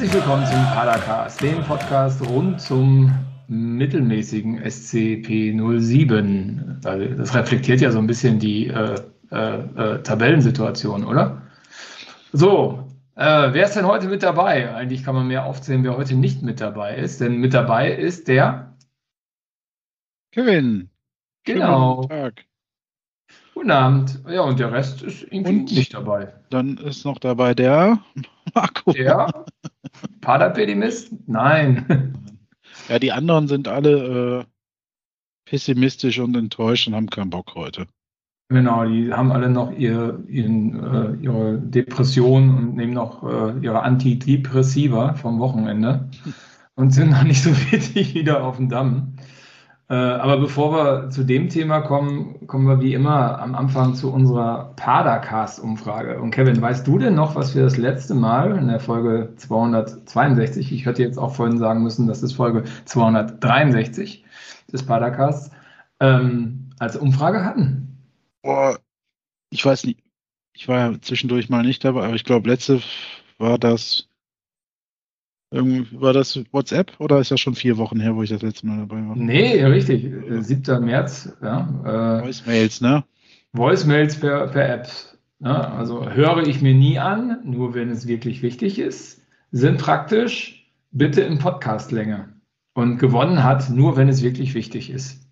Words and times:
Herzlich 0.00 0.22
willkommen 0.22 0.46
zum 0.46 0.62
Padercast, 0.72 1.42
dem 1.42 1.62
Podcast 1.64 2.26
rund 2.26 2.58
zum 2.58 3.14
mittelmäßigen 3.48 4.58
SCP-07. 4.62 6.80
Das 6.80 7.34
reflektiert 7.34 7.82
ja 7.82 7.90
so 7.90 7.98
ein 7.98 8.06
bisschen 8.06 8.38
die 8.38 8.68
äh, 8.68 8.94
äh, 9.30 9.58
äh, 9.58 10.02
Tabellensituation, 10.02 11.04
oder? 11.04 11.42
So, 12.32 12.88
äh, 13.14 13.52
wer 13.52 13.66
ist 13.66 13.76
denn 13.76 13.86
heute 13.86 14.08
mit 14.08 14.22
dabei? 14.22 14.74
Eigentlich 14.74 15.04
kann 15.04 15.14
man 15.14 15.28
mehr 15.28 15.44
aufzählen, 15.44 15.84
wer 15.84 15.98
heute 15.98 16.14
nicht 16.14 16.40
mit 16.40 16.62
dabei 16.62 16.96
ist, 16.96 17.20
denn 17.20 17.36
mit 17.36 17.52
dabei 17.52 17.92
ist 17.92 18.26
der 18.26 18.74
Kevin. 20.32 20.88
Genau. 21.44 21.96
Guten 21.96 22.08
Tag. 22.08 22.46
Guten 23.60 23.72
Abend. 23.72 24.18
Ja, 24.26 24.40
und 24.40 24.58
der 24.58 24.72
Rest 24.72 25.02
ist 25.02 25.22
irgendwie 25.24 25.50
und 25.50 25.72
nicht 25.72 25.92
dabei. 25.92 26.32
Dann 26.48 26.78
ist 26.78 27.04
noch 27.04 27.18
dabei 27.18 27.52
der 27.52 27.98
Marco. 28.54 28.92
Der 28.92 29.44
Paderpedimist? 30.22 31.12
Nein. 31.26 32.14
Ja, 32.88 32.98
die 32.98 33.12
anderen 33.12 33.46
sind 33.46 33.68
alle 33.68 34.40
äh, 34.40 34.44
pessimistisch 35.44 36.18
und 36.18 36.34
enttäuscht 36.36 36.88
und 36.88 36.94
haben 36.94 37.10
keinen 37.10 37.30
Bock 37.30 37.54
heute. 37.54 37.86
Genau, 38.48 38.84
die 38.84 39.12
haben 39.12 39.30
alle 39.30 39.48
noch 39.48 39.70
ihr, 39.70 40.24
ihren, 40.26 40.82
äh, 40.82 41.22
ihre 41.22 41.58
Depression 41.58 42.48
und 42.56 42.76
nehmen 42.76 42.94
noch 42.94 43.22
äh, 43.22 43.58
ihre 43.60 43.82
Antidepressiva 43.82 45.12
vom 45.14 45.38
Wochenende 45.38 46.08
und 46.74 46.92
sind 46.92 47.10
noch 47.10 47.22
nicht 47.22 47.42
so 47.42 47.50
richtig 47.70 48.14
wieder 48.14 48.42
auf 48.42 48.56
dem 48.56 48.70
Damm. 48.70 49.14
Äh, 49.90 49.94
aber 49.94 50.38
bevor 50.38 50.72
wir 50.72 51.10
zu 51.10 51.24
dem 51.24 51.48
Thema 51.48 51.80
kommen, 51.80 52.46
kommen 52.46 52.68
wir 52.68 52.80
wie 52.80 52.94
immer 52.94 53.40
am 53.40 53.56
Anfang 53.56 53.94
zu 53.96 54.12
unserer 54.12 54.72
Padercast-Umfrage. 54.76 56.20
Und 56.20 56.30
Kevin, 56.30 56.62
weißt 56.62 56.86
du 56.86 56.96
denn 56.98 57.16
noch, 57.16 57.34
was 57.34 57.56
wir 57.56 57.64
das 57.64 57.76
letzte 57.76 58.14
Mal 58.14 58.56
in 58.56 58.68
der 58.68 58.78
Folge 58.78 59.32
262, 59.34 60.70
ich 60.70 60.86
hätte 60.86 61.02
jetzt 61.02 61.18
auch 61.18 61.34
vorhin 61.34 61.58
sagen 61.58 61.82
müssen, 61.82 62.06
das 62.06 62.22
ist 62.22 62.34
Folge 62.34 62.62
263 62.84 64.24
des 64.72 64.86
Padercasts, 64.86 65.50
ähm, 65.98 66.70
als 66.78 66.96
Umfrage 66.96 67.44
hatten? 67.44 67.98
Boah, 68.42 68.78
ich 69.50 69.64
weiß 69.64 69.86
nicht. 69.86 69.98
Ich 70.54 70.68
war 70.68 70.78
ja 70.78 71.00
zwischendurch 71.00 71.48
mal 71.48 71.64
nicht 71.64 71.84
dabei, 71.84 72.04
aber 72.04 72.14
ich 72.14 72.24
glaube, 72.24 72.48
letzte 72.48 72.80
war 73.38 73.58
das. 73.58 74.08
War 75.52 76.12
das 76.12 76.38
WhatsApp 76.52 76.92
oder 77.00 77.18
ist 77.18 77.32
das 77.32 77.40
schon 77.40 77.56
vier 77.56 77.76
Wochen 77.76 77.98
her, 77.98 78.14
wo 78.14 78.22
ich 78.22 78.30
das 78.30 78.42
letzte 78.42 78.66
Mal 78.66 78.78
dabei 78.78 79.06
war? 79.06 79.16
Nee, 79.16 79.64
richtig. 79.64 80.08
7. 80.40 80.84
März. 80.84 81.32
Ja, 81.42 82.20
äh, 82.20 82.24
Voicemails, 82.24 82.80
ne? 82.80 83.02
Voicemails 83.52 84.20
per, 84.20 84.46
per 84.46 84.68
App. 84.68 84.88
Ne? 85.40 85.68
Also 85.72 86.08
höre 86.08 86.46
ich 86.46 86.62
mir 86.62 86.74
nie 86.74 86.98
an, 87.00 87.40
nur 87.44 87.74
wenn 87.74 87.90
es 87.90 88.06
wirklich 88.06 88.42
wichtig 88.42 88.78
ist. 88.78 89.22
Sind 89.50 89.78
praktisch 89.78 90.70
bitte 90.92 91.22
in 91.22 91.38
Podcastlänge. 91.38 92.28
Und 92.72 92.98
gewonnen 92.98 93.42
hat, 93.42 93.68
nur 93.70 93.96
wenn 93.96 94.08
es 94.08 94.22
wirklich 94.22 94.54
wichtig 94.54 94.90
ist. 94.90 95.26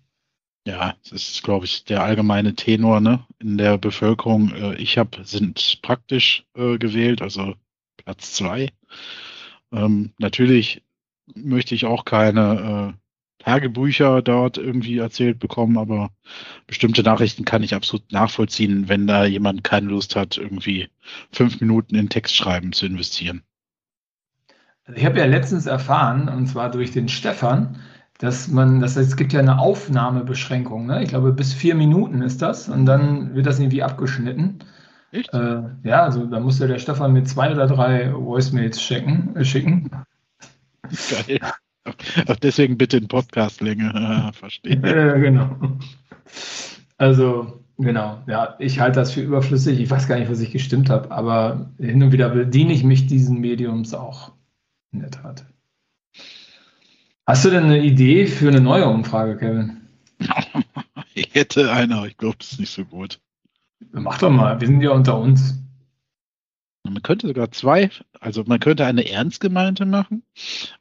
Ja, 0.67 0.95
das 1.09 1.29
ist, 1.29 1.43
glaube 1.43 1.65
ich, 1.65 1.85
der 1.85 2.03
allgemeine 2.03 2.53
Tenor 2.53 2.99
ne, 2.99 3.25
in 3.39 3.57
der 3.57 3.77
Bevölkerung. 3.77 4.51
Äh, 4.51 4.75
ich 4.75 4.97
habe 4.97 5.23
sind 5.23 5.79
praktisch 5.81 6.45
äh, 6.55 6.77
gewählt, 6.77 7.21
also 7.21 7.55
Platz 7.95 8.33
zwei. 8.33 8.69
Ähm, 9.71 10.13
natürlich 10.17 10.83
möchte 11.35 11.75
ich 11.75 11.85
auch 11.85 12.05
keine 12.05 12.95
äh, 12.95 13.43
Tagebücher 13.43 14.21
dort 14.21 14.57
irgendwie 14.57 14.97
erzählt 14.97 15.39
bekommen, 15.39 15.77
aber 15.77 16.11
bestimmte 16.67 17.03
Nachrichten 17.03 17.45
kann 17.45 17.63
ich 17.63 17.73
absolut 17.73 18.11
nachvollziehen, 18.11 18.89
wenn 18.89 19.07
da 19.07 19.25
jemand 19.25 19.63
keine 19.63 19.87
Lust 19.87 20.15
hat, 20.15 20.37
irgendwie 20.37 20.89
fünf 21.31 21.61
Minuten 21.61 21.95
in 21.95 22.09
Textschreiben 22.09 22.73
zu 22.73 22.85
investieren. 22.85 23.43
Also 24.85 24.99
ich 24.99 25.05
habe 25.05 25.19
ja 25.19 25.25
letztens 25.25 25.67
erfahren, 25.67 26.27
und 26.29 26.47
zwar 26.47 26.69
durch 26.71 26.91
den 26.91 27.07
Stefan, 27.07 27.77
dass 28.17 28.49
man, 28.49 28.81
das 28.81 28.97
heißt, 28.97 29.09
es 29.09 29.17
gibt 29.17 29.31
ja 29.31 29.39
eine 29.39 29.59
Aufnahmebeschränkung, 29.59 30.87
ne? 30.87 31.01
Ich 31.03 31.09
glaube, 31.09 31.31
bis 31.31 31.53
vier 31.53 31.75
Minuten 31.75 32.21
ist 32.21 32.41
das 32.41 32.67
und 32.67 32.85
dann 32.85 33.33
wird 33.33 33.45
das 33.45 33.59
irgendwie 33.59 33.83
abgeschnitten. 33.83 34.59
Echt? 35.11 35.33
Äh, 35.33 35.61
ja, 35.83 36.03
also 36.03 36.25
da 36.25 36.39
muss 36.39 36.59
ja 36.59 36.67
der 36.67 36.79
Stefan 36.79 37.13
mit 37.13 37.27
zwei 37.27 37.51
oder 37.51 37.67
drei 37.67 38.13
Voicemails 38.13 38.81
schicken. 38.81 39.35
Äh, 39.35 39.43
schicken. 39.43 39.89
Geil. 41.27 41.39
Ach, 42.27 42.35
deswegen 42.37 42.77
bitte 42.77 42.97
in 42.97 43.07
Podcastlänge. 43.07 43.91
Ah, 43.95 44.31
verstehe. 44.31 44.79
Ja, 44.83 45.17
genau. 45.17 45.55
Also, 46.97 47.63
genau, 47.77 48.21
ja, 48.27 48.55
ich 48.59 48.79
halte 48.79 48.99
das 48.99 49.13
für 49.13 49.21
überflüssig. 49.21 49.79
Ich 49.79 49.89
weiß 49.89 50.07
gar 50.07 50.19
nicht, 50.19 50.29
was 50.29 50.41
ich 50.41 50.51
gestimmt 50.51 50.89
habe, 50.89 51.11
aber 51.11 51.71
hin 51.79 52.03
und 52.03 52.11
wieder 52.11 52.29
bediene 52.29 52.73
ich 52.73 52.83
mich 52.83 53.07
diesen 53.07 53.39
Mediums 53.39 53.93
auch. 53.93 54.33
In 54.91 54.99
der 54.99 55.11
Tat. 55.11 55.45
Hast 57.25 57.45
du 57.45 57.49
denn 57.49 57.65
eine 57.65 57.79
Idee 57.83 58.25
für 58.25 58.47
eine 58.47 58.59
neue 58.59 58.87
Umfrage, 58.87 59.37
Kevin? 59.37 59.81
ich 61.13 61.33
hätte 61.33 61.71
eine, 61.71 61.95
aber 61.97 62.07
ich 62.07 62.17
glaube, 62.17 62.37
das 62.39 62.53
ist 62.53 62.59
nicht 62.59 62.73
so 62.73 62.85
gut. 62.85 63.19
Mach 63.91 64.19
doch 64.19 64.29
mal, 64.29 64.59
wir 64.59 64.67
sind 64.67 64.81
ja 64.81 64.91
unter 64.91 65.17
uns. 65.17 65.55
Man 66.83 67.03
könnte 67.03 67.27
sogar 67.27 67.51
zwei, 67.51 67.89
also 68.19 68.43
man 68.45 68.59
könnte 68.59 68.85
eine 68.85 69.09
ernst 69.09 69.41
gemeinte 69.41 69.85
machen, 69.85 70.23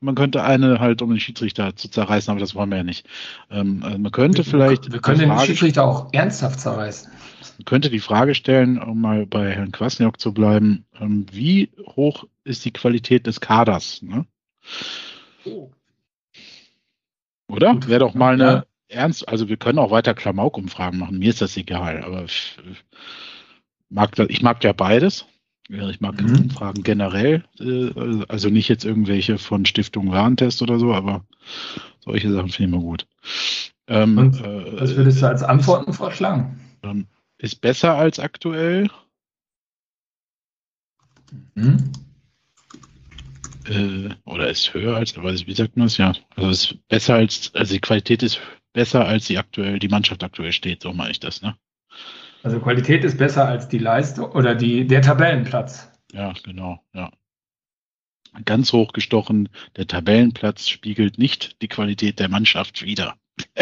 man 0.01 0.15
könnte 0.15 0.43
eine 0.43 0.81
halt, 0.81 1.03
um 1.03 1.11
den 1.11 1.21
Schiedsrichter 1.21 1.77
zu 1.77 1.91
zerreißen, 1.91 2.31
aber 2.31 2.41
das 2.41 2.55
wollen 2.55 2.71
wir 2.71 2.79
ja 2.79 2.85
nicht. 2.85 3.07
Ähm, 3.51 3.83
also 3.83 3.99
man 3.99 4.13
könnte 4.13 4.39
wir, 4.39 4.45
vielleicht. 4.45 4.93
Wir 4.93 5.01
können 5.01 5.21
den 5.21 5.39
Schiedsrichter 5.41 5.85
auch 5.85 6.13
ernsthaft 6.13 6.61
zerreißen. 6.61 7.11
Man 7.59 7.65
könnte 7.65 7.91
die 7.91 7.99
Frage 7.99 8.35
stellen, 8.35 8.79
um 8.81 9.01
mal 9.01 9.27
bei 9.27 9.51
Herrn 9.51 9.73
Kwasniok 9.73 10.21
zu 10.21 10.33
bleiben, 10.33 10.85
ähm, 11.01 11.27
wie 11.33 11.71
hoch 11.87 12.25
ist 12.45 12.65
die 12.65 12.73
Qualität 12.73 13.27
des 13.27 13.41
Kaders? 13.41 14.01
Ne? 14.01 14.25
Oh. 15.45 15.71
Oder? 17.49 17.77
Wäre 17.87 18.01
doch 18.01 18.15
mal 18.15 18.35
eine. 18.35 18.67
Ernst, 18.89 19.29
also 19.29 19.49
wir 19.49 19.57
können 19.57 19.79
auch 19.79 19.91
weiter 19.91 20.15
Klamaukumfragen 20.15 20.99
machen, 20.99 21.19
mir 21.19 21.31
ist 21.31 21.41
das 21.41 21.57
egal, 21.57 22.03
aber 22.03 22.25
ich 22.25 22.57
mag, 23.89 24.15
das, 24.17 24.29
ich 24.31 24.43
mag 24.43 24.63
ja 24.65 24.73
beides. 24.73 25.27
Ich 25.71 26.01
mag 26.01 26.19
mhm. 26.19 26.45
Umfragen 26.45 26.83
generell, 26.83 27.45
äh, 27.61 28.25
also 28.29 28.49
nicht 28.49 28.69
jetzt 28.69 28.87
irgendwelche 28.87 29.37
von 29.37 29.67
Stiftung 29.67 30.11
Warentest 30.11 30.63
oder 30.63 30.79
so, 30.79 30.95
aber 30.95 31.27
solche 32.01 32.33
Sachen 32.33 32.49
finde 32.49 32.71
ich 32.71 32.75
immer 32.75 32.83
gut. 32.83 33.07
Ähm, 33.87 34.17
Und 34.17 34.41
äh, 34.41 34.81
was 34.81 34.97
würdest 34.97 35.21
du 35.21 35.27
als 35.29 35.43
Antworten 35.43 35.93
vorschlagen? 35.93 36.59
Ähm, 36.83 37.07
ist 37.37 37.61
besser 37.61 37.97
als 37.97 38.19
aktuell. 38.19 38.89
Mhm 41.55 41.93
äh, 43.69 44.09
oder 44.25 44.49
ist 44.49 44.73
höher 44.75 44.97
als, 44.97 45.17
wie 45.17 45.55
sagt 45.55 45.77
man 45.77 45.87
das? 45.87 45.97
Ja, 45.97 46.13
also 46.37 46.51
ist 46.51 46.89
besser 46.89 47.15
als, 47.15 47.55
also 47.55 47.75
die 47.75 47.81
Qualität 47.81 48.23
ist 48.23 48.41
besser 48.73 49.07
als 49.07 49.27
die 49.27 49.39
aktuell, 49.39 49.79
die 49.79 49.89
Mannschaft 49.89 50.23
aktuell 50.23 50.53
steht, 50.53 50.83
so 50.83 50.93
meine 50.93 51.11
ich 51.11 51.21
das, 51.21 51.43
ne? 51.43 51.57
Also 52.43 52.61
Qualität 52.61 53.05
ist 53.05 53.19
besser 53.19 53.47
als 53.49 53.69
die 53.69 53.79
Leistung 53.79 54.31
oder 54.33 54.55
die, 54.55 54.87
der 54.87 55.03
Tabellenplatz. 55.03 55.91
Ja, 56.13 56.33
genau, 56.45 56.81
ja. 56.95 57.11
Ganz 58.45 58.73
hochgestochen, 58.73 59.49
der 59.77 59.87
Tabellenplatz 59.87 60.69
spiegelt 60.69 61.19
nicht 61.19 61.61
die 61.63 61.69
Qualität 61.69 62.21
der 62.21 62.29
Mannschaft 62.29 62.83
wider. 62.83 63.17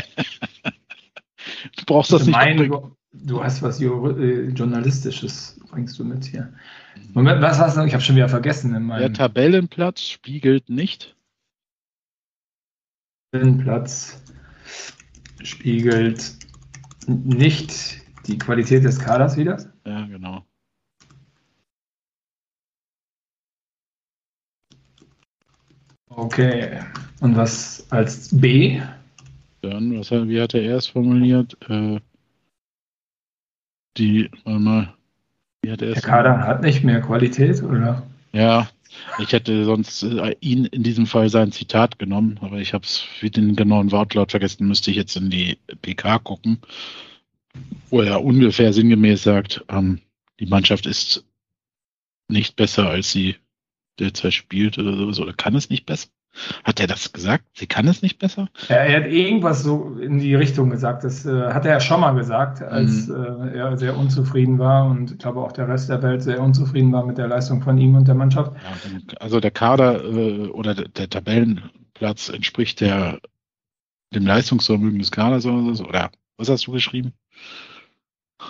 du 1.76 1.84
brauchst 1.86 2.12
das 2.12 2.26
nicht. 2.26 2.36
Mein, 2.36 2.70
du 3.12 3.42
hast 3.42 3.62
was 3.62 3.80
äh, 3.80 4.48
Journalistisches, 4.48 5.58
bringst 5.70 5.98
du 5.98 6.04
mit 6.04 6.24
hier. 6.24 6.52
Moment, 7.14 7.40
was 7.40 7.58
hast 7.58 7.76
du? 7.76 7.84
Ich 7.84 7.94
habe 7.94 8.02
schon 8.02 8.16
wieder 8.16 8.28
vergessen. 8.28 8.74
In 8.74 8.82
meinem 8.82 9.00
Der 9.00 9.12
Tabellenplatz 9.12 10.02
spiegelt 10.02 10.68
nicht. 10.68 11.16
Tabellenplatz 13.32 14.22
spiegelt 15.42 16.36
nicht 17.06 18.00
die 18.26 18.38
Qualität 18.38 18.84
des 18.84 18.98
Kaders 18.98 19.36
wieder. 19.36 19.58
Ja, 19.84 20.06
genau. 20.06 20.44
Okay. 26.08 26.80
Und 27.20 27.36
was 27.36 27.86
als 27.90 28.28
B? 28.38 28.80
Dann, 29.60 29.98
was, 29.98 30.10
wie 30.10 30.40
hat 30.40 30.54
er 30.54 30.62
erst 30.62 30.90
formuliert? 30.90 31.56
Äh, 31.68 32.00
die, 33.96 34.30
warte 34.44 34.60
mal, 34.60 34.94
der 35.64 35.94
Kader 35.94 36.38
hat 36.38 36.62
nicht 36.62 36.84
mehr 36.84 37.00
Qualität, 37.00 37.62
oder? 37.62 38.02
Ja, 38.32 38.68
ich 39.18 39.32
hätte 39.32 39.64
sonst 39.64 40.02
äh, 40.02 40.36
ihn 40.40 40.64
in 40.66 40.82
diesem 40.82 41.06
Fall 41.06 41.28
sein 41.28 41.52
Zitat 41.52 41.98
genommen, 41.98 42.38
aber 42.40 42.58
ich 42.58 42.74
habe 42.74 42.84
es 42.84 42.98
für 42.98 43.30
den 43.30 43.56
genauen 43.56 43.92
Wortlaut 43.92 44.30
vergessen, 44.30 44.66
müsste 44.66 44.90
ich 44.90 44.96
jetzt 44.96 45.16
in 45.16 45.30
die 45.30 45.58
PK 45.82 46.18
gucken, 46.18 46.60
wo 47.90 48.02
er 48.02 48.22
ungefähr 48.22 48.72
sinngemäß 48.72 49.22
sagt, 49.22 49.64
ähm, 49.68 50.00
die 50.40 50.46
Mannschaft 50.46 50.86
ist 50.86 51.24
nicht 52.28 52.56
besser, 52.56 52.90
als 52.90 53.12
sie 53.12 53.36
derzeit 53.98 54.34
spielt 54.34 54.78
oder 54.78 54.96
sowas, 54.96 55.20
oder 55.20 55.32
kann 55.32 55.54
es 55.54 55.70
nicht 55.70 55.86
besser. 55.86 56.08
Hat 56.64 56.80
er 56.80 56.86
das 56.86 57.12
gesagt? 57.12 57.44
Sie 57.54 57.66
kann 57.66 57.88
es 57.88 58.02
nicht 58.02 58.18
besser? 58.18 58.48
Ja, 58.68 58.76
er 58.76 59.02
hat 59.02 59.10
irgendwas 59.10 59.62
so 59.62 59.96
in 59.98 60.18
die 60.18 60.34
Richtung 60.34 60.70
gesagt. 60.70 61.04
Das 61.04 61.24
äh, 61.26 61.52
hat 61.52 61.64
er 61.64 61.72
ja 61.72 61.80
schon 61.80 62.00
mal 62.00 62.12
gesagt, 62.12 62.62
als 62.62 63.08
mhm. 63.08 63.48
äh, 63.52 63.56
er 63.56 63.76
sehr 63.78 63.96
unzufrieden 63.96 64.58
war 64.58 64.86
und 64.86 65.12
ich 65.12 65.18
glaube 65.18 65.40
auch 65.40 65.52
der 65.52 65.68
Rest 65.68 65.88
der 65.88 66.02
Welt 66.02 66.22
sehr 66.22 66.40
unzufrieden 66.40 66.92
war 66.92 67.04
mit 67.04 67.18
der 67.18 67.28
Leistung 67.28 67.62
von 67.62 67.78
ihm 67.78 67.94
und 67.94 68.08
der 68.08 68.14
Mannschaft. 68.14 68.52
Ja, 68.54 69.16
also 69.20 69.40
der 69.40 69.50
Kader 69.50 70.04
äh, 70.04 70.48
oder 70.48 70.74
der, 70.74 70.88
der, 70.88 71.08
Tabellenplatz 71.08 72.28
entspricht 72.28 72.80
der, 72.80 73.20
dem 74.14 74.26
Leistungsvermögen 74.26 74.98
des 74.98 75.10
Kaders 75.10 75.46
oder 75.46 76.10
was 76.36 76.48
hast 76.48 76.66
du 76.66 76.72
geschrieben? 76.72 77.12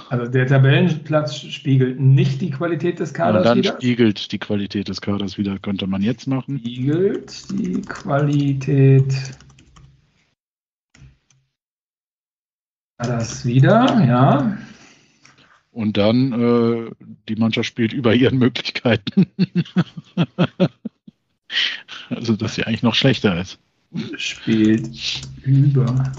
Also 0.08 0.30
der 0.30 0.46
Tabellenplatz 0.46 1.36
spiegelt 1.36 2.00
nicht 2.00 2.40
die 2.40 2.50
Qualität 2.50 2.98
des 2.98 3.14
Kaders 3.14 3.42
wieder. 3.42 3.54
dann 3.54 3.58
wieder. 3.58 3.76
spiegelt 3.76 4.32
die 4.32 4.38
Qualität 4.38 4.88
des 4.88 5.00
Kaders 5.00 5.38
wieder, 5.38 5.58
könnte 5.58 5.86
man 5.86 6.02
jetzt 6.02 6.26
machen. 6.26 6.58
Spiegelt 6.58 7.50
die 7.52 7.80
Qualität 7.82 9.14
das 12.98 13.44
wieder, 13.44 14.04
ja. 14.06 14.58
Und 15.70 15.98
dann, 15.98 16.32
äh, 16.32 16.90
die 17.28 17.36
Mannschaft 17.36 17.68
spielt 17.68 17.92
über 17.92 18.14
ihren 18.14 18.38
Möglichkeiten. 18.38 19.26
also, 22.08 22.36
dass 22.36 22.54
sie 22.54 22.64
eigentlich 22.64 22.82
noch 22.82 22.94
schlechter 22.94 23.38
ist. 23.38 23.58
Spielt 24.16 25.22
über 25.44 26.12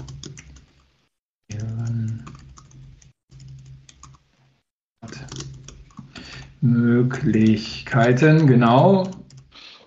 Möglichkeiten, 6.60 8.46
genau. 8.46 9.08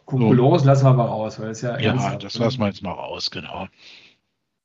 Kokulos 0.05 0.61
so. 0.61 0.67
lassen 0.67 0.85
wir 0.85 0.89
aber 0.89 1.05
raus, 1.05 1.39
weil 1.39 1.49
es 1.51 1.61
ja. 1.61 1.79
Ja, 1.79 2.15
das 2.15 2.37
lassen 2.37 2.59
wir 2.59 2.67
jetzt 2.67 2.83
mal 2.83 2.91
raus, 2.91 3.31
genau. 3.31 3.67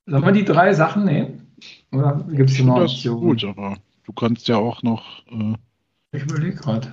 Sollen 0.07 0.25
wir 0.25 0.33
die 0.33 0.45
drei 0.45 0.73
Sachen 0.73 1.05
nehmen? 1.05 1.47
Oder 1.93 2.25
gibt 2.31 2.51
es 2.51 2.61
noch 2.61 2.81
Optionen? 2.81 3.21
Gut, 3.21 3.45
aber 3.45 3.77
du 4.05 4.13
kannst 4.13 4.49
ja 4.49 4.57
auch 4.57 4.83
noch. 4.83 5.27
Äh 5.31 5.55
ich 6.13 6.23
überlege 6.23 6.57
gerade. 6.57 6.93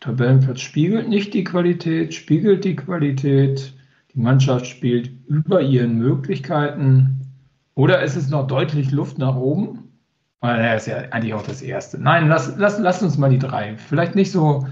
Tabellenplatz 0.00 0.60
spiegelt 0.60 1.08
nicht 1.08 1.32
die 1.32 1.44
Qualität, 1.44 2.12
spiegelt 2.14 2.64
die 2.64 2.76
Qualität. 2.76 3.72
Die 4.14 4.20
Mannschaft 4.20 4.66
spielt 4.66 5.10
über 5.26 5.62
ihren 5.62 5.98
Möglichkeiten. 5.98 7.20
Oder 7.74 8.02
ist 8.02 8.16
es 8.16 8.28
noch 8.28 8.46
deutlich 8.46 8.90
Luft 8.90 9.18
nach 9.18 9.36
oben? 9.36 9.83
Er 10.44 10.76
ist 10.76 10.86
ja 10.86 10.96
eigentlich 11.10 11.34
auch 11.34 11.42
das 11.42 11.62
Erste. 11.62 11.98
Nein, 11.98 12.28
lass, 12.28 12.56
lass, 12.56 12.78
lass 12.78 13.02
uns 13.02 13.16
mal 13.16 13.30
die 13.30 13.38
drei. 13.38 13.76
Vielleicht 13.76 14.14
nicht 14.14 14.30
so, 14.30 14.66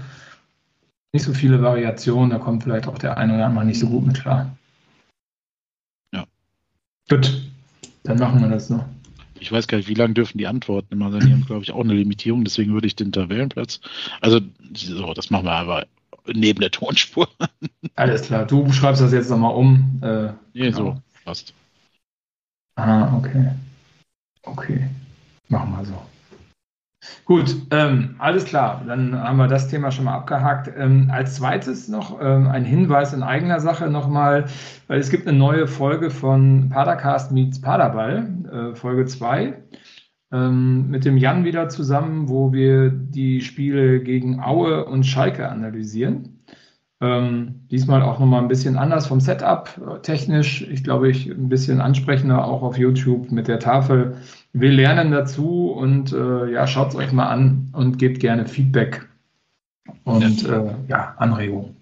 nicht 1.13 1.23
so 1.23 1.33
viele 1.33 1.61
Variationen, 1.61 2.29
da 2.29 2.37
kommt 2.37 2.63
vielleicht 2.63 2.87
auch 2.87 2.97
der 2.97 3.17
eine 3.17 3.35
oder 3.35 3.45
andere 3.45 3.65
nicht 3.65 3.79
so 3.79 3.87
gut 3.87 4.05
mit 4.05 4.21
klar. 4.21 4.55
Ja. 6.13 6.25
Gut, 7.09 7.41
dann 8.03 8.19
machen 8.19 8.41
wir 8.41 8.49
das 8.49 8.69
noch. 8.69 8.85
Ich 9.39 9.51
weiß 9.51 9.67
gar 9.67 9.77
nicht, 9.77 9.89
wie 9.89 9.95
lange 9.95 10.13
dürfen 10.13 10.37
die 10.37 10.47
Antworten 10.47 10.93
immer 10.93 11.11
sein. 11.11 11.21
Die 11.25 11.33
haben, 11.33 11.45
glaube 11.45 11.63
ich, 11.63 11.71
auch 11.71 11.83
eine 11.83 11.93
Limitierung, 11.93 12.45
deswegen 12.45 12.73
würde 12.73 12.87
ich 12.87 12.95
den 12.95 13.11
Tabellenplatz. 13.11 13.81
Also, 14.21 14.39
so, 14.73 15.13
das 15.13 15.31
machen 15.31 15.45
wir 15.45 15.51
aber 15.51 15.85
neben 16.33 16.61
der 16.61 16.71
Tonspur. 16.71 17.27
Alles 17.95 18.21
klar, 18.21 18.45
du 18.45 18.71
schreibst 18.71 19.01
das 19.01 19.11
jetzt 19.11 19.29
nochmal 19.29 19.53
um. 19.53 19.99
Äh, 20.01 20.27
nee, 20.53 20.71
genau. 20.71 20.77
so, 20.77 20.97
passt. 21.25 21.53
Ah, 22.75 23.15
okay. 23.17 23.49
Okay. 24.43 24.87
Machen 25.53 25.75
wir 25.77 25.85
so. 25.85 25.93
Gut, 27.25 27.55
ähm, 27.69 28.15
alles 28.17 28.45
klar. 28.45 28.81
Dann 28.87 29.15
haben 29.15 29.37
wir 29.37 29.47
das 29.47 29.67
Thema 29.67 29.91
schon 29.91 30.05
mal 30.05 30.15
abgehakt. 30.15 30.71
Ähm, 30.75 31.11
als 31.11 31.35
zweites 31.35 31.87
noch 31.87 32.19
ähm, 32.19 32.47
ein 32.47 32.65
Hinweis 32.65 33.13
in 33.13 33.21
eigener 33.21 33.59
Sache 33.59 33.87
nochmal, 33.87 34.45
weil 34.87 34.99
es 34.99 35.11
gibt 35.11 35.27
eine 35.27 35.37
neue 35.37 35.67
Folge 35.67 36.09
von 36.09 36.69
Padercast 36.69 37.31
meets 37.31 37.61
Paderball, 37.61 38.27
äh, 38.51 38.75
Folge 38.75 39.05
2, 39.05 39.53
ähm, 40.31 40.89
mit 40.89 41.05
dem 41.05 41.17
Jan 41.17 41.45
wieder 41.45 41.69
zusammen, 41.69 42.29
wo 42.29 42.51
wir 42.51 42.89
die 42.89 43.41
Spiele 43.41 44.01
gegen 44.01 44.39
Aue 44.41 44.85
und 44.85 45.03
Schalke 45.03 45.49
analysieren. 45.49 46.39
Ähm, 46.99 47.67
diesmal 47.69 48.01
auch 48.01 48.17
nochmal 48.19 48.41
ein 48.41 48.47
bisschen 48.47 48.75
anders 48.75 49.05
vom 49.05 49.19
Setup 49.19 49.69
äh, 49.77 49.99
technisch. 49.99 50.67
Ich 50.67 50.83
glaube, 50.83 51.11
ich 51.11 51.29
ein 51.29 51.49
bisschen 51.49 51.79
ansprechender 51.79 52.43
auch 52.43 52.63
auf 52.63 52.77
YouTube 52.79 53.31
mit 53.31 53.47
der 53.47 53.59
Tafel 53.59 54.15
wir 54.53 54.71
lernen 54.71 55.11
dazu 55.11 55.71
und 55.71 56.13
äh, 56.13 56.51
ja, 56.51 56.67
schaut 56.67 56.89
es 56.89 56.95
euch 56.95 57.11
mal 57.11 57.27
an 57.27 57.69
und 57.73 57.97
gebt 57.97 58.19
gerne 58.19 58.47
Feedback 58.47 59.07
und 60.03 60.45
äh, 60.45 60.75
ja 60.87 61.15
Anregungen. 61.17 61.75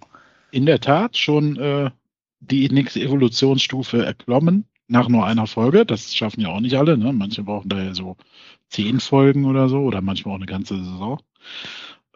In 0.52 0.66
der 0.66 0.80
Tat 0.80 1.18
schon 1.18 1.58
äh, 1.58 1.92
die 2.40 2.70
nächste 2.70 3.02
Evolutionsstufe 3.02 4.04
erklommen 4.06 4.66
nach 4.88 5.08
nur 5.08 5.26
einer 5.26 5.48
Folge. 5.48 5.86
Das 5.86 6.16
schaffen 6.16 6.42
ja 6.42 6.50
auch 6.50 6.60
nicht 6.60 6.78
alle. 6.78 6.98
Ne? 6.98 7.14
Manche 7.14 7.44
brauchen 7.44 7.70
da 7.70 7.82
ja 7.82 7.94
so 7.94 8.18
zehn 8.70 9.00
Folgen 9.00 9.46
oder 9.46 9.70
so 9.70 9.80
oder 9.80 10.02
manchmal 10.02 10.34
auch 10.34 10.40
eine 10.40 10.48
ganze 10.48 10.78
Saison. 10.78 11.22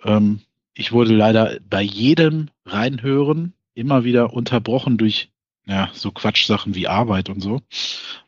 Ähm, 0.04 0.40
ich 0.74 0.92
wurde 0.92 1.13
leider 1.13 1.58
bei 1.69 1.81
jedem 1.81 2.50
Reinhören 2.66 3.54
immer 3.74 4.04
wieder 4.04 4.34
unterbrochen 4.34 4.98
durch 4.98 5.30
ja, 5.65 5.89
so 5.94 6.12
Quatschsachen 6.12 6.75
wie 6.75 6.88
Arbeit 6.88 7.29
und 7.29 7.41
so. 7.41 7.62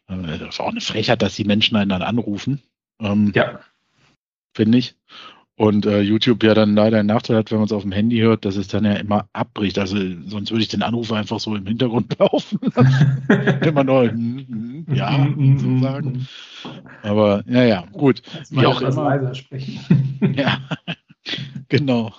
Äh, 0.08 0.38
das 0.40 0.56
ist 0.56 0.60
auch 0.60 0.72
eine 0.72 0.82
Frechheit, 0.82 1.22
dass 1.22 1.36
die 1.36 1.44
Menschen 1.44 1.78
einen 1.78 1.90
dann 1.90 2.02
anrufen. 2.02 2.62
Ähm, 3.00 3.32
ja. 3.36 3.60
Finde 4.54 4.80
ich. 4.80 4.96
Und 5.60 5.88
äh, 5.88 6.02
YouTube 6.02 6.44
ja 6.44 6.54
dann 6.54 6.76
leider 6.76 7.00
einen 7.00 7.08
Nachteil 7.08 7.36
hat, 7.36 7.50
wenn 7.50 7.58
man 7.58 7.66
es 7.66 7.72
auf 7.72 7.82
dem 7.82 7.92
Handy 7.92 8.20
hört, 8.20 8.46
dass 8.46 8.58
es 8.58 8.68
dann 8.68 8.86
ja 8.86 8.94
immer 8.94 9.28
abbricht. 9.34 9.80
Also 9.80 9.98
sonst 10.28 10.52
würde 10.52 10.62
ich 10.62 10.68
den 10.68 10.84
Anruf 10.84 11.12
einfach 11.12 11.40
so 11.40 11.56
im 11.56 11.66
Hintergrund 11.66 12.16
laufen 12.20 12.60
lassen. 12.76 13.64
immer 13.64 13.84
nur 13.84 14.04
hm, 14.04 14.46
hm, 14.48 14.96
ja 14.96 15.28
so 15.58 15.80
sagen. 15.80 16.28
Aber 17.02 17.44
ja, 17.48 17.64
ja, 17.64 17.86
gut. 17.92 18.22
Wie 18.52 18.68
auch 18.68 18.82
immer. 18.82 19.06
leiser 19.06 19.34
sprechen. 19.34 19.80
ja, 20.38 20.60
genau. 21.70 22.14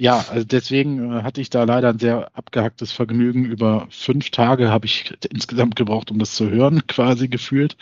Ja, 0.00 0.24
also 0.30 0.46
deswegen 0.46 1.12
äh, 1.12 1.22
hatte 1.24 1.40
ich 1.40 1.50
da 1.50 1.64
leider 1.64 1.88
ein 1.88 1.98
sehr 1.98 2.30
abgehacktes 2.32 2.92
Vergnügen. 2.92 3.44
Über 3.44 3.88
fünf 3.90 4.30
Tage 4.30 4.70
habe 4.70 4.86
ich 4.86 5.12
insgesamt 5.28 5.74
gebraucht, 5.74 6.12
um 6.12 6.20
das 6.20 6.34
zu 6.34 6.48
hören, 6.48 6.82
quasi 6.86 7.26
gefühlt. 7.26 7.76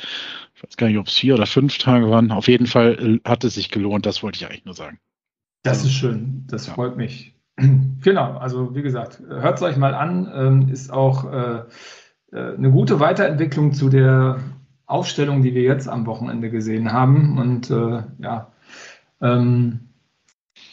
Ich 0.55 0.65
weiß 0.65 0.79
gar 0.79 0.87
nicht, 0.87 0.97
ob 0.97 1.09
es 1.09 1.15
vier 1.15 1.35
oder 1.35 1.45
fünf 1.45 1.77
Tage 1.77 2.11
waren. 2.11 2.33
Auf 2.33 2.49
jeden 2.49 2.67
Fall 2.67 3.21
äh, 3.23 3.29
hat 3.29 3.45
es 3.45 3.55
sich 3.55 3.71
gelohnt, 3.71 4.07
das 4.07 4.23
wollte 4.23 4.39
ich 4.39 4.47
eigentlich 4.47 4.65
nur 4.65 4.75
sagen. 4.75 4.99
Das 5.63 5.85
ist 5.85 5.93
schön, 5.93 6.45
das 6.47 6.67
ja. 6.67 6.75
freut 6.75 6.97
mich. 6.97 7.35
Genau, 8.03 8.37
also 8.37 8.75
wie 8.75 8.83
gesagt, 8.83 9.21
hört 9.29 9.57
es 9.57 9.63
euch 9.63 9.77
mal 9.77 9.95
an. 9.95 10.31
Ähm, 10.33 10.69
ist 10.69 10.93
auch 10.93 11.25
äh, 11.33 11.63
eine 12.33 12.71
gute 12.71 13.01
Weiterentwicklung 13.01 13.73
zu 13.73 13.89
der 13.89 14.41
Aufstellung, 14.87 15.43
die 15.43 15.55
wir 15.55 15.63
jetzt 15.63 15.89
am 15.89 16.07
Wochenende 16.07 16.51
gesehen 16.51 16.93
haben. 16.93 17.39
Und 17.39 17.71
ja, 17.71 18.53
ähm, 19.21 19.87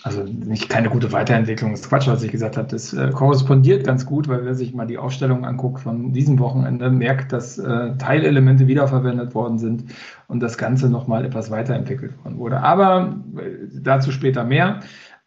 also 0.03 0.23
nicht 0.23 0.67
keine 0.67 0.89
gute 0.89 1.13
Weiterentwicklung, 1.13 1.73
ist 1.73 1.87
Quatsch, 1.87 2.07
was 2.07 2.23
ich 2.23 2.31
gesagt 2.31 2.57
habe. 2.57 2.67
Das 2.67 2.93
äh, 2.93 3.09
korrespondiert 3.11 3.85
ganz 3.85 4.05
gut, 4.05 4.27
weil 4.27 4.43
wer 4.43 4.53
sich 4.53 4.73
mal 4.73 4.85
die 4.85 4.97
Aufstellung 4.97 5.45
anguckt 5.45 5.79
von 5.79 6.11
diesem 6.11 6.39
Wochenende, 6.39 6.89
merkt, 6.89 7.31
dass 7.31 7.57
äh, 7.57 7.95
Teilelemente 7.97 8.67
wiederverwendet 8.67 9.33
worden 9.33 9.59
sind 9.59 9.85
und 10.27 10.41
das 10.41 10.57
Ganze 10.57 10.89
nochmal 10.89 11.23
etwas 11.23 11.51
weiterentwickelt 11.51 12.17
worden 12.23 12.37
wurde. 12.37 12.59
Aber 12.59 13.15
äh, 13.37 13.67
dazu 13.81 14.11
später 14.11 14.43
mehr. 14.43 14.81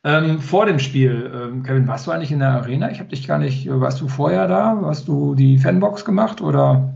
Ähm, 0.05 0.41
vor 0.41 0.67
dem 0.67 0.79
Spiel, 0.79 1.33
ähm, 1.35 1.63
Kevin, 1.63 1.89
warst 1.89 2.07
du 2.07 2.11
eigentlich 2.11 2.31
in 2.31 2.41
der 2.41 2.51
Arena? 2.51 2.91
Ich 2.91 3.01
habe 3.01 3.09
dich 3.09 3.27
gar 3.27 3.39
nicht, 3.39 3.67
warst 3.69 4.01
du 4.01 4.09
vorher 4.09 4.47
da? 4.47 4.79
Hast 4.85 5.09
du 5.09 5.35
die 5.35 5.59
Fanbox 5.59 6.05
gemacht 6.05 6.41
oder? 6.43 6.95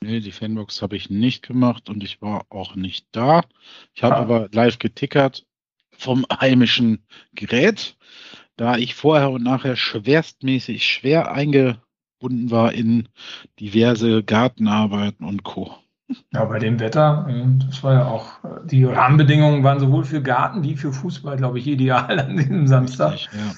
Nee, 0.00 0.20
die 0.20 0.30
Fanbox 0.30 0.80
habe 0.80 0.94
ich 0.94 1.10
nicht 1.10 1.46
gemacht 1.46 1.90
und 1.90 2.04
ich 2.04 2.22
war 2.22 2.46
auch 2.48 2.76
nicht 2.76 3.06
da. 3.10 3.42
Ich 3.92 4.04
habe 4.04 4.16
ah. 4.16 4.20
aber 4.20 4.48
live 4.52 4.78
getickert 4.78 5.44
vom 5.98 6.24
heimischen 6.40 7.04
Gerät, 7.34 7.96
da 8.56 8.76
ich 8.76 8.94
vorher 8.94 9.30
und 9.30 9.42
nachher 9.42 9.76
schwerstmäßig 9.76 10.86
schwer 10.86 11.32
eingebunden 11.32 12.50
war 12.50 12.72
in 12.72 13.08
diverse 13.60 14.22
Gartenarbeiten 14.22 15.26
und 15.26 15.42
Co. 15.42 15.74
Ja, 16.32 16.44
bei 16.46 16.58
dem 16.58 16.80
Wetter, 16.80 17.26
äh, 17.28 17.44
das 17.66 17.82
war 17.84 17.94
ja 17.94 18.06
auch, 18.06 18.38
die 18.64 18.84
Rahmenbedingungen 18.84 19.62
waren 19.62 19.80
sowohl 19.80 20.04
für 20.04 20.22
Garten 20.22 20.62
wie 20.62 20.76
für 20.76 20.92
Fußball, 20.92 21.36
glaube 21.36 21.58
ich, 21.58 21.66
ideal 21.66 22.18
an 22.18 22.36
diesem 22.36 22.66
Samstag. 22.66 23.12
Richtig, 23.12 23.30
ja. 23.34 23.54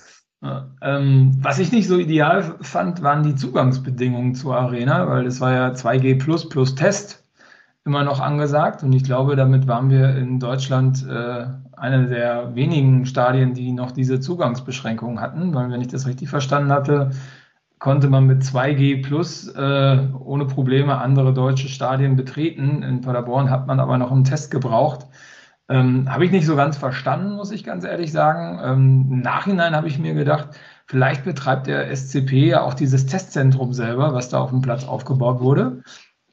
Ähm, 0.81 1.37
was 1.43 1.59
ich 1.59 1.71
nicht 1.71 1.87
so 1.87 1.99
ideal 1.99 2.57
fand, 2.63 3.03
waren 3.03 3.23
die 3.23 3.35
Zugangsbedingungen 3.35 4.35
zur 4.35 4.57
Arena, 4.57 5.07
weil 5.07 5.27
es 5.27 5.41
war 5.41 5.53
ja 5.53 5.69
2G 5.73 6.19
plus 6.19 6.49
plus 6.49 6.75
Test 6.75 7.23
immer 7.85 8.05
noch 8.05 8.21
angesagt 8.21 8.83
und 8.83 8.93
ich 8.93 9.05
glaube, 9.05 9.37
damit 9.37 9.67
waren 9.67 9.91
wir 9.91 10.17
in 10.17 10.41
Deutschland 10.41 11.07
äh, 11.07 11.47
eine 11.81 12.07
der 12.07 12.55
wenigen 12.55 13.07
Stadien, 13.07 13.55
die 13.55 13.73
noch 13.73 13.91
diese 13.91 14.21
Zugangsbeschränkungen 14.21 15.21
hatten, 15.21 15.55
weil 15.55 15.71
wenn 15.71 15.81
ich 15.81 15.89
das 15.89 16.07
richtig 16.07 16.29
verstanden 16.29 16.71
hatte, 16.71 17.11
konnte 17.79 18.09
man 18.09 18.27
mit 18.27 18.43
2G 18.43 19.03
plus 19.03 19.49
äh, 19.49 19.99
ohne 20.19 20.45
Probleme 20.45 20.99
andere 20.99 21.33
deutsche 21.33 21.69
Stadien 21.69 22.17
betreten. 22.17 22.83
In 22.83 23.01
Paderborn 23.01 23.49
hat 23.49 23.67
man 23.67 23.81
aber 23.81 23.97
noch 23.97 24.13
einen 24.13 24.25
Test 24.25 24.51
gebraucht. 24.51 25.07
Ähm, 25.71 26.13
habe 26.13 26.27
ich 26.27 26.31
nicht 26.31 26.45
so 26.45 26.57
ganz 26.57 26.77
verstanden, 26.77 27.37
muss 27.37 27.51
ich 27.51 27.65
ganz 27.65 27.85
ehrlich 27.85 28.13
sagen. 28.13 28.61
Ähm, 28.63 29.09
Im 29.11 29.21
Nachhinein 29.21 29.75
habe 29.75 29.89
ich 29.89 29.99
mir 29.99 30.13
gedacht, 30.13 30.51
vielleicht 30.87 31.25
betreibt 31.25 31.67
der 31.67 31.89
SCP 31.97 32.49
ja 32.49 32.63
auch 32.63 32.75
dieses 32.75 33.07
Testzentrum 33.07 33.73
selber, 33.73 34.13
was 34.13 34.29
da 34.29 34.41
auf 34.41 34.51
dem 34.51 34.61
Platz 34.61 34.85
aufgebaut 34.85 35.41
wurde. 35.41 35.83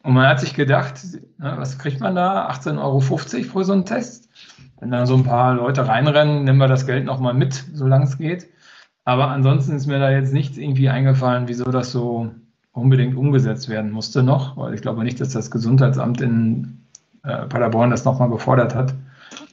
Und 0.04 0.14
man 0.14 0.28
hat 0.28 0.42
sich 0.42 0.54
gedacht, 0.54 0.96
was 1.38 1.80
kriegt 1.80 2.02
man 2.02 2.16
da? 2.16 2.50
18,50 2.50 2.78
Euro 2.80 3.00
für 3.00 3.64
so 3.64 3.74
einen 3.74 3.86
Test? 3.86 4.30
Wenn 4.80 4.92
dann 4.92 5.08
so 5.08 5.16
ein 5.16 5.24
paar 5.24 5.56
Leute 5.56 5.88
reinrennen, 5.88 6.44
nehmen 6.44 6.60
wir 6.60 6.68
das 6.68 6.86
Geld 6.86 7.06
nochmal 7.06 7.34
mit, 7.34 7.66
solange 7.74 8.06
es 8.06 8.18
geht. 8.18 8.48
Aber 9.06 9.30
ansonsten 9.30 9.76
ist 9.76 9.88
mir 9.88 10.00
da 10.00 10.12
jetzt 10.12 10.34
nichts 10.34 10.58
irgendwie 10.58 10.90
eingefallen, 10.90 11.48
wieso 11.48 11.72
das 11.72 11.92
so 11.92 12.32
unbedingt 12.74 13.16
umgesetzt 13.16 13.70
werden 13.70 13.92
musste 13.92 14.22
noch, 14.22 14.58
weil 14.58 14.74
ich 14.74 14.82
glaube 14.82 15.04
nicht, 15.04 15.20
dass 15.20 15.30
das 15.30 15.50
Gesundheitsamt 15.50 16.22
in 16.22 16.78
äh, 17.24 17.46
Paderborn 17.48 17.90
das 17.90 18.06
nochmal 18.06 18.30
gefordert 18.30 18.76
hat. 18.76 18.94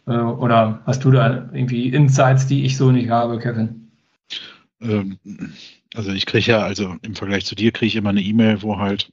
Äh, 0.07 0.13
oder 0.13 0.83
hast 0.87 1.05
du 1.05 1.11
da 1.11 1.49
irgendwie 1.53 1.89
Insights, 1.89 2.47
die 2.47 2.65
ich 2.65 2.77
so 2.77 2.91
nicht 2.91 3.09
habe, 3.11 3.39
Kevin? 3.39 3.91
Ähm, 4.81 5.19
also 5.95 6.13
ich 6.13 6.27
kriege 6.27 6.51
ja, 6.51 6.59
also 6.61 6.97
im 7.03 7.15
Vergleich 7.15 7.47
zu 7.47 7.55
dir 7.55 7.73
kriege 7.73 7.87
ich 7.87 7.97
immer 7.97 8.11
eine 8.11 8.23
E-Mail, 8.23 8.63
wo 8.63 8.79
halt 8.79 9.13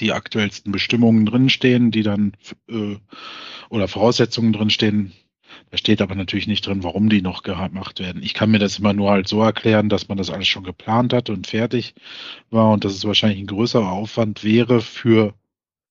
die 0.00 0.12
aktuellsten 0.12 0.72
Bestimmungen 0.72 1.26
drinstehen, 1.26 1.90
die 1.90 2.02
dann 2.02 2.32
äh, 2.68 2.96
oder 3.70 3.88
Voraussetzungen 3.88 4.52
drinstehen. 4.52 5.12
Da 5.70 5.76
steht 5.76 6.02
aber 6.02 6.14
natürlich 6.14 6.46
nicht 6.46 6.66
drin, 6.66 6.82
warum 6.82 7.08
die 7.08 7.22
noch 7.22 7.42
gemacht 7.42 8.00
werden. 8.00 8.22
Ich 8.22 8.34
kann 8.34 8.50
mir 8.50 8.58
das 8.58 8.78
immer 8.78 8.92
nur 8.92 9.10
halt 9.10 9.28
so 9.28 9.42
erklären, 9.42 9.88
dass 9.88 10.08
man 10.08 10.18
das 10.18 10.30
alles 10.30 10.48
schon 10.48 10.64
geplant 10.64 11.12
hat 11.12 11.30
und 11.30 11.46
fertig 11.46 11.94
war 12.50 12.72
und 12.72 12.84
dass 12.84 12.92
es 12.94 13.04
wahrscheinlich 13.04 13.38
ein 13.40 13.46
größerer 13.46 13.90
Aufwand 13.90 14.42
wäre 14.42 14.80
für 14.80 15.34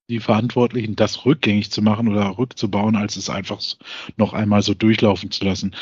die 0.09 0.19
Verantwortlichen, 0.19 0.95
das 0.95 1.25
rückgängig 1.25 1.71
zu 1.71 1.81
machen 1.81 2.09
oder 2.09 2.37
rückzubauen, 2.37 2.95
als 2.95 3.15
es 3.15 3.29
einfach 3.29 3.61
noch 4.17 4.33
einmal 4.33 4.61
so 4.61 4.73
durchlaufen 4.73 5.31
zu 5.31 5.45
lassen. 5.45 5.75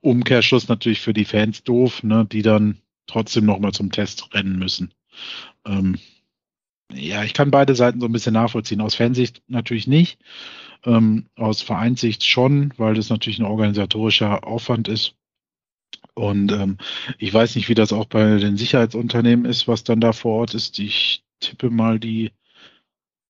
Umkehrschluss 0.00 0.68
natürlich 0.68 1.00
für 1.00 1.12
die 1.12 1.24
Fans 1.24 1.64
doof, 1.64 2.02
ne, 2.02 2.26
die 2.30 2.42
dann 2.42 2.78
trotzdem 3.06 3.44
nochmal 3.44 3.72
zum 3.72 3.90
Test 3.90 4.32
rennen 4.32 4.58
müssen. 4.58 4.94
Ähm, 5.66 5.98
ja, 6.92 7.24
ich 7.24 7.34
kann 7.34 7.50
beide 7.50 7.74
Seiten 7.74 8.00
so 8.00 8.06
ein 8.06 8.12
bisschen 8.12 8.34
nachvollziehen. 8.34 8.80
Aus 8.80 8.94
Fansicht 8.94 9.42
natürlich 9.48 9.86
nicht. 9.86 10.18
Ähm, 10.84 11.26
aus 11.36 11.62
Vereinssicht 11.62 12.24
schon, 12.24 12.72
weil 12.76 12.94
das 12.94 13.08
natürlich 13.08 13.38
ein 13.38 13.46
organisatorischer 13.46 14.46
Aufwand 14.46 14.88
ist. 14.88 15.14
Und 16.14 16.52
ähm, 16.52 16.78
ich 17.18 17.32
weiß 17.32 17.56
nicht, 17.56 17.68
wie 17.68 17.74
das 17.74 17.92
auch 17.92 18.06
bei 18.06 18.38
den 18.38 18.56
Sicherheitsunternehmen 18.56 19.44
ist, 19.44 19.68
was 19.68 19.84
dann 19.84 20.00
da 20.00 20.12
vor 20.12 20.40
Ort 20.40 20.54
ist. 20.54 20.78
Ich 20.78 21.24
tippe 21.40 21.70
mal, 21.70 21.98
die 21.98 22.32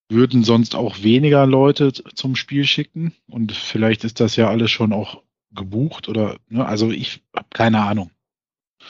würden 0.08 0.44
sonst 0.44 0.74
auch 0.74 1.02
weniger 1.02 1.46
Leute 1.46 1.92
zum 1.92 2.36
Spiel 2.36 2.64
schicken. 2.64 3.14
Und 3.28 3.52
vielleicht 3.52 4.04
ist 4.04 4.20
das 4.20 4.36
ja 4.36 4.48
alles 4.48 4.70
schon 4.70 4.92
auch 4.92 5.22
gebucht 5.54 6.08
oder, 6.08 6.36
ne? 6.48 6.64
also 6.64 6.90
ich 6.90 7.22
habe 7.36 7.46
keine 7.50 7.82
Ahnung. 7.82 8.10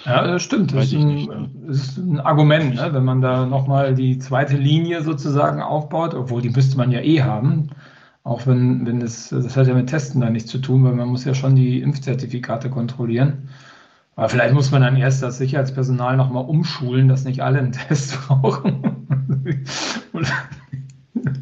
Ja, 0.07 0.27
das 0.27 0.43
stimmt. 0.43 0.73
Das 0.73 0.87
ist 0.87 0.95
ein, 0.95 1.07
nicht, 1.07 1.29
ne? 1.29 1.51
ist 1.69 1.99
ein, 1.99 2.21
Argument, 2.21 2.75
ne? 2.75 2.91
wenn 2.93 3.05
man 3.05 3.21
da 3.21 3.47
nochmal 3.47 3.95
die 3.95 4.19
zweite 4.19 4.57
Linie 4.57 5.03
sozusagen 5.03 5.61
aufbaut, 5.61 6.15
obwohl 6.15 6.41
die 6.43 6.51
müsste 6.51 6.77
man 6.77 6.91
ja 6.91 7.01
eh 7.01 7.23
haben. 7.23 7.71
Auch 8.25 8.47
wenn, 8.47 8.87
wenn 8.87 9.03
es, 9.03 9.31
das 9.31 9.57
hat 9.57 9.67
ja 9.67 9.75
mit 9.75 9.89
Testen 9.89 10.21
da 10.21 10.31
nichts 10.31 10.51
zu 10.51 10.59
tun, 10.59 10.85
weil 10.85 10.95
man 10.95 11.09
muss 11.09 11.25
ja 11.25 11.35
schon 11.35 11.57
die 11.57 11.81
Impfzertifikate 11.81 12.71
kontrollieren. 12.71 13.49
Aber 14.15 14.29
vielleicht 14.29 14.55
muss 14.55 14.71
man 14.71 14.83
dann 14.83 14.97
erst 14.97 15.23
das 15.23 15.39
Sicherheitspersonal 15.39 16.17
nochmal 16.17 16.45
umschulen, 16.45 17.09
dass 17.09 17.25
nicht 17.25 17.41
alle 17.41 17.59
einen 17.59 17.73
Test 17.89 18.19
brauchen. 18.27 19.07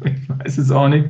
ich 0.05 0.29
weiß 0.29 0.57
es 0.57 0.71
auch 0.71 0.87
nicht. 0.87 1.09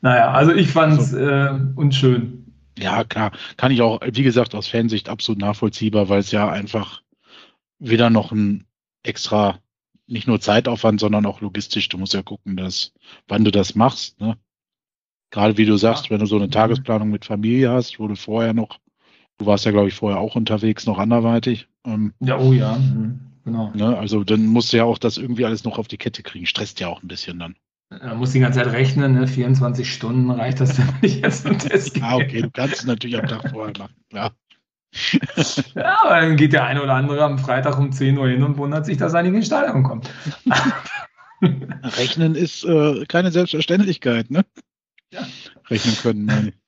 Naja, 0.00 0.32
also 0.32 0.52
ich 0.52 0.68
fand 0.68 0.98
es 0.98 1.12
äh, 1.12 1.50
unschön. 1.74 2.54
Ja, 2.78 3.04
klar. 3.04 3.32
Kann 3.56 3.70
ich 3.70 3.82
auch, 3.82 4.00
wie 4.02 4.22
gesagt, 4.22 4.54
aus 4.54 4.68
Fansicht 4.68 5.08
absolut 5.08 5.40
nachvollziehbar, 5.40 6.08
weil 6.08 6.20
es 6.20 6.32
ja 6.32 6.48
einfach 6.48 7.02
wieder 7.78 8.08
noch 8.08 8.32
ein 8.32 8.64
extra, 9.02 9.58
nicht 10.06 10.26
nur 10.26 10.40
Zeitaufwand, 10.40 11.00
sondern 11.00 11.26
auch 11.26 11.40
logistisch. 11.40 11.88
Du 11.88 11.98
musst 11.98 12.14
ja 12.14 12.22
gucken, 12.22 12.56
dass, 12.56 12.92
wann 13.28 13.44
du 13.44 13.50
das 13.50 13.74
machst. 13.74 14.20
Ne? 14.20 14.36
Gerade 15.32 15.56
wie 15.56 15.64
du 15.64 15.76
sagst, 15.76 16.04
ja. 16.04 16.10
wenn 16.10 16.20
du 16.20 16.26
so 16.26 16.36
eine 16.36 16.46
mhm. 16.46 16.52
Tagesplanung 16.52 17.10
mit 17.10 17.24
Familie 17.24 17.70
hast, 17.70 17.98
wo 17.98 18.06
du 18.06 18.14
vorher 18.14 18.52
noch, 18.52 18.78
du 19.38 19.46
warst 19.46 19.64
ja, 19.64 19.72
glaube 19.72 19.88
ich, 19.88 19.94
vorher 19.94 20.20
auch 20.20 20.36
unterwegs, 20.36 20.86
noch 20.86 20.98
anderweitig. 20.98 21.68
Ähm, 21.84 22.12
ja, 22.20 22.38
oh 22.38 22.52
ja, 22.52 22.76
mhm. 22.76 23.18
genau. 23.44 23.72
Ne? 23.74 23.96
Also 23.98 24.24
dann 24.24 24.46
musst 24.46 24.72
du 24.72 24.76
ja 24.76 24.84
auch 24.84 24.98
das 24.98 25.16
irgendwie 25.16 25.46
alles 25.46 25.64
noch 25.64 25.78
auf 25.78 25.88
die 25.88 25.96
Kette 25.96 26.22
kriegen. 26.22 26.46
Stresst 26.46 26.80
ja 26.80 26.88
auch 26.88 27.02
ein 27.02 27.08
bisschen 27.08 27.38
dann. 27.38 27.56
Man 27.90 28.18
muss 28.18 28.32
die 28.32 28.40
ganze 28.40 28.58
Zeit 28.58 28.72
rechnen, 28.72 29.14
ne? 29.14 29.26
24 29.26 29.92
Stunden 29.92 30.30
reicht 30.30 30.60
das, 30.60 30.78
wenn 30.78 30.94
ich 31.00 31.20
jetzt 31.20 31.46
einen 31.46 31.58
Test. 31.58 32.00
Ah, 32.02 32.16
okay, 32.16 32.42
du 32.42 32.50
kannst 32.50 32.76
es 32.76 32.84
natürlich 32.84 33.18
am 33.18 33.26
Tag 33.26 33.50
vorher 33.50 33.72
machen, 33.78 33.94
klar. 34.10 34.32
ja, 35.74 35.98
aber 36.02 36.20
dann 36.20 36.36
geht 36.36 36.52
der 36.52 36.64
eine 36.64 36.82
oder 36.82 36.92
andere 36.92 37.24
am 37.24 37.38
Freitag 37.38 37.78
um 37.78 37.90
10 37.90 38.18
Uhr 38.18 38.28
hin 38.28 38.42
und 38.42 38.58
wundert 38.58 38.84
sich, 38.84 38.98
dass 38.98 39.14
er 39.14 39.22
nicht 39.22 39.34
ins 39.34 39.46
Stadion 39.46 39.82
kommt. 39.82 40.10
Rechnen 41.42 42.34
ist 42.34 42.64
äh, 42.64 43.04
keine 43.06 43.30
Selbstverständlichkeit, 43.30 44.30
ne? 44.30 44.44
Ja. 45.12 45.26
Rechnen 45.68 45.96
können, 45.96 46.24
meine 46.24 46.48
ich. 46.48 46.62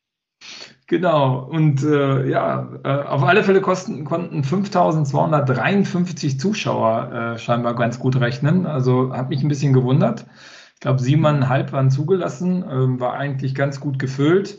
Genau, 0.86 1.38
und 1.38 1.82
äh, 1.82 2.28
ja, 2.28 2.68
äh, 2.84 2.88
auf 2.88 3.22
alle 3.22 3.42
Fälle 3.42 3.62
kosten, 3.62 4.04
konnten 4.04 4.44
5253 4.44 6.38
Zuschauer 6.38 7.12
äh, 7.12 7.38
scheinbar 7.38 7.74
ganz 7.74 7.98
gut 7.98 8.20
rechnen. 8.20 8.66
Also 8.66 9.14
hat 9.14 9.30
mich 9.30 9.42
ein 9.42 9.48
bisschen 9.48 9.72
gewundert. 9.72 10.26
Ich 10.74 10.80
glaube, 10.80 11.00
siebeneinhalb 11.00 11.72
waren 11.72 11.90
zugelassen, 11.90 12.62
ähm, 12.70 13.00
war 13.00 13.14
eigentlich 13.14 13.54
ganz 13.54 13.80
gut 13.80 13.98
gefüllt. 13.98 14.58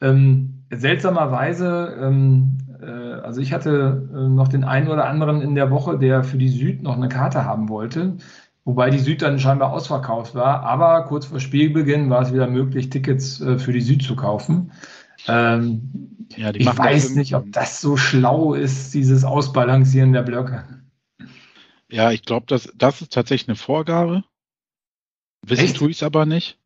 Ähm, 0.00 0.64
seltsamerweise, 0.70 1.94
ähm, 2.00 2.56
äh, 2.80 2.86
also 2.86 3.42
ich 3.42 3.52
hatte 3.52 4.08
äh, 4.14 4.28
noch 4.28 4.48
den 4.48 4.64
einen 4.64 4.88
oder 4.88 5.06
anderen 5.06 5.42
in 5.42 5.54
der 5.54 5.70
Woche, 5.70 5.98
der 5.98 6.24
für 6.24 6.38
die 6.38 6.48
Süd 6.48 6.82
noch 6.82 6.96
eine 6.96 7.10
Karte 7.10 7.44
haben 7.44 7.68
wollte, 7.68 8.16
wobei 8.66 8.90
die 8.90 8.98
Süd 8.98 9.22
dann 9.22 9.38
scheinbar 9.38 9.72
ausverkauft 9.72 10.34
war. 10.34 10.64
Aber 10.64 11.04
kurz 11.04 11.24
vor 11.24 11.40
Spielbeginn 11.40 12.10
war 12.10 12.22
es 12.22 12.34
wieder 12.34 12.48
möglich, 12.48 12.90
Tickets 12.90 13.40
äh, 13.40 13.58
für 13.58 13.72
die 13.72 13.80
Süd 13.80 14.02
zu 14.02 14.16
kaufen. 14.16 14.72
Ähm, 15.28 16.26
ja, 16.36 16.52
ich 16.52 16.66
weiß 16.66 17.14
nicht, 17.14 17.34
ob 17.34 17.50
das 17.52 17.80
so 17.80 17.96
schlau 17.96 18.54
ist, 18.54 18.92
dieses 18.92 19.24
Ausbalancieren 19.24 20.12
der 20.12 20.22
Blöcke. 20.22 20.64
Ja, 21.88 22.10
ich 22.10 22.22
glaube, 22.22 22.46
das, 22.48 22.70
das 22.74 23.00
ist 23.00 23.12
tatsächlich 23.12 23.48
eine 23.48 23.56
Vorgabe. 23.56 24.24
Wissen 25.42 25.74
tue 25.74 25.90
ich 25.90 25.98
es 25.98 26.02
aber 26.02 26.26
nicht. 26.26 26.58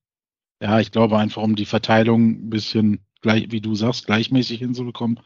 Ja, 0.62 0.80
ich 0.80 0.92
glaube 0.92 1.19
einfach, 1.19 1.42
um 1.42 1.54
die 1.54 1.66
Verteilung 1.66 2.30
ein 2.30 2.50
bisschen, 2.50 3.00
gleich, 3.21 3.50
wie 3.50 3.61
du 3.61 3.75
sagst, 3.75 4.07
gleichmäßig 4.07 4.59
hinzubekommen. 4.59 5.21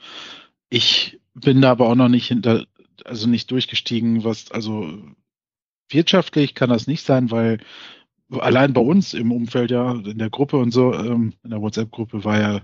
Ich 0.71 1.21
bin 1.35 1.61
da 1.61 1.71
aber 1.71 1.88
auch 1.88 1.95
noch 1.95 2.09
nicht 2.09 2.26
hinter, 2.26 2.66
also 3.04 3.28
nicht 3.28 3.50
durchgestiegen, 3.52 4.25
was, 4.25 4.50
also 4.50 4.99
wirtschaftlich 5.90 6.54
kann 6.54 6.70
das 6.70 6.86
nicht 6.86 7.04
sein, 7.04 7.30
weil 7.30 7.58
allein 8.30 8.72
bei 8.72 8.80
uns 8.80 9.14
im 9.14 9.32
Umfeld 9.32 9.70
ja, 9.70 9.92
in 9.92 10.18
der 10.18 10.30
Gruppe 10.30 10.56
und 10.56 10.70
so, 10.70 10.94
ähm, 10.94 11.34
in 11.42 11.50
der 11.50 11.60
WhatsApp-Gruppe 11.60 12.24
war 12.24 12.40
ja 12.40 12.60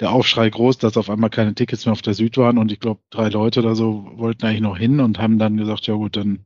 der 0.00 0.10
Aufschrei 0.12 0.48
groß, 0.48 0.78
dass 0.78 0.96
auf 0.96 1.10
einmal 1.10 1.30
keine 1.30 1.54
Tickets 1.54 1.84
mehr 1.84 1.92
auf 1.92 2.02
der 2.02 2.14
Süd 2.14 2.36
waren 2.36 2.58
und 2.58 2.72
ich 2.72 2.80
glaube, 2.80 3.00
drei 3.10 3.28
Leute 3.28 3.60
oder 3.60 3.74
so 3.74 4.10
wollten 4.14 4.46
eigentlich 4.46 4.60
noch 4.60 4.78
hin 4.78 5.00
und 5.00 5.18
haben 5.18 5.38
dann 5.38 5.56
gesagt, 5.56 5.86
ja 5.86 5.94
gut, 5.94 6.16
dann 6.16 6.44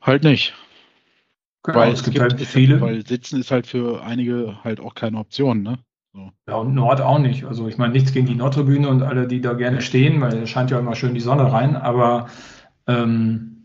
halt 0.00 0.24
nicht. 0.24 0.54
Genau, 1.62 1.78
weil 1.78 1.92
es 1.92 2.02
gibt, 2.02 2.18
halt 2.18 2.40
viele. 2.40 2.80
Weil 2.80 3.06
Sitzen 3.06 3.40
ist 3.40 3.50
halt 3.50 3.66
für 3.66 4.02
einige 4.02 4.62
halt 4.64 4.80
auch 4.80 4.94
keine 4.94 5.18
Option, 5.18 5.62
ne? 5.62 5.78
So. 6.14 6.30
Ja, 6.48 6.56
und 6.56 6.74
Nord 6.74 7.00
auch 7.00 7.18
nicht. 7.18 7.44
Also 7.44 7.68
ich 7.68 7.76
meine, 7.76 7.92
nichts 7.92 8.12
gegen 8.12 8.26
die 8.26 8.34
Nordtribüne 8.34 8.88
und 8.88 9.02
alle, 9.02 9.26
die 9.28 9.40
da 9.40 9.52
gerne 9.52 9.82
stehen, 9.82 10.20
weil 10.20 10.38
es 10.38 10.50
scheint 10.50 10.70
ja 10.70 10.78
immer 10.78 10.94
schön 10.94 11.14
die 11.14 11.20
Sonne 11.20 11.52
rein, 11.52 11.76
aber 11.76 12.28
ähm, 12.86 13.57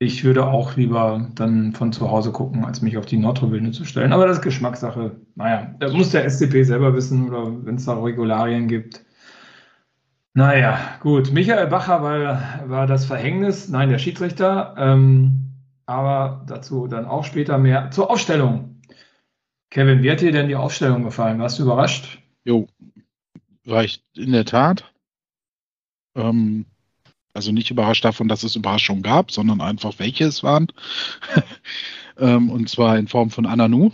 ich 0.00 0.22
würde 0.22 0.46
auch 0.46 0.76
lieber 0.76 1.28
dann 1.34 1.72
von 1.72 1.92
zu 1.92 2.10
Hause 2.10 2.30
gucken, 2.30 2.64
als 2.64 2.82
mich 2.82 2.96
auf 2.96 3.06
die 3.06 3.16
Nordtribüne 3.16 3.72
zu 3.72 3.84
stellen. 3.84 4.12
Aber 4.12 4.26
das 4.26 4.38
ist 4.38 4.44
Geschmackssache. 4.44 5.16
Naja, 5.34 5.74
das 5.80 5.92
muss 5.92 6.10
der 6.10 6.28
SCP 6.28 6.62
selber 6.62 6.94
wissen 6.94 7.28
oder 7.28 7.64
wenn 7.64 7.76
es 7.76 7.84
da 7.84 8.00
Regularien 8.00 8.68
gibt. 8.68 9.04
Naja, 10.34 10.78
gut. 11.00 11.32
Michael 11.32 11.66
Bacher 11.66 12.02
war, 12.02 12.68
war 12.68 12.86
das 12.86 13.06
Verhängnis, 13.06 13.68
nein, 13.68 13.88
der 13.88 13.98
Schiedsrichter. 13.98 14.74
Ähm, 14.78 15.48
aber 15.86 16.44
dazu 16.46 16.86
dann 16.86 17.06
auch 17.06 17.24
später 17.24 17.58
mehr. 17.58 17.90
Zur 17.90 18.10
Aufstellung. 18.10 18.80
Kevin, 19.70 20.02
wie 20.02 20.10
hat 20.12 20.20
dir 20.20 20.30
denn 20.30 20.48
die 20.48 20.54
Aufstellung 20.54 21.02
gefallen? 21.02 21.40
Warst 21.40 21.58
du 21.58 21.64
überrascht? 21.64 22.22
Jo, 22.44 22.68
war 23.64 23.82
ich 23.82 24.04
in 24.14 24.32
der 24.32 24.44
Tat. 24.44 24.92
Ähm, 26.14 26.66
also 27.38 27.52
nicht 27.52 27.70
überrascht 27.70 28.04
davon, 28.04 28.26
dass 28.26 28.42
es 28.42 28.56
Überraschungen 28.56 29.04
gab, 29.04 29.30
sondern 29.30 29.60
einfach 29.60 29.94
welche 29.98 30.24
es 30.24 30.42
waren. 30.42 30.66
ähm, 32.18 32.50
und 32.50 32.68
zwar 32.68 32.98
in 32.98 33.06
Form 33.06 33.30
von 33.30 33.46
Ananu. 33.46 33.92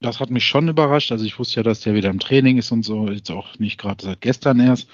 Das 0.00 0.18
hat 0.18 0.30
mich 0.30 0.44
schon 0.44 0.66
überrascht. 0.66 1.12
Also 1.12 1.24
ich 1.24 1.38
wusste 1.38 1.60
ja, 1.60 1.62
dass 1.62 1.80
der 1.80 1.94
wieder 1.94 2.10
im 2.10 2.18
Training 2.18 2.58
ist 2.58 2.72
und 2.72 2.82
so. 2.82 3.08
Jetzt 3.08 3.30
auch 3.30 3.56
nicht 3.60 3.78
gerade 3.78 4.04
seit 4.04 4.20
gestern 4.20 4.58
erst. 4.58 4.88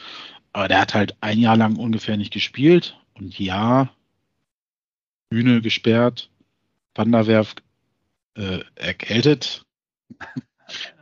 Aber 0.52 0.68
der 0.68 0.82
hat 0.82 0.92
halt 0.92 1.16
ein 1.22 1.38
Jahr 1.38 1.56
lang 1.56 1.76
ungefähr 1.76 2.18
nicht 2.18 2.30
gespielt. 2.30 2.94
Und 3.14 3.38
ja, 3.38 3.88
Bühne 5.30 5.62
gesperrt, 5.62 6.28
Wanderwerf 6.94 7.54
äh, 8.34 8.58
erkältet. 8.74 9.64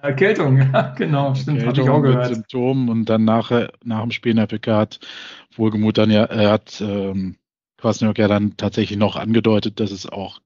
Erkältung, 0.03 0.59
ja, 0.73 0.95
genau, 0.97 1.35
stimmt, 1.35 1.65
habe 1.65 1.81
ich 1.81 1.89
auch 1.89 2.01
gehört. 2.01 2.29
Mit 2.29 2.35
Symptomen 2.37 2.89
und 2.89 3.05
dann 3.07 3.25
nachher, 3.25 3.73
nach 3.85 4.03
dem 4.03 4.11
Spiel 4.11 4.31
in 4.31 4.37
der 4.37 4.47
PK 4.47 4.79
hat 4.79 5.01
wohlgemut 5.55 5.99
dann 5.99 6.11
ja, 6.11 6.25
er 6.25 6.51
hat 6.51 6.81
ähm, 6.81 7.37
Kwasniok 7.79 8.19
ja 8.19 8.29
dann 8.29 8.57
tatsächlich 8.57 8.99
noch 8.99 9.17
angedeutet, 9.17 9.81
dass 9.81 9.91
es 9.91 10.09
auch 10.09 10.41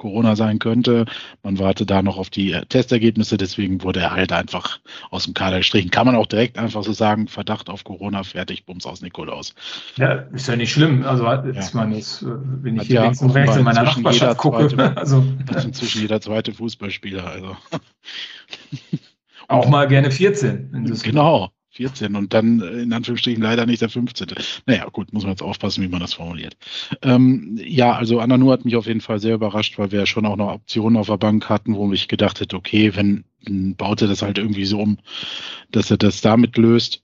Corona 0.00 0.34
sein 0.34 0.58
könnte. 0.58 1.04
Man 1.42 1.58
warte 1.58 1.86
da 1.86 2.02
noch 2.02 2.16
auf 2.16 2.30
die 2.30 2.52
äh, 2.52 2.64
Testergebnisse, 2.66 3.36
deswegen 3.36 3.82
wurde 3.82 4.00
er 4.00 4.12
halt 4.12 4.32
einfach 4.32 4.80
aus 5.10 5.24
dem 5.24 5.34
Kader 5.34 5.58
gestrichen. 5.58 5.90
Kann 5.90 6.06
man 6.06 6.16
auch 6.16 6.26
direkt 6.26 6.58
einfach 6.58 6.82
so 6.82 6.92
sagen, 6.92 7.28
Verdacht 7.28 7.68
auf 7.70 7.84
Corona, 7.84 8.22
fertig, 8.24 8.64
Bums 8.64 8.86
aus 8.86 9.02
Nikolaus. 9.02 9.54
Ja, 9.96 10.12
ist 10.32 10.48
ja 10.48 10.56
nicht 10.56 10.72
schlimm. 10.72 11.04
Also 11.04 11.24
ja. 11.24 11.44
ich 11.46 11.74
meine, 11.74 11.96
jetzt, 11.96 12.22
äh, 12.22 12.26
wenn 12.62 12.74
ich 12.74 12.80
Hat 12.80 12.86
hier 12.86 12.96
ja 12.96 13.02
links 13.04 13.22
und 13.22 13.30
rechts 13.30 13.56
in 13.56 13.64
meiner 13.64 13.82
Nachbarschaft 13.82 14.38
gucke. 14.38 14.68
Zweite, 14.68 14.96
also. 14.96 15.24
inzwischen 15.64 16.00
jeder 16.00 16.20
zweite 16.20 16.52
Fußballspieler. 16.52 17.26
Also. 17.26 17.56
Auch 19.48 19.68
mal 19.68 19.86
gerne 19.86 20.10
14. 20.10 20.70
Genau. 21.02 21.50
14 21.80 22.14
und 22.14 22.34
dann 22.34 22.60
äh, 22.60 22.82
in 22.82 22.92
Anführungsstrichen 22.92 23.42
leider 23.42 23.64
nicht 23.64 23.80
der 23.80 23.88
15. 23.88 24.28
Naja, 24.66 24.86
gut, 24.92 25.14
muss 25.14 25.22
man 25.22 25.32
jetzt 25.32 25.42
aufpassen, 25.42 25.82
wie 25.82 25.88
man 25.88 26.00
das 26.00 26.12
formuliert. 26.12 26.56
Ähm, 27.00 27.58
ja, 27.62 27.94
also 27.94 28.20
Ananu 28.20 28.50
hat 28.50 28.66
mich 28.66 28.76
auf 28.76 28.86
jeden 28.86 29.00
Fall 29.00 29.18
sehr 29.18 29.34
überrascht, 29.34 29.78
weil 29.78 29.90
wir 29.90 30.00
ja 30.00 30.06
schon 30.06 30.26
auch 30.26 30.36
noch 30.36 30.52
Optionen 30.52 30.98
auf 30.98 31.06
der 31.06 31.16
Bank 31.16 31.48
hatten, 31.48 31.74
wo 31.74 31.90
ich 31.92 32.06
gedacht 32.06 32.40
hätte, 32.40 32.56
okay, 32.56 32.94
wenn 32.94 33.24
baut 33.78 34.02
er 34.02 34.08
das 34.08 34.20
halt 34.20 34.36
irgendwie 34.36 34.66
so 34.66 34.78
um, 34.78 34.98
dass 35.70 35.90
er 35.90 35.96
das 35.96 36.20
damit 36.20 36.58
löst. 36.58 37.02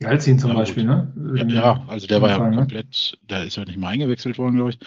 Galzin 0.00 0.38
zum 0.38 0.50
ja, 0.50 0.56
Beispiel, 0.56 0.84
ne? 0.84 1.12
Ja, 1.36 1.44
ja, 1.46 1.84
also 1.86 2.06
der 2.06 2.22
war 2.22 2.30
ja 2.30 2.38
ne? 2.48 2.56
komplett, 2.56 3.18
der 3.28 3.44
ist 3.44 3.56
ja 3.56 3.64
nicht 3.66 3.78
mal 3.78 3.88
eingewechselt 3.88 4.38
worden, 4.38 4.56
glaube 4.56 4.70
ich. 4.70 4.78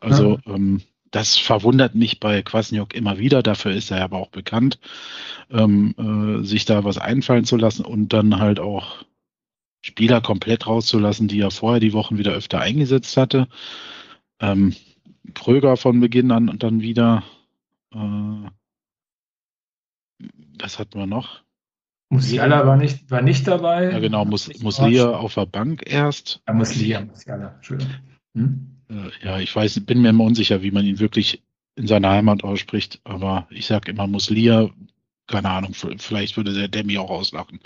Also 0.00 0.40
ja. 0.46 0.54
ähm, 0.54 0.80
das 1.14 1.36
verwundert 1.36 1.94
mich 1.94 2.18
bei 2.18 2.42
Kwasniok 2.42 2.92
immer 2.92 3.18
wieder, 3.18 3.44
dafür 3.44 3.70
ist 3.72 3.92
er 3.92 4.02
aber 4.02 4.18
auch 4.18 4.30
bekannt, 4.30 4.80
ähm, 5.48 5.94
äh, 5.96 6.44
sich 6.44 6.64
da 6.64 6.82
was 6.82 6.98
einfallen 6.98 7.44
zu 7.44 7.56
lassen 7.56 7.84
und 7.84 8.12
dann 8.12 8.40
halt 8.40 8.58
auch 8.58 9.04
Spieler 9.80 10.20
komplett 10.20 10.66
rauszulassen, 10.66 11.28
die 11.28 11.38
er 11.38 11.52
vorher 11.52 11.78
die 11.78 11.92
Wochen 11.92 12.18
wieder 12.18 12.32
öfter 12.32 12.60
eingesetzt 12.60 13.16
hatte. 13.16 13.46
Ähm, 14.40 14.74
Kröger 15.34 15.76
von 15.76 16.00
Beginn 16.00 16.32
an 16.32 16.48
und 16.48 16.64
dann 16.64 16.80
wieder. 16.80 17.22
Äh, 17.94 18.48
was 20.58 20.78
hatten 20.80 20.98
wir 20.98 21.06
noch? 21.06 21.42
Musiala 22.08 22.66
war 22.66 22.76
nicht, 22.76 23.10
war 23.10 23.22
nicht 23.22 23.46
dabei. 23.46 23.90
Ja, 23.90 23.98
genau, 24.00 24.24
Mus, 24.24 24.50
Muslia 24.60 25.10
auf 25.10 25.34
der 25.34 25.46
Bank 25.46 25.84
erst. 25.86 26.42
Ja, 26.48 26.54
Muslia, 26.54 27.02
Musiala, 27.02 27.54
Entschuldigung. 27.54 27.94
Hm? 28.34 28.73
Ja, 29.22 29.38
ich 29.38 29.54
weiß, 29.54 29.80
bin 29.86 30.02
mir 30.02 30.10
immer 30.10 30.24
unsicher, 30.24 30.62
wie 30.62 30.70
man 30.70 30.84
ihn 30.84 30.98
wirklich 30.98 31.42
in 31.76 31.86
seiner 31.86 32.10
Heimat 32.10 32.44
ausspricht, 32.44 33.00
aber 33.04 33.46
ich 33.50 33.66
sage 33.66 33.90
immer 33.90 34.06
Muslia, 34.06 34.70
keine 35.26 35.50
Ahnung, 35.50 35.74
vielleicht 35.74 36.36
würde 36.36 36.52
der 36.52 36.68
Demi 36.68 36.98
auch 36.98 37.10
auslachen. 37.10 37.60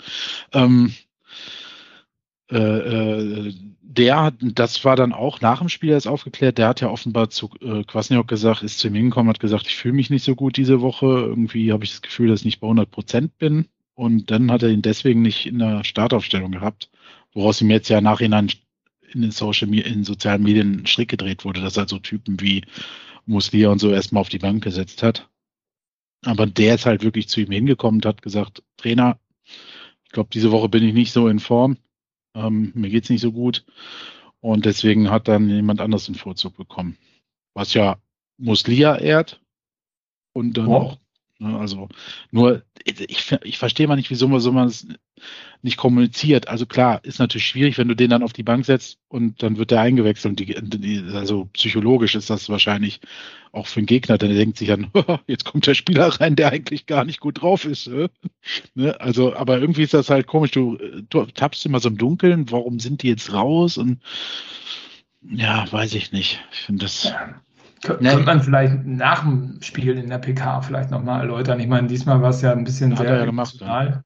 Ähm, 0.53 0.93
äh, 2.49 2.57
äh, 2.57 3.53
der, 3.81 4.33
das 4.39 4.85
war 4.85 4.95
dann 4.95 5.13
auch 5.13 5.41
nach 5.41 5.59
dem 5.59 5.69
Spiel 5.69 5.89
erst 5.89 6.07
aufgeklärt, 6.07 6.57
der 6.57 6.67
hat 6.67 6.81
ja 6.81 6.89
offenbar 6.89 7.29
zu 7.29 7.49
äh, 7.61 7.83
Kwasniok 7.83 8.27
gesagt, 8.27 8.63
ist 8.63 8.79
zu 8.79 8.87
ihm 8.87 8.95
hingekommen, 8.95 9.29
hat 9.29 9.39
gesagt, 9.39 9.67
ich 9.67 9.75
fühle 9.75 9.95
mich 9.95 10.09
nicht 10.09 10.23
so 10.23 10.35
gut 10.35 10.57
diese 10.57 10.81
Woche, 10.81 11.07
irgendwie 11.07 11.73
habe 11.73 11.83
ich 11.83 11.91
das 11.91 12.01
Gefühl, 12.01 12.29
dass 12.29 12.41
ich 12.41 12.45
nicht 12.45 12.59
bei 12.59 12.67
100 12.67 12.89
Prozent 12.89 13.37
bin. 13.39 13.67
Und 13.95 14.31
dann 14.31 14.51
hat 14.51 14.63
er 14.63 14.69
ihn 14.69 14.81
deswegen 14.81 15.21
nicht 15.21 15.45
in 15.45 15.59
der 15.59 15.83
Startaufstellung 15.83 16.51
gehabt, 16.51 16.89
woraus 17.33 17.61
ihm 17.61 17.69
jetzt 17.69 17.89
ja 17.89 17.99
nachhinein 17.99 18.49
in 19.13 19.21
den 19.21 19.31
Social 19.31 19.73
in 19.73 20.03
sozialen 20.03 20.43
Medien 20.43 20.73
einen 20.73 20.87
Strick 20.87 21.09
gedreht 21.09 21.45
wurde, 21.45 21.61
dass 21.61 21.77
er 21.77 21.87
so 21.87 21.99
Typen 21.99 22.39
wie 22.39 22.63
Muslia 23.25 23.69
und 23.69 23.79
so 23.79 23.91
erstmal 23.91 24.21
auf 24.21 24.29
die 24.29 24.39
Bank 24.39 24.63
gesetzt 24.63 25.03
hat. 25.03 25.29
Aber 26.25 26.45
der 26.45 26.75
ist 26.75 26.85
halt 26.85 27.03
wirklich 27.03 27.29
zu 27.29 27.41
ihm 27.41 27.51
hingekommen 27.51 27.99
und 27.99 28.05
hat 28.05 28.21
gesagt, 28.21 28.63
Trainer, 28.77 29.19
ich 30.03 30.11
glaube, 30.11 30.29
diese 30.33 30.51
Woche 30.51 30.69
bin 30.69 30.83
ich 30.83 30.93
nicht 30.93 31.11
so 31.11 31.27
in 31.27 31.39
Form. 31.39 31.77
Ähm, 32.35 32.71
mir 32.75 32.89
geht's 32.89 33.09
nicht 33.09 33.21
so 33.21 33.31
gut. 33.31 33.65
Und 34.41 34.65
deswegen 34.65 35.09
hat 35.09 35.27
dann 35.27 35.49
jemand 35.49 35.81
anderes 35.81 36.05
den 36.05 36.15
Vorzug 36.15 36.57
bekommen. 36.57 36.97
Was 37.53 37.73
ja 37.73 37.97
Muslia 38.37 38.97
ehrt 38.97 39.41
und 40.33 40.57
dann 40.57 40.67
oh. 40.67 40.75
auch 40.75 40.97
also 41.41 41.87
nur, 42.31 42.63
ich, 42.83 43.31
ich 43.43 43.57
verstehe 43.57 43.87
mal 43.87 43.95
nicht, 43.95 44.09
wieso 44.09 44.27
man 44.27 44.41
so 44.41 44.51
man 44.51 44.67
es 44.67 44.87
nicht 45.61 45.77
kommuniziert. 45.77 46.47
Also 46.47 46.65
klar, 46.65 47.03
ist 47.03 47.19
natürlich 47.19 47.47
schwierig, 47.47 47.77
wenn 47.77 47.87
du 47.87 47.95
den 47.95 48.09
dann 48.09 48.23
auf 48.23 48.33
die 48.33 48.43
Bank 48.43 48.65
setzt 48.65 48.97
und 49.07 49.41
dann 49.41 49.57
wird 49.57 49.71
der 49.71 49.81
eingewechselt. 49.81 50.31
Und 50.31 50.39
die, 50.39 50.55
die, 50.79 51.03
also 51.13 51.49
psychologisch 51.53 52.15
ist 52.15 52.29
das 52.29 52.49
wahrscheinlich 52.49 52.99
auch 53.51 53.67
für 53.67 53.81
den 53.81 53.85
Gegner, 53.85 54.17
der 54.17 54.29
denkt 54.29 54.57
sich 54.57 54.67
dann, 54.67 54.91
jetzt 55.27 55.45
kommt 55.45 55.65
der 55.65 55.75
Spieler 55.75 56.07
rein, 56.07 56.35
der 56.35 56.51
eigentlich 56.51 56.85
gar 56.85 57.05
nicht 57.05 57.19
gut 57.19 57.41
drauf 57.41 57.65
ist. 57.65 57.87
Äh? 57.87 58.09
Ne? 58.75 58.99
Also, 58.99 59.33
aber 59.35 59.59
irgendwie 59.59 59.83
ist 59.83 59.93
das 59.93 60.09
halt 60.09 60.27
komisch. 60.27 60.51
Du, 60.51 60.77
du 61.09 61.25
tappst 61.25 61.65
immer 61.65 61.79
so 61.79 61.89
im 61.89 61.97
Dunkeln, 61.97 62.51
warum 62.51 62.79
sind 62.79 63.03
die 63.03 63.09
jetzt 63.09 63.33
raus? 63.33 63.77
Und 63.77 64.01
ja, 65.21 65.69
weiß 65.71 65.95
ich 65.95 66.11
nicht. 66.11 66.39
Ich 66.51 66.59
finde 66.59 66.85
das. 66.85 67.05
Ja 67.05 67.41
könnte 67.81 68.03
nee. 68.03 68.23
man 68.23 68.41
vielleicht 68.41 68.85
nach 68.85 69.23
dem 69.23 69.61
Spiel 69.61 69.97
in 69.97 70.09
der 70.09 70.17
PK 70.17 70.61
vielleicht 70.61 70.91
nochmal 70.91 71.21
erläutern. 71.21 71.59
Ich 71.59 71.67
meine, 71.67 71.87
diesmal 71.87 72.21
war 72.21 72.29
es 72.29 72.41
ja 72.41 72.51
ein 72.51 72.63
bisschen 72.63 72.91
hat 72.91 72.99
sehr 72.99 73.09
er 73.09 73.19
ja 73.19 73.25
gemacht. 73.25 73.57
Ja. 73.59 74.03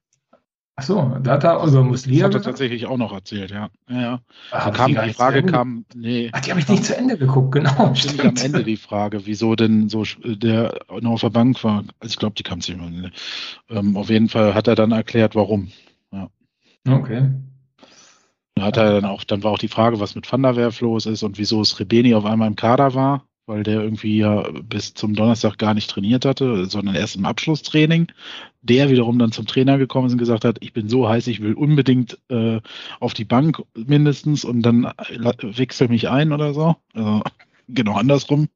Achso, 0.76 1.18
da 1.22 1.32
hat 1.32 1.44
er 1.44 1.60
also 1.60 1.84
Muslia. 1.84 2.26
Das 2.26 2.34
hat 2.34 2.40
er 2.42 2.50
tatsächlich 2.50 2.86
auch 2.86 2.96
noch 2.96 3.12
erzählt, 3.12 3.52
ja. 3.52 3.70
ja, 3.88 4.00
ja. 4.00 4.20
Ach, 4.50 4.64
da 4.64 4.70
kam, 4.72 4.92
die, 4.92 5.00
die 5.00 5.12
Frage 5.12 5.44
kam, 5.44 5.84
nee. 5.94 6.30
Ach, 6.32 6.40
die 6.40 6.50
habe 6.50 6.58
ich 6.58 6.68
nicht 6.68 6.84
zu 6.84 6.96
Ende 6.96 7.16
geguckt, 7.16 7.52
genau. 7.52 7.94
Stimmt 7.94 8.24
am 8.24 8.36
Ende 8.44 8.64
die 8.64 8.76
Frage, 8.76 9.24
wieso 9.24 9.54
denn 9.54 9.88
so 9.88 10.02
der 10.24 10.76
noch 11.00 11.12
auf 11.12 11.20
der 11.20 11.30
Bank 11.30 11.62
war. 11.62 11.84
Also 12.00 12.12
ich 12.12 12.16
glaube, 12.16 12.34
die 12.34 12.42
kam 12.42 12.60
ziemlich 12.60 12.86
am 12.86 12.94
Ende. 12.94 13.12
Ähm, 13.70 13.96
auf 13.96 14.10
jeden 14.10 14.28
Fall 14.28 14.54
hat 14.54 14.66
er 14.66 14.74
dann 14.74 14.90
erklärt, 14.90 15.36
warum. 15.36 15.70
Ja. 16.10 16.28
Okay. 16.88 17.30
Dann 18.56 18.64
hat 18.64 18.76
er 18.76 19.00
dann 19.00 19.04
auch, 19.04 19.22
dann 19.22 19.44
war 19.44 19.52
auch 19.52 19.58
die 19.58 19.68
Frage, 19.68 20.00
was 20.00 20.16
mit 20.16 20.30
Van 20.30 20.42
der 20.42 20.56
Werf 20.56 20.80
los 20.80 21.06
ist 21.06 21.22
und 21.22 21.38
wieso 21.38 21.60
es 21.60 21.78
Rebeni 21.78 22.14
auf 22.14 22.24
einmal 22.24 22.48
im 22.48 22.56
Kader 22.56 22.94
war 22.94 23.24
weil 23.46 23.62
der 23.62 23.82
irgendwie 23.82 24.18
ja 24.18 24.48
bis 24.62 24.94
zum 24.94 25.14
Donnerstag 25.14 25.58
gar 25.58 25.74
nicht 25.74 25.90
trainiert 25.90 26.24
hatte, 26.24 26.66
sondern 26.66 26.94
erst 26.94 27.16
im 27.16 27.26
Abschlusstraining. 27.26 28.08
Der 28.62 28.88
wiederum 28.88 29.18
dann 29.18 29.32
zum 29.32 29.46
Trainer 29.46 29.76
gekommen 29.76 30.06
ist 30.06 30.12
und 30.12 30.18
gesagt 30.18 30.44
hat, 30.44 30.56
ich 30.60 30.72
bin 30.72 30.88
so 30.88 31.08
heiß, 31.08 31.26
ich 31.26 31.40
will 31.42 31.54
unbedingt 31.54 32.18
äh, 32.28 32.60
auf 33.00 33.12
die 33.12 33.26
Bank 33.26 33.62
mindestens 33.74 34.44
und 34.44 34.62
dann 34.62 34.90
wechsel 35.42 35.88
mich 35.88 36.08
ein 36.08 36.32
oder 36.32 36.54
so. 36.54 36.76
Also, 36.94 37.22
genau 37.68 37.94
andersrum. 37.94 38.48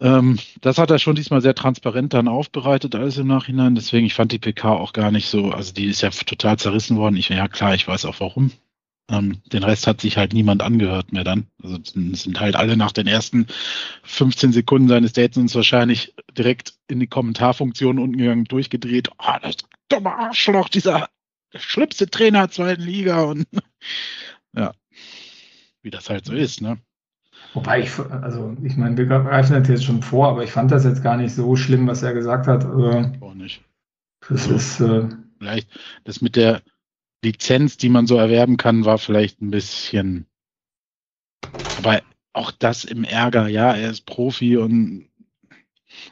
Ähm, 0.00 0.38
das 0.60 0.78
hat 0.78 0.90
er 0.90 0.98
schon 0.98 1.14
diesmal 1.14 1.40
sehr 1.40 1.54
transparent 1.54 2.14
dann 2.14 2.28
aufbereitet, 2.28 2.94
alles 2.94 3.18
im 3.18 3.26
Nachhinein. 3.26 3.74
Deswegen, 3.74 4.06
ich 4.06 4.14
fand 4.14 4.32
die 4.32 4.38
PK 4.38 4.72
auch 4.72 4.92
gar 4.92 5.10
nicht 5.10 5.28
so, 5.28 5.50
also 5.50 5.72
die 5.72 5.86
ist 5.86 6.02
ja 6.02 6.10
total 6.10 6.58
zerrissen 6.58 6.96
worden. 6.96 7.16
Ich, 7.16 7.28
ja 7.28 7.48
klar, 7.48 7.74
ich 7.74 7.86
weiß 7.86 8.04
auch 8.04 8.20
warum. 8.20 8.52
Ähm, 9.10 9.42
den 9.52 9.64
Rest 9.64 9.86
hat 9.86 10.00
sich 10.00 10.16
halt 10.16 10.32
niemand 10.32 10.62
angehört 10.62 11.12
mehr 11.12 11.24
dann. 11.24 11.46
Also 11.62 11.78
sind 11.82 12.40
halt 12.40 12.56
alle 12.56 12.76
nach 12.76 12.92
den 12.92 13.06
ersten 13.06 13.46
15 14.04 14.52
Sekunden 14.52 14.88
seines 14.88 15.12
Datens 15.12 15.54
wahrscheinlich 15.54 16.14
direkt 16.36 16.74
in 16.88 17.00
die 17.00 17.06
Kommentarfunktion 17.06 17.98
unten 17.98 18.16
gegangen, 18.16 18.44
durchgedreht. 18.44 19.10
Oh, 19.18 19.36
das 19.42 19.56
dumme 19.88 20.14
Arschloch, 20.14 20.70
dieser 20.70 21.08
schlimmste 21.54 22.08
Trainer 22.08 22.50
zweiten 22.50 22.82
Liga 22.82 23.22
und 23.22 23.46
ja, 24.56 24.72
wie 25.82 25.90
das 25.90 26.08
halt 26.08 26.24
so 26.24 26.32
ist, 26.32 26.62
ne? 26.62 26.78
Wobei 27.52 27.80
ich, 27.80 27.98
also 27.98 28.56
ich 28.64 28.76
meine, 28.76 28.96
wir 28.96 29.06
greifen 29.06 29.52
das 29.52 29.68
jetzt 29.68 29.84
schon 29.84 30.02
vor, 30.02 30.28
aber 30.28 30.42
ich 30.42 30.50
fand 30.50 30.72
das 30.72 30.84
jetzt 30.84 31.02
gar 31.04 31.16
nicht 31.16 31.34
so 31.34 31.54
schlimm, 31.54 31.86
was 31.86 32.02
er 32.02 32.14
gesagt 32.14 32.48
hat. 32.48 32.64
Auch 32.64 33.34
nicht. 33.34 33.62
Das 34.28 34.50
also, 34.50 34.54
ist 34.54 34.80
äh, 34.80 35.08
vielleicht 35.38 35.68
das 36.04 36.20
mit 36.20 36.34
der 36.36 36.62
Lizenz, 37.24 37.76
die 37.76 37.88
man 37.88 38.06
so 38.06 38.16
erwerben 38.16 38.56
kann, 38.56 38.84
war 38.84 38.98
vielleicht 38.98 39.42
ein 39.42 39.50
bisschen. 39.50 40.26
Aber 41.78 42.02
auch 42.32 42.50
das 42.52 42.84
im 42.84 43.04
Ärger, 43.04 43.48
ja, 43.48 43.74
er 43.74 43.90
ist 43.90 44.06
Profi 44.06 44.56
und 44.56 45.08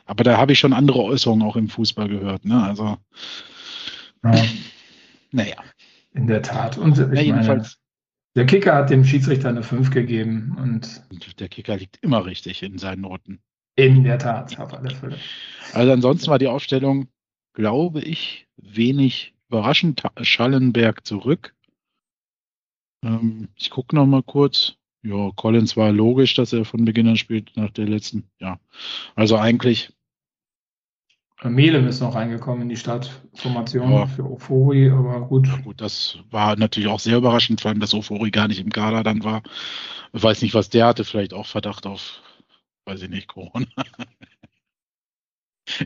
aber 0.06 0.24
da 0.24 0.38
habe 0.38 0.52
ich 0.52 0.58
schon 0.58 0.72
andere 0.72 1.02
Äußerungen 1.02 1.46
auch 1.46 1.56
im 1.56 1.68
Fußball 1.68 2.08
gehört, 2.08 2.44
ne? 2.44 2.62
Also 2.62 2.98
ja. 4.24 4.44
naja. 5.32 5.56
In 6.14 6.26
der 6.26 6.42
Tat. 6.42 6.78
Und 6.78 6.98
ja, 6.98 7.12
jedenfalls. 7.20 7.46
Meine, 7.46 7.82
der 8.34 8.46
Kicker 8.46 8.74
hat 8.74 8.90
dem 8.90 9.04
Schiedsrichter 9.04 9.48
eine 9.48 9.62
5 9.62 9.90
gegeben 9.90 10.56
und. 10.58 11.02
Der 11.38 11.48
Kicker 11.48 11.76
liegt 11.76 11.98
immer 12.02 12.24
richtig 12.24 12.62
in 12.62 12.78
seinen 12.78 13.02
Noten. 13.02 13.40
In 13.76 14.04
der 14.04 14.18
Tat, 14.18 14.58
auf 14.58 14.72
alle 14.74 14.94
Fälle. 14.94 15.18
Also 15.72 15.92
ansonsten 15.92 16.30
war 16.30 16.38
die 16.38 16.46
Aufstellung, 16.46 17.08
glaube 17.54 18.00
ich, 18.00 18.46
wenig 18.56 19.34
überraschend 19.52 20.02
Schallenberg 20.22 21.06
zurück. 21.06 21.54
Ähm, 23.04 23.48
ich 23.56 23.68
gucke 23.68 23.94
noch 23.94 24.06
mal 24.06 24.22
kurz. 24.22 24.76
Ja, 25.02 25.30
Collins 25.36 25.76
war 25.76 25.92
logisch, 25.92 26.34
dass 26.34 26.54
er 26.54 26.64
von 26.64 26.84
Beginn 26.86 27.08
an 27.08 27.16
spielt 27.16 27.54
nach 27.56 27.70
der 27.70 27.86
letzten. 27.86 28.24
Ja, 28.40 28.58
also 29.14 29.36
eigentlich. 29.36 29.92
Melem 31.42 31.88
ist 31.88 32.00
noch 32.00 32.14
reingekommen 32.14 32.62
in 32.62 32.68
die 32.68 32.76
Startformation 32.76 33.90
ja. 33.90 34.06
für 34.06 34.24
Ofori, 34.24 34.88
aber 34.90 35.26
gut. 35.26 35.48
Ja, 35.48 35.56
gut, 35.56 35.80
das 35.80 36.18
war 36.30 36.56
natürlich 36.56 36.88
auch 36.88 37.00
sehr 37.00 37.18
überraschend, 37.18 37.60
vor 37.60 37.70
allem, 37.70 37.80
dass 37.80 37.94
Ofori 37.94 38.30
gar 38.30 38.46
nicht 38.46 38.60
im 38.60 38.70
Kader 38.70 39.02
dann 39.02 39.24
war. 39.24 39.42
Ich 40.12 40.22
weiß 40.22 40.40
nicht, 40.42 40.54
was 40.54 40.70
der 40.70 40.86
hatte, 40.86 41.04
vielleicht 41.04 41.34
auch 41.34 41.46
Verdacht 41.46 41.84
auf, 41.84 42.22
weiß 42.84 43.02
ich 43.02 43.10
nicht, 43.10 43.26
Corona. 43.26 43.66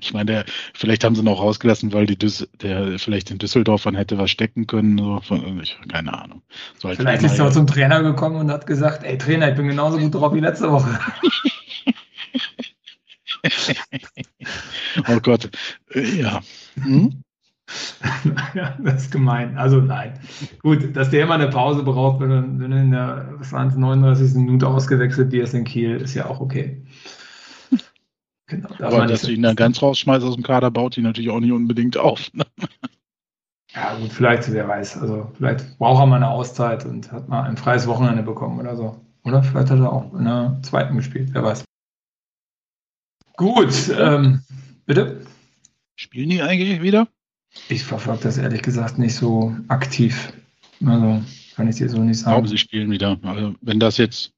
Ich 0.00 0.14
meine, 0.14 0.24
der, 0.26 0.44
vielleicht 0.74 1.04
haben 1.04 1.14
sie 1.14 1.20
ihn 1.22 1.28
auch 1.28 1.40
rausgelassen, 1.40 1.92
weil 1.92 2.06
die 2.06 2.18
Düs 2.18 2.48
der 2.62 2.98
vielleicht 2.98 3.30
in 3.30 3.38
Düsseldorf 3.38 3.84
hätte 3.84 4.16
was 4.16 4.30
stecken 4.30 4.66
können. 4.66 4.96
So 4.96 5.20
von, 5.20 5.60
ich, 5.60 5.78
keine 5.88 6.18
Ahnung. 6.18 6.42
So 6.78 6.88
halt 6.88 6.98
vielleicht 6.98 7.22
ist 7.22 7.38
er 7.38 7.46
auch 7.46 7.52
zum 7.52 7.66
Trainer 7.66 8.02
gekommen 8.02 8.36
und 8.36 8.50
hat 8.50 8.66
gesagt, 8.66 9.04
ey 9.04 9.18
Trainer, 9.18 9.50
ich 9.50 9.56
bin 9.56 9.68
genauso 9.68 9.98
gut 9.98 10.14
drauf 10.14 10.32
wie 10.34 10.40
letzte 10.40 10.72
Woche. 10.72 10.98
oh 15.08 15.20
Gott. 15.20 15.50
Äh, 15.92 16.20
ja. 16.20 16.40
Hm? 16.82 17.22
ja, 18.54 18.76
das 18.78 19.02
ist 19.02 19.12
gemein. 19.12 19.58
Also 19.58 19.80
nein. 19.80 20.18
Gut, 20.62 20.96
dass 20.96 21.10
der 21.10 21.24
immer 21.24 21.34
eine 21.34 21.48
Pause 21.48 21.82
braucht, 21.82 22.20
wenn 22.20 22.30
er, 22.30 22.44
wenn 22.58 22.72
in 22.72 22.90
der 22.92 23.34
was 23.38 23.52
waren 23.52 23.68
es, 23.68 23.76
39. 23.76 24.34
Minute 24.36 24.68
ausgewechselt 24.68 25.32
wird 25.32 25.52
in 25.52 25.64
Kiel, 25.64 25.96
ist 25.96 26.14
ja 26.14 26.26
auch 26.26 26.40
okay. 26.40 26.82
Genau, 28.48 28.68
Aber 28.78 29.06
dass 29.06 29.22
du 29.22 29.32
ihn 29.32 29.42
dann 29.42 29.56
ganz 29.56 29.82
rausschmeißt 29.82 30.24
aus 30.24 30.34
dem 30.34 30.44
Kader, 30.44 30.70
baut 30.70 30.96
ihn 30.96 31.02
natürlich 31.02 31.30
auch 31.30 31.40
nicht 31.40 31.52
unbedingt 31.52 31.96
auf. 31.96 32.32
Ne? 32.32 32.44
Ja, 33.74 33.94
gut, 33.98 34.12
vielleicht, 34.12 34.50
wer 34.52 34.68
weiß. 34.68 34.98
Also 34.98 35.30
vielleicht 35.36 35.78
braucht 35.78 36.02
er 36.02 36.06
mal 36.06 36.16
eine 36.16 36.30
Auszeit 36.30 36.86
und 36.86 37.10
hat 37.12 37.28
mal 37.28 37.42
ein 37.42 37.56
freies 37.56 37.86
Wochenende 37.86 38.22
bekommen 38.22 38.60
oder 38.60 38.76
so. 38.76 39.00
Oder 39.24 39.42
vielleicht 39.42 39.70
hat 39.70 39.80
er 39.80 39.92
auch 39.92 40.14
in 40.14 40.24
der 40.24 40.58
zweiten 40.62 40.96
gespielt, 40.96 41.30
wer 41.32 41.42
weiß. 41.42 41.64
Gut, 43.36 43.90
ähm, 43.98 44.42
bitte? 44.86 45.26
Spielen 45.96 46.30
die 46.30 46.40
eigentlich 46.40 46.80
wieder? 46.80 47.08
Ich 47.68 47.84
verfolge 47.84 48.22
das 48.22 48.38
ehrlich 48.38 48.62
gesagt 48.62 48.98
nicht 48.98 49.14
so 49.14 49.54
aktiv. 49.68 50.32
Also 50.84 51.22
kann 51.54 51.68
ich 51.68 51.76
dir 51.76 51.88
so 51.88 51.98
nicht 51.98 52.20
sagen. 52.20 52.30
Ich 52.30 52.34
glaube, 52.36 52.48
sie 52.48 52.58
spielen 52.58 52.90
wieder. 52.90 53.18
Also, 53.22 53.54
wenn 53.60 53.80
das 53.80 53.96
jetzt 53.96 54.32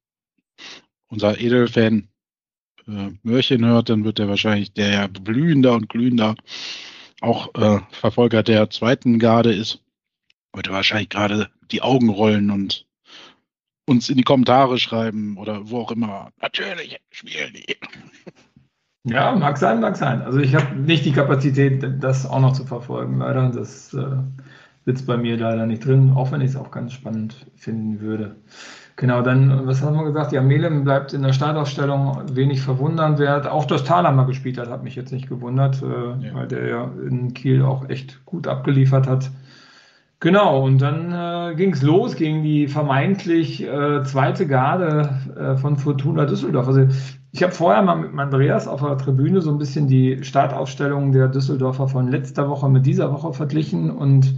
unser 1.07 1.39
Edelfan 1.39 2.09
äh, 2.89 3.11
Mörchen 3.23 3.65
hört, 3.65 3.89
dann 3.89 4.03
wird 4.03 4.19
er 4.19 4.27
wahrscheinlich 4.27 4.73
der 4.73 5.07
blühender 5.07 5.73
und 5.73 5.89
glühender 5.89 6.35
auch 7.21 7.53
äh, 7.55 7.79
Verfolger 7.91 8.43
der 8.43 8.69
zweiten 8.69 9.19
Garde 9.19 9.53
ist. 9.53 9.81
Wird 10.53 10.69
wahrscheinlich 10.71 11.09
gerade 11.09 11.49
die 11.71 11.81
Augen 11.81 12.09
rollen 12.09 12.49
und 12.49 12.87
uns 13.85 14.09
in 14.09 14.17
die 14.17 14.23
Kommentare 14.23 14.77
schreiben 14.77 15.37
oder 15.37 15.69
wo 15.69 15.79
auch 15.79 15.91
immer. 15.91 16.31
Natürlich 16.41 16.99
spielen 17.11 17.53
die. 17.53 17.75
Ja, 19.05 19.33
mag 19.35 19.57
sein, 19.57 19.79
mag 19.79 19.95
sein. 19.95 20.21
Also 20.21 20.39
ich 20.39 20.55
habe 20.55 20.75
nicht 20.75 21.05
die 21.05 21.13
Kapazität, 21.13 21.83
das 21.99 22.25
auch 22.25 22.41
noch 22.41 22.53
zu 22.53 22.65
verfolgen, 22.65 23.19
leider. 23.19 23.49
Das 23.49 23.93
äh, 23.93 24.17
sitzt 24.85 25.07
bei 25.07 25.17
mir 25.17 25.37
leider 25.37 25.65
nicht 25.65 25.85
drin, 25.85 26.13
auch 26.15 26.31
wenn 26.31 26.41
ich 26.41 26.51
es 26.51 26.55
auch 26.55 26.69
ganz 26.69 26.93
spannend 26.93 27.47
finden 27.55 28.01
würde. 28.01 28.35
Genau, 28.99 29.21
dann, 29.21 29.65
was 29.65 29.81
haben 29.81 29.95
wir 29.95 30.03
gesagt? 30.03 30.33
Ja, 30.33 30.41
Melem 30.41 30.83
bleibt 30.83 31.13
in 31.13 31.23
der 31.23 31.31
Startaufstellung 31.31 32.17
wenig 32.33 32.59
verwundernswert. 32.59 33.47
Auch 33.47 33.63
dass 33.63 33.85
Thalhammer 33.85 34.25
gespielt 34.25 34.57
hat, 34.57 34.69
hat 34.69 34.83
mich 34.83 34.97
jetzt 34.97 35.13
nicht 35.13 35.29
gewundert, 35.29 35.81
äh, 35.81 36.25
ja. 36.27 36.33
weil 36.33 36.49
der 36.49 36.67
ja 36.67 36.91
in 37.07 37.33
Kiel 37.33 37.63
auch 37.63 37.87
echt 37.87 38.25
gut 38.25 38.45
abgeliefert 38.45 39.07
hat. 39.07 39.31
Genau, 40.19 40.65
und 40.65 40.81
dann 40.81 41.13
äh, 41.13 41.55
ging 41.55 41.71
es 41.71 41.81
los 41.81 42.17
gegen 42.17 42.43
die 42.43 42.67
vermeintlich 42.67 43.65
äh, 43.65 44.03
zweite 44.03 44.45
Garde 44.47 45.17
äh, 45.33 45.55
von 45.55 45.77
Fortuna 45.77 46.25
Düsseldorf. 46.25 46.67
Also 46.67 46.87
ich 47.31 47.41
habe 47.41 47.53
vorher 47.53 47.81
mal 47.81 47.95
mit 47.95 48.19
Andreas 48.19 48.67
auf 48.67 48.81
der 48.81 48.97
Tribüne 48.97 49.39
so 49.39 49.49
ein 49.49 49.59
bisschen 49.59 49.87
die 49.87 50.25
Startaufstellung 50.25 51.13
der 51.13 51.29
Düsseldorfer 51.29 51.87
von 51.87 52.09
letzter 52.09 52.49
Woche 52.49 52.67
mit 52.67 52.85
dieser 52.85 53.13
Woche 53.13 53.31
verglichen 53.31 53.91
und 53.91 54.35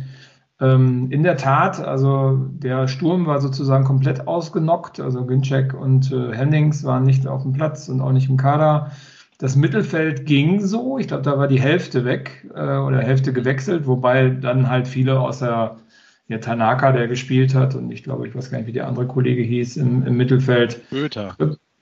ähm, 0.62 1.08
in 1.10 1.24
der 1.24 1.38
Tat, 1.38 1.80
also 1.84 2.38
der 2.52 2.88
Sturm 2.88 3.26
war 3.26 3.42
sozusagen 3.42 3.84
komplett 3.84 4.28
ausgenockt, 4.28 5.00
also 5.00 5.26
Ginczek 5.26 5.74
und 5.74 6.12
äh, 6.12 6.34
Hennings 6.34 6.84
waren 6.84 7.04
nicht 7.04 7.28
auf 7.28 7.42
dem 7.42 7.54
Platz 7.54 7.90
und 7.90 8.00
auch 8.00 8.12
nicht 8.12 8.30
im 8.30 8.38
Kader. 8.38 8.92
Das 9.40 9.56
Mittelfeld 9.56 10.28
ging 10.28 10.62
so, 10.62 11.00
ich 11.00 11.08
glaube, 11.08 11.24
da 11.24 11.40
war 11.40 11.48
die 11.48 11.60
Hälfte 11.60 12.06
weg 12.06 12.48
äh, 12.54 12.78
oder 12.78 13.00
Hälfte 13.00 13.34
gewechselt, 13.34 13.88
wobei 13.88 14.30
dann 14.30 14.70
halt 14.70 14.88
viele 14.88 15.20
außer 15.20 15.78
ja, 16.28 16.38
Tanaka, 16.38 16.92
der 16.92 17.08
gespielt 17.08 17.56
hat, 17.56 17.74
und 17.74 17.92
ich 17.92 18.04
glaube, 18.04 18.28
ich 18.28 18.36
weiß 18.36 18.52
gar 18.52 18.60
nicht, 18.60 18.68
wie 18.68 18.74
der 18.74 18.88
andere 18.88 19.08
Kollege 19.08 19.42
hieß 19.42 19.78
im, 19.78 20.06
im 20.06 20.16
Mittelfeld. 20.16 20.80
Köter. 20.90 21.36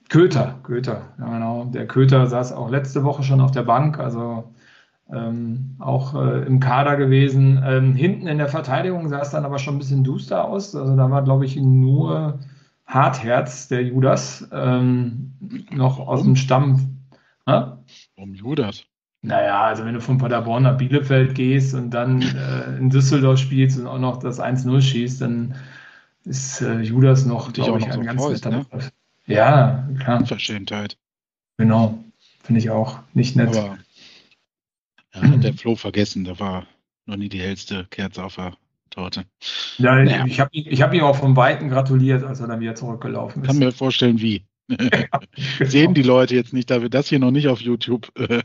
Köter, 0.07 0.55
Köter, 0.63 1.01
ja 1.19 1.33
genau. 1.33 1.65
Der 1.65 1.85
Köter 1.85 2.25
saß 2.27 2.53
auch 2.53 2.71
letzte 2.71 3.03
Woche 3.03 3.23
schon 3.23 3.41
auf 3.41 3.51
der 3.51 3.61
Bank, 3.63 3.99
also 3.99 4.45
ähm, 5.11 5.75
auch 5.79 6.13
äh, 6.15 6.45
im 6.45 6.59
Kader 6.59 6.97
gewesen. 6.97 7.61
Ähm, 7.65 7.95
hinten 7.95 8.27
in 8.27 8.37
der 8.37 8.49
Verteidigung 8.49 9.09
sah 9.09 9.21
es 9.21 9.31
dann 9.31 9.45
aber 9.45 9.59
schon 9.59 9.75
ein 9.75 9.79
bisschen 9.79 10.03
duster 10.03 10.45
aus. 10.45 10.75
Also 10.75 10.95
da 10.95 11.09
war, 11.09 11.23
glaube 11.23 11.45
ich, 11.45 11.55
nur 11.55 12.39
Hartherz, 12.85 13.67
der 13.67 13.83
Judas, 13.83 14.47
ähm, 14.51 15.33
noch 15.71 15.99
aus 15.99 16.23
dem 16.23 16.35
Stamm 16.35 16.99
Warum 18.15 18.33
Judas? 18.33 18.85
Naja, 19.21 19.63
also 19.63 19.83
wenn 19.83 19.95
du 19.95 20.01
von 20.01 20.17
Paderborn 20.17 20.63
nach 20.63 20.77
Bielefeld 20.77 21.35
gehst 21.35 21.73
und 21.73 21.89
dann 21.91 22.21
äh, 22.21 22.77
in 22.77 22.89
Düsseldorf 22.89 23.39
spielst 23.39 23.77
und 23.79 23.87
auch 23.87 23.99
noch 23.99 24.17
das 24.17 24.39
1-0 24.39 24.81
schießt, 24.81 25.21
dann 25.21 25.55
ist 26.23 26.61
äh, 26.61 26.79
Judas 26.79 27.25
noch, 27.25 27.51
glaube 27.51 27.79
ich, 27.79 27.85
ein 27.85 27.93
so 27.93 28.01
ganz 28.01 28.21
Faust, 28.21 28.45
netter 28.45 28.57
ne? 28.57 28.65
Ja, 29.25 29.87
klar. 29.99 30.25
Verschämtheit. 30.25 30.97
Genau, 31.57 31.99
finde 32.43 32.59
ich 32.59 32.69
auch 32.69 32.99
nicht 33.13 33.35
nett. 33.35 33.49
Aber 33.49 33.77
ja, 35.13 35.21
hat 35.21 35.43
der 35.43 35.53
Flo 35.55 35.75
vergessen, 35.75 36.23
da 36.23 36.39
war 36.39 36.67
noch 37.05 37.17
nie 37.17 37.29
die 37.29 37.41
hellste 37.41 37.85
Kerze 37.89 38.23
auf 38.23 38.35
der 38.35 38.53
Torte. 38.89 39.25
Ja, 39.77 39.95
naja. 39.95 40.25
ich 40.25 40.39
habe 40.39 40.49
ich 40.53 40.81
hab 40.81 40.93
ihm 40.93 41.03
auch 41.03 41.15
vom 41.15 41.35
Weiten 41.35 41.69
gratuliert, 41.69 42.23
als 42.23 42.39
er 42.39 42.47
dann 42.47 42.59
wieder 42.59 42.75
zurückgelaufen 42.75 43.41
ist. 43.41 43.47
Kann 43.47 43.59
mir 43.59 43.71
vorstellen, 43.71 44.19
wie. 44.19 44.45
Sehen 45.61 45.93
die 45.93 46.03
Leute 46.03 46.35
jetzt 46.35 46.53
nicht, 46.53 46.69
da 46.69 46.81
wir 46.81 46.89
das 46.89 47.07
hier 47.07 47.19
noch 47.19 47.31
nicht 47.31 47.47
auf 47.47 47.61
YouTube 47.61 48.11
äh, 48.15 48.43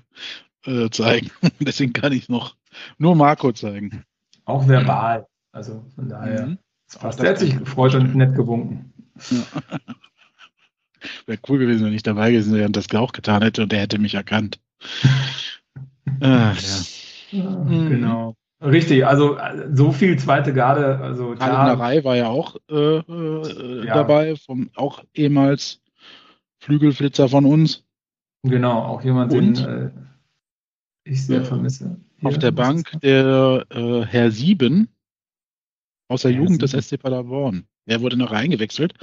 äh, 0.66 0.90
zeigen. 0.90 1.30
Deswegen 1.60 1.92
kann 1.92 2.12
ich 2.12 2.28
noch 2.28 2.56
nur 2.98 3.14
Marco 3.16 3.52
zeigen. 3.52 4.04
Auch 4.44 4.66
verbal. 4.68 5.26
Also 5.52 5.84
von 5.94 6.08
daher. 6.08 6.46
Mhm. 6.46 6.58
Das 7.00 7.16
Der 7.16 7.30
hat 7.30 7.38
sich 7.38 7.58
gefreut 7.58 7.94
und 7.94 8.14
nett 8.14 8.34
gewunken. 8.34 8.92
Ja. 9.30 9.78
Wäre 11.26 11.38
cool 11.48 11.58
gewesen, 11.58 11.86
wenn 11.86 11.94
ich 11.94 12.02
dabei 12.02 12.30
gewesen 12.30 12.54
wäre 12.54 12.66
und 12.66 12.76
das 12.76 12.92
auch 12.94 13.12
getan 13.12 13.42
hätte 13.42 13.62
und 13.62 13.72
er 13.72 13.80
hätte 13.80 13.98
mich 13.98 14.14
erkannt. 14.14 14.60
Ah, 16.24 16.54
ja. 17.30 17.50
Mhm. 17.50 17.90
Genau. 17.90 18.36
Richtig, 18.60 19.06
also 19.06 19.36
so 19.74 19.92
viel 19.92 20.18
zweite 20.18 20.54
Garde. 20.54 20.98
Also 20.98 21.32
Reihe 21.32 22.04
war 22.04 22.16
ja 22.16 22.28
auch 22.28 22.56
äh, 22.70 22.98
äh, 22.98 23.86
ja. 23.86 23.94
dabei, 23.94 24.36
vom, 24.36 24.70
auch 24.74 25.04
ehemals 25.12 25.82
Flügelflitzer 26.60 27.28
von 27.28 27.44
uns. 27.44 27.84
Genau, 28.42 28.82
auch 28.84 29.02
jemand, 29.02 29.32
Und, 29.32 29.58
den 29.58 29.66
äh, 29.66 29.90
ich 31.04 31.26
sehr 31.26 31.44
vermisse. 31.44 31.96
Hier, 32.18 32.28
auf 32.28 32.38
der 32.38 32.52
Bank 32.52 32.90
der 33.02 33.66
äh, 33.70 34.02
Herr 34.06 34.30
Sieben 34.30 34.88
aus 36.08 36.22
der 36.22 36.30
Herr 36.30 36.38
Jugend 36.38 36.60
Sieben. 36.60 36.72
des 36.72 36.88
SC 36.88 36.98
Paderborn. 36.98 37.66
Er 37.86 38.00
wurde 38.00 38.16
noch 38.16 38.32
reingewechselt 38.32 38.94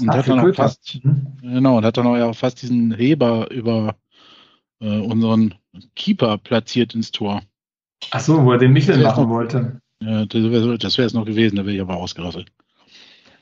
und 0.00 0.08
Ach, 0.08 0.16
hat 0.16 0.28
dann 0.28 0.40
auch 0.40 0.54
fast, 0.54 0.98
mhm. 1.04 1.36
genau, 1.42 1.78
und 1.78 1.84
hat 1.84 1.96
dann 1.96 2.08
auch 2.08 2.16
ja 2.16 2.32
fast 2.32 2.60
diesen 2.62 2.92
Heber 2.92 3.50
über 3.52 3.96
äh, 4.80 4.98
unseren 4.98 5.54
Keeper 5.94 6.38
platziert 6.38 6.94
ins 6.94 7.10
Tor. 7.12 7.42
Ach 8.10 8.20
so, 8.20 8.44
wo 8.44 8.52
er 8.52 8.58
den 8.58 8.72
Michel 8.72 8.98
machen 8.98 9.24
noch, 9.24 9.30
wollte. 9.30 9.80
Ja, 10.00 10.26
das 10.26 10.42
wäre 10.42 11.06
es 11.06 11.14
noch 11.14 11.24
gewesen, 11.24 11.56
da 11.56 11.64
wäre 11.64 11.74
ich 11.74 11.80
aber 11.80 11.96
ausgerasselt. 11.96 12.50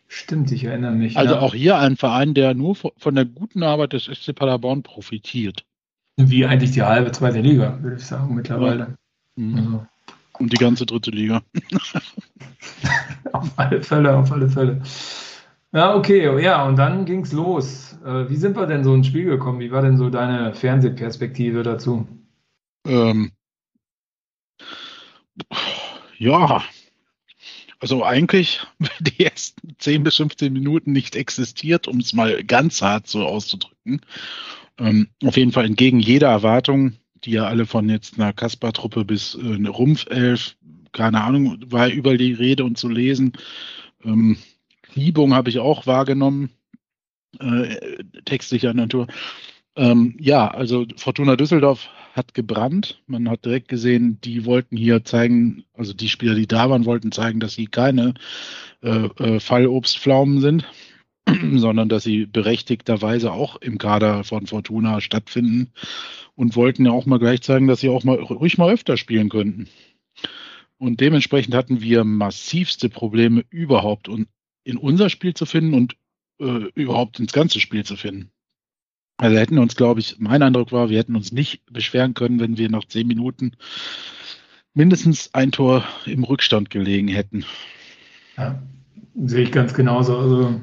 Stimmt, 0.06 0.52
ich 0.52 0.64
erinnere 0.64 0.92
mich. 0.92 1.16
Also 1.16 1.34
ja. 1.34 1.40
auch 1.40 1.54
hier 1.54 1.78
ein 1.78 1.96
Verein, 1.96 2.34
der 2.34 2.54
nur 2.54 2.76
von 2.76 3.14
der 3.14 3.24
guten 3.24 3.62
Arbeit 3.62 3.94
des 3.94 4.04
SC 4.04 4.34
Paderborn 4.34 4.82
profitiert. 4.82 5.64
Wie 6.16 6.46
eigentlich 6.46 6.70
die 6.70 6.82
halbe 6.82 7.10
zweite 7.10 7.40
Liga, 7.40 7.78
würde 7.82 7.96
ich 7.96 8.06
sagen, 8.06 8.34
mittlerweile. 8.34 8.94
Mhm. 9.34 9.56
Also. 9.56 9.86
Und 10.38 10.52
die 10.52 10.56
ganze 10.56 10.86
dritte 10.86 11.10
Liga. 11.10 11.42
auf 13.32 13.50
alle 13.56 13.82
Fälle, 13.82 14.16
auf 14.16 14.30
alle 14.30 14.48
Fälle. 14.48 14.80
Ja, 15.72 15.96
okay, 15.96 16.40
ja, 16.40 16.64
und 16.66 16.76
dann 16.76 17.04
ging 17.04 17.22
es 17.22 17.32
los. 17.32 17.98
Äh, 18.04 18.28
wie 18.28 18.36
sind 18.36 18.56
wir 18.56 18.66
denn 18.66 18.84
so 18.84 18.94
ins 18.94 19.08
Spiel 19.08 19.24
gekommen? 19.24 19.58
Wie 19.58 19.72
war 19.72 19.82
denn 19.82 19.96
so 19.96 20.08
deine 20.10 20.54
Fernsehperspektive 20.54 21.64
dazu? 21.64 22.06
Ähm, 22.86 23.32
ja, 26.18 26.62
also 27.80 28.04
eigentlich 28.04 28.60
die 29.00 29.24
ersten 29.24 29.76
10 29.78 30.04
bis 30.04 30.16
15 30.16 30.52
Minuten 30.52 30.92
nicht 30.92 31.16
existiert, 31.16 31.88
um 31.88 31.98
es 31.98 32.12
mal 32.12 32.42
ganz 32.44 32.82
hart 32.82 33.06
so 33.06 33.26
auszudrücken. 33.26 34.00
Ähm, 34.78 35.08
auf 35.22 35.36
jeden 35.36 35.52
Fall 35.52 35.66
entgegen 35.66 36.00
jeder 36.00 36.28
Erwartung, 36.28 36.94
die 37.24 37.32
ja 37.32 37.44
alle 37.46 37.66
von 37.66 37.88
jetzt 37.88 38.18
einer 38.18 38.32
Kasper-Truppe 38.32 39.04
bis 39.04 39.34
äh, 39.34 39.54
eine 39.54 39.70
Rumpfelf, 39.70 40.56
keine 40.92 41.22
Ahnung, 41.22 41.58
war 41.66 41.88
überall 41.88 42.18
die 42.18 42.32
Rede 42.32 42.64
und 42.64 42.78
zu 42.78 42.88
lesen. 42.88 43.32
Ähm, 44.04 44.38
Liebung 44.94 45.34
habe 45.34 45.50
ich 45.50 45.58
auch 45.58 45.86
wahrgenommen, 45.86 46.50
äh, 47.40 48.02
textlicher 48.24 48.74
Natur. 48.74 49.08
Ähm, 49.76 50.16
ja, 50.20 50.48
also 50.48 50.86
Fortuna 50.96 51.36
Düsseldorf 51.36 51.88
hat 52.12 52.34
gebrannt. 52.34 53.02
Man 53.06 53.28
hat 53.28 53.44
direkt 53.44 53.68
gesehen, 53.68 54.20
die 54.22 54.44
wollten 54.44 54.76
hier 54.76 55.04
zeigen, 55.04 55.64
also 55.74 55.92
die 55.92 56.08
Spieler, 56.08 56.34
die 56.34 56.46
da 56.46 56.70
waren, 56.70 56.84
wollten 56.84 57.10
zeigen, 57.10 57.40
dass 57.40 57.54
sie 57.54 57.66
keine 57.66 58.14
äh, 58.82 59.06
äh, 59.06 59.40
Fallobstpflaumen 59.40 60.40
sind. 60.40 60.64
sondern 61.54 61.88
dass 61.88 62.04
sie 62.04 62.26
berechtigterweise 62.26 63.32
auch 63.32 63.56
im 63.56 63.78
Kader 63.78 64.24
von 64.24 64.46
Fortuna 64.46 65.00
stattfinden 65.00 65.72
und 66.34 66.56
wollten 66.56 66.84
ja 66.84 66.92
auch 66.92 67.06
mal 67.06 67.18
gleich 67.18 67.42
zeigen, 67.42 67.66
dass 67.66 67.80
sie 67.80 67.88
auch 67.88 68.04
mal 68.04 68.16
ruhig 68.18 68.58
mal 68.58 68.72
öfter 68.72 68.96
spielen 68.96 69.28
könnten. 69.28 69.68
Und 70.78 71.00
dementsprechend 71.00 71.54
hatten 71.54 71.80
wir 71.80 72.04
massivste 72.04 72.88
Probleme 72.88 73.44
überhaupt 73.48 74.08
in 74.64 74.76
unser 74.76 75.08
Spiel 75.08 75.34
zu 75.34 75.46
finden 75.46 75.72
und 75.74 75.96
äh, 76.40 76.68
überhaupt 76.74 77.20
ins 77.20 77.32
ganze 77.32 77.60
Spiel 77.60 77.84
zu 77.84 77.96
finden. 77.96 78.30
Also 79.16 79.36
hätten 79.36 79.58
uns, 79.58 79.76
glaube 79.76 80.00
ich, 80.00 80.16
mein 80.18 80.42
Eindruck 80.42 80.72
war, 80.72 80.88
wir 80.88 80.98
hätten 80.98 81.16
uns 81.16 81.32
nicht 81.32 81.62
beschweren 81.72 82.14
können, 82.14 82.40
wenn 82.40 82.58
wir 82.58 82.68
nach 82.68 82.84
zehn 82.84 83.06
Minuten 83.06 83.52
mindestens 84.74 85.32
ein 85.34 85.52
Tor 85.52 85.84
im 86.04 86.24
Rückstand 86.24 86.70
gelegen 86.70 87.08
hätten. 87.08 87.44
Ja, 88.36 88.60
sehe 89.24 89.44
ich 89.44 89.52
ganz 89.52 89.72
genauso. 89.72 90.18
Also 90.18 90.60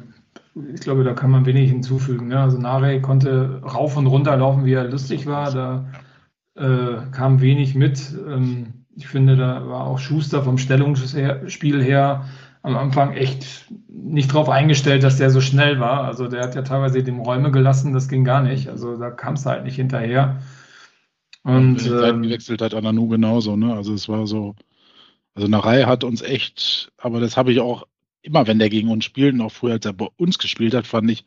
ich 0.74 0.82
glaube, 0.82 1.06
da 1.06 1.14
kann 1.14 1.32
man 1.32 1.46
wenig 1.46 1.70
hinzufügen. 1.70 2.28
Ne? 2.28 2.40
Also 2.40 2.58
Nare 2.58 3.00
konnte 3.02 3.62
rauf 3.64 3.96
und 3.96 4.08
runter 4.08 4.36
laufen, 4.36 4.66
wie 4.66 4.74
er 4.74 4.90
lustig 4.90 5.26
war. 5.26 5.52
Da 5.52 5.92
äh, 6.56 7.10
kam 7.12 7.40
wenig 7.40 7.76
mit. 7.76 8.14
Ähm, 8.28 8.86
ich 8.96 9.08
finde, 9.08 9.38
da 9.38 9.66
war 9.68 9.88
auch 9.88 10.00
Schuster 10.00 10.44
vom 10.44 10.58
Stellungsspiel 10.58 11.82
her 11.82 12.26
am 12.63 12.78
Anfang 12.78 13.13
echt 13.13 13.65
nicht 13.88 14.34
drauf 14.34 14.50
eingestellt, 14.50 15.04
dass 15.04 15.17
der 15.17 15.30
so 15.30 15.41
schnell 15.41 15.80
war. 15.80 16.04
Also 16.04 16.28
der 16.28 16.43
hat 16.43 16.56
ja 16.56 16.62
teilweise 16.62 17.04
dem 17.04 17.19
Räume 17.19 17.52
gelassen, 17.52 17.93
das 17.93 18.08
ging 18.08 18.24
gar 18.24 18.41
nicht. 18.41 18.67
Also 18.67 18.97
da 18.97 19.10
kam 19.10 19.34
es 19.34 19.45
halt 19.45 19.63
nicht 19.63 19.76
hinterher. 19.76 20.41
Und 21.43 21.86
ähm, 21.88 22.21
gewechselt 22.21 22.62
hat 22.62 22.76
Ananu 22.76 23.08
genauso, 23.08 23.56
ne? 23.56 23.74
Also 23.74 23.93
es 23.93 24.08
war 24.08 24.28
so, 24.28 24.56
also 25.34 25.47
Narei 25.47 25.84
hat 25.84 26.04
uns 26.04 26.21
echt, 26.21 26.91
aber 26.97 27.19
das 27.19 27.36
habe 27.36 27.52
ich 27.52 27.60
auch 27.60 27.88
immer, 28.21 28.45
wenn 28.45 28.60
der 28.60 28.69
gegen 28.69 28.89
uns 28.89 29.06
spielt 29.06 29.34
und 29.34 29.41
auch 29.41 29.52
früher, 29.52 29.74
als 29.74 29.86
er 29.86 29.93
bei 29.93 30.08
uns 30.17 30.38
gespielt 30.38 30.76
hat, 30.76 30.86
fand 30.86 31.10
ich, 31.10 31.24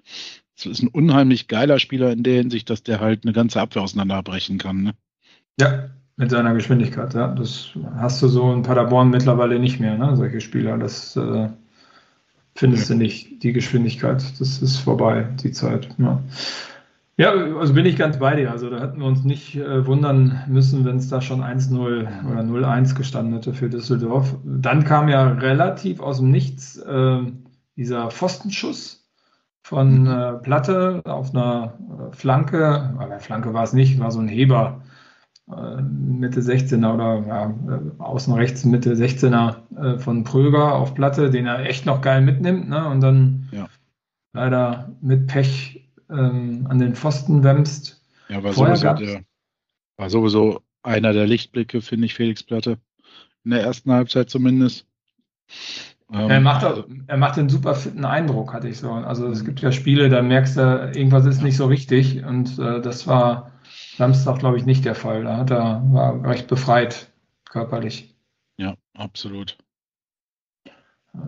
es 0.56 0.66
ist 0.66 0.82
ein 0.82 0.88
unheimlich 0.88 1.48
geiler 1.48 1.80
Spieler 1.80 2.12
in 2.12 2.22
der 2.22 2.34
Hinsicht, 2.34 2.70
dass 2.70 2.84
der 2.84 3.00
halt 3.00 3.24
eine 3.24 3.32
ganze 3.32 3.60
Abwehr 3.60 3.82
auseinanderbrechen 3.82 4.58
kann. 4.58 4.82
Ne? 4.84 4.94
Ja, 5.58 5.90
mit 6.16 6.30
seiner 6.30 6.54
Geschwindigkeit, 6.54 7.14
ja. 7.14 7.28
Das 7.28 7.70
hast 7.96 8.22
du 8.22 8.28
so 8.28 8.52
in 8.52 8.62
Paderborn 8.62 9.10
mittlerweile 9.10 9.58
nicht 9.58 9.80
mehr, 9.80 9.98
ne? 9.98 10.16
Solche 10.16 10.40
Spieler. 10.40 10.78
Das 10.78 11.16
äh, 11.16 11.48
findest 12.54 12.88
ja. 12.88 12.94
du 12.94 13.02
nicht, 13.02 13.42
die 13.42 13.52
Geschwindigkeit. 13.52 14.22
Das 14.38 14.62
ist 14.62 14.78
vorbei, 14.78 15.28
die 15.42 15.52
Zeit. 15.52 15.88
Ja. 15.98 16.20
Ja, 17.16 17.30
also 17.30 17.74
bin 17.74 17.86
ich 17.86 17.96
ganz 17.96 18.18
bei 18.18 18.34
dir. 18.34 18.50
Also 18.50 18.70
da 18.70 18.80
hätten 18.80 18.98
wir 18.98 19.06
uns 19.06 19.22
nicht 19.22 19.54
äh, 19.54 19.86
wundern 19.86 20.42
müssen, 20.48 20.84
wenn 20.84 20.96
es 20.96 21.08
da 21.08 21.20
schon 21.20 21.42
1-0 21.42 21.76
oder 22.28 22.40
0-1 22.40 22.96
gestanden 22.96 23.34
hätte 23.34 23.54
für 23.54 23.68
Düsseldorf. 23.68 24.34
Dann 24.42 24.82
kam 24.82 25.08
ja 25.08 25.28
relativ 25.28 26.00
aus 26.00 26.18
dem 26.18 26.32
Nichts 26.32 26.76
äh, 26.76 27.20
dieser 27.76 28.10
Pfostenschuss 28.10 29.08
von 29.62 30.08
äh, 30.08 30.32
Platte 30.34 31.02
auf 31.04 31.32
einer 31.32 31.74
äh, 31.78 32.16
Flanke. 32.16 32.92
Aber 32.98 33.20
Flanke 33.20 33.54
war 33.54 33.62
es 33.62 33.72
nicht, 33.72 34.00
war 34.00 34.10
so 34.10 34.18
ein 34.18 34.28
Heber. 34.28 34.82
Äh, 35.50 35.82
Mitte 35.82 36.40
16er 36.40 36.94
oder 36.94 37.26
ja, 37.26 37.50
äh, 37.50 38.02
außen 38.02 38.32
rechts 38.34 38.64
Mitte 38.64 38.94
16er 38.94 39.98
von 39.98 40.24
Pröger 40.24 40.74
auf 40.74 40.94
Platte, 40.94 41.30
den 41.30 41.46
er 41.46 41.66
echt 41.66 41.84
noch 41.84 42.00
geil 42.00 42.22
mitnimmt. 42.22 42.68
Ne? 42.68 42.88
Und 42.88 43.00
dann 43.00 43.48
ja. 43.52 43.68
leider 44.32 44.92
mit 45.00 45.26
Pech 45.26 45.84
ähm, 46.10 46.66
an 46.68 46.78
den 46.78 46.94
Pfosten 46.94 47.42
wämst. 47.42 48.00
Ja, 48.28 48.42
war 48.42 48.52
sowieso, 48.52 48.94
der, 48.94 49.24
war 49.96 50.10
sowieso 50.10 50.62
einer 50.82 51.12
der 51.12 51.26
Lichtblicke, 51.26 51.80
finde 51.80 52.06
ich, 52.06 52.14
Felix 52.14 52.42
Platte. 52.42 52.78
In 53.44 53.50
der 53.50 53.62
ersten 53.62 53.92
Halbzeit 53.92 54.30
zumindest. 54.30 54.86
Ähm, 56.12 56.30
er, 56.30 56.40
macht, 56.40 56.64
also, 56.64 56.84
er 57.06 57.16
macht 57.16 57.38
einen 57.38 57.48
super 57.48 57.74
fitten 57.74 58.04
Eindruck, 58.04 58.52
hatte 58.52 58.68
ich 58.68 58.78
so. 58.78 58.90
Also 58.92 59.28
es 59.28 59.44
gibt 59.44 59.60
ja 59.60 59.72
Spiele, 59.72 60.08
da 60.08 60.22
merkst 60.22 60.56
du, 60.56 60.92
irgendwas 60.94 61.26
ist 61.26 61.42
nicht 61.42 61.56
so 61.56 61.66
richtig. 61.66 62.24
Und 62.24 62.58
äh, 62.58 62.80
das 62.80 63.06
war 63.06 63.50
Samstag, 63.96 64.38
glaube 64.38 64.56
ich, 64.56 64.66
nicht 64.66 64.84
der 64.84 64.94
Fall. 64.94 65.24
Da 65.24 65.36
hat 65.36 65.50
er, 65.50 65.82
war 65.92 66.24
recht 66.24 66.48
befreit 66.48 67.12
körperlich. 67.48 68.14
Ja, 68.56 68.74
absolut. 68.94 69.56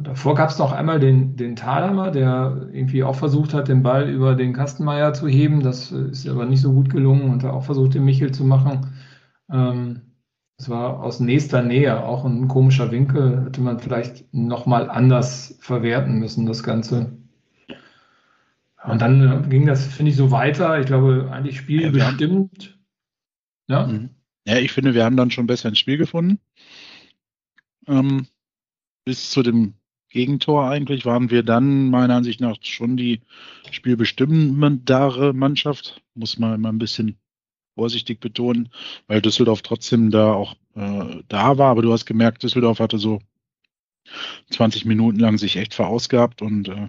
Davor 0.03 0.35
gab 0.35 0.51
es 0.51 0.59
noch 0.59 0.73
einmal 0.73 0.99
den, 0.99 1.37
den 1.37 1.55
Thalhammer, 1.55 2.11
der 2.11 2.69
irgendwie 2.73 3.05
auch 3.05 3.15
versucht 3.15 3.55
hat, 3.55 3.69
den 3.69 3.85
Ball 3.85 4.09
über 4.09 4.35
den 4.35 4.53
Kastenmeier 4.53 5.13
zu 5.13 5.29
heben. 5.29 5.63
Das 5.63 5.93
ist 5.93 6.27
aber 6.29 6.45
nicht 6.45 6.61
so 6.61 6.73
gut 6.73 6.91
gelungen 6.91 7.31
und 7.31 7.45
hat 7.45 7.53
auch 7.53 7.65
versucht, 7.65 7.95
den 7.95 8.05
Michel 8.05 8.33
zu 8.33 8.45
machen. 8.45 8.95
Ähm, 9.49 10.03
das 10.59 10.71
war 10.71 11.03
aus 11.03 11.21
nächster 11.21 11.63
Nähe, 11.63 12.03
auch 12.03 12.25
ein 12.25 12.49
komischer 12.49 12.91
Winkel. 12.91 13.45
Hätte 13.45 13.61
man 13.61 13.79
vielleicht 13.79 14.33
nochmal 14.35 14.91
anders 14.91 15.57
verwerten 15.61 16.19
müssen, 16.19 16.47
das 16.47 16.65
Ganze. 16.65 17.17
Und 18.87 19.03
dann 19.03 19.49
ging 19.51 19.67
das, 19.67 19.87
finde 19.87 20.11
ich, 20.11 20.17
so 20.17 20.31
weiter. 20.31 20.79
Ich 20.79 20.87
glaube, 20.87 21.29
eigentlich 21.33 21.57
Spiel 21.59 21.83
ja, 21.83 21.91
bestimmt. 21.91 22.79
Ja? 23.69 23.87
Mhm. 23.87 24.11
ja, 24.47 24.59
ich 24.59 24.73
finde, 24.73 24.95
wir 24.95 25.05
haben 25.05 25.17
dann 25.17 25.31
schon 25.31 25.47
besser 25.47 25.69
ins 25.69 25.79
Spiel 25.79 25.99
gefunden. 25.99 26.39
Ähm, 27.89 28.27
bis 29.05 29.31
zu 29.31 29.43
dem 29.43 29.75
Gegentor 30.09 30.69
eigentlich 30.69 31.05
waren 31.05 31.31
wir 31.31 31.43
dann 31.43 31.91
meiner 31.91 32.15
Ansicht 32.15 32.41
nach 32.41 32.57
schon 32.63 32.97
die 32.97 33.21
spielbestimmendere 33.71 35.35
Mannschaft. 35.35 36.03
Muss 36.15 36.39
man 36.39 36.55
immer 36.55 36.71
ein 36.71 36.79
bisschen 36.79 37.17
vorsichtig 37.75 38.21
betonen, 38.21 38.71
weil 39.09 39.21
Düsseldorf 39.21 39.63
trotzdem 39.63 40.11
da 40.11 40.33
auch 40.33 40.55
äh, 40.75 41.23
da 41.29 41.59
war. 41.59 41.71
Aber 41.71 41.83
du 41.83 41.93
hast 41.93 42.07
gemerkt, 42.07 42.43
Düsseldorf 42.43 42.79
hatte 42.79 42.99
so 42.99 43.21
20 44.51 44.85
Minuten 44.85 45.19
lang 45.19 45.39
sich 45.39 45.57
echt 45.57 45.75
verausgabt 45.75 46.41
und 46.41 46.69
äh, 46.69 46.89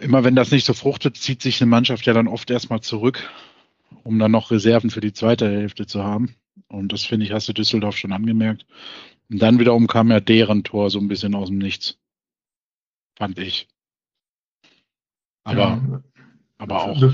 immer 0.00 0.24
wenn 0.24 0.36
das 0.36 0.50
nicht 0.50 0.66
so 0.66 0.74
fruchtet, 0.74 1.16
zieht 1.16 1.42
sich 1.42 1.60
eine 1.60 1.70
Mannschaft 1.70 2.06
ja 2.06 2.12
dann 2.12 2.28
oft 2.28 2.50
erstmal 2.50 2.80
zurück, 2.80 3.30
um 4.02 4.18
dann 4.18 4.32
noch 4.32 4.50
Reserven 4.50 4.90
für 4.90 5.00
die 5.00 5.12
zweite 5.12 5.48
Hälfte 5.48 5.86
zu 5.86 6.02
haben. 6.02 6.34
Und 6.68 6.92
das 6.92 7.04
finde 7.04 7.26
ich, 7.26 7.32
hast 7.32 7.48
du 7.48 7.52
Düsseldorf 7.52 7.96
schon 7.96 8.12
angemerkt. 8.12 8.66
Und 9.30 9.40
dann 9.40 9.58
wiederum 9.58 9.86
kam 9.86 10.10
ja 10.10 10.20
deren 10.20 10.64
Tor 10.64 10.90
so 10.90 10.98
ein 10.98 11.08
bisschen 11.08 11.34
aus 11.34 11.48
dem 11.48 11.58
Nichts. 11.58 11.98
Fand 13.16 13.38
ich. 13.38 13.68
Aber, 15.44 15.60
ja. 15.60 16.02
aber 16.58 16.84
auch. 16.84 17.12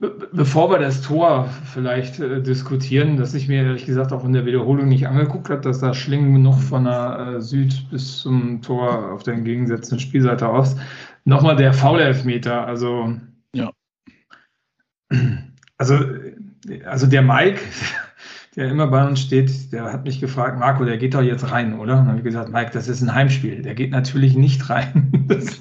Be 0.00 0.28
bevor 0.32 0.70
wir 0.70 0.78
das 0.78 1.02
Tor 1.02 1.48
vielleicht 1.72 2.20
äh, 2.20 2.40
diskutieren, 2.40 3.16
das 3.16 3.34
ich 3.34 3.48
mir 3.48 3.64
ehrlich 3.64 3.84
gesagt 3.84 4.12
auch 4.12 4.24
in 4.24 4.32
der 4.32 4.46
Wiederholung 4.46 4.88
nicht 4.88 5.08
angeguckt 5.08 5.50
habe, 5.50 5.60
dass 5.60 5.80
da 5.80 5.92
Schlingen 5.92 6.34
genug 6.34 6.60
von 6.60 6.84
der 6.84 7.34
äh, 7.36 7.40
Süd 7.40 7.90
bis 7.90 8.18
zum 8.18 8.62
Tor 8.62 9.10
auf 9.12 9.24
der 9.24 9.34
entgegengesetzten 9.34 9.98
Spielseite 9.98 10.48
aus. 10.48 10.76
Nochmal 11.28 11.56
der 11.56 11.74
Foul-Elfmeter, 11.74 12.66
also. 12.66 13.14
Ja. 13.54 13.70
Also, 15.76 15.98
also 16.86 17.06
der 17.06 17.20
Mike, 17.20 17.60
der 18.56 18.70
immer 18.70 18.86
bei 18.86 19.06
uns 19.06 19.20
steht, 19.20 19.70
der 19.70 19.92
hat 19.92 20.04
mich 20.04 20.20
gefragt, 20.20 20.58
Marco, 20.58 20.86
der 20.86 20.96
geht 20.96 21.12
doch 21.12 21.20
jetzt 21.20 21.50
rein, 21.50 21.78
oder? 21.78 21.98
Und 21.98 21.98
dann 21.98 22.08
habe 22.08 22.18
ich 22.18 22.24
gesagt, 22.24 22.50
Mike, 22.50 22.70
das 22.72 22.88
ist 22.88 23.02
ein 23.02 23.14
Heimspiel, 23.14 23.60
der 23.60 23.74
geht 23.74 23.90
natürlich 23.90 24.36
nicht 24.36 24.70
rein. 24.70 25.12
Das, 25.28 25.58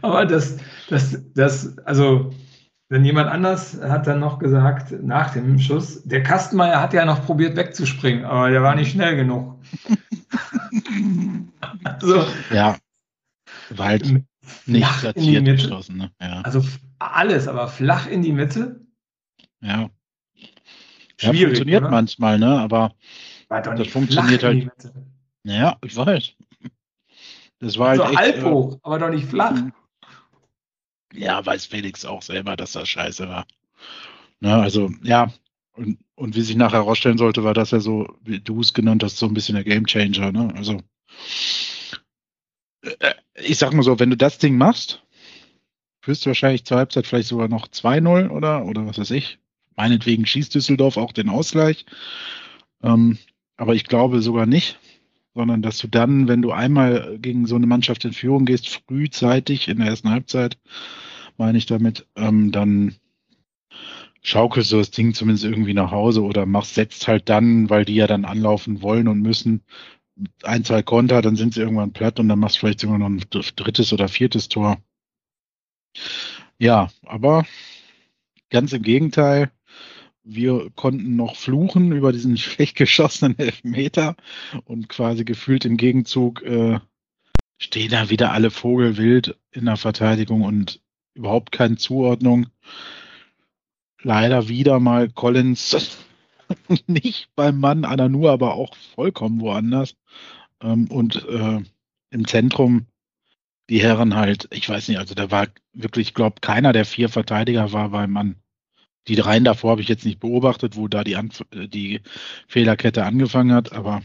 aber 0.00 0.24
das, 0.24 0.56
das, 0.88 1.22
das, 1.34 1.78
also, 1.80 2.32
wenn 2.88 3.04
jemand 3.04 3.28
anders 3.28 3.78
hat 3.82 4.06
dann 4.06 4.20
noch 4.20 4.38
gesagt, 4.38 5.02
nach 5.02 5.34
dem 5.34 5.58
Schuss, 5.58 6.02
der 6.04 6.22
Kastenmeier 6.22 6.80
hat 6.80 6.94
ja 6.94 7.04
noch 7.04 7.26
probiert 7.26 7.54
wegzuspringen, 7.56 8.24
aber 8.24 8.48
der 8.48 8.62
war 8.62 8.74
nicht 8.74 8.92
schnell 8.92 9.14
genug. 9.14 9.58
also, 11.84 12.24
ja, 12.50 12.76
war 13.70 13.86
halt 13.86 14.24
nicht 14.66 15.00
platziert 15.00 15.44
geschlossen. 15.44 15.96
Ne? 15.96 16.12
Ja. 16.20 16.40
Also 16.42 16.64
alles, 16.98 17.48
aber 17.48 17.68
flach 17.68 18.06
in 18.06 18.22
die 18.22 18.32
Mitte. 18.32 18.86
Ja. 19.60 19.90
Schwierig, 21.18 21.40
ja, 21.40 21.46
funktioniert 21.46 21.82
oder? 21.82 21.90
manchmal, 21.90 22.38
ne? 22.38 22.58
Aber 22.58 22.94
das 23.48 23.88
funktioniert 23.88 24.42
halt. 24.42 24.70
Ja, 25.44 25.78
ich 25.84 25.96
weiß. 25.96 26.34
Das 27.58 27.78
war 27.78 27.88
halt. 27.88 27.98
So 27.98 28.04
echt, 28.04 28.16
halb 28.16 28.36
äh, 28.36 28.42
hoch, 28.42 28.74
äh, 28.74 28.78
aber 28.82 28.98
doch 28.98 29.10
nicht 29.10 29.26
flach. 29.26 29.52
Hm. 29.52 29.72
Ja, 31.14 31.44
weiß 31.44 31.66
Felix 31.66 32.04
auch 32.04 32.20
selber, 32.20 32.56
dass 32.56 32.72
das 32.72 32.88
scheiße 32.88 33.28
war. 33.28 33.46
Ne, 34.40 34.54
also, 34.54 34.90
ja. 35.02 35.32
Und, 35.72 35.98
und 36.14 36.34
wie 36.34 36.42
sich 36.42 36.56
nachher 36.56 36.78
herausstellen 36.78 37.18
sollte, 37.18 37.44
war 37.44 37.54
das 37.54 37.70
ja 37.70 37.80
so, 37.80 38.08
wie 38.22 38.40
du 38.40 38.60
es 38.60 38.72
genannt 38.72 39.02
hast, 39.02 39.18
so 39.18 39.26
ein 39.26 39.34
bisschen 39.34 39.54
der 39.54 39.64
Gamechanger, 39.64 40.32
ne? 40.32 40.52
Also. 40.56 40.82
Äh, 42.82 43.14
ich 43.42 43.58
sag 43.58 43.72
mal 43.72 43.82
so, 43.82 43.98
wenn 43.98 44.10
du 44.10 44.16
das 44.16 44.38
Ding 44.38 44.56
machst, 44.56 45.02
führst 46.00 46.24
du 46.24 46.28
wahrscheinlich 46.28 46.64
zur 46.64 46.78
Halbzeit 46.78 47.06
vielleicht 47.06 47.28
sogar 47.28 47.48
noch 47.48 47.68
2-0 47.68 48.30
oder, 48.30 48.64
oder 48.64 48.86
was 48.86 48.98
weiß 48.98 49.10
ich. 49.10 49.38
Meinetwegen 49.76 50.24
schießt 50.24 50.54
Düsseldorf 50.54 50.96
auch 50.96 51.12
den 51.12 51.28
Ausgleich. 51.28 51.84
Ähm, 52.82 53.18
aber 53.56 53.74
ich 53.74 53.84
glaube 53.84 54.22
sogar 54.22 54.46
nicht, 54.46 54.78
sondern 55.34 55.62
dass 55.62 55.78
du 55.78 55.88
dann, 55.88 56.28
wenn 56.28 56.42
du 56.42 56.52
einmal 56.52 57.18
gegen 57.20 57.46
so 57.46 57.56
eine 57.56 57.66
Mannschaft 57.66 58.04
in 58.04 58.12
Führung 58.12 58.44
gehst, 58.44 58.68
frühzeitig 58.68 59.68
in 59.68 59.78
der 59.78 59.88
ersten 59.88 60.10
Halbzeit, 60.10 60.58
meine 61.36 61.58
ich 61.58 61.66
damit, 61.66 62.06
ähm, 62.16 62.52
dann 62.52 62.96
schaukelst 64.22 64.72
du 64.72 64.78
das 64.78 64.90
Ding 64.90 65.14
zumindest 65.14 65.44
irgendwie 65.44 65.74
nach 65.74 65.90
Hause 65.90 66.22
oder 66.22 66.46
machst, 66.46 66.74
setzt 66.74 67.06
halt 67.06 67.28
dann, 67.28 67.70
weil 67.70 67.84
die 67.84 67.94
ja 67.94 68.06
dann 68.06 68.24
anlaufen 68.24 68.82
wollen 68.82 69.08
und 69.08 69.20
müssen, 69.20 69.62
ein, 70.42 70.64
zwei 70.64 70.82
Konter, 70.82 71.22
dann 71.22 71.36
sind 71.36 71.54
sie 71.54 71.60
irgendwann 71.60 71.92
platt 71.92 72.18
und 72.18 72.28
dann 72.28 72.38
machst 72.38 72.56
du 72.56 72.60
vielleicht 72.60 72.80
sogar 72.80 72.98
noch 72.98 73.06
ein 73.06 73.22
drittes 73.30 73.92
oder 73.92 74.08
viertes 74.08 74.48
Tor. 74.48 74.78
Ja, 76.58 76.88
aber 77.04 77.44
ganz 78.50 78.72
im 78.72 78.82
Gegenteil, 78.82 79.50
wir 80.22 80.70
konnten 80.74 81.16
noch 81.16 81.36
fluchen 81.36 81.92
über 81.92 82.12
diesen 82.12 82.36
schlecht 82.38 82.76
geschossenen 82.76 83.38
Elfmeter 83.38 84.16
und 84.64 84.88
quasi 84.88 85.24
gefühlt 85.24 85.64
im 85.64 85.76
Gegenzug 85.76 86.42
äh, 86.42 86.80
stehen 87.58 87.90
da 87.90 88.10
wieder 88.10 88.32
alle 88.32 88.50
Vogelwild 88.50 89.38
in 89.50 89.66
der 89.66 89.76
Verteidigung 89.76 90.42
und 90.42 90.80
überhaupt 91.14 91.52
keine 91.52 91.76
Zuordnung. 91.76 92.46
Leider 94.02 94.48
wieder 94.48 94.78
mal 94.78 95.08
Collins 95.08 96.05
nicht 96.86 97.28
beim 97.34 97.58
Mann, 97.58 97.84
Ananu 97.84 98.28
aber 98.28 98.54
auch 98.54 98.74
vollkommen 98.94 99.40
woanders. 99.40 99.96
Ähm, 100.60 100.88
und 100.90 101.24
äh, 101.28 101.62
im 102.10 102.26
Zentrum 102.26 102.86
die 103.68 103.82
Herren 103.82 104.14
halt, 104.14 104.48
ich 104.52 104.68
weiß 104.68 104.88
nicht, 104.88 104.98
also 104.98 105.14
da 105.14 105.30
war 105.30 105.48
wirklich, 105.72 106.08
ich 106.08 106.14
glaube, 106.14 106.40
keiner 106.40 106.72
der 106.72 106.84
vier 106.84 107.08
Verteidiger 107.08 107.72
war 107.72 107.90
beim 107.90 108.12
Mann. 108.12 108.36
Die 109.08 109.16
dreien 109.16 109.44
davor 109.44 109.72
habe 109.72 109.82
ich 109.82 109.88
jetzt 109.88 110.04
nicht 110.04 110.20
beobachtet, 110.20 110.76
wo 110.76 110.88
da 110.88 111.04
die, 111.04 111.16
Anf 111.16 111.44
die 111.52 112.00
Fehlerkette 112.48 113.04
angefangen 113.04 113.52
hat, 113.52 113.72
aber 113.72 114.02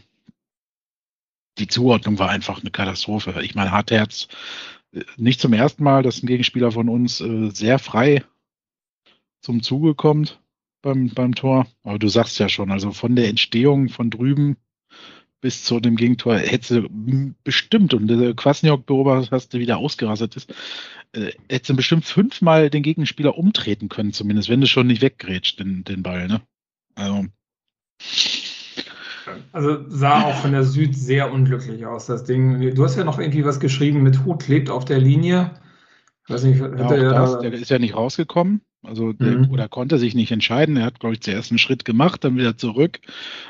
die 1.57 1.67
Zuordnung 1.67 2.17
war 2.19 2.29
einfach 2.29 2.61
eine 2.61 2.71
Katastrophe. 2.71 3.41
Ich 3.43 3.55
meine, 3.55 3.71
Hartherz 3.71 4.27
äh, 4.93 5.03
nicht 5.17 5.39
zum 5.39 5.53
ersten 5.53 5.83
Mal, 5.83 6.03
dass 6.03 6.23
ein 6.23 6.27
Gegenspieler 6.27 6.71
von 6.71 6.89
uns 6.89 7.21
äh, 7.21 7.49
sehr 7.51 7.77
frei 7.79 8.23
zum 9.41 9.63
Zuge 9.63 9.95
kommt 9.95 10.39
beim, 10.81 11.09
beim 11.09 11.35
Tor. 11.35 11.67
Aber 11.83 11.99
du 11.99 12.07
sagst 12.07 12.39
ja 12.39 12.49
schon, 12.49 12.71
also 12.71 12.91
von 12.91 13.15
der 13.15 13.29
Entstehung 13.29 13.89
von 13.89 14.09
drüben 14.09 14.57
bis 15.41 15.63
zu 15.63 15.79
dem 15.79 15.95
Gegentor 15.95 16.37
hätte 16.37 16.83
du 16.83 17.33
bestimmt, 17.43 17.93
und 17.93 18.07
der 18.07 18.35
Kwasniok 18.35 18.85
beobachtet 18.85 19.31
hast, 19.31 19.53
der 19.53 19.59
wieder 19.59 19.77
ausgerastet 19.77 20.35
ist, 20.35 20.53
äh, 21.13 21.31
hätte 21.49 21.73
bestimmt 21.73 22.05
fünfmal 22.05 22.69
den 22.69 22.83
Gegenspieler 22.83 23.37
umtreten 23.37 23.89
können, 23.89 24.13
zumindest, 24.13 24.49
wenn 24.49 24.61
du 24.61 24.67
schon 24.67 24.87
nicht 24.87 25.01
weggrätscht, 25.01 25.59
den, 25.59 25.83
den 25.83 26.03
Ball, 26.03 26.27
ne? 26.27 26.41
Also. 26.95 27.25
Also 29.51 29.89
sah 29.89 30.23
auch 30.23 30.35
von 30.35 30.51
der 30.51 30.63
Süd 30.63 30.95
sehr 30.95 31.31
unglücklich 31.31 31.85
aus, 31.85 32.05
das 32.05 32.23
Ding. 32.23 32.75
Du 32.75 32.83
hast 32.83 32.95
ja 32.95 33.03
noch 33.03 33.19
irgendwie 33.19 33.45
was 33.45 33.59
geschrieben 33.59 34.03
mit 34.03 34.25
Hut 34.25 34.43
klebt 34.43 34.69
auf 34.69 34.85
der 34.85 34.99
Linie. 34.99 35.51
Ich 36.27 36.33
weiß 36.33 36.43
nicht, 36.43 36.59
ja, 36.59 36.67
das, 37.13 37.39
der 37.39 37.53
ist 37.53 37.69
ja 37.69 37.79
nicht 37.79 37.95
rausgekommen. 37.95 38.61
Also 38.83 39.13
der, 39.13 39.37
mhm. 39.37 39.51
oder 39.51 39.69
konnte 39.69 39.99
sich 39.99 40.15
nicht 40.15 40.31
entscheiden. 40.31 40.75
Er 40.75 40.85
hat, 40.85 40.99
glaube 40.99 41.13
ich, 41.13 41.21
zuerst 41.21 41.51
einen 41.51 41.59
Schritt 41.59 41.85
gemacht, 41.85 42.23
dann 42.23 42.37
wieder 42.37 42.57
zurück. 42.57 42.99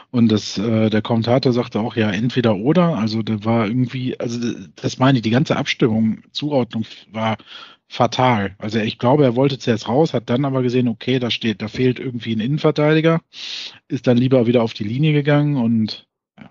Und 0.09 0.29
das, 0.29 0.57
äh, 0.57 0.89
der 0.89 1.01
Kommentator 1.01 1.53
sagte 1.53 1.79
auch, 1.79 1.95
ja, 1.95 2.11
entweder 2.11 2.57
oder. 2.57 2.97
Also 2.97 3.21
der 3.21 3.45
war 3.45 3.67
irgendwie, 3.67 4.19
also 4.19 4.39
das 4.75 4.99
meine 4.99 5.19
ich, 5.19 5.21
die 5.21 5.29
ganze 5.29 5.55
Abstimmung, 5.55 6.23
Zuordnung 6.31 6.85
war 7.11 7.37
fatal. 7.87 8.55
Also 8.57 8.79
ich 8.79 8.97
glaube, 8.99 9.23
er 9.25 9.35
wollte 9.35 9.59
zuerst 9.59 9.87
raus, 9.87 10.13
hat 10.13 10.29
dann 10.29 10.45
aber 10.45 10.63
gesehen, 10.63 10.87
okay, 10.87 11.19
da 11.19 11.29
steht, 11.29 11.61
da 11.61 11.67
fehlt 11.67 11.99
irgendwie 11.99 12.33
ein 12.33 12.39
Innenverteidiger, 12.39 13.21
ist 13.89 14.07
dann 14.07 14.17
lieber 14.17 14.47
wieder 14.47 14.63
auf 14.63 14.73
die 14.73 14.85
Linie 14.85 15.11
gegangen 15.11 15.57
und 15.57 16.07
ja. 16.39 16.49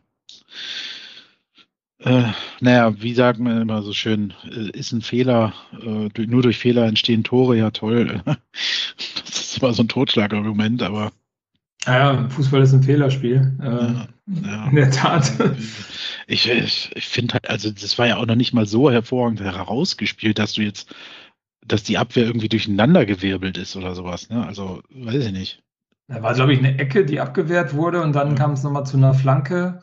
Äh, 2.03 2.33
naja, 2.61 2.95
wie 3.03 3.13
sagt 3.13 3.41
man 3.41 3.61
immer 3.61 3.83
so 3.83 3.93
schön, 3.93 4.33
äh, 4.45 4.71
ist 4.71 4.93
ein 4.93 5.03
Fehler, 5.03 5.53
äh, 5.83 6.09
nur 6.27 6.43
durch 6.43 6.59
Fehler 6.59 6.87
entstehen 6.87 7.25
Tore, 7.25 7.57
ja 7.57 7.71
toll. 7.71 8.23
das 8.27 9.29
ist 9.29 9.59
immer 9.59 9.73
so 9.75 9.83
ein 9.83 9.89
Totschlagargument, 9.89 10.83
aber. 10.83 11.13
Ja, 11.87 12.29
Fußball 12.29 12.63
ist 12.63 12.73
ein 12.73 12.83
Fehlerspiel. 12.83 13.57
Äh, 13.61 13.65
ja, 13.65 14.09
ja. 14.27 14.69
In 14.69 14.77
der 14.77 14.91
Tat. 14.91 15.33
Ich, 16.27 16.49
ich, 16.49 16.93
ich 16.95 17.09
finde 17.09 17.33
halt, 17.33 17.51
also 17.51 17.73
das 17.73 17.99
war 17.99 18.07
ja 18.07 18.17
auch 18.17 18.27
noch 18.27 18.37
nicht 18.37 18.53
mal 18.53 18.65
so 18.65 18.89
hervorragend 18.89 19.41
herausgespielt, 19.41 20.39
dass 20.39 20.53
du 20.53 20.63
jetzt, 20.63 20.95
dass 21.67 21.83
die 21.83 21.99
Abwehr 21.99 22.25
irgendwie 22.25 22.49
durcheinandergewirbelt 22.49 23.59
ist 23.59 23.75
oder 23.75 23.97
sowas. 23.97 24.31
Ne? 24.31 24.47
Also, 24.47 24.81
weiß 24.91 25.27
ich 25.27 25.33
nicht. 25.33 25.63
Da 26.07 26.23
war, 26.23 26.35
glaube 26.35 26.53
ich, 26.53 26.61
eine 26.61 26.79
Ecke, 26.79 27.05
die 27.05 27.19
abgewehrt 27.19 27.75
wurde 27.75 28.01
und 28.01 28.13
dann 28.13 28.29
ja. 28.29 28.35
kam 28.37 28.53
es 28.53 28.63
nochmal 28.63 28.87
zu 28.87 28.97
einer 28.97 29.13
Flanke. 29.13 29.81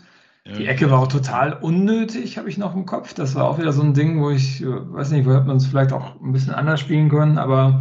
Die 0.55 0.67
Ecke 0.67 0.89
war 0.89 0.99
auch 0.99 1.07
total 1.07 1.53
unnötig, 1.53 2.37
habe 2.37 2.49
ich 2.49 2.57
noch 2.57 2.75
im 2.75 2.85
Kopf. 2.85 3.13
Das 3.13 3.35
war 3.35 3.45
auch 3.45 3.57
wieder 3.57 3.73
so 3.73 3.81
ein 3.81 3.93
Ding, 3.93 4.21
wo 4.21 4.29
ich, 4.29 4.61
äh, 4.61 4.65
weiß 4.67 5.11
nicht, 5.11 5.25
wo 5.25 5.33
hätte 5.33 5.47
man 5.47 5.57
es 5.57 5.67
vielleicht 5.67 5.91
auch 5.91 6.21
ein 6.21 6.31
bisschen 6.31 6.53
anders 6.53 6.79
spielen 6.79 7.09
können, 7.09 7.37
aber 7.37 7.79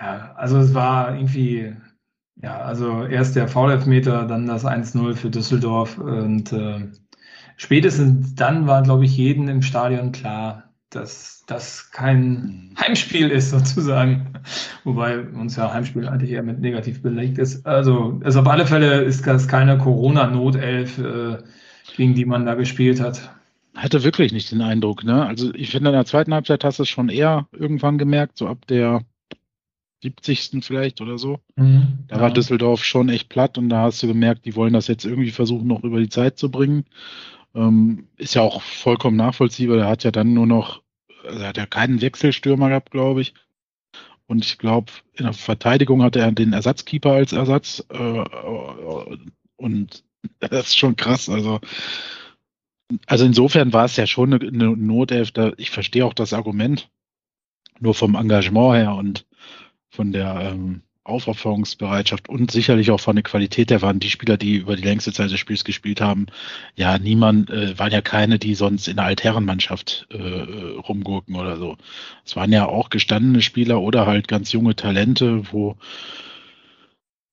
ja, 0.00 0.32
also 0.36 0.58
es 0.58 0.72
war 0.72 1.14
irgendwie, 1.14 1.74
ja, 2.42 2.58
also 2.58 3.04
erst 3.04 3.36
der 3.36 3.48
Foul-Elfmeter, 3.48 4.26
dann 4.26 4.46
das 4.46 4.64
1-0 4.64 5.14
für 5.14 5.30
Düsseldorf 5.30 5.98
und 5.98 6.52
äh, 6.52 6.88
spätestens 7.56 8.34
dann 8.34 8.66
war, 8.66 8.82
glaube 8.82 9.04
ich, 9.04 9.16
jedem 9.16 9.48
im 9.48 9.62
Stadion 9.62 10.12
klar, 10.12 10.69
dass 10.90 11.44
das 11.46 11.90
kein 11.90 12.74
Heimspiel 12.78 13.28
ist, 13.28 13.50
sozusagen. 13.50 14.34
Wobei 14.84 15.20
uns 15.20 15.56
ja 15.56 15.72
Heimspiel 15.72 16.08
eigentlich 16.08 16.32
eher 16.32 16.42
mit 16.42 16.60
negativ 16.60 17.02
belegt 17.02 17.38
ist. 17.38 17.66
Also, 17.66 18.20
also 18.24 18.40
auf 18.40 18.48
alle 18.48 18.66
Fälle 18.66 19.02
ist 19.02 19.26
das 19.26 19.48
keine 19.48 19.78
Corona-Notelf, 19.78 20.98
äh, 20.98 21.38
gegen 21.96 22.14
die 22.14 22.24
man 22.24 22.46
da 22.46 22.54
gespielt 22.54 23.00
hat. 23.00 23.30
Hatte 23.74 24.02
wirklich 24.02 24.32
nicht 24.32 24.50
den 24.50 24.62
Eindruck, 24.62 25.04
ne? 25.04 25.24
Also 25.26 25.54
ich 25.54 25.70
finde, 25.70 25.90
in 25.90 25.94
der 25.94 26.04
zweiten 26.04 26.34
Halbzeit 26.34 26.64
hast 26.64 26.80
du 26.80 26.82
es 26.82 26.88
schon 26.88 27.08
eher 27.08 27.46
irgendwann 27.52 27.98
gemerkt, 27.98 28.36
so 28.36 28.48
ab 28.48 28.66
der 28.66 29.04
70. 30.02 30.64
vielleicht 30.64 31.00
oder 31.00 31.18
so. 31.18 31.40
Mhm, 31.56 31.98
da 32.08 32.16
ja. 32.16 32.22
war 32.22 32.30
Düsseldorf 32.32 32.84
schon 32.84 33.08
echt 33.08 33.28
platt 33.28 33.58
und 33.58 33.68
da 33.68 33.82
hast 33.82 34.02
du 34.02 34.06
gemerkt, 34.06 34.44
die 34.44 34.56
wollen 34.56 34.72
das 34.72 34.88
jetzt 34.88 35.04
irgendwie 35.04 35.30
versuchen, 35.30 35.66
noch 35.66 35.84
über 35.84 36.00
die 36.00 36.08
Zeit 36.08 36.38
zu 36.38 36.50
bringen. 36.50 36.84
Ähm, 37.54 38.08
ist 38.16 38.34
ja 38.34 38.42
auch 38.42 38.62
vollkommen 38.62 39.16
nachvollziehbar. 39.16 39.78
Er 39.78 39.88
hat 39.88 40.04
ja 40.04 40.10
dann 40.10 40.34
nur 40.34 40.46
noch, 40.46 40.82
er 41.24 41.48
hat 41.48 41.56
ja 41.56 41.66
keinen 41.66 42.00
Wechselstürmer 42.00 42.68
gehabt, 42.68 42.90
glaube 42.90 43.20
ich. 43.22 43.34
Und 44.26 44.44
ich 44.44 44.58
glaube, 44.58 44.92
in 45.14 45.24
der 45.24 45.32
Verteidigung 45.32 46.02
hatte 46.02 46.20
er 46.20 46.30
den 46.30 46.52
Ersatzkeeper 46.52 47.12
als 47.12 47.32
Ersatz. 47.32 47.84
Äh, 47.88 48.24
und 49.56 50.04
das 50.38 50.68
ist 50.68 50.78
schon 50.78 50.94
krass. 50.94 51.28
Also, 51.28 51.60
also 53.06 53.24
insofern 53.24 53.72
war 53.72 53.86
es 53.86 53.96
ja 53.96 54.06
schon 54.06 54.32
eine, 54.32 54.46
eine 54.46 54.76
Notelf. 54.76 55.32
Ich 55.56 55.70
verstehe 55.70 56.06
auch 56.06 56.14
das 56.14 56.32
Argument. 56.32 56.88
Nur 57.80 57.94
vom 57.94 58.14
Engagement 58.14 58.76
her 58.76 58.94
und 58.94 59.26
von 59.88 60.12
der 60.12 60.52
ähm, 60.52 60.82
Aufopferungsbereitschaft 61.04 62.28
und 62.28 62.50
sicherlich 62.50 62.90
auch 62.90 63.00
von 63.00 63.16
der 63.16 63.22
Qualität 63.22 63.70
der 63.70 63.82
waren 63.82 64.00
die 64.00 64.10
Spieler, 64.10 64.36
die 64.36 64.56
über 64.56 64.76
die 64.76 64.82
längste 64.82 65.12
Zeit 65.12 65.30
des 65.30 65.40
Spiels 65.40 65.64
gespielt 65.64 66.00
haben. 66.00 66.26
Ja, 66.76 66.98
niemand, 66.98 67.50
äh, 67.50 67.78
waren 67.78 67.92
ja 67.92 68.02
keine, 68.02 68.38
die 68.38 68.54
sonst 68.54 68.86
in 68.86 68.96
der 68.96 69.06
Altherrenmannschaft 69.06 70.06
äh, 70.10 70.18
rumgurken 70.18 71.36
oder 71.36 71.56
so. 71.56 71.76
Es 72.24 72.36
waren 72.36 72.52
ja 72.52 72.66
auch 72.66 72.90
gestandene 72.90 73.42
Spieler 73.42 73.80
oder 73.80 74.06
halt 74.06 74.28
ganz 74.28 74.52
junge 74.52 74.76
Talente, 74.76 75.50
wo 75.52 75.76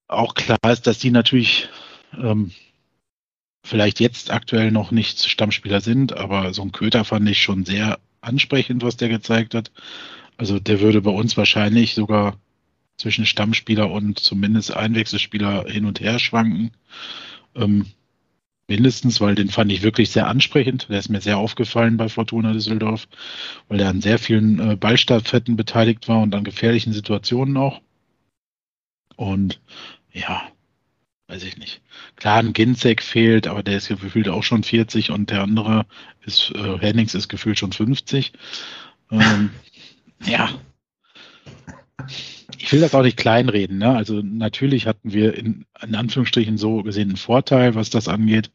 auch 0.08 0.34
klar 0.34 0.58
ist, 0.72 0.88
dass 0.88 1.00
die 1.00 1.12
natürlich 1.12 1.68
ähm, 2.18 2.52
vielleicht 3.64 4.00
jetzt 4.00 4.32
aktuell 4.32 4.72
noch 4.72 4.92
nicht 4.92 5.30
Stammspieler 5.30 5.82
sind, 5.82 6.16
aber 6.16 6.54
so 6.54 6.62
ein 6.62 6.72
Köter 6.72 7.04
fand 7.04 7.30
ich 7.30 7.42
schon 7.42 7.66
sehr 7.66 8.00
ansprechend, 8.22 8.84
was 8.84 8.98
der 8.98 9.10
gezeigt 9.10 9.54
hat. 9.54 9.72
Also 10.38 10.60
der 10.60 10.80
würde 10.80 11.02
bei 11.02 11.12
uns 11.12 11.36
wahrscheinlich 11.36 11.94
sogar 11.94 12.38
zwischen 12.98 13.26
Stammspieler 13.26 13.90
und 13.92 14.20
zumindest 14.20 14.76
Einwechselspieler 14.76 15.66
hin 15.68 15.86
und 15.86 16.00
her 16.00 16.20
schwanken. 16.20 16.72
Ähm, 17.56 17.86
mindestens, 18.68 19.22
weil 19.22 19.36
den 19.36 19.50
fand 19.50 19.72
ich 19.72 19.84
wirklich 19.84 20.10
sehr 20.10 20.28
ansprechend. 20.28 20.90
Der 20.90 21.00
ist 21.00 21.10
mir 21.10 21.22
sehr 21.22 21.38
aufgefallen 21.38 21.98
bei 21.98 22.10
Fortuna 22.10 22.54
Düsseldorf, 22.54 23.08
weil 23.70 23.80
er 23.80 23.90
an 23.90 24.02
sehr 24.02 24.20
vielen 24.20 24.60
äh, 24.60 24.76
Ballstaffetten 24.76 25.56
beteiligt 25.56 26.08
war 26.08 26.22
und 26.22 26.36
an 26.36 26.44
gefährlichen 26.44 26.92
Situationen 26.92 27.56
auch. 27.58 27.82
Und 29.16 29.62
ja, 30.12 30.44
weiß 31.28 31.44
ich 31.44 31.58
nicht. 31.58 31.82
Klar, 32.16 32.40
ein 32.40 32.54
Ginzek 32.54 33.02
fehlt, 33.04 33.48
aber 33.48 33.64
der 33.64 33.78
ist 33.78 33.90
gefühlt 33.90 34.30
auch 34.30 34.44
schon 34.44 34.64
40 34.64 35.12
und 35.12 35.30
der 35.30 35.44
andere 35.44 35.86
ist, 36.26 36.52
äh, 36.56 36.78
Hennings 36.80 37.16
ist 37.16 37.30
gefühlt 37.30 37.60
schon 37.60 37.74
50. 37.74 38.34
Ähm, 39.12 39.52
ja, 40.26 40.50
ich 42.58 42.72
will 42.72 42.82
das 42.82 42.96
auch 42.96 43.04
nicht 43.04 43.18
kleinreden. 43.18 43.78
Ne? 43.78 43.96
Also 43.96 44.22
natürlich 44.22 44.88
hatten 44.88 45.14
wir 45.14 45.36
in, 45.36 45.66
in 45.82 45.96
Anführungsstrichen 45.96 46.58
so 46.58 46.84
gesehen 46.84 47.10
einen 47.10 47.18
Vorteil, 47.18 47.76
was 47.76 47.90
das 47.90 48.08
angeht. 48.08 48.52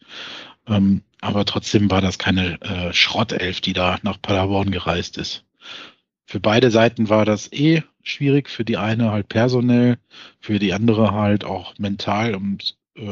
Ähm, 0.66 1.02
aber 1.20 1.44
trotzdem 1.44 1.90
war 1.90 2.00
das 2.00 2.18
keine 2.18 2.60
äh, 2.60 2.92
Schrottelf, 2.92 3.60
die 3.60 3.72
da 3.72 3.98
nach 4.02 4.20
Paderborn 4.20 4.70
gereist 4.70 5.18
ist. 5.18 5.44
Für 6.24 6.40
beide 6.40 6.70
Seiten 6.70 7.08
war 7.08 7.24
das 7.24 7.52
eh 7.52 7.82
schwierig. 8.02 8.48
Für 8.48 8.64
die 8.64 8.76
eine 8.76 9.10
halt 9.10 9.28
personell, 9.28 9.98
für 10.40 10.58
die 10.58 10.72
andere 10.72 11.12
halt 11.12 11.44
auch 11.44 11.78
mental 11.78 12.34
und 12.34 12.76
äh, 12.96 13.02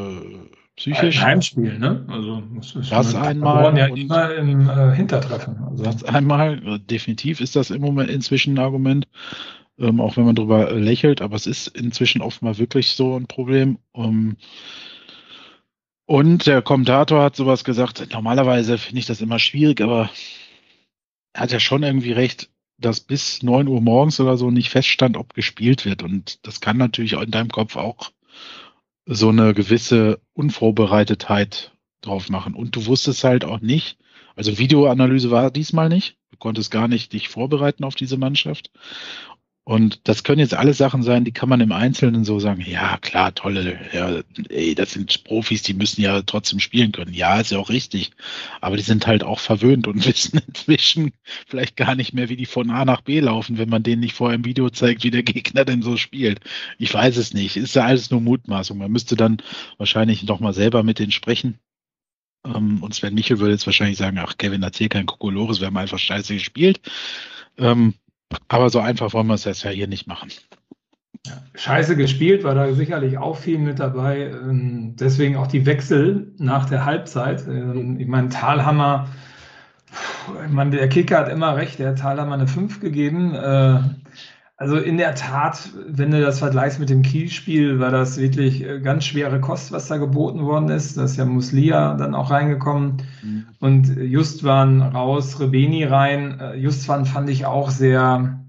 psychisch. 0.76 1.18
Ein 1.18 1.26
Heimspiel, 1.26 1.78
ne? 1.78 2.04
Also 2.08 2.42
das 2.88 3.14
einmal 3.14 3.76
ja 3.76 3.86
immer 3.86 4.34
im 4.34 4.68
äh, 4.68 4.94
Hintertreffen. 4.94 5.58
Also. 5.70 5.84
Das 5.84 6.04
einmal, 6.04 6.78
definitiv 6.78 7.40
ist 7.40 7.56
das 7.56 7.70
im 7.70 7.82
Moment 7.82 8.10
inzwischen 8.10 8.54
ein 8.54 8.64
Argument 8.64 9.06
ähm, 9.80 10.00
auch 10.00 10.16
wenn 10.16 10.24
man 10.24 10.34
darüber 10.36 10.72
lächelt, 10.72 11.22
aber 11.22 11.36
es 11.36 11.46
ist 11.46 11.68
inzwischen 11.68 12.22
offenbar 12.22 12.58
wirklich 12.58 12.92
so 12.92 13.16
ein 13.16 13.26
Problem. 13.26 13.78
Um, 13.92 14.36
Und 16.06 16.46
der 16.46 16.60
Kommentator 16.62 17.22
hat 17.22 17.36
sowas 17.36 17.64
gesagt, 17.64 18.08
normalerweise 18.12 18.78
finde 18.78 18.98
ich 19.00 19.06
das 19.06 19.20
immer 19.20 19.38
schwierig, 19.38 19.80
aber 19.80 20.10
er 21.32 21.42
hat 21.42 21.52
ja 21.52 21.60
schon 21.60 21.82
irgendwie 21.84 22.12
recht, 22.12 22.50
dass 22.78 23.00
bis 23.00 23.42
9 23.42 23.68
Uhr 23.68 23.80
morgens 23.80 24.18
oder 24.20 24.36
so 24.36 24.50
nicht 24.50 24.70
feststand, 24.70 25.16
ob 25.16 25.34
gespielt 25.34 25.84
wird. 25.84 26.02
Und 26.02 26.44
das 26.46 26.60
kann 26.60 26.76
natürlich 26.78 27.12
in 27.12 27.30
deinem 27.30 27.50
Kopf 27.50 27.76
auch 27.76 28.10
so 29.06 29.28
eine 29.28 29.54
gewisse 29.54 30.20
Unvorbereitetheit 30.34 31.72
drauf 32.00 32.28
machen. 32.28 32.54
Und 32.54 32.74
du 32.76 32.86
wusstest 32.86 33.24
halt 33.24 33.44
auch 33.44 33.60
nicht, 33.60 33.98
also 34.36 34.58
Videoanalyse 34.58 35.30
war 35.30 35.50
diesmal 35.50 35.88
nicht. 35.88 36.16
Du 36.30 36.36
konntest 36.38 36.70
gar 36.70 36.88
nicht 36.88 37.12
dich 37.12 37.28
vorbereiten 37.28 37.84
auf 37.84 37.94
diese 37.94 38.16
Mannschaft. 38.16 38.70
Und 39.64 40.08
das 40.08 40.24
können 40.24 40.40
jetzt 40.40 40.54
alles 40.54 40.78
Sachen 40.78 41.02
sein, 41.02 41.24
die 41.24 41.32
kann 41.32 41.48
man 41.48 41.60
im 41.60 41.70
Einzelnen 41.70 42.24
so 42.24 42.40
sagen, 42.40 42.64
ja 42.66 42.96
klar, 42.98 43.34
tolle, 43.34 43.78
ja, 43.92 44.20
ey, 44.48 44.74
das 44.74 44.92
sind 44.92 45.22
Profis, 45.24 45.62
die 45.62 45.74
müssen 45.74 46.00
ja 46.00 46.22
trotzdem 46.22 46.60
spielen 46.60 46.92
können. 46.92 47.12
Ja, 47.12 47.38
ist 47.38 47.52
ja 47.52 47.58
auch 47.58 47.68
richtig. 47.68 48.10
Aber 48.60 48.76
die 48.76 48.82
sind 48.82 49.06
halt 49.06 49.22
auch 49.22 49.38
verwöhnt 49.38 49.86
und 49.86 50.04
wissen 50.06 50.40
inzwischen 50.46 51.12
vielleicht 51.46 51.76
gar 51.76 51.94
nicht 51.94 52.14
mehr, 52.14 52.28
wie 52.30 52.36
die 52.36 52.46
von 52.46 52.70
A 52.70 52.84
nach 52.84 53.02
B 53.02 53.20
laufen, 53.20 53.58
wenn 53.58 53.68
man 53.68 53.82
denen 53.82 54.00
nicht 54.00 54.14
vorher 54.14 54.34
im 54.36 54.44
Video 54.44 54.70
zeigt, 54.70 55.04
wie 55.04 55.10
der 55.10 55.22
Gegner 55.22 55.64
denn 55.64 55.82
so 55.82 55.96
spielt. 55.96 56.40
Ich 56.78 56.92
weiß 56.92 57.16
es 57.18 57.34
nicht. 57.34 57.56
Ist 57.56 57.74
ja 57.76 57.84
alles 57.84 58.10
nur 58.10 58.20
Mutmaßung. 58.20 58.78
Man 58.78 58.90
müsste 58.90 59.14
dann 59.14 59.42
wahrscheinlich 59.76 60.24
nochmal 60.24 60.54
selber 60.54 60.82
mit 60.82 60.98
denen 60.98 61.12
sprechen. 61.12 61.60
Ähm, 62.44 62.82
und 62.82 62.94
Sven 62.94 63.14
Michel 63.14 63.38
würde 63.38 63.52
jetzt 63.52 63.66
wahrscheinlich 63.66 63.98
sagen, 63.98 64.18
ach, 64.18 64.38
Kevin, 64.38 64.62
erzähl 64.62 64.88
kein 64.88 65.06
Kokolores, 65.06 65.60
wir 65.60 65.66
haben 65.66 65.76
einfach 65.76 65.98
scheiße 65.98 66.34
gespielt. 66.34 66.80
Ähm, 67.58 67.94
aber 68.48 68.70
so 68.70 68.80
einfach 68.80 69.12
wollen 69.12 69.26
wir 69.26 69.34
es 69.34 69.44
jetzt 69.44 69.62
ja 69.62 69.70
hier 69.70 69.88
nicht 69.88 70.06
machen. 70.06 70.30
Scheiße 71.54 71.96
gespielt 71.96 72.44
war 72.44 72.54
da 72.54 72.72
sicherlich 72.72 73.18
auch 73.18 73.36
viel 73.36 73.58
mit 73.58 73.78
dabei. 73.78 74.30
Ähm, 74.30 74.96
deswegen 74.98 75.36
auch 75.36 75.46
die 75.46 75.66
Wechsel 75.66 76.32
nach 76.38 76.68
der 76.68 76.86
Halbzeit. 76.86 77.46
Ähm, 77.46 77.98
ich 78.00 78.06
meine, 78.06 78.30
Talhammer, 78.30 79.08
ich 80.46 80.52
meine, 80.52 80.70
der 80.70 80.88
Kicker 80.88 81.18
hat 81.18 81.28
immer 81.28 81.56
recht, 81.56 81.78
der 81.78 81.90
hat 81.90 81.98
Talhammer 81.98 82.34
eine 82.34 82.46
5 82.46 82.80
gegeben. 82.80 83.34
Äh, 84.60 84.64
also 84.64 84.76
in 84.76 84.98
der 84.98 85.14
Tat, 85.14 85.70
wenn 85.86 86.10
du 86.10 86.20
das 86.20 86.38
vergleichst 86.38 86.78
mit 86.78 86.90
dem 86.90 87.02
Kielspiel, 87.02 87.80
war 87.80 87.90
das 87.90 88.18
wirklich 88.18 88.62
äh, 88.62 88.80
ganz 88.80 89.04
schwere 89.04 89.40
Kost, 89.40 89.72
was 89.72 89.88
da 89.88 89.96
geboten 89.96 90.44
worden 90.44 90.68
ist. 90.68 90.96
Da 90.96 91.04
ist 91.04 91.16
ja 91.16 91.24
Muslia 91.24 91.94
dann 91.94 92.14
auch 92.14 92.30
reingekommen 92.30 93.02
mhm. 93.22 93.46
und 93.58 93.96
Justwan 93.96 94.82
raus, 94.82 95.40
Rebeni 95.40 95.84
rein. 95.84 96.38
Äh, 96.40 96.56
Justwan 96.56 97.06
fand 97.06 97.30
ich 97.30 97.46
auch 97.46 97.70
sehr 97.70 98.44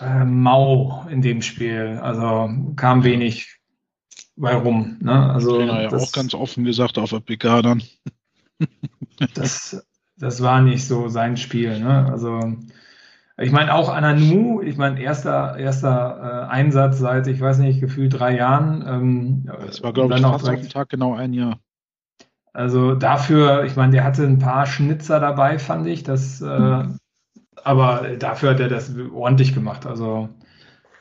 äh, 0.00 0.24
mau 0.24 1.06
in 1.10 1.22
dem 1.22 1.42
Spiel. 1.42 1.98
Also 2.02 2.50
kam 2.76 3.04
wenig 3.04 3.58
bei 4.36 4.54
rum. 4.54 4.96
Ne? 5.00 5.30
Also 5.30 5.60
ja, 5.60 5.88
das, 5.88 6.02
auch 6.02 6.12
ganz 6.12 6.34
offen 6.34 6.64
gesagt 6.64 6.98
auf 6.98 7.12
APK 7.12 7.62
dann. 7.62 7.82
das, 9.34 9.84
das 10.16 10.42
war 10.42 10.62
nicht 10.62 10.86
so 10.86 11.08
sein 11.08 11.36
Spiel. 11.36 11.78
Ne? 11.78 12.10
Also 12.10 12.56
ich 13.42 13.52
meine, 13.52 13.74
auch 13.74 13.88
Ananu, 13.88 14.62
ich 14.62 14.76
meine, 14.76 15.00
erster, 15.00 15.56
erster 15.58 16.46
äh, 16.48 16.52
Einsatz 16.52 16.98
seit, 16.98 17.26
ich 17.26 17.40
weiß 17.40 17.58
nicht, 17.58 17.80
gefühlt 17.80 18.18
drei 18.18 18.36
Jahren. 18.36 18.84
Ähm, 18.86 19.50
das 19.66 19.82
war, 19.82 19.92
glaube 19.92 20.14
ich, 20.14 20.20
fast 20.20 20.44
direkt, 20.44 20.60
auf 20.60 20.66
den 20.66 20.72
Tag 20.72 20.88
genau 20.88 21.14
ein 21.14 21.32
Jahr. 21.32 21.58
Also 22.52 22.94
dafür, 22.94 23.64
ich 23.64 23.76
meine, 23.76 23.92
der 23.92 24.04
hatte 24.04 24.24
ein 24.24 24.38
paar 24.38 24.66
Schnitzer 24.66 25.20
dabei, 25.20 25.58
fand 25.58 25.86
ich. 25.86 26.02
Das, 26.02 26.40
äh, 26.40 26.84
aber 27.64 28.16
dafür 28.18 28.50
hat 28.50 28.60
er 28.60 28.68
das 28.68 28.94
ordentlich 29.14 29.54
gemacht. 29.54 29.86
Also 29.86 30.28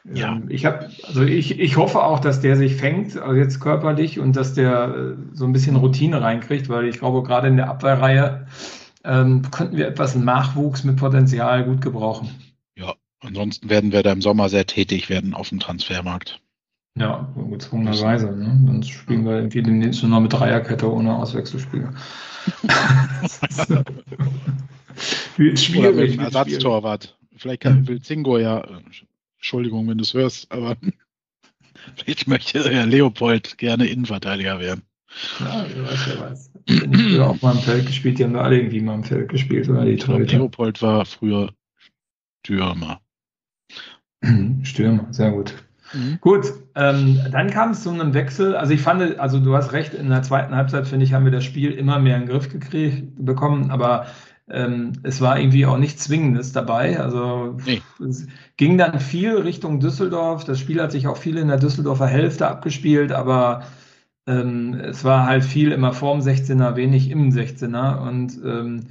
ähm, 0.06 0.16
ja. 0.16 0.42
ich 0.48 0.66
habe, 0.66 0.90
also 1.08 1.24
ich, 1.24 1.60
ich 1.60 1.78
hoffe 1.78 2.02
auch, 2.02 2.20
dass 2.20 2.42
der 2.42 2.56
sich 2.56 2.76
fängt, 2.76 3.18
also 3.18 3.36
jetzt 3.36 3.60
körperlich 3.60 4.20
und 4.20 4.36
dass 4.36 4.54
der 4.54 4.96
äh, 4.96 5.16
so 5.34 5.46
ein 5.46 5.54
bisschen 5.54 5.76
Routine 5.76 6.22
reinkriegt, 6.22 6.70
weil 6.70 6.86
ich 6.86 7.00
glaube, 7.00 7.24
gerade 7.24 7.48
in 7.48 7.58
der 7.58 7.70
Abwehrreihe 7.70 8.48
ähm, 9.04 9.50
könnten 9.52 9.78
wir 9.78 9.88
etwas 9.88 10.16
Nachwuchs 10.16 10.84
mit 10.84 10.98
Potenzial 10.98 11.66
gut 11.66 11.82
gebrauchen. 11.82 12.30
Ja, 12.76 12.96
ansonsten 13.20 13.70
werden 13.70 13.92
wir 13.92 14.04
da 14.04 14.12
im 14.12 14.22
Sommer 14.22 14.50
sehr 14.50 14.66
tätig 14.66 15.10
werden 15.10 15.34
auf 15.34 15.50
dem 15.50 15.60
Transfermarkt. 15.60 16.40
Ja, 16.98 17.30
gezwungenerweise. 17.50 18.28
Ne? 18.28 18.60
Dann 18.66 18.84
spielen 18.84 19.26
wir 19.26 19.38
irgendwie 19.38 19.64
demnächst 19.64 20.04
nur 20.04 20.12
noch 20.12 20.20
mit 20.20 20.34
Dreierkette 20.34 20.92
ohne 20.92 21.16
Auswechselspieler. 21.16 21.94
schwierig. 25.56 26.16
Oder 26.16 26.26
Ersatztorwart. 26.26 27.18
Vielleicht 27.38 27.62
kann, 27.62 27.88
will 27.88 28.02
Zingo 28.02 28.38
ja, 28.38 28.68
Entschuldigung, 29.38 29.88
wenn 29.88 29.98
du 29.98 30.04
es 30.04 30.14
hörst, 30.14 30.52
aber 30.52 30.76
vielleicht 31.96 32.28
möchte 32.28 32.60
Leopold 32.60 33.58
gerne 33.58 33.88
Innenverteidiger 33.88 34.60
werden. 34.60 34.84
Ja, 35.40 35.66
wer 35.74 35.86
weiß, 35.86 36.08
wer 36.08 36.20
weiß. 36.20 36.51
Ich 36.66 36.80
früher 36.80 37.30
auch 37.30 37.42
mal 37.42 37.54
im 37.54 37.60
Feld 37.62 37.86
gespielt, 37.86 38.20
die 38.20 38.24
haben 38.24 38.34
da 38.34 38.42
alle 38.42 38.58
irgendwie 38.58 38.82
mal 38.82 38.96
im 38.96 39.04
Feld 39.04 39.30
gespielt, 39.30 39.70
oder 39.70 39.86
die 39.86 39.98
Torhüter. 39.98 40.38
Leopold 40.38 40.82
war 40.82 41.06
früher 41.06 41.52
Stürmer. 42.44 43.00
Stürmer, 44.64 45.08
sehr 45.12 45.32
gut. 45.32 45.54
Mhm. 45.94 46.20
Gut, 46.22 46.54
ähm, 46.76 47.20
dann 47.32 47.50
kam 47.50 47.72
es 47.72 47.84
zu 47.84 47.90
einem 47.90 48.14
Wechsel. 48.14 48.56
Also 48.56 48.74
ich 48.74 48.82
fand, 48.82 49.20
also 49.20 49.40
du 49.40 49.56
hast 49.56 49.74
recht, 49.74 49.94
in 49.94 50.10
der 50.10 50.24
zweiten 50.24 50.56
Halbzeit, 50.56 50.88
finde 50.88 51.06
ich, 51.06 51.14
haben 51.14 51.26
wir 51.26 51.32
das 51.32 51.44
Spiel 51.44 51.72
immer 51.72 52.00
mehr 52.00 52.16
in 52.16 52.24
den 52.24 52.30
Griff 52.30 52.50
gekriegt, 52.50 53.14
bekommen, 53.18 53.72
aber 53.72 54.08
ähm, 54.50 54.94
es 55.04 55.22
war 55.22 55.40
irgendwie 55.40 55.66
auch 55.66 55.78
nichts 55.78 56.04
Zwingendes 56.04 56.52
dabei. 56.52 57.00
Also 57.00 57.58
nee. 57.66 57.82
es 58.08 58.28
ging 58.58 58.78
dann 58.78 59.00
viel 59.00 59.38
Richtung 59.38 59.80
Düsseldorf. 59.80 60.44
Das 60.44 60.60
Spiel 60.60 60.82
hat 60.82 60.92
sich 60.92 61.08
auch 61.08 61.18
viel 61.18 61.38
in 61.38 61.48
der 61.48 61.58
Düsseldorfer 61.58 62.08
Hälfte 62.08 62.48
abgespielt, 62.48 63.12
aber 63.12 63.64
ähm, 64.28 64.74
es 64.76 65.04
war 65.04 65.26
halt 65.26 65.44
viel 65.44 65.72
immer 65.72 65.94
vorm 65.94 66.20
16er, 66.20 66.76
wenig 66.76 67.10
im 67.10 67.30
16er 67.30 68.08
und 68.08 68.40
ähm, 68.44 68.88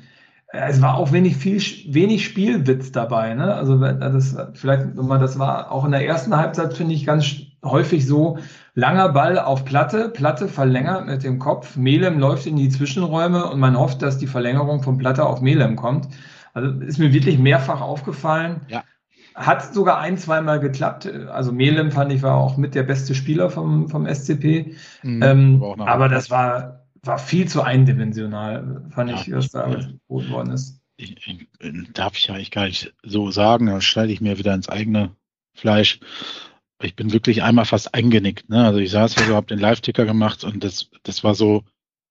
es 0.52 0.82
war 0.82 0.96
auch 0.96 1.12
wenig 1.12 1.36
viel 1.36 1.62
wenig 1.94 2.24
Spielwitz 2.24 2.90
dabei. 2.90 3.34
Ne? 3.34 3.54
Also 3.54 3.78
das 3.78 4.36
vielleicht 4.54 4.94
nochmal, 4.96 5.20
das 5.20 5.38
war 5.38 5.70
auch 5.70 5.84
in 5.84 5.92
der 5.92 6.04
ersten 6.04 6.36
Halbzeit 6.36 6.74
finde 6.74 6.94
ich 6.94 7.06
ganz 7.06 7.36
häufig 7.64 8.06
so 8.06 8.38
langer 8.74 9.10
Ball 9.10 9.38
auf 9.38 9.64
Platte, 9.64 10.08
Platte 10.08 10.48
verlängert 10.48 11.06
mit 11.06 11.22
dem 11.22 11.38
Kopf, 11.38 11.76
Melem 11.76 12.18
läuft 12.18 12.46
in 12.46 12.56
die 12.56 12.68
Zwischenräume 12.68 13.48
und 13.48 13.60
man 13.60 13.78
hofft, 13.78 14.02
dass 14.02 14.18
die 14.18 14.26
Verlängerung 14.26 14.82
von 14.82 14.98
Platte 14.98 15.24
auf 15.24 15.40
Melem 15.40 15.76
kommt. 15.76 16.08
Also 16.52 16.80
ist 16.80 16.98
mir 16.98 17.12
wirklich 17.12 17.38
mehrfach 17.38 17.80
aufgefallen. 17.80 18.62
Ja. 18.68 18.82
Hat 19.34 19.74
sogar 19.74 19.98
ein, 19.98 20.18
zweimal 20.18 20.60
geklappt. 20.60 21.06
Also 21.06 21.52
Melem 21.52 21.90
fand 21.90 22.12
ich 22.12 22.22
war 22.22 22.36
auch 22.36 22.56
mit 22.56 22.74
der 22.74 22.82
beste 22.82 23.14
Spieler 23.14 23.50
vom, 23.50 23.88
vom 23.88 24.06
SCP. 24.06 24.74
Mhm, 25.02 25.22
ähm, 25.22 25.62
aber 25.62 26.08
das 26.08 26.30
war, 26.30 26.86
war 27.02 27.18
viel 27.18 27.48
zu 27.48 27.62
eindimensional, 27.62 28.84
fand 28.90 29.10
ja, 29.10 29.16
ich, 29.16 29.32
was 29.32 29.50
da 29.50 29.68
geboten 29.68 30.30
worden 30.30 30.52
ist. 30.52 30.80
Ich, 30.96 31.16
ich, 31.26 31.92
darf 31.92 32.16
ich 32.16 32.30
eigentlich 32.30 32.50
gar 32.50 32.66
nicht 32.66 32.92
so 33.02 33.30
sagen, 33.30 33.66
da 33.66 33.80
schneide 33.80 34.12
ich 34.12 34.20
mir 34.20 34.38
wieder 34.38 34.54
ins 34.54 34.68
eigene 34.68 35.16
Fleisch. 35.54 36.00
Ich 36.82 36.96
bin 36.96 37.12
wirklich 37.12 37.42
einmal 37.42 37.64
fast 37.64 37.94
eingenickt. 37.94 38.48
Ne? 38.48 38.64
Also 38.64 38.78
ich 38.78 38.90
saß 38.90 39.14
hier 39.14 39.26
so, 39.26 39.36
habe 39.36 39.46
den 39.46 39.58
Live-Ticker 39.58 40.04
gemacht 40.04 40.44
und 40.44 40.64
das, 40.64 40.90
das 41.02 41.24
war 41.24 41.34
so 41.34 41.64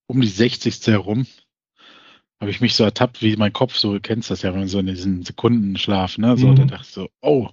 um 0.07 0.21
die 0.21 0.27
60. 0.27 0.87
herum 0.87 1.27
habe 2.39 2.51
ich 2.51 2.61
mich 2.61 2.75
so 2.75 2.83
ertappt, 2.83 3.21
wie 3.21 3.35
mein 3.35 3.53
Kopf, 3.53 3.75
so 3.75 3.93
du 3.93 3.99
kennst 3.99 4.31
das 4.31 4.41
ja, 4.41 4.51
wenn 4.53 4.59
man 4.59 4.69
so 4.69 4.79
in 4.79 4.87
diesen 4.87 5.23
Sekundenschlaf, 5.23 6.17
ne? 6.17 6.37
So, 6.37 6.47
mhm. 6.47 6.55
da 6.55 6.65
dachte 6.65 6.85
ich 6.87 6.93
so, 6.93 7.09
oh, 7.21 7.49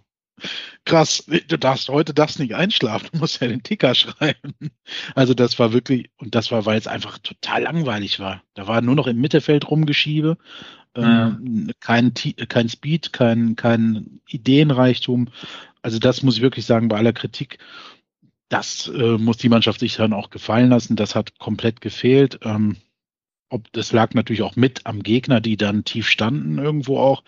krass, 0.85 1.25
du 1.49 1.59
darfst 1.59 1.89
heute 1.89 2.15
das 2.15 2.39
nicht 2.39 2.55
einschlafen, 2.55 3.09
du 3.13 3.19
musst 3.19 3.41
ja 3.41 3.49
den 3.49 3.63
Ticker 3.63 3.95
schreiben. 3.95 4.55
Also 5.15 5.35
das 5.35 5.59
war 5.59 5.73
wirklich, 5.73 6.11
und 6.19 6.35
das 6.35 6.53
war, 6.53 6.67
weil 6.67 6.79
es 6.79 6.87
einfach 6.87 7.19
total 7.19 7.63
langweilig 7.63 8.21
war. 8.21 8.43
Da 8.55 8.67
war 8.67 8.81
nur 8.81 8.95
noch 8.95 9.07
im 9.07 9.21
Mittelfeld 9.21 9.69
rumgeschiebe, 9.71 10.37
mhm. 10.97 11.03
ähm, 11.03 11.71
kein, 11.81 12.13
kein 12.49 12.69
Speed, 12.69 13.13
kein, 13.13 13.57
kein 13.57 14.21
Ideenreichtum. 14.29 15.29
Also 15.83 15.99
das 15.99 16.23
muss 16.23 16.37
ich 16.37 16.43
wirklich 16.43 16.67
sagen, 16.67 16.89
bei 16.89 16.97
aller 16.97 17.13
Kritik, 17.13 17.59
das 18.49 18.89
äh, 18.89 19.19
muss 19.19 19.39
die 19.39 19.49
Mannschaft 19.49 19.81
sich 19.81 19.97
dann 19.97 20.13
auch 20.13 20.31
gefallen 20.31 20.71
lassen. 20.71 20.95
Das 20.95 21.17
hat 21.17 21.39
komplett 21.39 21.81
gefehlt. 21.81 22.39
Ähm, 22.43 22.77
ob 23.49 23.73
das 23.73 23.93
lag 23.93 24.15
natürlich 24.15 24.43
auch 24.43 24.57
mit 24.57 24.81
am 24.85 25.03
Gegner, 25.03 25.41
die 25.41 25.57
dann 25.57 25.85
tief 25.85 26.09
standen 26.09 26.59
irgendwo 26.59 26.99
auch. 26.99 27.23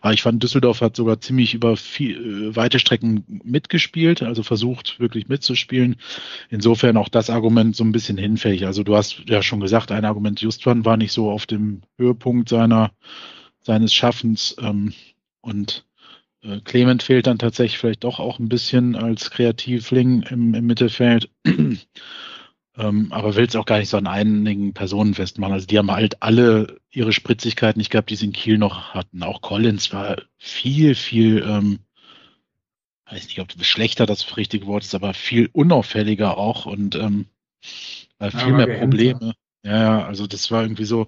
Aber 0.00 0.14
ich 0.14 0.22
fand, 0.22 0.42
Düsseldorf 0.42 0.80
hat 0.80 0.96
sogar 0.96 1.20
ziemlich 1.20 1.54
über 1.54 1.76
viel, 1.76 2.50
äh, 2.50 2.56
weite 2.56 2.78
Strecken 2.78 3.24
mitgespielt, 3.44 4.22
also 4.22 4.42
versucht 4.42 5.00
wirklich 5.00 5.28
mitzuspielen. 5.28 5.96
Insofern 6.50 6.96
auch 6.96 7.08
das 7.08 7.30
Argument 7.30 7.74
so 7.74 7.84
ein 7.84 7.92
bisschen 7.92 8.18
hinfällig. 8.18 8.66
Also 8.66 8.84
du 8.84 8.96
hast 8.96 9.22
ja 9.28 9.42
schon 9.42 9.60
gesagt, 9.60 9.90
ein 9.90 10.04
Argument 10.04 10.40
Justwan 10.40 10.84
war 10.84 10.96
nicht 10.96 11.12
so 11.12 11.30
auf 11.30 11.46
dem 11.46 11.82
Höhepunkt 11.98 12.48
seiner 12.48 12.92
seines 13.60 13.92
Schaffens 13.92 14.54
ähm, 14.60 14.92
und 15.40 15.84
äh, 16.42 16.60
Clement 16.60 17.02
fehlt 17.02 17.26
dann 17.26 17.38
tatsächlich 17.38 17.78
vielleicht 17.78 18.04
doch 18.04 18.20
auch 18.20 18.38
ein 18.38 18.48
bisschen 18.48 18.94
als 18.94 19.30
Kreativling 19.30 20.22
im, 20.22 20.54
im 20.54 20.66
Mittelfeld. 20.66 21.28
Ähm, 22.78 23.12
aber 23.12 23.36
will 23.36 23.46
es 23.46 23.56
auch 23.56 23.64
gar 23.66 23.78
nicht 23.78 23.88
so 23.88 23.96
an 23.96 24.06
einigen 24.06 24.74
Personen 24.74 25.14
festmachen. 25.14 25.54
Also 25.54 25.66
die 25.66 25.78
haben 25.78 25.90
halt 25.90 26.22
alle 26.22 26.78
ihre 26.90 27.12
Spritzigkeit 27.12 27.76
nicht 27.76 27.90
gehabt, 27.90 28.10
die 28.10 28.16
sie 28.16 28.26
in 28.26 28.32
Kiel 28.32 28.58
noch 28.58 28.94
hatten. 28.94 29.22
Auch 29.22 29.40
Collins 29.40 29.92
war 29.92 30.16
viel, 30.38 30.94
viel, 30.94 31.42
ähm, 31.42 31.78
weiß 33.10 33.24
nicht, 33.26 33.40
ob 33.40 33.52
schlechter 33.64 34.04
das 34.06 34.36
richtige 34.36 34.66
Wort 34.66 34.84
ist, 34.84 34.94
aber 34.94 35.14
viel 35.14 35.48
unauffälliger 35.52 36.36
auch. 36.36 36.66
Und 36.66 36.96
ähm, 36.96 37.26
Äh, 38.18 38.30
viel 38.30 38.52
mehr 38.52 38.78
Probleme. 38.78 39.34
Ja, 39.64 39.82
ja, 39.82 40.06
also 40.06 40.26
das 40.26 40.50
war 40.50 40.62
irgendwie 40.62 40.84
so. 40.84 41.06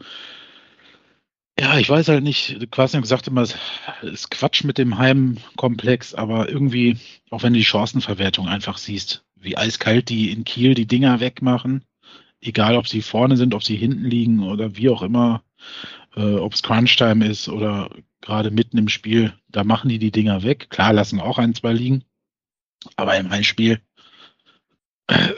Ja, 1.58 1.78
ich 1.78 1.88
weiß 1.90 2.08
halt 2.08 2.22
nicht, 2.22 2.70
quasi 2.70 3.00
gesagt 3.00 3.26
immer, 3.26 3.42
es 3.42 3.56
ist 4.02 4.30
Quatsch 4.30 4.62
mit 4.62 4.78
dem 4.78 4.98
Heimkomplex, 4.98 6.14
aber 6.14 6.48
irgendwie, 6.48 6.98
auch 7.30 7.42
wenn 7.42 7.52
du 7.52 7.58
die 7.58 7.64
Chancenverwertung 7.64 8.46
einfach 8.46 8.78
siehst, 8.78 9.24
wie 9.40 9.56
eiskalt 9.56 10.08
die 10.08 10.30
in 10.30 10.44
Kiel 10.44 10.74
die 10.74 10.86
Dinger 10.86 11.20
wegmachen, 11.20 11.84
egal 12.40 12.76
ob 12.76 12.88
sie 12.88 13.02
vorne 13.02 13.36
sind, 13.36 13.54
ob 13.54 13.62
sie 13.62 13.76
hinten 13.76 14.04
liegen 14.04 14.42
oder 14.42 14.76
wie 14.76 14.88
auch 14.88 15.02
immer, 15.02 15.42
äh, 16.16 16.34
ob 16.34 16.54
es 16.54 16.62
Crunch-Time 16.62 17.26
ist 17.26 17.48
oder 17.48 17.90
gerade 18.20 18.50
mitten 18.50 18.78
im 18.78 18.88
Spiel, 18.88 19.34
da 19.48 19.64
machen 19.64 19.88
die 19.88 19.98
die 19.98 20.12
Dinger 20.12 20.42
weg. 20.42 20.70
Klar, 20.70 20.92
lassen 20.92 21.20
auch 21.20 21.38
ein, 21.38 21.54
zwei 21.54 21.72
liegen, 21.72 22.04
aber 22.96 23.16
im 23.16 23.30
Einspiel, 23.30 23.80
äh, 25.06 25.32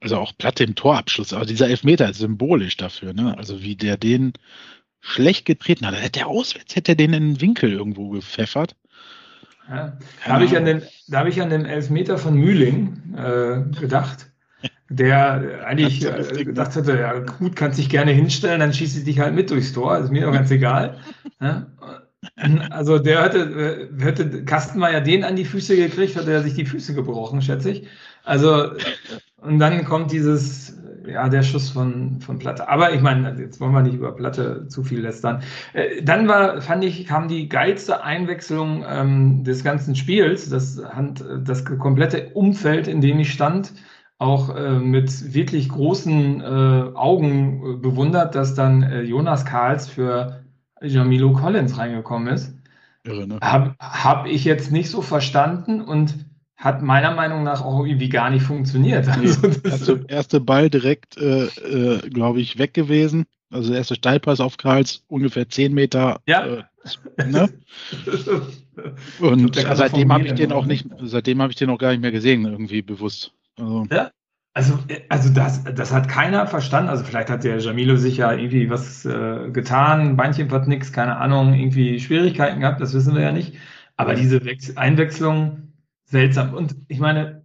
also 0.00 0.18
auch 0.18 0.36
Platte 0.36 0.64
im 0.64 0.74
Torabschluss, 0.74 1.32
aber 1.32 1.46
dieser 1.46 1.68
Elfmeter 1.68 2.10
ist 2.10 2.18
symbolisch 2.18 2.76
dafür, 2.76 3.12
ne? 3.12 3.36
Also 3.36 3.62
wie 3.62 3.76
der 3.76 3.96
den 3.96 4.34
schlecht 5.00 5.44
getreten 5.46 5.86
hat. 5.86 5.94
Hätte 5.94 6.20
er 6.20 6.26
auswärts, 6.26 6.74
hätte 6.76 6.92
er 6.92 6.96
den 6.96 7.12
in 7.12 7.34
den 7.34 7.40
Winkel 7.40 7.72
irgendwo 7.72 8.10
gepfeffert. 8.10 8.76
Ja, 9.68 9.96
da 10.24 10.32
habe 10.32 10.44
ich, 10.44 10.56
an 10.56 10.64
den, 10.64 10.82
da 11.08 11.20
hab 11.20 11.26
ich 11.26 11.42
an 11.42 11.50
den 11.50 11.64
Elfmeter 11.64 12.18
von 12.18 12.34
Mühling 12.34 13.14
äh, 13.16 13.62
gedacht, 13.78 14.30
der 14.88 15.64
eigentlich 15.66 16.04
äh, 16.04 16.44
gedacht 16.44 16.76
hätte, 16.76 16.98
ja 16.98 17.18
gut, 17.18 17.56
kannst 17.56 17.78
dich 17.78 17.88
gerne 17.88 18.12
hinstellen, 18.12 18.60
dann 18.60 18.72
schieße 18.72 19.00
ich 19.00 19.04
dich 19.04 19.18
halt 19.18 19.34
mit 19.34 19.50
durchs 19.50 19.72
Tor, 19.72 19.98
ist 19.98 20.12
mir 20.12 20.26
doch 20.26 20.32
ganz 20.32 20.50
egal. 20.50 20.98
Ja? 21.40 21.66
Also 22.70 22.98
der 22.98 23.24
hätte, 23.24 23.90
äh, 23.98 24.02
hätte 24.02 24.44
Kastenmeier 24.44 25.00
den 25.00 25.24
an 25.24 25.36
die 25.36 25.44
Füße 25.44 25.76
gekriegt, 25.76 26.16
hätte 26.16 26.32
er 26.32 26.42
sich 26.42 26.54
die 26.54 26.66
Füße 26.66 26.94
gebrochen, 26.94 27.42
schätze 27.42 27.70
ich. 27.70 27.86
Also 28.24 28.72
und 29.38 29.58
dann 29.58 29.84
kommt 29.84 30.12
dieses, 30.12 30.76
ja, 31.06 31.28
der 31.28 31.42
Schuss 31.42 31.70
von, 31.70 32.20
von 32.20 32.38
Platte. 32.38 32.68
Aber 32.68 32.92
ich 32.92 33.00
meine, 33.00 33.34
jetzt 33.40 33.60
wollen 33.60 33.72
wir 33.72 33.82
nicht 33.82 33.94
über 33.94 34.12
Platte 34.12 34.68
zu 34.68 34.82
viel 34.82 35.00
lästern. 35.00 35.42
Äh, 35.72 36.02
dann 36.02 36.28
war, 36.28 36.60
fand 36.60 36.84
ich, 36.84 37.06
kam 37.06 37.28
die 37.28 37.48
geilste 37.48 38.02
Einwechslung 38.02 38.84
ähm, 38.88 39.44
des 39.44 39.64
ganzen 39.64 39.94
Spiels. 39.94 40.50
Das, 40.50 40.80
das 41.44 41.64
komplette 41.64 42.30
Umfeld, 42.34 42.88
in 42.88 43.00
dem 43.00 43.20
ich 43.20 43.32
stand, 43.32 43.72
auch 44.18 44.54
äh, 44.54 44.78
mit 44.78 45.34
wirklich 45.34 45.68
großen 45.68 46.40
äh, 46.40 46.44
Augen 46.44 47.62
äh, 47.62 47.76
bewundert, 47.76 48.34
dass 48.34 48.54
dann 48.54 48.82
äh, 48.82 49.02
Jonas 49.02 49.44
Karls 49.44 49.88
für 49.88 50.44
Jamilo 50.80 51.32
Collins 51.32 51.78
reingekommen 51.78 52.28
ist. 52.28 52.54
Irre, 53.04 53.26
ne? 53.26 53.38
Habe 53.42 53.74
hab 53.78 54.26
ich 54.26 54.44
jetzt 54.44 54.72
nicht 54.72 54.90
so 54.90 55.02
verstanden 55.02 55.80
und 55.80 56.25
hat 56.56 56.82
meiner 56.82 57.12
Meinung 57.12 57.42
nach 57.42 57.62
auch 57.62 57.84
irgendwie 57.84 58.08
gar 58.08 58.30
nicht 58.30 58.42
funktioniert. 58.42 59.06
Also, 59.08 59.40
nee, 59.46 59.70
also 59.70 59.96
erste 60.08 60.40
Ball 60.40 60.70
direkt, 60.70 61.18
äh, 61.18 61.46
äh, 61.46 62.08
glaube 62.08 62.40
ich, 62.40 62.58
weg 62.58 62.74
gewesen. 62.74 63.26
Also 63.50 63.70
der 63.70 63.78
erste 63.78 63.94
Steilpass 63.94 64.40
auf 64.40 64.56
Karls 64.56 65.04
ungefähr 65.08 65.48
10 65.48 65.72
Meter. 65.72 66.20
Ja. 66.26 66.46
Äh, 66.46 67.24
ne? 67.26 67.48
Und 69.20 69.54
seitdem 69.54 70.12
habe 70.12 70.26
ich 70.26 70.34
den 70.34 70.52
auch 70.52 70.66
nicht, 70.66 70.86
seitdem 71.02 71.40
habe 71.42 71.52
ich 71.52 71.58
den 71.58 71.70
auch 71.70 71.78
gar 71.78 71.90
nicht 71.90 72.00
mehr 72.00 72.12
gesehen, 72.12 72.44
irgendwie 72.44 72.82
bewusst. 72.82 73.32
Also, 73.58 73.86
ja, 73.90 74.10
also, 74.56 74.78
also 75.10 75.32
das, 75.34 75.64
das 75.64 75.92
hat 75.92 76.08
keiner 76.08 76.46
verstanden. 76.46 76.88
Also 76.88 77.04
vielleicht 77.04 77.28
hat 77.28 77.44
der 77.44 77.58
Jamilo 77.58 77.96
sich 77.96 78.16
ja 78.16 78.32
irgendwie 78.32 78.70
was 78.70 79.04
äh, 79.04 79.50
getan, 79.50 80.16
Beinchen 80.16 80.50
wird 80.50 80.66
nix, 80.66 80.92
keine 80.92 81.18
Ahnung, 81.18 81.52
irgendwie 81.52 82.00
Schwierigkeiten 82.00 82.60
gehabt, 82.60 82.80
das 82.80 82.94
wissen 82.94 83.14
wir 83.14 83.22
ja 83.22 83.32
nicht. 83.32 83.54
Aber 83.98 84.14
diese 84.14 84.44
Wechsel 84.44 84.76
Einwechslung, 84.76 85.65
seltsam. 86.06 86.54
Und 86.54 86.76
ich 86.88 86.98
meine, 86.98 87.44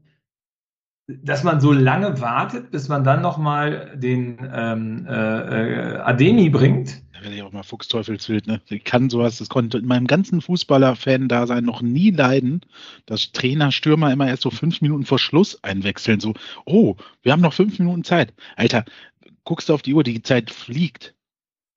dass 1.08 1.44
man 1.44 1.60
so 1.60 1.72
lange 1.72 2.22
wartet, 2.22 2.72
bis 2.72 2.88
man 2.88 3.04
dann 3.04 3.22
nochmal 3.22 3.92
den 3.96 4.38
ähm, 4.54 5.06
äh, 5.08 5.12
äh, 5.12 5.98
Ademi 5.98 6.50
bringt, 6.50 7.02
da 7.22 7.26
werde 7.26 7.36
ich 7.36 7.44
auch 7.44 7.52
mal 7.52 7.62
Fuchsteufelswild, 7.62 8.48
ne? 8.48 8.62
Ich 8.68 8.84
kann 8.84 9.12
sowas, 9.12 9.38
das 9.38 9.48
konnte 9.48 9.78
in 9.78 9.86
meinem 9.86 10.08
ganzen 10.08 10.42
Fußballer-Fan-Dasein 10.42 11.64
noch 11.64 11.84
nie 11.84 12.10
leiden, 12.10 12.62
dass 13.06 13.32
Trainer, 13.32 13.72
Stürmer 13.72 14.12
immer 14.12 14.28
erst 14.28 14.42
so 14.42 14.50
fünf 14.50 14.82
Minuten 14.82 15.06
vor 15.06 15.20
Schluss 15.20 15.64
einwechseln. 15.64 16.20
So, 16.20 16.34
oh, 16.66 16.96
wir 17.22 17.32
haben 17.32 17.42
noch 17.42 17.54
fünf 17.54 17.78
Minuten 17.78 18.04
Zeit. 18.04 18.34
Alter, 18.56 18.86
guckst 19.44 19.70
du 19.70 19.76
auf 19.76 19.84
die 19.84 19.94
Uhr, 19.94 20.04
die 20.04 20.24
Zeit 20.24 20.50
fliegt. 20.50 21.14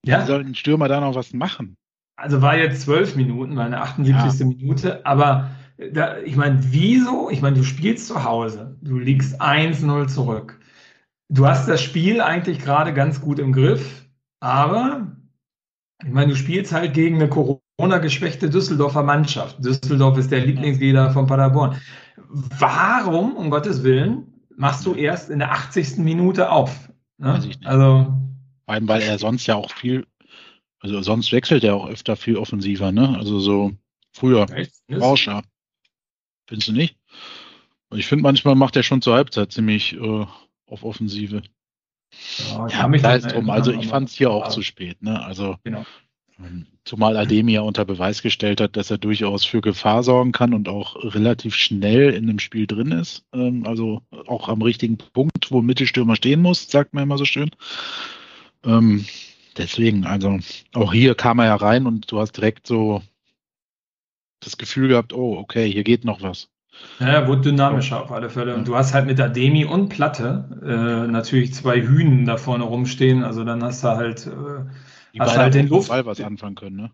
Ja. 0.02 0.22
Wie 0.22 0.26
soll 0.26 0.40
ein 0.40 0.54
Stürmer 0.54 0.88
da 0.88 1.00
noch 1.00 1.14
was 1.14 1.34
machen? 1.34 1.76
Also 2.16 2.40
war 2.40 2.56
jetzt 2.56 2.80
zwölf 2.82 3.14
Minuten, 3.14 3.54
meine 3.54 3.82
78. 3.82 4.40
Ja. 4.40 4.46
Minute, 4.46 5.04
aber 5.04 5.50
da, 5.76 6.18
ich 6.18 6.36
meine, 6.36 6.60
wieso? 6.72 7.30
Ich 7.30 7.42
meine, 7.42 7.56
du 7.56 7.64
spielst 7.64 8.06
zu 8.06 8.24
Hause, 8.24 8.76
du 8.80 8.98
liegst 8.98 9.40
1-0 9.40 10.08
zurück. 10.08 10.60
Du 11.28 11.46
hast 11.46 11.68
das 11.68 11.82
Spiel 11.82 12.20
eigentlich 12.20 12.58
gerade 12.58 12.92
ganz 12.92 13.20
gut 13.20 13.38
im 13.38 13.52
Griff, 13.52 14.06
aber 14.40 15.16
ich 16.02 16.12
meine, 16.12 16.32
du 16.32 16.36
spielst 16.36 16.72
halt 16.72 16.94
gegen 16.94 17.16
eine 17.16 17.28
Corona-geschwächte 17.28 18.50
Düsseldorfer 18.50 19.02
Mannschaft. 19.02 19.64
Düsseldorf 19.64 20.18
ist 20.18 20.30
der 20.30 20.44
Lieblingslieder 20.44 21.10
von 21.10 21.26
Paderborn. 21.26 21.80
Warum, 22.28 23.36
um 23.36 23.50
Gottes 23.50 23.82
Willen, 23.82 24.34
machst 24.56 24.84
du 24.86 24.94
erst 24.94 25.30
in 25.30 25.38
der 25.38 25.52
80. 25.52 25.98
Minute 25.98 26.50
auf? 26.50 26.90
Ne? 27.18 27.40
Also, 27.64 28.04
Vor 28.64 28.74
allem, 28.74 28.88
weil 28.88 29.02
er 29.02 29.18
sonst 29.18 29.46
ja 29.46 29.54
auch 29.54 29.72
viel, 29.72 30.06
also 30.80 31.00
sonst 31.02 31.32
wechselt 31.32 31.64
er 31.64 31.74
auch 31.74 31.88
öfter 31.88 32.16
viel 32.16 32.36
offensiver, 32.36 32.92
ne? 32.92 33.16
Also 33.16 33.40
so 33.40 33.72
früher. 34.12 34.46
Rauscher. 34.92 35.42
Findest 36.46 36.68
du 36.68 36.72
nicht? 36.72 36.96
Ich 37.94 38.06
finde, 38.06 38.22
manchmal 38.22 38.54
macht 38.54 38.76
er 38.76 38.82
schon 38.82 39.02
zur 39.02 39.14
Halbzeit 39.14 39.52
ziemlich 39.52 39.94
äh, 39.94 40.26
auf 40.66 40.84
Offensive. 40.84 41.42
Ja, 42.50 42.66
ja 42.68 42.88
mich 42.88 43.02
da 43.02 43.14
ist 43.14 43.32
drum. 43.32 43.50
Also 43.50 43.72
ich 43.72 43.86
fand 43.86 44.08
es 44.08 44.14
hier 44.14 44.30
auch 44.30 44.48
zu 44.48 44.62
spät. 44.62 45.02
Ne? 45.02 45.22
Also 45.22 45.56
genau. 45.64 45.84
Ähm, 46.38 46.66
zumal 46.84 47.16
Ademi 47.16 47.52
ja 47.52 47.60
unter 47.60 47.84
Beweis 47.84 48.22
gestellt 48.22 48.60
hat, 48.60 48.76
dass 48.76 48.90
er 48.90 48.98
durchaus 48.98 49.44
für 49.44 49.60
Gefahr 49.60 50.02
sorgen 50.02 50.32
kann 50.32 50.52
und 50.52 50.68
auch 50.68 50.96
relativ 51.14 51.54
schnell 51.54 52.12
in 52.12 52.26
dem 52.26 52.38
Spiel 52.38 52.66
drin 52.66 52.90
ist. 52.90 53.24
Ähm, 53.32 53.64
also 53.66 54.02
auch 54.26 54.48
am 54.48 54.62
richtigen 54.62 54.98
Punkt, 54.98 55.50
wo 55.50 55.62
Mittelstürmer 55.62 56.16
stehen 56.16 56.42
muss, 56.42 56.68
sagt 56.70 56.92
man 56.92 57.04
immer 57.04 57.18
so 57.18 57.24
schön. 57.24 57.50
Ähm, 58.64 59.04
deswegen, 59.56 60.04
also 60.06 60.38
auch 60.72 60.92
hier 60.92 61.14
kam 61.14 61.38
er 61.38 61.46
ja 61.46 61.56
rein 61.56 61.86
und 61.86 62.10
du 62.10 62.18
hast 62.18 62.32
direkt 62.32 62.66
so 62.66 63.02
das 64.44 64.56
Gefühl 64.58 64.88
gehabt, 64.88 65.12
oh, 65.12 65.36
okay, 65.36 65.70
hier 65.70 65.84
geht 65.84 66.04
noch 66.04 66.22
was. 66.22 66.48
Ja, 66.98 67.26
wurde 67.26 67.42
dynamischer 67.42 68.02
auf 68.02 68.12
alle 68.12 68.30
Fälle. 68.30 68.54
Und 68.54 68.66
du 68.66 68.76
hast 68.76 68.94
halt 68.94 69.06
mit 69.06 69.20
Ademi 69.20 69.64
und 69.64 69.88
Platte 69.88 70.48
äh, 70.62 71.10
natürlich 71.10 71.54
zwei 71.54 71.80
Hühnen 71.80 72.24
da 72.24 72.36
vorne 72.36 72.64
rumstehen. 72.64 73.22
Also 73.22 73.44
dann 73.44 73.62
hast 73.62 73.84
du 73.84 73.88
halt, 73.88 74.26
äh, 74.26 75.18
hast 75.20 75.36
halt 75.36 75.54
den 75.54 75.68
Luft. 75.68 75.88
was 75.88 76.20
anfangen 76.20 76.56
können, 76.56 76.76
ne? 76.76 76.90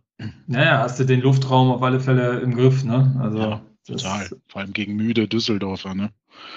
Naja, 0.46 0.78
hast 0.78 1.00
du 1.00 1.04
den 1.04 1.20
Luftraum 1.20 1.70
auf 1.70 1.82
alle 1.82 2.00
Fälle 2.00 2.40
im 2.40 2.54
Griff, 2.54 2.84
ne? 2.84 3.16
Also 3.20 3.38
ja, 3.38 3.60
total. 3.86 4.28
Vor 4.48 4.60
allem 4.60 4.72
gegen 4.72 4.96
müde 4.96 5.28
Düsseldorfer, 5.28 5.94
ne? 5.94 6.10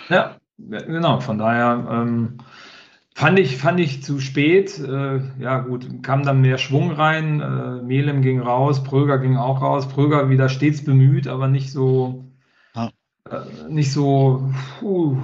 Ja, 0.09 0.37
genau. 0.57 1.19
Von 1.19 1.37
daher 1.37 1.87
ähm, 1.89 2.39
fand 3.15 3.39
ich, 3.39 3.57
fand 3.57 3.79
ich 3.79 4.03
zu 4.03 4.19
spät. 4.19 4.79
Äh, 4.79 5.21
ja, 5.39 5.59
gut, 5.59 6.03
kam 6.03 6.23
dann 6.23 6.41
mehr 6.41 6.57
Schwung 6.57 6.91
rein. 6.91 7.41
Äh, 7.41 7.81
Melem 7.83 8.21
ging 8.21 8.39
raus, 8.39 8.83
Pröger 8.83 9.19
ging 9.19 9.37
auch 9.37 9.61
raus. 9.61 9.87
Pröger 9.87 10.29
wieder 10.29 10.49
stets 10.49 10.83
bemüht, 10.83 11.27
aber 11.27 11.47
nicht 11.47 11.71
so 11.71 12.23
nicht 13.69 13.91
so, 13.91 14.51
puh, 14.79 15.17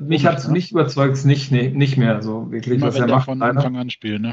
mich 0.00 0.26
hat 0.26 0.38
es 0.38 0.48
mich 0.48 0.72
überzeugt, 0.72 1.24
nicht, 1.24 1.52
nee, 1.52 1.70
nicht 1.70 1.96
mehr 1.96 2.22
so 2.22 2.50
wirklich, 2.50 2.78
Immer 2.78 2.88
was 2.88 2.96
er 2.96 3.06
macht. 3.06 3.26
Von 3.26 3.42
Anfang 3.42 3.76
an 3.76 3.90
spielen, 3.90 4.22
ne? 4.22 4.32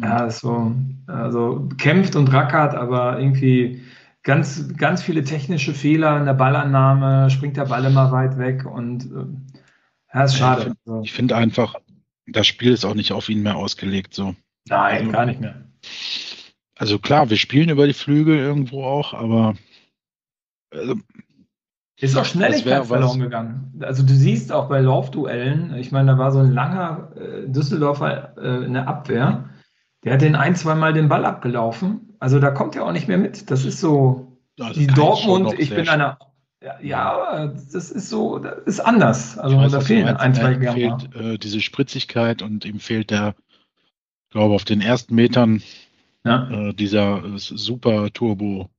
Ja, 0.00 0.30
so, 0.30 0.74
also 1.06 1.68
kämpft 1.78 2.14
und 2.16 2.32
rackert, 2.32 2.74
aber 2.74 3.18
irgendwie 3.18 3.82
ganz, 4.22 4.76
ganz 4.76 5.02
viele 5.02 5.24
technische 5.24 5.72
Fehler 5.72 6.18
in 6.18 6.26
der 6.26 6.34
Ballannahme, 6.34 7.30
springt 7.30 7.56
der 7.56 7.66
Ball 7.66 7.84
immer 7.84 8.12
weit 8.12 8.38
weg 8.38 8.64
und 8.64 9.04
äh, 9.04 9.57
ja, 10.12 10.24
ist 10.24 10.36
schade. 10.36 10.74
Ich 11.02 11.12
finde 11.12 11.12
find 11.12 11.32
einfach, 11.32 11.76
das 12.26 12.46
Spiel 12.46 12.72
ist 12.72 12.84
auch 12.84 12.94
nicht 12.94 13.12
auf 13.12 13.28
ihn 13.28 13.42
mehr 13.42 13.56
ausgelegt, 13.56 14.14
so. 14.14 14.34
Nein, 14.68 14.98
also, 14.98 15.12
gar 15.12 15.26
nicht 15.26 15.40
mehr. 15.40 15.62
Also 16.76 16.98
klar, 16.98 17.30
wir 17.30 17.36
spielen 17.36 17.70
über 17.70 17.86
die 17.86 17.94
Flügel 17.94 18.36
irgendwo 18.36 18.84
auch, 18.84 19.14
aber 19.14 19.54
also, 20.70 20.94
ist 22.00 22.16
auch 22.16 22.24
Schnelligkeit 22.24 22.86
verloren 22.86 23.18
gegangen. 23.18 23.80
Also 23.80 24.04
du 24.04 24.12
siehst 24.12 24.52
auch 24.52 24.68
bei 24.68 24.80
Laufduellen, 24.80 25.74
ich 25.74 25.90
meine, 25.90 26.12
da 26.12 26.18
war 26.18 26.30
so 26.30 26.38
ein 26.38 26.52
langer 26.52 27.12
äh, 27.16 27.48
Düsseldorfer 27.48 28.36
äh, 28.36 28.64
in 28.64 28.74
der 28.74 28.86
Abwehr, 28.86 29.50
der 30.04 30.12
hat 30.12 30.22
den 30.22 30.36
ein, 30.36 30.54
zwei 30.54 30.76
Mal 30.76 30.92
den 30.92 31.08
Ball 31.08 31.24
abgelaufen. 31.24 32.14
Also 32.20 32.38
da 32.38 32.50
kommt 32.50 32.76
er 32.76 32.84
auch 32.84 32.92
nicht 32.92 33.08
mehr 33.08 33.18
mit. 33.18 33.50
Das 33.50 33.64
ist 33.64 33.80
so, 33.80 34.38
also 34.60 34.78
die 34.78 34.86
Dortmund, 34.86 35.54
ich 35.58 35.70
bin 35.70 35.88
einer, 35.88 36.18
ja, 36.82 37.46
das 37.46 37.90
ist 37.90 38.08
so, 38.08 38.38
das 38.38 38.58
ist 38.66 38.80
anders. 38.80 39.38
Also 39.38 39.56
weiß, 39.56 39.72
da 39.72 39.80
fehlen 39.80 40.08
ein, 40.08 40.34
zwei 40.34 40.52
Ihm 40.52 40.72
fehlt 40.72 41.14
äh, 41.14 41.38
diese 41.38 41.60
Spritzigkeit 41.60 42.42
und 42.42 42.64
ihm 42.64 42.80
fehlt 42.80 43.10
der, 43.10 43.34
ich 44.26 44.30
glaube, 44.30 44.54
auf 44.54 44.64
den 44.64 44.80
ersten 44.80 45.14
Metern 45.14 45.62
ja. 46.24 46.50
äh, 46.50 46.74
dieser 46.74 47.24
äh, 47.24 47.38
super 47.38 48.12
Turbo 48.12 48.70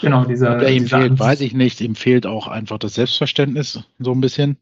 Genau, 0.00 0.24
dieser. 0.24 0.58
Der 0.58 0.72
ihm 0.72 0.86
fehlt, 0.86 1.18
weiß 1.18 1.40
ich 1.40 1.54
nicht. 1.54 1.80
Ihm 1.80 1.94
fehlt 1.94 2.26
auch 2.26 2.46
einfach 2.46 2.78
das 2.78 2.94
Selbstverständnis, 2.94 3.80
so 3.98 4.12
ein 4.12 4.20
bisschen. 4.20 4.56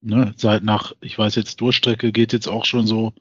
ne, 0.00 0.34
seit 0.36 0.62
nach, 0.62 0.92
ich 1.00 1.18
weiß 1.18 1.34
jetzt, 1.34 1.60
Durchstrecke 1.60 2.12
geht 2.12 2.32
jetzt 2.32 2.48
auch 2.48 2.64
schon 2.64 2.86
so, 2.86 3.12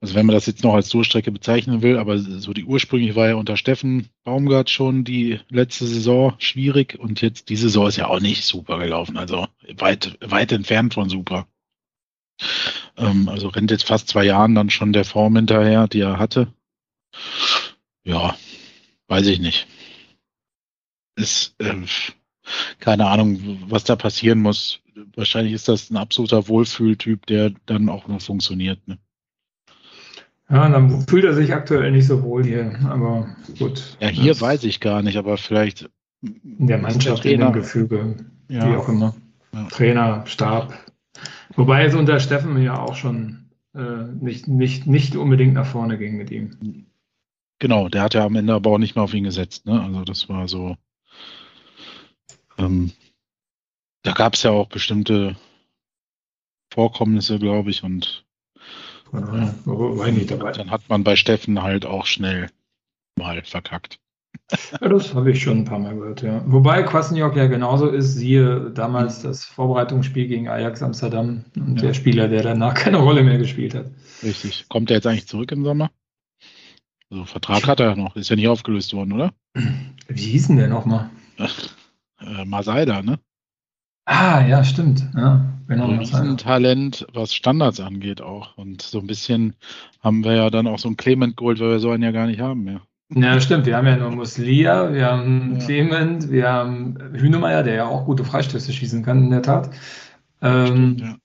also 0.00 0.14
wenn 0.14 0.26
man 0.26 0.34
das 0.34 0.46
jetzt 0.46 0.62
noch 0.62 0.74
als 0.74 0.90
Durchstrecke 0.90 1.32
bezeichnen 1.32 1.82
will, 1.82 1.98
aber 1.98 2.18
so 2.18 2.52
die 2.52 2.64
ursprünglich 2.64 3.16
war 3.16 3.28
ja 3.28 3.34
unter 3.34 3.56
Steffen 3.56 4.08
Baumgart 4.22 4.70
schon 4.70 5.02
die 5.04 5.40
letzte 5.48 5.86
Saison 5.86 6.34
schwierig 6.38 6.98
und 6.98 7.20
jetzt 7.20 7.48
die 7.48 7.56
Saison 7.56 7.88
ist 7.88 7.96
ja 7.96 8.06
auch 8.06 8.20
nicht 8.20 8.44
super 8.44 8.78
gelaufen, 8.78 9.16
also 9.16 9.48
weit, 9.76 10.16
weit 10.20 10.52
entfernt 10.52 10.94
von 10.94 11.08
super. 11.08 11.48
Ähm, 12.96 13.28
also 13.28 13.48
rennt 13.48 13.72
jetzt 13.72 13.84
fast 13.84 14.08
zwei 14.08 14.24
Jahren 14.24 14.54
dann 14.54 14.70
schon 14.70 14.92
der 14.92 15.04
Form 15.04 15.34
hinterher, 15.34 15.88
die 15.88 16.00
er 16.00 16.18
hatte. 16.18 16.52
Ja, 18.04 18.36
weiß 19.08 19.26
ich 19.26 19.40
nicht. 19.40 19.66
Ist, 21.16 21.56
äh, 21.58 21.74
keine 22.78 23.06
Ahnung, 23.08 23.60
was 23.68 23.84
da 23.84 23.96
passieren 23.96 24.40
muss. 24.40 24.80
Wahrscheinlich 25.16 25.54
ist 25.54 25.68
das 25.68 25.90
ein 25.90 25.96
absoluter 25.96 26.46
Wohlfühltyp, 26.46 27.26
der 27.26 27.50
dann 27.66 27.88
auch 27.88 28.06
noch 28.06 28.22
funktioniert. 28.22 28.86
Ne? 28.86 28.98
Ja, 30.50 30.68
dann 30.68 31.06
fühlt 31.06 31.24
er 31.24 31.34
sich 31.34 31.52
aktuell 31.52 31.90
nicht 31.90 32.06
so 32.06 32.22
wohl 32.22 32.44
hier, 32.44 32.78
aber 32.88 33.28
gut. 33.58 33.96
Ja, 34.00 34.08
hier 34.08 34.32
das 34.32 34.40
weiß 34.40 34.64
ich 34.64 34.80
gar 34.80 35.02
nicht, 35.02 35.16
aber 35.16 35.36
vielleicht. 35.36 35.90
In 36.22 36.66
der 36.66 36.78
Mannschaft, 36.78 37.24
in 37.26 37.40
dem 37.40 37.52
Gefüge, 37.52 38.16
ja. 38.48 38.68
wie 38.68 38.76
auch 38.76 38.88
immer. 38.88 39.14
Ja. 39.52 39.64
Trainer, 39.64 40.26
Stab. 40.26 40.74
Wobei 41.54 41.84
es 41.84 41.94
unter 41.94 42.18
Steffen 42.18 42.60
ja 42.62 42.80
auch 42.80 42.96
schon 42.96 43.50
äh, 43.74 44.04
nicht, 44.20 44.48
nicht, 44.48 44.86
nicht 44.86 45.16
unbedingt 45.16 45.54
nach 45.54 45.66
vorne 45.66 45.98
ging 45.98 46.16
mit 46.16 46.30
ihm. 46.30 46.86
Genau, 47.58 47.88
der 47.88 48.02
hat 48.02 48.14
ja 48.14 48.24
am 48.24 48.36
Ende 48.36 48.54
aber 48.54 48.70
auch 48.70 48.78
nicht 48.78 48.94
mehr 48.94 49.04
auf 49.04 49.14
ihn 49.14 49.24
gesetzt. 49.24 49.66
Ne? 49.66 49.80
Also 49.80 50.04
das 50.04 50.28
war 50.28 50.48
so. 50.48 50.76
Ähm, 52.56 52.92
da 54.02 54.12
gab 54.12 54.34
es 54.34 54.42
ja 54.42 54.50
auch 54.50 54.68
bestimmte 54.68 55.36
Vorkommnisse, 56.72 57.38
glaube 57.38 57.70
ich, 57.70 57.82
und 57.82 58.24
ja, 59.12 59.54
war 59.64 60.10
nicht 60.10 60.30
dabei. 60.30 60.52
Dann 60.52 60.70
hat 60.70 60.88
man 60.88 61.04
bei 61.04 61.16
Steffen 61.16 61.62
halt 61.62 61.86
auch 61.86 62.06
schnell 62.06 62.50
mal 63.16 63.42
verkackt. 63.42 63.98
Ja, 64.80 64.88
das 64.88 65.14
habe 65.14 65.30
ich 65.30 65.42
schon 65.42 65.58
ein 65.58 65.64
paar 65.64 65.78
Mal 65.78 65.94
gehört, 65.94 66.22
ja. 66.22 66.42
Wobei 66.46 66.82
Kwasniok 66.82 67.36
ja 67.36 67.46
genauso 67.46 67.88
ist, 67.88 68.14
siehe 68.14 68.70
damals 68.70 69.22
das 69.22 69.44
Vorbereitungsspiel 69.44 70.26
gegen 70.26 70.48
Ajax 70.48 70.82
Amsterdam 70.82 71.44
und 71.56 71.76
ja. 71.76 71.88
der 71.88 71.94
Spieler, 71.94 72.28
der 72.28 72.42
danach 72.42 72.74
keine 72.74 72.98
Rolle 72.98 73.22
mehr 73.22 73.38
gespielt 73.38 73.74
hat. 73.74 73.90
Richtig. 74.22 74.66
Kommt 74.68 74.90
er 74.90 74.96
jetzt 74.96 75.06
eigentlich 75.06 75.28
zurück 75.28 75.52
im 75.52 75.64
Sommer? 75.64 75.90
Also 77.10 77.24
Vertrag 77.24 77.66
hat 77.66 77.80
er 77.80 77.96
noch, 77.96 78.16
ist 78.16 78.30
ja 78.30 78.36
nicht 78.36 78.48
aufgelöst 78.48 78.92
worden, 78.94 79.12
oder? 79.12 79.32
Wie 80.08 80.30
hieß 80.30 80.48
denn 80.48 80.56
der 80.56 80.68
nochmal? 80.68 81.10
Äh, 81.38 82.44
Masaida, 82.44 83.02
ne? 83.02 83.18
Ah, 84.10 84.42
ja, 84.48 84.64
stimmt. 84.64 85.06
Ja, 85.14 85.44
genau, 85.68 85.90
ein 85.90 86.38
Talent, 86.38 87.06
was 87.12 87.34
Standards 87.34 87.78
angeht 87.78 88.22
auch. 88.22 88.56
Und 88.56 88.80
so 88.80 89.00
ein 89.00 89.06
bisschen 89.06 89.54
haben 90.00 90.24
wir 90.24 90.32
ja 90.32 90.48
dann 90.48 90.66
auch 90.66 90.78
so 90.78 90.88
ein 90.88 90.96
Clement 90.96 91.36
geholt, 91.36 91.60
weil 91.60 91.72
wir 91.72 91.78
so 91.78 91.90
einen 91.90 92.02
ja 92.02 92.10
gar 92.10 92.26
nicht 92.26 92.40
haben 92.40 92.64
mehr. 92.64 92.80
Ja, 93.10 93.38
stimmt. 93.38 93.66
Wir 93.66 93.76
haben 93.76 93.86
ja 93.86 93.98
nur 93.98 94.10
Muslia, 94.10 94.94
wir 94.94 95.06
haben 95.06 95.58
ja. 95.58 95.64
Clement, 95.66 96.30
wir 96.30 96.48
haben 96.48 96.96
Hünemeyer, 97.12 97.62
der 97.62 97.74
ja 97.74 97.86
auch 97.86 98.06
gute 98.06 98.24
Freistöße 98.24 98.72
schießen 98.72 99.02
kann, 99.02 99.24
in 99.24 99.30
der 99.30 99.42
Tat. 99.42 99.68
Ähm, 100.40 100.66
stimmt, 100.66 101.00
ja. 101.02 101.16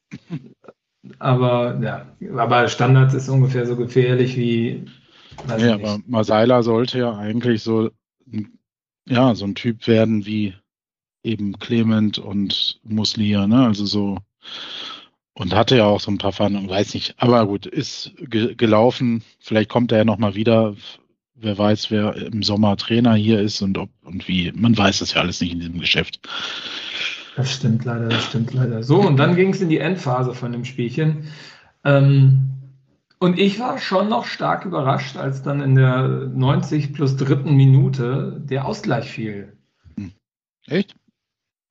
Aber 1.19 1.79
ja, 1.81 2.05
aber 2.38 2.67
Standards 2.67 3.13
ist 3.13 3.29
ungefähr 3.29 3.65
so 3.65 3.77
gefährlich 3.77 4.36
wie. 4.36 4.84
Ja, 5.57 5.75
aber 5.75 5.99
Masaila 6.05 6.63
sollte 6.63 6.99
ja 6.99 7.17
eigentlich 7.17 7.63
so, 7.63 7.91
ja, 9.07 9.36
so 9.36 9.45
ein 9.45 9.55
Typ 9.55 9.88
werden 9.88 10.25
wie 10.25 10.53
eben 11.24 11.57
Clement 11.59 12.19
und 12.19 12.80
Muslia, 12.84 13.47
ne? 13.47 13.65
Also 13.65 13.86
so 13.86 14.17
und 15.36 15.55
hatte 15.55 15.78
ja 15.78 15.86
auch 15.86 15.99
so 15.99 16.11
ein 16.11 16.17
paar 16.17 16.32
Verhandlungen, 16.32 16.69
weiß 16.69 16.93
nicht. 16.93 17.15
Aber 17.17 17.47
gut, 17.47 17.65
ist 17.65 18.13
ge 18.19 18.55
gelaufen. 18.55 19.24
Vielleicht 19.39 19.69
kommt 19.69 19.91
er 19.91 19.99
ja 19.99 20.05
nochmal 20.05 20.36
wieder. 20.36 20.76
Wer 21.36 21.57
weiß, 21.57 21.91
wer 21.91 22.15
im 22.15 22.43
Sommer 22.43 22.78
Trainer 22.78 23.15
hier 23.15 23.41
ist 23.41 23.61
und 23.61 23.78
ob 23.78 23.89
und 24.03 24.28
wie. 24.28 24.51
Man 24.55 24.78
weiß 24.78 24.99
das 24.99 25.13
ja 25.13 25.21
alles 25.21 25.41
nicht 25.41 25.53
in 25.53 25.59
diesem 25.59 25.80
Geschäft. 25.80 26.19
Das 27.36 27.51
stimmt 27.51 27.84
leider, 27.84 28.09
das 28.09 28.24
stimmt 28.26 28.53
leider. 28.53 28.84
So, 28.84 29.01
und 29.01 29.17
dann 29.17 29.36
ging 29.36 29.49
es 29.49 29.61
in 29.61 29.69
die 29.69 29.80
Endphase 29.80 30.36
von 30.36 30.51
dem 30.51 30.65
Spielchen. 30.65 31.28
Ähm, 31.84 32.51
und 33.17 33.39
ich 33.39 33.59
war 33.59 33.80
schon 33.80 34.09
noch 34.09 34.26
stark 34.26 34.65
überrascht, 34.65 35.17
als 35.17 35.41
dann 35.41 35.61
in 35.61 35.76
der 35.76 36.07
90 36.07 36.93
plus 36.93 37.15
dritten 37.15 37.55
Minute 37.55 38.39
der 38.45 38.65
Ausgleich 38.65 39.09
fiel. 39.09 39.57
Hm. 39.97 40.11
Echt? 40.67 40.95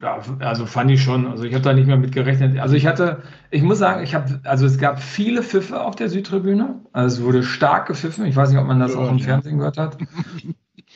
Ja, 0.02 0.20
also 0.40 0.66
fand 0.66 0.90
ich 0.90 1.00
schon. 1.00 1.28
Also 1.28 1.44
ich 1.44 1.54
habe 1.54 1.62
da 1.62 1.72
nicht 1.72 1.86
mehr 1.86 1.96
mit 1.96 2.10
gerechnet. 2.10 2.58
Also 2.58 2.74
ich 2.74 2.86
hatte, 2.86 3.22
ich 3.52 3.62
muss 3.62 3.78
sagen, 3.78 4.02
ich 4.02 4.16
habe, 4.16 4.40
also 4.42 4.66
es 4.66 4.76
gab 4.76 5.00
viele 5.00 5.44
Pfiffe 5.44 5.80
auf 5.80 5.94
der 5.94 6.08
Südtribüne. 6.08 6.80
Also 6.92 7.18
es 7.18 7.24
wurde 7.24 7.44
stark 7.44 7.86
gepfiffen. 7.86 8.26
Ich 8.26 8.34
weiß 8.34 8.50
nicht, 8.50 8.58
ob 8.58 8.66
man 8.66 8.80
das 8.80 8.94
ja, 8.94 8.98
auch 8.98 9.08
im 9.08 9.18
ja. 9.18 9.24
Fernsehen 9.24 9.58
gehört 9.58 9.78
hat. 9.78 9.98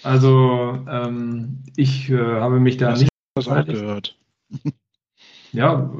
Also 0.03 0.85
ähm, 0.89 1.63
ich 1.77 2.11
äh, 2.11 2.19
habe 2.19 2.61
mich 2.61 2.77
da 2.77 2.91
das 2.91 3.01
nicht. 3.01 3.11
Das 3.35 3.49
auch 3.49 3.65
gehört. 3.65 4.19
Ja, 5.53 5.91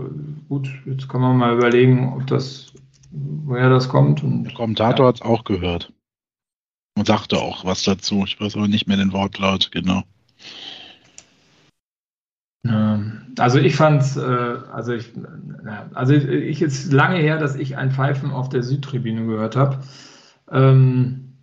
gut. 0.49 0.69
Jetzt 0.85 1.09
kann 1.09 1.23
man 1.23 1.37
mal 1.37 1.55
überlegen, 1.55 2.13
ob 2.13 2.27
das, 2.27 2.73
woher 3.11 3.71
das 3.71 3.89
kommt. 3.89 4.23
Und, 4.23 4.45
der 4.45 4.53
Kommentator 4.53 5.07
ja. 5.07 5.09
hat 5.09 5.15
es 5.17 5.23
auch 5.23 5.45
gehört 5.45 5.93
und 6.99 7.07
sagte 7.07 7.39
auch 7.39 7.65
was 7.65 7.83
dazu. 7.83 8.25
Ich 8.27 8.39
weiß 8.41 8.57
aber 8.57 8.69
nicht 8.69 8.87
mehr 8.87 8.97
den 8.97 9.13
Wortlaut 9.13 9.71
genau. 9.73 10.03
Also 13.39 13.59
ich 13.59 13.77
fand 13.77 14.03
äh, 14.17 14.21
also 14.73 14.93
ich, 14.93 15.13
also 15.95 16.15
ich 16.15 16.63
ist 16.63 16.93
lange 16.93 17.19
her, 17.19 17.39
dass 17.39 17.55
ich 17.55 17.77
ein 17.77 17.91
Pfeifen 17.91 18.31
auf 18.31 18.49
der 18.49 18.63
Südtribüne 18.63 19.27
gehört 19.27 19.57
habe. 19.57 19.79
Ähm, 20.51 21.35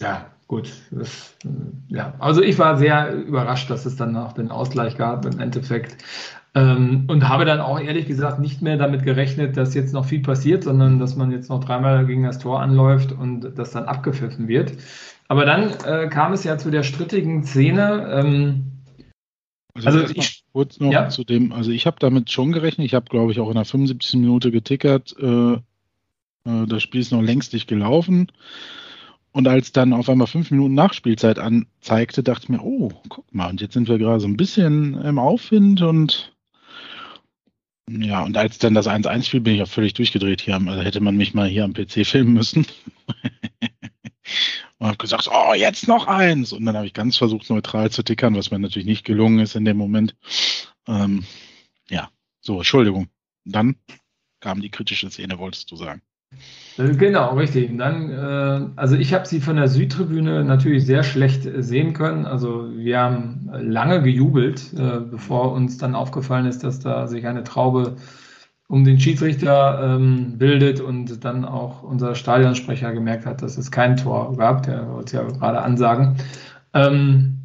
ja, 0.00 0.26
gut. 0.46 0.72
Das, 0.90 1.36
ja, 1.88 2.14
also 2.18 2.42
ich 2.42 2.58
war 2.58 2.76
sehr 2.78 3.12
überrascht, 3.14 3.70
dass 3.70 3.86
es 3.86 3.96
dann 3.96 4.16
auch 4.16 4.32
den 4.32 4.50
Ausgleich 4.50 4.96
gab 4.96 5.24
im 5.26 5.38
Endeffekt. 5.40 5.96
Ähm, 6.54 7.04
und 7.06 7.28
habe 7.28 7.44
dann 7.44 7.60
auch 7.60 7.78
ehrlich 7.78 8.06
gesagt 8.06 8.40
nicht 8.40 8.60
mehr 8.60 8.76
damit 8.76 9.04
gerechnet, 9.04 9.56
dass 9.56 9.74
jetzt 9.74 9.92
noch 9.94 10.04
viel 10.04 10.20
passiert, 10.20 10.64
sondern 10.64 10.98
dass 10.98 11.14
man 11.14 11.30
jetzt 11.30 11.48
noch 11.48 11.62
dreimal 11.62 12.06
gegen 12.06 12.24
das 12.24 12.40
Tor 12.40 12.60
anläuft 12.60 13.12
und 13.12 13.56
das 13.56 13.70
dann 13.70 13.84
abgepfiffen 13.84 14.48
wird. 14.48 14.72
Aber 15.28 15.44
dann 15.44 15.70
äh, 15.84 16.08
kam 16.08 16.32
es 16.32 16.42
ja 16.42 16.58
zu 16.58 16.70
der 16.72 16.82
strittigen 16.82 17.44
Szene. 17.44 18.08
Ähm, 18.10 18.69
also, 19.86 20.00
also 20.00 20.14
ich 20.14 20.44
kurz 20.52 20.80
noch 20.80 20.92
ja? 20.92 21.08
zu 21.08 21.24
dem, 21.24 21.52
also 21.52 21.70
ich 21.70 21.86
habe 21.86 21.96
damit 22.00 22.30
schon 22.30 22.52
gerechnet, 22.52 22.86
ich 22.86 22.94
habe 22.94 23.06
glaube 23.08 23.32
ich 23.32 23.40
auch 23.40 23.48
in 23.48 23.54
der 23.54 23.64
75. 23.64 24.20
Minute 24.20 24.50
getickert, 24.50 25.14
äh, 25.18 25.52
äh, 25.52 26.66
das 26.66 26.82
Spiel 26.82 27.00
ist 27.00 27.12
noch 27.12 27.22
längst 27.22 27.52
nicht 27.52 27.68
gelaufen. 27.68 28.30
Und 29.32 29.46
als 29.46 29.70
dann 29.70 29.92
auf 29.92 30.08
einmal 30.08 30.26
fünf 30.26 30.50
Minuten 30.50 30.74
Nachspielzeit 30.74 31.38
anzeigte, 31.38 32.24
dachte 32.24 32.44
ich 32.44 32.48
mir, 32.48 32.62
oh, 32.62 32.90
guck 33.08 33.32
mal, 33.32 33.48
und 33.48 33.60
jetzt 33.60 33.74
sind 33.74 33.88
wir 33.88 33.96
gerade 33.96 34.18
so 34.18 34.26
ein 34.26 34.36
bisschen 34.36 35.00
im 35.00 35.20
Aufwind 35.20 35.82
und 35.82 36.32
ja, 37.88 38.22
und 38.22 38.36
als 38.36 38.58
dann 38.58 38.74
das 38.74 38.86
1-1 38.86 39.28
fiel, 39.28 39.40
bin 39.40 39.54
ich 39.54 39.62
auch 39.62 39.68
völlig 39.68 39.94
durchgedreht 39.94 40.42
hier. 40.42 40.54
Also 40.54 40.82
hätte 40.82 41.00
man 41.00 41.16
mich 41.16 41.34
mal 41.34 41.48
hier 41.48 41.64
am 41.64 41.74
PC 41.74 42.06
filmen 42.06 42.34
müssen. 42.34 42.66
und 44.80 44.86
habe 44.86 44.96
gesagt, 44.96 45.28
oh, 45.30 45.52
jetzt 45.54 45.86
noch 45.86 46.06
eins. 46.06 46.52
Und 46.52 46.64
dann 46.64 46.74
habe 46.74 46.86
ich 46.86 46.94
ganz 46.94 47.18
versucht, 47.18 47.50
neutral 47.50 47.90
zu 47.90 48.02
tickern, 48.02 48.34
was 48.34 48.50
mir 48.50 48.58
natürlich 48.58 48.88
nicht 48.88 49.04
gelungen 49.04 49.38
ist 49.38 49.54
in 49.54 49.66
dem 49.66 49.76
Moment. 49.76 50.16
Ähm, 50.88 51.24
ja, 51.90 52.08
so, 52.40 52.56
Entschuldigung. 52.56 53.08
Dann 53.44 53.76
kam 54.40 54.62
die 54.62 54.70
kritische 54.70 55.10
Szene, 55.10 55.38
wolltest 55.38 55.70
du 55.70 55.76
sagen. 55.76 56.00
Äh, 56.78 56.94
genau, 56.94 57.34
richtig. 57.36 57.70
Und 57.70 57.76
dann, 57.76 58.10
äh, 58.10 58.70
also 58.76 58.96
ich 58.96 59.12
habe 59.12 59.26
sie 59.26 59.40
von 59.40 59.56
der 59.56 59.68
Südtribüne 59.68 60.44
natürlich 60.44 60.86
sehr 60.86 61.02
schlecht 61.02 61.42
sehen 61.58 61.92
können. 61.92 62.24
Also 62.24 62.74
wir 62.74 63.00
haben 63.00 63.50
lange 63.52 64.02
gejubelt, 64.02 64.72
äh, 64.72 65.00
bevor 65.00 65.52
uns 65.52 65.76
dann 65.76 65.94
aufgefallen 65.94 66.46
ist, 66.46 66.64
dass 66.64 66.80
da 66.80 67.06
sich 67.06 67.26
eine 67.26 67.44
Traube 67.44 67.96
um 68.70 68.84
den 68.84 69.00
Schiedsrichter 69.00 69.80
ähm, 69.82 70.38
bildet 70.38 70.80
und 70.80 71.24
dann 71.24 71.44
auch 71.44 71.82
unser 71.82 72.14
Stadionsprecher 72.14 72.92
gemerkt 72.92 73.26
hat, 73.26 73.42
dass 73.42 73.58
es 73.58 73.72
kein 73.72 73.96
Tor 73.96 74.36
gab. 74.36 74.62
Der 74.62 74.88
wollte 74.88 75.16
ja 75.16 75.24
gerade 75.24 75.60
ansagen. 75.60 76.14
Ähm, 76.72 77.38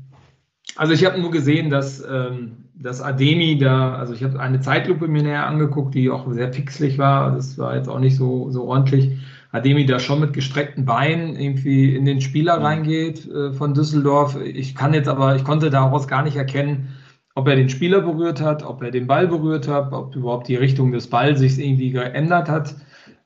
also 0.75 0.93
ich 0.93 1.03
habe 1.03 1.19
nur 1.19 1.31
gesehen, 1.31 1.71
dass, 1.71 1.99
ähm, 2.07 2.65
dass 2.75 3.01
Ademi 3.01 3.57
da, 3.57 3.95
also 3.95 4.13
ich 4.13 4.23
habe 4.23 4.39
eine 4.39 4.61
Zeitlupe 4.61 5.07
mir 5.07 5.23
näher 5.23 5.47
angeguckt, 5.47 5.95
die 5.95 6.11
auch 6.11 6.31
sehr 6.31 6.47
pixelig 6.47 6.99
war. 6.99 7.31
Das 7.31 7.57
war 7.57 7.75
jetzt 7.75 7.89
auch 7.89 7.99
nicht 7.99 8.17
so, 8.17 8.51
so 8.51 8.65
ordentlich. 8.65 9.17
Ademi 9.51 9.87
da 9.87 9.97
schon 9.97 10.19
mit 10.19 10.33
gestreckten 10.33 10.85
Beinen 10.85 11.39
irgendwie 11.39 11.95
in 11.95 12.05
den 12.05 12.21
Spieler 12.21 12.59
mhm. 12.59 12.65
reingeht 12.65 13.27
äh, 13.31 13.51
von 13.51 13.73
Düsseldorf. 13.73 14.37
Ich 14.43 14.75
kann 14.75 14.93
jetzt 14.93 15.07
aber, 15.07 15.35
ich 15.35 15.43
konnte 15.43 15.71
daraus 15.71 16.07
gar 16.07 16.21
nicht 16.21 16.35
erkennen, 16.35 16.89
ob 17.35 17.47
er 17.47 17.55
den 17.55 17.69
Spieler 17.69 18.01
berührt 18.01 18.41
hat, 18.41 18.63
ob 18.63 18.81
er 18.81 18.91
den 18.91 19.07
Ball 19.07 19.27
berührt 19.27 19.67
hat, 19.67 19.91
ob 19.91 20.15
überhaupt 20.15 20.47
die 20.47 20.55
Richtung 20.55 20.91
des 20.91 21.09
Balls 21.09 21.39
sich 21.39 21.59
irgendwie 21.59 21.91
geändert 21.91 22.49
hat. 22.49 22.75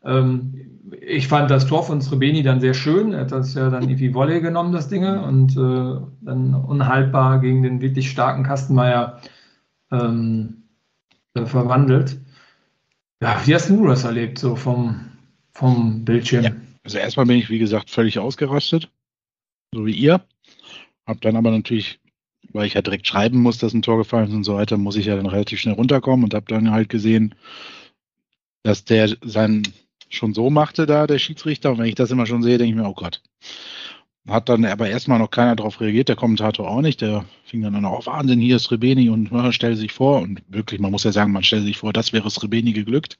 Ähm, 0.03 0.69
ich 1.01 1.27
fand 1.27 1.51
das 1.51 1.67
Tor 1.67 1.83
von 1.83 2.01
Srebeni 2.01 2.41
dann 2.41 2.59
sehr 2.59 2.73
schön. 2.73 3.13
Er 3.13 3.21
hat 3.21 3.31
das 3.31 3.53
ja 3.53 3.69
dann 3.69 3.83
irgendwie 3.83 4.13
Volley 4.13 4.41
genommen, 4.41 4.73
das 4.73 4.89
Ding, 4.89 5.05
und 5.05 5.51
äh, 5.55 6.01
dann 6.21 6.55
unhaltbar 6.55 7.39
gegen 7.39 7.61
den 7.61 7.81
wirklich 7.81 8.09
starken 8.09 8.43
Kastenmeier 8.43 9.21
ähm, 9.91 10.63
äh, 11.35 11.45
verwandelt. 11.45 12.19
Ja, 13.21 13.39
wie 13.45 13.53
hast 13.53 13.69
du 13.69 13.85
das 13.85 14.05
erlebt, 14.05 14.39
so 14.39 14.55
vom, 14.55 15.11
vom 15.53 16.05
Bildschirm? 16.05 16.43
Ja, 16.43 16.51
also 16.83 16.97
erstmal 16.97 17.25
bin 17.27 17.37
ich, 17.37 17.49
wie 17.49 17.59
gesagt, 17.59 17.89
völlig 17.89 18.17
ausgerastet, 18.17 18.89
so 19.73 19.85
wie 19.85 19.93
ihr. 19.93 20.21
Hab 21.05 21.21
dann 21.21 21.35
aber 21.35 21.51
natürlich, 21.51 21.99
weil 22.51 22.65
ich 22.65 22.73
ja 22.73 22.81
direkt 22.81 23.07
schreiben 23.07 23.39
muss, 23.41 23.57
dass 23.57 23.73
ein 23.73 23.81
Tor 23.81 23.97
gefallen 23.97 24.29
ist 24.29 24.33
und 24.33 24.43
so 24.43 24.55
weiter, 24.55 24.77
muss 24.77 24.95
ich 24.95 25.05
ja 25.05 25.15
dann 25.15 25.25
relativ 25.25 25.59
schnell 25.59 25.75
runterkommen 25.75 26.23
und 26.23 26.33
habe 26.33 26.45
dann 26.47 26.71
halt 26.71 26.89
gesehen, 26.89 27.35
dass 28.63 28.85
der 28.85 29.15
sein 29.21 29.63
schon 30.09 30.33
so 30.33 30.49
machte 30.49 30.85
da, 30.85 31.07
der 31.07 31.19
Schiedsrichter. 31.19 31.71
Und 31.71 31.77
wenn 31.77 31.85
ich 31.85 31.95
das 31.95 32.11
immer 32.11 32.25
schon 32.25 32.43
sehe, 32.43 32.57
denke 32.57 32.71
ich 32.71 32.81
mir, 32.81 32.87
oh 32.87 32.93
Gott. 32.93 33.21
Hat 34.27 34.49
dann 34.49 34.65
aber 34.65 34.89
erstmal 34.89 35.17
noch 35.17 35.31
keiner 35.31 35.55
darauf 35.55 35.81
reagiert, 35.81 36.09
der 36.09 36.15
Kommentator 36.15 36.69
auch 36.69 36.81
nicht. 36.81 37.01
Der 37.01 37.25
fing 37.45 37.61
dann 37.61 37.75
an, 37.75 37.85
oh 37.85 38.05
Wahnsinn, 38.05 38.39
hier 38.39 38.57
ist 38.57 38.71
Rebeni 38.71 39.09
und 39.09 39.31
oh, 39.31 39.51
stell 39.51 39.75
sich 39.75 39.91
vor. 39.91 40.21
Und 40.21 40.43
wirklich, 40.47 40.79
man 40.79 40.91
muss 40.91 41.03
ja 41.03 41.11
sagen, 41.11 41.31
man 41.31 41.43
stellt 41.43 41.65
sich 41.65 41.77
vor, 41.77 41.93
das 41.93 42.13
wäre 42.13 42.27
es 42.27 42.43
Rebeni 42.43 42.73
geglückt. 42.73 43.17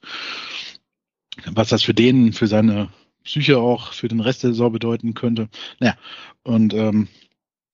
Was 1.46 1.68
das 1.68 1.82
für 1.82 1.94
den, 1.94 2.32
für 2.32 2.46
seine 2.46 2.90
Psyche 3.24 3.58
auch, 3.58 3.92
für 3.92 4.08
den 4.08 4.20
Rest 4.20 4.42
der 4.42 4.50
Saison 4.50 4.72
bedeuten 4.72 5.14
könnte. 5.14 5.48
Naja, 5.78 5.96
und 6.42 6.74
ähm, 6.74 7.08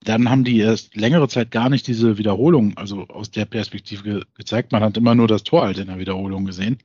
dann 0.08 0.30
haben 0.30 0.44
die 0.44 0.58
erst 0.58 0.94
längere 0.96 1.28
Zeit 1.28 1.50
gar 1.50 1.68
nicht 1.68 1.86
diese 1.86 2.16
Wiederholung, 2.16 2.76
also 2.76 3.06
aus 3.08 3.30
der 3.30 3.44
Perspektive 3.44 4.02
ge 4.02 4.22
gezeigt. 4.34 4.72
Man 4.72 4.82
hat 4.82 4.96
immer 4.96 5.14
nur 5.14 5.28
das 5.28 5.42
Tor 5.42 5.62
halt 5.62 5.78
in 5.78 5.88
der 5.88 5.98
Wiederholung 5.98 6.44
gesehen. 6.44 6.78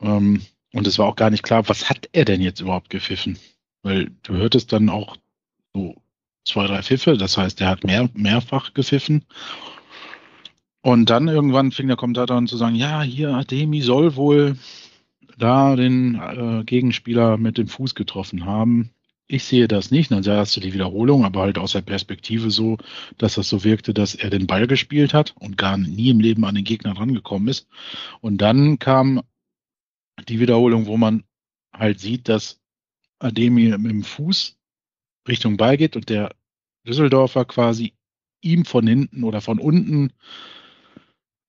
Ähm, 0.00 0.42
und 0.72 0.86
es 0.86 0.98
war 0.98 1.06
auch 1.06 1.16
gar 1.16 1.30
nicht 1.30 1.44
klar, 1.44 1.68
was 1.68 1.88
hat 1.88 2.08
er 2.12 2.24
denn 2.24 2.40
jetzt 2.40 2.60
überhaupt 2.60 2.90
gepfiffen? 2.90 3.38
Weil 3.82 4.10
du 4.24 4.34
hörtest 4.34 4.72
dann 4.72 4.88
auch 4.88 5.16
so 5.72 5.94
zwei, 6.44 6.66
drei 6.66 6.82
Pfiffe, 6.82 7.16
das 7.16 7.38
heißt, 7.38 7.60
er 7.60 7.68
hat 7.68 7.84
mehr, 7.84 8.10
mehrfach 8.14 8.74
gepfiffen. 8.74 9.24
Und 10.82 11.08
dann 11.08 11.28
irgendwann 11.28 11.72
fing 11.72 11.86
der 11.86 11.96
Kommentator 11.96 12.36
an 12.36 12.48
zu 12.48 12.56
sagen, 12.56 12.74
ja, 12.74 13.02
hier, 13.02 13.30
Ademi 13.30 13.80
soll 13.80 14.16
wohl 14.16 14.58
da 15.38 15.76
den 15.76 16.16
äh, 16.16 16.64
Gegenspieler 16.64 17.38
mit 17.38 17.58
dem 17.58 17.68
Fuß 17.68 17.94
getroffen 17.94 18.44
haben. 18.44 18.90
Ich 19.26 19.44
sehe 19.44 19.68
das 19.68 19.90
nicht. 19.90 20.10
Dann 20.10 20.24
hast 20.26 20.56
du 20.56 20.60
die 20.60 20.74
Wiederholung, 20.74 21.24
aber 21.24 21.42
halt 21.42 21.58
aus 21.58 21.72
der 21.72 21.80
Perspektive 21.80 22.50
so, 22.50 22.76
dass 23.16 23.34
das 23.34 23.48
so 23.48 23.64
wirkte, 23.64 23.94
dass 23.94 24.14
er 24.14 24.30
den 24.30 24.46
Ball 24.46 24.66
gespielt 24.66 25.14
hat 25.14 25.34
und 25.38 25.56
gar 25.56 25.78
nie 25.78 26.10
im 26.10 26.20
Leben 26.20 26.44
an 26.44 26.54
den 26.54 26.64
Gegner 26.64 26.96
rangekommen 26.96 27.48
ist. 27.48 27.66
Und 28.20 28.38
dann 28.38 28.78
kam 28.78 29.22
die 30.28 30.40
Wiederholung, 30.40 30.86
wo 30.86 30.96
man 30.96 31.24
halt 31.72 32.00
sieht, 32.00 32.28
dass 32.28 32.60
Ademi 33.18 33.76
mit 33.78 33.90
dem 33.90 34.04
Fuß 34.04 34.56
Richtung 35.26 35.56
Ball 35.56 35.76
geht 35.78 35.96
und 35.96 36.08
der 36.10 36.34
Düsseldorfer 36.86 37.46
quasi 37.46 37.94
ihm 38.42 38.66
von 38.66 38.86
hinten 38.86 39.24
oder 39.24 39.40
von 39.40 39.58
unten 39.58 40.12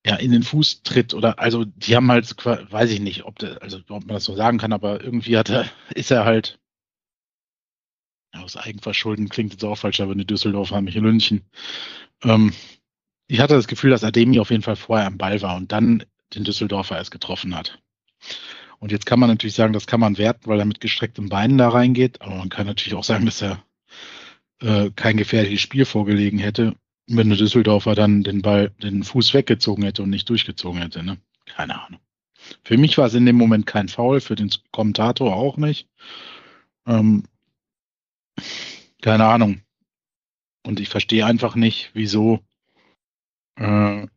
ja, 0.05 0.15
in 0.15 0.31
den 0.31 0.43
Fuß 0.43 0.83
tritt 0.83 1.13
oder 1.13 1.39
also 1.39 1.65
die 1.65 1.95
haben 1.95 2.09
halt, 2.11 2.33
weiß 2.45 2.91
ich 2.91 2.99
nicht, 2.99 3.25
ob, 3.25 3.39
der, 3.39 3.61
also, 3.61 3.79
ob 3.89 4.05
man 4.05 4.15
das 4.15 4.23
so 4.23 4.35
sagen 4.35 4.59
kann, 4.59 4.71
aber 4.71 5.03
irgendwie 5.03 5.35
hat 5.35 5.49
er, 5.49 5.65
ist 5.93 6.11
er 6.11 6.25
halt 6.25 6.59
aus 8.35 8.57
Eigenverschulden 8.57 9.29
klingt 9.29 9.53
jetzt 9.53 9.63
auch 9.63 9.77
falsch, 9.77 9.99
aber 9.99 10.13
eine 10.13 10.25
Düsseldorfer 10.25 10.75
haben 10.75 10.85
mich 10.85 10.95
in 10.95 11.03
München. 11.03 11.41
Ähm, 12.23 12.53
ich 13.27 13.39
hatte 13.39 13.55
das 13.55 13.67
Gefühl, 13.67 13.89
dass 13.89 14.03
Ademi 14.03 14.39
auf 14.39 14.51
jeden 14.51 14.63
Fall 14.63 14.75
vorher 14.75 15.07
am 15.07 15.17
Ball 15.17 15.41
war 15.41 15.55
und 15.55 15.71
dann 15.71 16.03
den 16.33 16.43
Düsseldorfer 16.43 16.97
erst 16.97 17.11
getroffen 17.11 17.55
hat. 17.55 17.79
Und 18.79 18.91
jetzt 18.91 19.05
kann 19.05 19.19
man 19.19 19.29
natürlich 19.29 19.55
sagen, 19.55 19.73
das 19.73 19.87
kann 19.87 19.99
man 19.99 20.17
werten, 20.17 20.47
weil 20.47 20.59
er 20.59 20.65
mit 20.65 20.81
gestrecktem 20.81 21.29
Beinen 21.29 21.57
da 21.57 21.69
reingeht. 21.69 22.21
Aber 22.21 22.35
man 22.35 22.49
kann 22.49 22.67
natürlich 22.67 22.97
auch 22.97 23.03
sagen, 23.03 23.25
dass 23.25 23.41
er 23.41 23.63
äh, 24.61 24.91
kein 24.95 25.17
gefährliches 25.17 25.61
Spiel 25.61 25.85
vorgelegen 25.85 26.39
hätte, 26.39 26.75
wenn 27.07 27.29
der 27.29 27.37
Düsseldorfer 27.37 27.95
dann 27.95 28.23
den 28.23 28.41
Ball, 28.41 28.69
den 28.81 29.03
Fuß 29.03 29.33
weggezogen 29.33 29.83
hätte 29.83 30.03
und 30.03 30.09
nicht 30.09 30.29
durchgezogen 30.29 30.81
hätte. 30.81 31.03
Ne? 31.03 31.17
Keine 31.45 31.81
Ahnung. 31.81 31.99
Für 32.63 32.77
mich 32.77 32.97
war 32.97 33.07
es 33.07 33.13
in 33.13 33.25
dem 33.25 33.37
Moment 33.37 33.65
kein 33.65 33.87
Foul, 33.87 34.21
für 34.21 34.35
den 34.35 34.51
Kommentator 34.71 35.35
auch 35.35 35.57
nicht. 35.57 35.87
Ähm, 36.85 37.23
keine 39.01 39.25
Ahnung. 39.25 39.61
Und 40.65 40.79
ich 40.79 40.89
verstehe 40.89 41.25
einfach 41.25 41.55
nicht, 41.55 41.91
wieso 41.93 42.39
äh, 43.57 44.07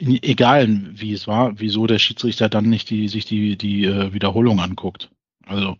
egal 0.00 0.68
wie 0.92 1.12
es 1.12 1.26
war, 1.26 1.58
wieso 1.60 1.86
der 1.86 1.98
Schiedsrichter 1.98 2.48
dann 2.48 2.68
nicht 2.68 2.90
die, 2.90 3.08
sich 3.08 3.24
die, 3.24 3.56
die 3.56 3.84
äh, 3.84 4.12
Wiederholung 4.12 4.60
anguckt. 4.60 5.10
Also, 5.46 5.76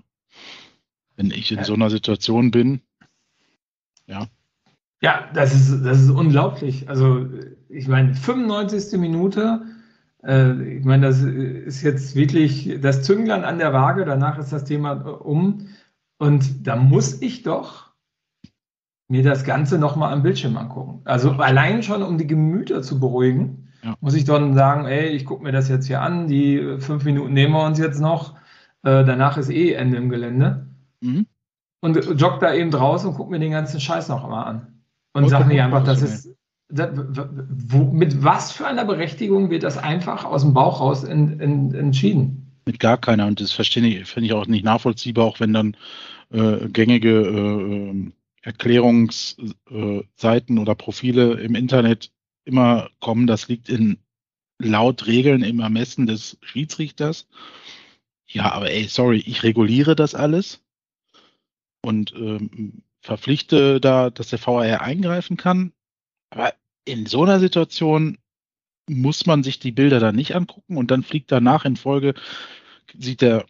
wenn 1.16 1.30
ich 1.30 1.50
in 1.52 1.64
so 1.64 1.74
einer 1.74 1.90
Situation 1.90 2.50
bin, 2.50 2.80
ja. 4.06 4.26
Ja, 5.02 5.30
das 5.32 5.54
ist, 5.54 5.84
das 5.84 6.02
ist 6.02 6.10
unglaublich. 6.10 6.88
Also, 6.88 7.26
ich 7.68 7.88
meine, 7.88 8.14
95. 8.14 8.98
Minute, 9.00 9.62
äh, 10.22 10.78
ich 10.78 10.84
meine, 10.84 11.06
das 11.06 11.22
ist 11.22 11.82
jetzt 11.82 12.14
wirklich 12.14 12.78
das 12.82 13.02
Zünglein 13.02 13.44
an 13.44 13.58
der 13.58 13.72
Waage, 13.72 14.04
danach 14.04 14.38
ist 14.38 14.52
das 14.52 14.64
Thema 14.64 14.92
äh, 14.92 15.08
um. 15.08 15.68
Und 16.20 16.66
da 16.66 16.76
muss 16.76 17.20
ich 17.20 17.42
doch 17.42 17.90
mir 19.08 19.24
das 19.24 19.42
Ganze 19.42 19.78
nochmal 19.78 20.12
am 20.12 20.22
Bildschirm 20.22 20.56
angucken. 20.56 21.00
Also 21.04 21.32
allein 21.32 21.82
schon, 21.82 22.02
um 22.04 22.16
die 22.16 22.28
Gemüter 22.28 22.82
zu 22.82 23.00
beruhigen 23.00 23.60
ja. 23.82 23.96
Muss 24.00 24.14
ich 24.14 24.24
dann 24.24 24.54
sagen, 24.54 24.86
ey, 24.86 25.08
ich 25.08 25.24
gucke 25.24 25.42
mir 25.42 25.52
das 25.52 25.68
jetzt 25.68 25.86
hier 25.86 26.02
an, 26.02 26.28
die 26.28 26.76
fünf 26.78 27.04
Minuten 27.04 27.32
nehmen 27.32 27.54
wir 27.54 27.64
uns 27.64 27.78
jetzt 27.78 28.00
noch, 28.00 28.34
äh, 28.82 29.04
danach 29.04 29.36
ist 29.38 29.50
eh 29.50 29.72
Ende 29.72 29.96
im 29.96 30.10
Gelände. 30.10 30.66
Mhm. 31.00 31.26
Und 31.80 31.96
jogge 32.20 32.38
da 32.40 32.52
eben 32.52 32.70
draußen 32.70 33.08
und 33.08 33.16
gucke 33.16 33.30
mir 33.30 33.38
den 33.38 33.52
ganzen 33.52 33.80
Scheiß 33.80 34.08
noch 34.08 34.28
mal 34.28 34.44
an. 34.44 34.82
Und 35.14 35.28
sage 35.28 35.46
mir 35.46 35.64
einfach, 35.64 35.82
das 35.82 36.02
ist, 36.02 36.36
das, 36.68 36.90
wo, 36.94 37.84
mit 37.84 38.22
was 38.22 38.52
für 38.52 38.66
einer 38.66 38.84
Berechtigung 38.84 39.50
wird 39.50 39.62
das 39.62 39.78
einfach 39.78 40.24
aus 40.24 40.42
dem 40.42 40.52
Bauch 40.52 40.80
raus 40.80 41.04
in, 41.04 41.40
in, 41.40 41.74
entschieden? 41.74 42.39
Mit 42.70 42.78
gar 42.78 42.98
keiner. 42.98 43.26
Und 43.26 43.40
das 43.40 43.50
verstehe 43.50 43.84
ich, 43.84 44.08
finde 44.08 44.26
ich 44.26 44.32
auch 44.32 44.46
nicht 44.46 44.64
nachvollziehbar, 44.64 45.24
auch 45.24 45.40
wenn 45.40 45.52
dann 45.52 45.76
äh, 46.30 46.68
gängige 46.68 47.10
äh, 47.10 48.12
Erklärungsseiten 48.42 50.58
oder 50.58 50.76
Profile 50.76 51.40
im 51.40 51.56
Internet 51.56 52.12
immer 52.44 52.88
kommen, 53.00 53.26
das 53.26 53.48
liegt 53.48 53.68
in 53.68 53.98
laut 54.60 55.08
Regeln 55.08 55.42
im 55.42 55.58
Ermessen 55.58 56.06
des 56.06 56.38
Schiedsrichters. 56.42 57.26
Ja, 58.28 58.52
aber 58.52 58.70
ey, 58.70 58.84
sorry, 58.84 59.18
ich 59.18 59.42
reguliere 59.42 59.96
das 59.96 60.14
alles 60.14 60.62
und 61.82 62.12
ähm, 62.12 62.84
verpflichte 63.00 63.80
da, 63.80 64.10
dass 64.10 64.28
der 64.28 64.38
VAR 64.38 64.80
eingreifen 64.80 65.36
kann. 65.36 65.72
Aber 66.30 66.54
in 66.84 67.06
so 67.06 67.24
einer 67.24 67.40
Situation 67.40 68.18
muss 68.88 69.26
man 69.26 69.42
sich 69.42 69.58
die 69.58 69.72
Bilder 69.72 70.00
dann 70.00 70.16
nicht 70.16 70.34
angucken 70.34 70.76
und 70.76 70.90
dann 70.90 71.02
fliegt 71.02 71.32
danach 71.32 71.64
in 71.64 71.76
Folge, 71.76 72.14
sieht 72.98 73.20
der 73.20 73.46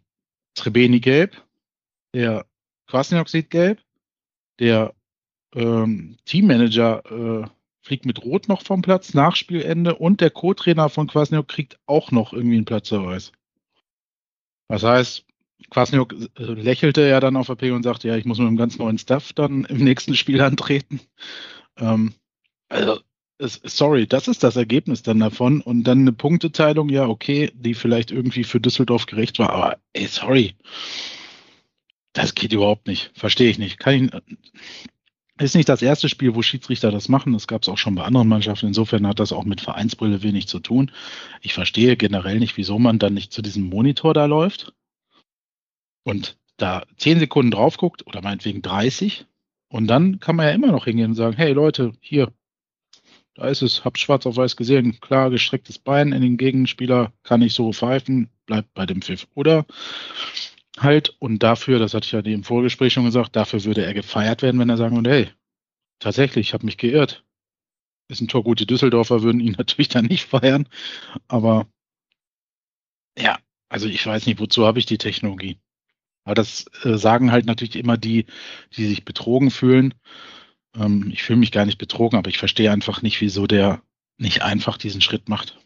Trebeni 0.54 1.00
gelb, 1.00 1.42
der 2.14 2.46
Kwasniok 2.86 3.28
sieht 3.28 3.50
gelb, 3.50 3.80
der 4.58 4.94
ähm, 5.54 6.16
Teammanager 6.24 7.44
äh, 7.44 7.48
fliegt 7.82 8.04
mit 8.04 8.22
Rot 8.22 8.48
noch 8.48 8.62
vom 8.62 8.82
Platz, 8.82 9.14
Nachspielende 9.14 9.94
und 9.94 10.20
der 10.20 10.30
Co-Trainer 10.30 10.88
von 10.88 11.08
Kwasniok 11.08 11.48
kriegt 11.48 11.78
auch 11.86 12.10
noch 12.10 12.32
irgendwie 12.32 12.56
einen 12.56 12.64
Platzverweis. 12.64 13.32
Das 14.68 14.82
heißt, 14.82 15.24
Kwasniok 15.70 16.12
äh, 16.12 16.42
lächelte 16.42 17.06
ja 17.08 17.20
dann 17.20 17.36
auf 17.36 17.46
der 17.46 17.56
P 17.56 17.70
und 17.70 17.82
sagte, 17.82 18.08
ja, 18.08 18.16
ich 18.16 18.24
muss 18.24 18.38
mit 18.38 18.48
einem 18.48 18.56
ganz 18.56 18.78
neuen 18.78 18.98
Staff 18.98 19.32
dann 19.32 19.64
im 19.64 19.78
nächsten 19.78 20.14
Spiel 20.14 20.40
antreten. 20.40 21.00
Ähm, 21.76 22.14
also, 22.68 23.00
sorry, 23.40 24.06
das 24.06 24.28
ist 24.28 24.42
das 24.42 24.56
Ergebnis 24.56 25.02
dann 25.02 25.20
davon. 25.20 25.60
Und 25.60 25.84
dann 25.84 26.00
eine 26.00 26.12
Punkteteilung, 26.12 26.88
ja, 26.88 27.06
okay, 27.06 27.50
die 27.54 27.74
vielleicht 27.74 28.10
irgendwie 28.10 28.44
für 28.44 28.60
Düsseldorf 28.60 29.06
gerecht 29.06 29.38
war, 29.38 29.50
aber 29.50 29.78
ey, 29.92 30.06
sorry. 30.06 30.54
Das 32.12 32.34
geht 32.34 32.52
überhaupt 32.52 32.86
nicht. 32.86 33.12
Verstehe 33.14 33.50
ich 33.50 33.58
nicht. 33.58 33.78
Kann 33.78 33.94
ich, 33.94 34.10
ist 35.40 35.54
nicht 35.54 35.68
das 35.68 35.80
erste 35.80 36.08
Spiel, 36.08 36.34
wo 36.34 36.42
Schiedsrichter 36.42 36.90
das 36.90 37.08
machen. 37.08 37.32
Das 37.32 37.46
gab 37.46 37.62
es 37.62 37.68
auch 37.68 37.78
schon 37.78 37.94
bei 37.94 38.02
anderen 38.02 38.28
Mannschaften. 38.28 38.66
Insofern 38.66 39.06
hat 39.06 39.20
das 39.20 39.32
auch 39.32 39.44
mit 39.44 39.60
Vereinsbrille 39.60 40.22
wenig 40.22 40.48
zu 40.48 40.58
tun. 40.58 40.90
Ich 41.40 41.54
verstehe 41.54 41.96
generell 41.96 42.38
nicht, 42.38 42.56
wieso 42.56 42.78
man 42.78 42.98
dann 42.98 43.14
nicht 43.14 43.32
zu 43.32 43.40
diesem 43.40 43.64
Monitor 43.64 44.12
da 44.12 44.26
läuft 44.26 44.74
und 46.02 46.36
da 46.58 46.84
zehn 46.96 47.18
Sekunden 47.18 47.52
drauf 47.52 47.78
guckt 47.78 48.06
oder 48.06 48.20
meinetwegen 48.20 48.60
30. 48.60 49.26
Und 49.68 49.86
dann 49.86 50.20
kann 50.20 50.36
man 50.36 50.46
ja 50.46 50.52
immer 50.52 50.72
noch 50.72 50.84
hingehen 50.84 51.10
und 51.10 51.14
sagen, 51.14 51.36
hey 51.36 51.52
Leute, 51.52 51.92
hier, 52.00 52.32
da 53.40 53.48
ist 53.48 53.62
es, 53.62 53.86
hab 53.86 53.96
schwarz 53.96 54.26
auf 54.26 54.36
weiß 54.36 54.54
gesehen, 54.54 55.00
klar, 55.00 55.30
gestrecktes 55.30 55.78
Bein 55.78 56.12
in 56.12 56.20
den 56.20 56.36
Gegenspieler, 56.36 57.12
kann 57.22 57.40
ich 57.40 57.54
so 57.54 57.72
pfeifen, 57.72 58.28
bleibt 58.44 58.74
bei 58.74 58.84
dem 58.84 59.00
Pfiff. 59.00 59.26
Oder 59.34 59.64
halt. 60.78 61.16
Und 61.20 61.42
dafür, 61.42 61.78
das 61.78 61.94
hatte 61.94 62.04
ich 62.04 62.12
ja 62.12 62.20
im 62.20 62.44
Vorgespräch 62.44 62.92
schon 62.92 63.06
gesagt, 63.06 63.36
dafür 63.36 63.64
würde 63.64 63.82
er 63.84 63.94
gefeiert 63.94 64.42
werden, 64.42 64.60
wenn 64.60 64.68
er 64.68 64.76
sagen 64.76 64.94
würde, 64.94 65.10
hey, 65.10 65.30
tatsächlich, 66.00 66.48
ich 66.48 66.54
habe 66.54 66.66
mich 66.66 66.76
geirrt. 66.76 67.24
Ist 68.08 68.20
ein 68.20 68.28
Tor 68.28 68.44
gut. 68.44 68.60
Die 68.60 68.66
Düsseldorfer 68.66 69.22
würden 69.22 69.40
ihn 69.40 69.52
natürlich 69.58 69.88
dann 69.88 70.04
nicht 70.04 70.26
feiern. 70.26 70.68
Aber 71.26 71.66
ja, 73.18 73.38
also 73.70 73.88
ich 73.88 74.04
weiß 74.04 74.26
nicht, 74.26 74.38
wozu 74.38 74.66
habe 74.66 74.78
ich 74.78 74.86
die 74.86 74.98
Technologie. 74.98 75.58
Aber 76.24 76.34
das 76.34 76.66
äh, 76.82 76.98
sagen 76.98 77.32
halt 77.32 77.46
natürlich 77.46 77.76
immer 77.76 77.96
die, 77.96 78.26
die 78.76 78.86
sich 78.86 79.06
betrogen 79.06 79.50
fühlen. 79.50 79.94
Ähm, 80.76 81.10
ich 81.12 81.22
fühle 81.22 81.38
mich 81.38 81.52
gar 81.52 81.66
nicht 81.66 81.78
betrogen, 81.78 82.18
aber 82.18 82.30
ich 82.30 82.38
verstehe 82.38 82.70
einfach 82.70 83.02
nicht, 83.02 83.20
wieso 83.20 83.46
der 83.46 83.82
nicht 84.18 84.42
einfach 84.42 84.76
diesen 84.78 85.00
Schritt 85.00 85.28
macht. 85.28 85.58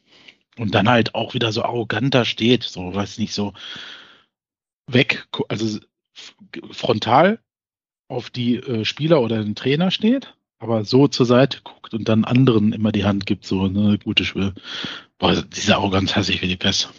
und 0.57 0.75
dann 0.75 0.89
halt 0.89 1.15
auch 1.15 1.35
wieder 1.35 1.53
so 1.53 1.63
arrogant 1.65 2.15
da 2.15 2.25
steht, 2.25 2.63
so, 2.63 2.95
weiß 2.95 3.19
nicht, 3.19 3.35
so 3.35 3.55
weg, 4.87 5.27
also 5.49 5.81
frontal 6.71 7.41
auf 8.09 8.31
die 8.31 8.57
äh, 8.57 8.85
Spieler 8.85 9.21
oder 9.23 9.43
den 9.43 9.55
Trainer 9.55 9.91
steht, 9.91 10.35
aber 10.59 10.85
so 10.85 11.09
zur 11.09 11.27
Seite 11.27 11.61
guckt 11.63 11.95
und 11.95 12.09
dann 12.09 12.25
anderen 12.25 12.73
immer 12.73 12.93
die 12.93 13.05
Hand 13.05 13.27
gibt, 13.27 13.45
so 13.45 13.65
eine 13.65 13.99
gute 13.99 14.25
Schwür. 14.25 14.55
Boah, 15.19 15.43
diese 15.43 15.77
Arroganz 15.77 16.15
hasse 16.15 16.33
ich 16.33 16.43
wie 16.43 16.49
die 16.49 16.57
Pest. 16.57 16.93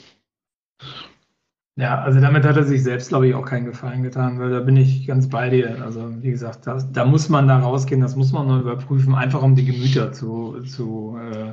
Ja, 1.77 1.99
also 1.99 2.21
damit 2.21 2.45
hat 2.45 2.55
er 2.55 2.63
sich 2.63 2.83
selbst, 2.83 3.09
glaube 3.09 3.27
ich, 3.27 3.35
auch 3.35 3.45
keinen 3.45 3.65
Gefallen 3.65 4.01
getan, 4.01 4.39
weil 4.39 4.49
da 4.49 4.61
bin 4.61 4.77
ich 4.77 5.05
ganz 5.05 5.27
bei 5.27 5.49
dir. 5.49 5.81
Also 5.83 6.09
wie 6.21 6.31
gesagt, 6.31 6.65
das, 6.67 6.89
da 6.93 7.03
muss 7.03 7.27
man 7.27 7.49
da 7.49 7.59
rausgehen, 7.59 7.99
das 7.99 8.15
muss 8.15 8.31
man 8.31 8.47
noch 8.47 8.61
überprüfen, 8.61 9.13
einfach 9.13 9.43
um 9.43 9.55
die 9.55 9.65
Gemüter 9.65 10.13
zu, 10.13 10.61
zu, 10.61 11.17
äh, 11.19 11.51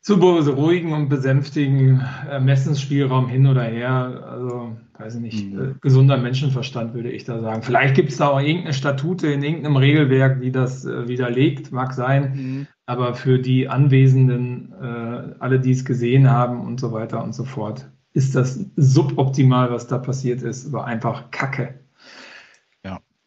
zu 0.00 0.18
beruhigen 0.18 0.92
und 0.92 1.08
besänftigen. 1.08 2.02
Ermessensspielraum 2.28 3.28
hin 3.28 3.46
oder 3.46 3.62
her. 3.62 4.24
Also 4.28 4.76
weiß 4.98 5.14
ich 5.14 5.20
nicht, 5.20 5.52
mhm. 5.52 5.60
äh, 5.60 5.74
gesunder 5.80 6.16
Menschenverstand, 6.16 6.92
würde 6.94 7.12
ich 7.12 7.22
da 7.22 7.40
sagen. 7.40 7.62
Vielleicht 7.62 7.94
gibt 7.94 8.10
es 8.10 8.16
da 8.16 8.26
auch 8.26 8.40
irgendeine 8.40 8.74
Statute 8.74 9.28
in 9.28 9.44
irgendeinem 9.44 9.76
Regelwerk, 9.76 10.40
die 10.40 10.50
das 10.50 10.84
äh, 10.84 11.06
widerlegt, 11.06 11.70
mag 11.70 11.92
sein. 11.92 12.32
Mhm. 12.34 12.66
Aber 12.86 13.14
für 13.14 13.38
die 13.38 13.68
Anwesenden, 13.68 14.72
äh, 14.82 15.34
alle, 15.38 15.60
die 15.60 15.70
es 15.70 15.84
gesehen 15.84 16.28
haben 16.28 16.60
und 16.60 16.80
so 16.80 16.90
weiter 16.90 17.22
und 17.22 17.36
so 17.36 17.44
fort, 17.44 17.88
ist 18.12 18.34
das 18.34 18.60
suboptimal, 18.76 19.70
was 19.70 19.86
da 19.86 19.98
passiert 19.98 20.42
ist, 20.42 20.66
aber 20.66 20.84
einfach 20.84 21.30
Kacke. 21.30 21.74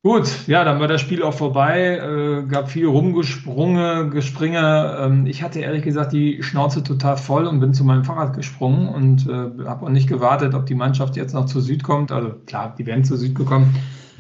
Gut, 0.06 0.46
ja, 0.46 0.64
dann 0.64 0.80
war 0.80 0.88
das 0.88 1.02
Spiel 1.02 1.24
auch 1.24 1.34
vorbei. 1.34 1.98
Äh, 1.98 2.48
gab 2.48 2.70
viel 2.70 2.86
Rumgesprunge, 2.86 4.12
Gespringe. 4.12 5.00
Ähm, 5.00 5.26
ich 5.26 5.42
hatte 5.42 5.62
ehrlich 5.62 5.82
gesagt 5.82 6.14
die 6.14 6.44
Schnauze 6.44 6.84
total 6.84 7.18
voll 7.18 7.48
und 7.48 7.60
bin 7.60 7.74
zu 7.74 7.84
meinem 7.84 8.04
Fahrrad 8.04 8.36
gesprungen 8.36 8.88
und 8.88 9.28
äh, 9.28 9.66
habe 9.66 9.84
auch 9.84 9.90
nicht 9.90 10.08
gewartet, 10.08 10.54
ob 10.54 10.68
die 10.68 10.76
Mannschaft 10.76 11.16
jetzt 11.16 11.34
noch 11.34 11.48
zu 11.48 11.60
Süd 11.60 11.82
kommt. 11.82 12.12
Also 12.12 12.36
klar, 12.46 12.76
die 12.78 12.86
werden 12.86 13.04
zu 13.04 13.18
Süd 13.18 13.34
gekommen. 13.34 13.76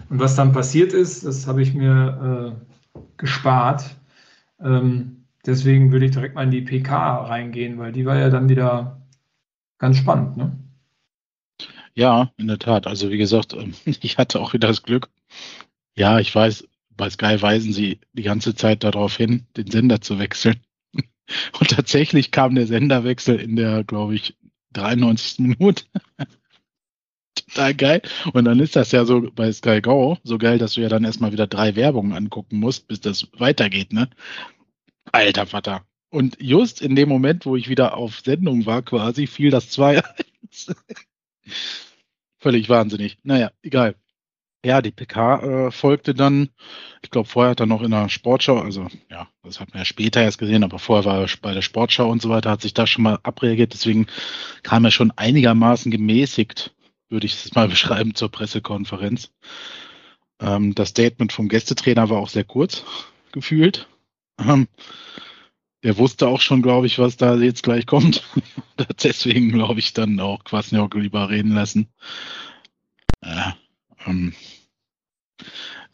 Und 0.10 0.20
was 0.20 0.36
dann 0.36 0.54
passiert 0.54 0.92
ist, 0.92 1.24
das 1.24 1.46
habe 1.46 1.62
ich 1.62 1.76
mir 1.76 2.56
äh, 2.96 3.00
gespart. 3.18 3.96
Ähm, 4.60 5.26
deswegen 5.46 5.92
würde 5.92 6.08
ich 6.08 6.14
direkt 6.14 6.34
mal 6.34 6.46
in 6.46 6.52
die 6.52 6.64
PK 6.64 7.26
reingehen, 7.26 7.78
weil 7.78 7.92
die 7.92 8.08
war 8.08 8.18
ja 8.18 8.32
dann 8.32 8.50
wieder 8.50 9.02
ganz 9.78 9.98
spannend. 9.98 10.38
Ne? 10.38 10.58
Ja, 11.94 12.32
in 12.38 12.48
der 12.48 12.60
Tat. 12.60 12.88
Also 12.88 13.10
wie 13.10 13.18
gesagt, 13.18 13.56
ich 13.86 14.18
hatte 14.18 14.40
auch 14.42 14.54
wieder 14.54 14.68
das 14.68 14.84
Glück, 14.84 15.10
ja, 15.98 16.20
ich 16.20 16.34
weiß, 16.34 16.68
bei 16.98 17.10
Sky 17.10 17.42
weisen 17.42 17.74
sie 17.74 18.00
die 18.14 18.24
ganze 18.24 18.56
Zeit 18.56 18.84
darauf 18.84 19.16
hin, 19.16 19.48
den 19.58 19.72
Sender 19.72 20.02
zu 20.02 20.20
wechseln. 20.20 20.60
Und 21.60 21.70
tatsächlich 21.70 22.32
kam 22.32 22.56
der 22.56 22.68
Senderwechsel 22.68 23.40
in 23.40 23.56
der, 23.56 23.84
glaube 23.84 24.16
ich, 24.16 24.38
93. 24.74 25.40
Minute. 25.40 25.86
Total 27.48 27.74
geil. 27.74 28.02
Und 28.34 28.46
dann 28.46 28.60
ist 28.60 28.76
das 28.76 28.92
ja 28.92 29.06
so 29.06 29.30
bei 29.32 29.52
Sky 29.52 29.82
Go 29.82 30.18
so 30.24 30.38
geil, 30.38 30.58
dass 30.58 30.74
du 30.74 30.82
ja 30.82 30.90
dann 30.90 31.06
erstmal 31.06 31.32
wieder 31.32 31.48
drei 31.48 31.76
Werbungen 31.76 32.14
angucken 32.14 32.60
musst, 32.60 32.88
bis 32.88 33.00
das 33.02 33.28
weitergeht, 33.38 33.94
ne? 33.94 34.10
Alter 35.12 35.46
Vater. 35.46 35.86
Und 36.10 36.38
just 36.40 36.82
in 36.82 36.96
dem 36.96 37.10
Moment, 37.10 37.46
wo 37.46 37.56
ich 37.56 37.70
wieder 37.70 37.98
auf 37.98 38.20
Sendung 38.20 38.66
war, 38.66 38.82
quasi, 38.82 39.28
fiel 39.28 39.50
das 39.52 39.70
2 39.70 40.02
Völlig 42.40 42.70
wahnsinnig. 42.70 43.18
Naja, 43.24 43.52
egal. 43.64 43.96
Ja, 44.66 44.82
die 44.82 44.92
PK 44.92 45.68
äh, 45.68 45.72
folgte 45.72 46.16
dann. 46.16 46.50
Ich 47.04 47.12
glaube, 47.12 47.30
vorher 47.30 47.52
hat 47.52 47.60
er 47.60 47.68
noch 47.68 47.84
in 47.84 47.92
der 47.92 48.10
Sportschau, 48.10 48.60
also 48.60 48.88
ja, 49.12 49.28
das 49.44 49.60
hat 49.60 49.70
man 49.74 49.82
ja 49.82 49.86
später 49.86 50.24
erst 50.24 50.40
gesehen, 50.40 50.64
aber 50.64 50.80
vorher 50.80 51.06
war 51.06 51.22
er 51.22 51.30
bei 51.42 51.54
der 51.54 51.62
Sportschau 51.62 52.10
und 52.10 52.20
so 52.20 52.30
weiter, 52.30 52.50
hat 52.50 52.64
sich 52.64 52.74
da 52.74 52.88
schon 52.88 53.04
mal 53.04 53.20
abreagiert. 53.22 53.74
Deswegen 53.74 54.08
kam 54.64 54.84
er 54.86 54.90
schon 54.90 55.12
einigermaßen 55.12 55.92
gemäßigt, 55.92 56.74
würde 57.10 57.28
ich 57.28 57.34
es 57.34 57.54
mal 57.54 57.68
beschreiben, 57.70 58.16
zur 58.16 58.32
Pressekonferenz. 58.32 59.32
Ähm, 60.42 60.74
das 60.74 60.90
Statement 60.90 61.32
vom 61.32 61.48
Gästetrainer 61.48 62.10
war 62.10 62.18
auch 62.18 62.30
sehr 62.30 62.44
kurz 62.44 62.84
gefühlt. 63.32 63.88
Ähm, 64.40 64.68
der 65.86 66.00
wusste 66.00 66.28
auch 66.28 66.42
schon, 66.42 66.64
glaube 66.64 66.88
ich, 66.88 66.98
was 66.98 67.16
da 67.16 67.36
jetzt 67.36 67.62
gleich 67.62 67.86
kommt. 67.86 68.24
Deswegen, 69.04 69.52
glaube 69.52 69.80
ich, 69.80 69.94
dann 69.94 70.20
auch 70.20 70.44
Kwasniok 70.44 70.96
lieber 70.96 71.30
reden 71.30 71.52
lassen. 71.52 71.90
Ja, 73.24 73.56
ähm, 74.08 74.34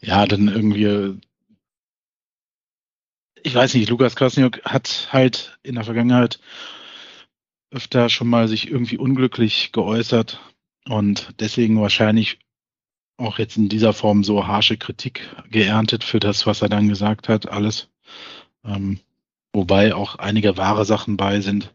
ja, 0.00 0.24
dann 0.26 0.48
irgendwie, 0.48 1.20
ich 3.42 3.54
weiß 3.54 3.74
nicht, 3.74 3.90
Lukas 3.90 4.16
Krasniok 4.16 4.64
hat 4.64 5.08
halt 5.12 5.58
in 5.62 5.74
der 5.74 5.84
Vergangenheit 5.84 6.40
öfter 7.70 8.08
schon 8.08 8.28
mal 8.28 8.48
sich 8.48 8.70
irgendwie 8.70 8.96
unglücklich 8.96 9.72
geäußert 9.72 10.40
und 10.86 11.34
deswegen 11.38 11.78
wahrscheinlich 11.78 12.38
auch 13.18 13.38
jetzt 13.38 13.58
in 13.58 13.68
dieser 13.68 13.92
Form 13.92 14.24
so 14.24 14.46
harsche 14.46 14.78
Kritik 14.78 15.28
geerntet 15.50 16.02
für 16.02 16.18
das, 16.18 16.46
was 16.46 16.62
er 16.62 16.70
dann 16.70 16.88
gesagt 16.88 17.28
hat, 17.28 17.50
alles. 17.50 17.90
Ähm, 18.64 18.98
wobei 19.52 19.94
auch 19.94 20.16
einige 20.16 20.56
wahre 20.56 20.84
Sachen 20.84 21.16
bei 21.16 21.40
sind. 21.40 21.74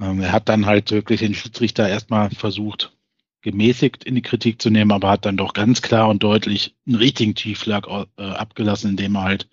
Ähm, 0.00 0.20
er 0.20 0.32
hat 0.32 0.48
dann 0.48 0.66
halt 0.66 0.90
wirklich 0.90 1.20
den 1.20 1.34
Schiedsrichter 1.34 1.88
erstmal 1.88 2.30
versucht, 2.30 2.96
gemäßigt 3.42 4.04
in 4.04 4.14
die 4.14 4.22
Kritik 4.22 4.60
zu 4.60 4.70
nehmen, 4.70 4.92
aber 4.92 5.10
hat 5.10 5.24
dann 5.24 5.36
doch 5.36 5.52
ganz 5.52 5.82
klar 5.82 6.08
und 6.08 6.22
deutlich 6.22 6.74
einen 6.86 6.96
richtigen 6.96 7.34
Tiefschlag 7.34 7.86
äh, 7.88 8.22
abgelassen, 8.22 8.90
indem 8.90 9.16
er 9.16 9.22
halt 9.22 9.48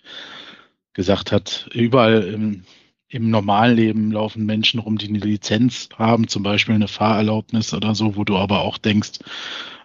gesagt 0.92 1.32
hat, 1.32 1.68
überall 1.72 2.22
im, 2.22 2.64
im 3.08 3.30
normalen 3.30 3.76
Leben 3.76 4.12
laufen 4.12 4.46
Menschen 4.46 4.80
rum, 4.80 4.98
die 4.98 5.08
eine 5.08 5.18
Lizenz 5.18 5.88
haben, 5.96 6.28
zum 6.28 6.42
Beispiel 6.42 6.74
eine 6.74 6.88
Fahrerlaubnis 6.88 7.74
oder 7.74 7.94
so, 7.94 8.16
wo 8.16 8.24
du 8.24 8.36
aber 8.36 8.62
auch 8.62 8.78
denkst, 8.78 9.20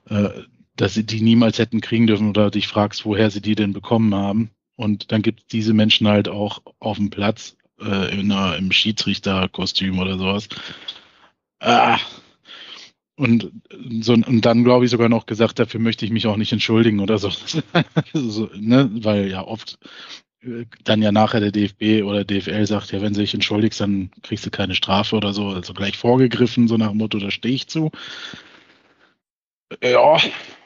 äh, 0.09 0.29
dass 0.75 0.93
sie 0.93 1.05
die 1.05 1.21
niemals 1.21 1.59
hätten 1.59 1.81
kriegen 1.81 2.07
dürfen 2.07 2.29
oder 2.29 2.51
dich 2.51 2.67
fragst, 2.67 3.05
woher 3.05 3.29
sie 3.29 3.41
die 3.41 3.55
denn 3.55 3.73
bekommen 3.73 4.15
haben. 4.15 4.51
Und 4.79 5.11
dann 5.11 5.21
gibt 5.21 5.41
es 5.41 5.47
diese 5.47 5.73
Menschen 5.73 6.07
halt 6.07 6.29
auch 6.29 6.61
auf 6.79 6.95
dem 6.95 7.09
Platz 7.09 7.57
äh, 7.81 8.17
in 8.17 8.31
einer, 8.31 8.55
im 8.55 8.71
Schiedsrichterkostüm 8.71 9.99
oder 9.99 10.17
sowas. 10.17 10.47
Ah, 11.59 11.99
und, 13.17 13.51
so, 13.99 14.13
und 14.13 14.45
dann, 14.45 14.63
glaube 14.63 14.85
ich, 14.85 14.91
sogar 14.91 15.09
noch 15.09 15.25
gesagt, 15.25 15.59
dafür 15.59 15.81
möchte 15.81 16.05
ich 16.05 16.11
mich 16.11 16.27
auch 16.27 16.37
nicht 16.37 16.53
entschuldigen 16.53 17.01
oder 17.01 17.17
so. 17.17 17.29
so 18.13 18.49
ne? 18.55 18.89
Weil 19.03 19.29
ja 19.29 19.45
oft 19.45 19.79
äh, 20.39 20.63
dann 20.85 21.01
ja 21.01 21.11
nachher 21.11 21.41
der 21.41 21.51
DFB 21.51 22.05
oder 22.05 22.23
DFL 22.23 22.65
sagt, 22.65 22.93
ja, 22.93 23.01
wenn 23.01 23.11
du 23.11 23.19
dich 23.19 23.33
entschuldigst, 23.33 23.81
dann 23.81 24.11
kriegst 24.23 24.45
du 24.45 24.49
keine 24.49 24.75
Strafe 24.75 25.17
oder 25.17 25.33
so. 25.33 25.49
Also 25.49 25.73
gleich 25.73 25.97
vorgegriffen, 25.97 26.69
so 26.69 26.77
nach 26.77 26.91
dem 26.91 26.99
Motto, 26.99 27.19
da 27.19 27.31
stehe 27.31 27.53
ich 27.53 27.67
zu. 27.67 27.91
Ja, 29.83 30.15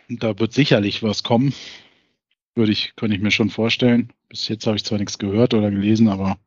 da 0.08 0.38
wird 0.38 0.54
sicherlich 0.54 1.02
was 1.02 1.24
kommen. 1.24 1.56
Würde 2.56 2.72
ich, 2.72 2.96
könnte 2.96 3.16
ich 3.16 3.22
mir 3.22 3.32
schon 3.32 3.50
vorstellen. 3.50 4.14
Bis 4.30 4.48
jetzt 4.48 4.68
habe 4.68 4.76
ich 4.76 4.86
zwar 4.86 5.00
nichts 5.00 5.18
gehört 5.18 5.54
oder 5.54 5.72
gelesen, 5.72 6.08
aber 6.08 6.38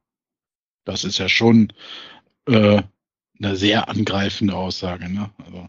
das 0.84 1.04
ist 1.04 1.18
ja 1.18 1.28
schon 1.28 1.72
äh, 2.46 2.82
eine 3.40 3.56
sehr 3.56 3.88
angreifende 3.88 4.54
Aussage. 4.54 5.12
Ne? 5.12 5.30
Also, 5.44 5.68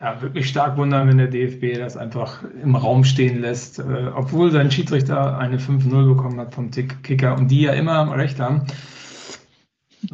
ja, 0.00 0.20
wirklich 0.20 0.48
stark 0.48 0.76
wundern, 0.76 1.08
wenn 1.08 1.18
der 1.18 1.28
DFB 1.28 1.78
das 1.78 1.96
einfach 1.96 2.44
im 2.44 2.76
Raum 2.76 3.04
stehen 3.04 3.40
lässt, 3.40 3.78
äh, 3.78 4.10
obwohl 4.14 4.50
sein 4.50 4.70
Schiedsrichter 4.70 5.38
eine 5.38 5.58
5-0 5.58 6.14
bekommen 6.14 6.38
hat 6.38 6.54
vom 6.54 6.70
Tick 6.70 7.02
Kicker 7.02 7.34
und 7.34 7.48
die 7.48 7.62
ja 7.62 7.72
immer 7.72 8.14
recht 8.16 8.38
haben. 8.38 8.66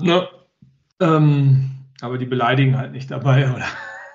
Ja, 0.01 0.29
ähm, 1.01 1.71
aber 2.01 2.17
die 2.19 2.27
beleidigen 2.27 2.79
halt 2.79 2.93
nicht 2.93 3.11
dabei, 3.11 3.53
oder? 3.53 3.67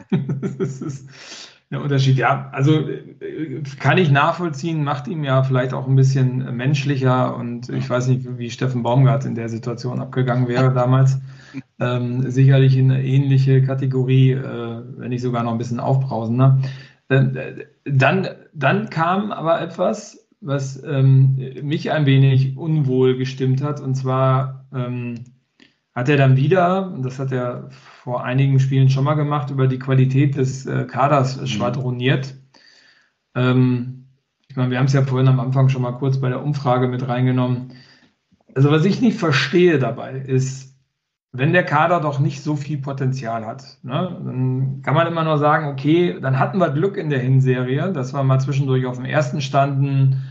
das 0.60 0.82
ist 0.82 1.47
der 1.70 1.82
Unterschied. 1.82 2.18
Ja, 2.18 2.50
also 2.52 2.88
äh, 2.88 3.62
kann 3.80 3.98
ich 3.98 4.10
nachvollziehen, 4.10 4.84
macht 4.84 5.08
ihm 5.08 5.24
ja 5.24 5.44
vielleicht 5.44 5.74
auch 5.74 5.88
ein 5.88 5.96
bisschen 5.96 6.56
menschlicher 6.56 7.36
und 7.36 7.70
ich 7.70 7.90
weiß 7.90 8.08
nicht, 8.08 8.38
wie 8.38 8.50
Steffen 8.50 8.84
Baumgart 8.84 9.26
in 9.26 9.36
der 9.36 9.50
Situation 9.50 10.00
abgegangen 10.00 10.48
wäre 10.48 10.74
damals 10.74 11.20
ähm, 11.80 12.30
sicherlich 12.30 12.78
in 12.78 12.92
eine 12.92 13.04
ähnliche 13.04 13.62
Kategorie, 13.64 14.32
äh, 14.32 14.82
wenn 14.98 15.10
nicht 15.10 15.22
sogar 15.22 15.44
noch 15.44 15.52
ein 15.52 15.58
bisschen 15.58 15.80
aufbrausender. 15.80 16.60
Äh, 17.10 17.66
dann, 17.84 18.28
dann 18.54 18.90
kam 18.90 19.32
aber 19.32 19.62
etwas, 19.62 20.28
was 20.40 20.82
ähm, 20.84 21.36
mich 21.64 21.92
ein 21.92 22.06
wenig 22.06 22.58
unwohl 22.58 23.18
gestimmt 23.18 23.62
hat, 23.62 23.82
und 23.82 23.96
zwar 23.96 24.66
ähm, 24.74 25.16
hat 25.96 26.10
er 26.10 26.18
dann 26.18 26.38
wieder, 26.38 26.92
und 26.94 27.04
das 27.04 27.18
hat 27.18 27.32
er 27.32 27.70
vor 28.08 28.24
einigen 28.24 28.58
Spielen 28.62 28.90
schon 28.90 29.04
mal 29.04 29.16
gemacht, 29.16 29.50
über 29.50 29.68
die 29.68 29.80
Qualität 29.80 30.38
des 30.38 30.66
äh, 30.66 30.86
Kaders 30.86 31.42
mhm. 31.42 31.48
schwadroniert. 31.48 32.36
Ähm, 33.36 34.06
ich 34.48 34.56
meine, 34.56 34.72
wir 34.72 34.80
haben 34.80 34.86
es 34.86 34.94
ja 34.94 35.02
vorhin 35.02 35.28
am 35.28 35.42
Anfang 35.42 35.68
schon 35.68 35.82
mal 35.82 35.92
kurz 35.92 36.18
bei 36.18 36.30
der 36.30 36.42
Umfrage 36.42 36.88
mit 36.88 37.06
reingenommen. 37.06 37.74
Also 38.56 38.72
was 38.72 38.86
ich 38.86 39.02
nicht 39.02 39.20
verstehe 39.20 39.78
dabei 39.78 40.14
ist, 40.14 40.74
wenn 41.34 41.52
der 41.52 41.66
Kader 41.66 42.00
doch 42.00 42.20
nicht 42.20 42.42
so 42.42 42.56
viel 42.56 42.78
Potenzial 42.78 43.46
hat, 43.46 43.78
ne, 43.84 44.22
dann 44.24 44.82
kann 44.84 44.96
man 44.96 45.08
immer 45.08 45.26
nur 45.26 45.38
sagen, 45.38 45.68
okay, 45.68 46.18
dann 46.22 46.40
hatten 46.40 46.60
wir 46.60 46.70
Glück 46.70 46.96
in 46.96 47.10
der 47.10 47.20
Hinserie, 47.20 47.92
dass 47.92 48.14
wir 48.14 48.24
mal 48.24 48.40
zwischendurch 48.40 48.86
auf 48.86 48.96
dem 48.96 49.06
ersten 49.06 49.42
standen, 49.42 50.24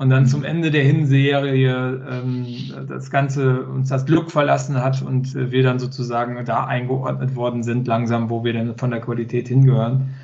und 0.00 0.08
dann 0.08 0.26
zum 0.26 0.44
Ende 0.44 0.70
der 0.70 0.82
Hinserie 0.82 2.02
ähm, 2.10 2.46
das 2.88 3.10
Ganze 3.10 3.66
uns 3.66 3.90
das 3.90 4.06
Glück 4.06 4.30
verlassen 4.30 4.82
hat 4.82 5.02
und 5.02 5.36
äh, 5.36 5.52
wir 5.52 5.62
dann 5.62 5.78
sozusagen 5.78 6.42
da 6.46 6.64
eingeordnet 6.64 7.36
worden 7.36 7.62
sind, 7.62 7.86
langsam, 7.86 8.30
wo 8.30 8.42
wir 8.42 8.54
dann 8.54 8.78
von 8.78 8.90
der 8.90 9.02
Qualität 9.02 9.48
hingehören. 9.48 10.14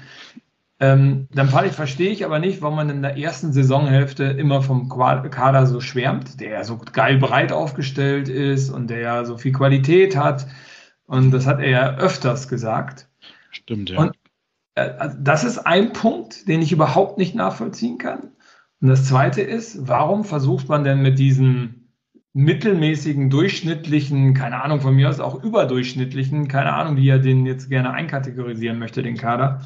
Ähm, 0.80 1.28
dann 1.34 1.48
verstehe 1.48 2.08
ich 2.08 2.24
aber 2.24 2.38
nicht, 2.38 2.62
warum 2.62 2.76
man 2.76 2.88
in 2.88 3.02
der 3.02 3.18
ersten 3.18 3.52
Saisonhälfte 3.52 4.24
immer 4.24 4.62
vom 4.62 4.88
Kader 4.88 5.66
so 5.66 5.80
schwärmt, 5.82 6.40
der 6.40 6.52
ja 6.52 6.64
so 6.64 6.78
geil 6.78 7.18
breit 7.18 7.52
aufgestellt 7.52 8.30
ist 8.30 8.70
und 8.70 8.88
der 8.88 9.00
ja 9.00 9.24
so 9.26 9.36
viel 9.36 9.52
Qualität 9.52 10.16
hat. 10.16 10.46
Und 11.04 11.32
das 11.32 11.46
hat 11.46 11.60
er 11.60 11.68
ja 11.68 11.96
öfters 11.98 12.48
gesagt. 12.48 13.08
Stimmt, 13.50 13.90
ja. 13.90 13.98
Und 13.98 14.16
äh, 14.74 14.88
also 14.98 15.18
das 15.20 15.44
ist 15.44 15.58
ein 15.58 15.92
Punkt, 15.92 16.48
den 16.48 16.62
ich 16.62 16.72
überhaupt 16.72 17.18
nicht 17.18 17.34
nachvollziehen 17.34 17.98
kann. 17.98 18.30
Und 18.86 18.90
das 18.90 19.06
Zweite 19.06 19.42
ist, 19.42 19.88
warum 19.88 20.22
versucht 20.22 20.68
man 20.68 20.84
denn 20.84 21.02
mit 21.02 21.18
diesen 21.18 21.90
mittelmäßigen, 22.34 23.30
durchschnittlichen, 23.30 24.32
keine 24.32 24.62
Ahnung, 24.62 24.80
von 24.80 24.94
mir 24.94 25.08
aus 25.08 25.18
auch 25.18 25.42
überdurchschnittlichen, 25.42 26.46
keine 26.46 26.72
Ahnung, 26.72 26.96
wie 26.96 27.08
er 27.08 27.18
den 27.18 27.46
jetzt 27.46 27.68
gerne 27.68 27.90
einkategorisieren 27.92 28.78
möchte, 28.78 29.02
den 29.02 29.16
Kader, 29.16 29.62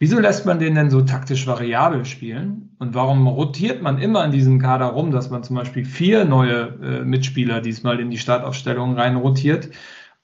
Wieso 0.00 0.18
lässt 0.18 0.44
man 0.44 0.58
den 0.58 0.74
denn 0.74 0.90
so 0.90 1.02
taktisch 1.02 1.46
variabel 1.46 2.04
spielen? 2.04 2.74
Und 2.78 2.94
warum 2.94 3.26
rotiert 3.28 3.82
man 3.82 3.98
immer 3.98 4.24
in 4.24 4.32
diesem 4.32 4.60
Kader 4.60 4.86
rum, 4.86 5.10
dass 5.10 5.30
man 5.30 5.42
zum 5.44 5.56
Beispiel 5.56 5.84
vier 5.84 6.24
neue 6.24 6.78
äh, 6.82 7.04
Mitspieler 7.04 7.60
diesmal 7.60 7.98
in 7.98 8.10
die 8.10 8.18
Startaufstellung 8.18 8.94
rein 8.94 9.16
rotiert? 9.16 9.70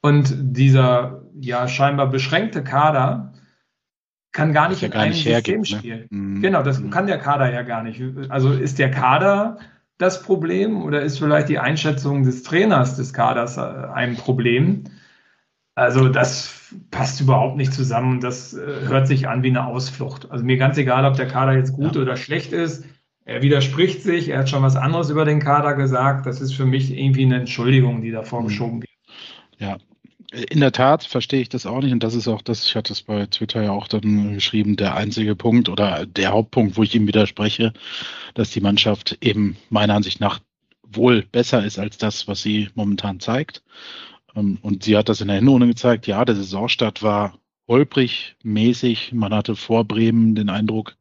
Und 0.01 0.33
dieser 0.39 1.23
ja 1.41 1.67
scheinbar 1.67 2.09
beschränkte 2.09 2.65
Kader 2.65 3.34
kann 4.35 4.53
gar 4.53 4.69
nicht 4.69 4.83
in 4.83 4.91
gar 4.91 5.03
einem 5.03 5.13
nicht 5.13 5.25
System 5.25 5.33
hergibt, 5.65 5.71
ne? 5.71 5.79
spielen. 5.79 6.07
Mhm. 6.11 6.43
Genau, 6.43 6.63
das 6.63 6.81
Mhm. 6.81 6.91
kann 6.91 7.07
der 7.07 7.19
Kader 7.19 7.51
ja 7.51 7.63
gar 7.63 7.83
nicht. 7.83 8.03
Also 8.29 8.53
ist 8.53 8.79
der 8.79 8.91
Kader 8.91 9.57
das 9.97 10.23
Problem 10.23 10.83
oder 10.83 11.01
ist 11.03 11.19
vielleicht 11.19 11.49
die 11.49 11.59
Einschätzung 11.61 12.25
des 12.25 12.43
Trainers 12.43 12.97
des 12.97 13.13
Kaders 13.15 13.57
äh, 13.57 13.61
ein 13.61 14.17
Problem? 14.17 14.85
Also 15.77 16.09
das 16.09 16.75
passt 16.91 17.21
überhaupt 17.21 17.57
nicht 17.57 17.73
zusammen. 17.73 18.21
Das 18.21 18.55
äh, 18.55 18.89
hört 18.89 19.07
sich 19.07 19.29
an 19.29 19.43
wie 19.43 19.49
eine 19.51 19.67
Ausflucht. 19.67 20.31
Also 20.31 20.45
mir 20.45 20.57
ganz 20.57 20.77
egal, 20.79 21.05
ob 21.05 21.17
der 21.17 21.29
Kader 21.29 21.55
jetzt 21.57 21.73
gut 21.73 21.95
Ja. 21.97 22.03
oder 22.03 22.17
schlecht 22.17 22.53
ist. 22.53 22.85
Er 23.25 23.41
widerspricht 23.41 24.03
sich. 24.03 24.29
Er 24.29 24.41
hat 24.41 24.51
schon 24.51 24.63
was 24.63 24.77
anderes 24.77 25.11
über 25.11 25.25
den 25.25 25.41
Kader 25.41 25.75
gesagt. 25.75 26.27
Das 26.27 26.41
ist 26.41 26.55
für 26.55 26.67
mich 26.67 26.93
irgendwie 26.97 27.25
eine 27.25 27.37
Entschuldigung, 27.37 28.03
die 28.03 28.11
da 28.11 28.23
vorgeschoben 28.23 28.83
wird. 28.83 28.91
Ja, 29.59 29.77
in 30.35 30.61
der 30.61 30.73
Tat 30.73 31.05
verstehe 31.05 31.41
ich 31.41 31.49
das 31.49 31.67
auch 31.67 31.81
nicht 31.81 31.93
und 31.93 32.03
das 32.03 32.15
ist 32.15 32.29
auch 32.29 32.43
das, 32.43 32.67
ich 32.67 32.75
hatte 32.75 32.93
es 32.93 33.03
bei 33.03 33.27
Twitter 33.27 33.63
ja 33.63 33.71
auch 33.71 33.89
dann 33.89 34.35
geschrieben, 34.35 34.77
der 34.77 34.95
einzige 34.97 35.37
Punkt 35.37 35.69
oder 35.69 36.07
der 36.07 36.33
Hauptpunkt, 36.33 36.77
wo 36.77 36.83
ich 36.83 36.95
ihm 36.95 37.07
widerspreche, 37.07 37.73
dass 38.35 38.51
die 38.51 38.61
Mannschaft 38.61 39.19
eben 39.21 39.57
meiner 39.71 39.95
Ansicht 39.95 40.21
nach 40.21 40.41
wohl 40.83 41.23
besser 41.23 41.65
ist 41.65 41.79
als 41.79 41.99
das, 41.99 42.29
was 42.29 42.43
sie 42.43 42.69
momentan 42.75 43.21
zeigt. 43.21 43.63
Ähm, 44.35 44.59
Und 44.63 44.85
sie 44.85 44.97
hat 44.97 45.09
das 45.09 45.21
in 45.21 45.29
der 45.29 45.37
Hinrunde 45.37 45.67
gezeigt. 45.67 46.07
Ja, 46.07 46.25
der 46.25 46.37
Saisonstart 46.37 47.03
war 47.03 47.39
holprig, 47.69 48.37
mäßig. 48.43 49.13
Man 49.13 49.35
hatte 49.35 49.57
vor 49.57 49.85
Bremen 49.85 50.35
den 50.35 50.51
Eindruck, 50.51 50.97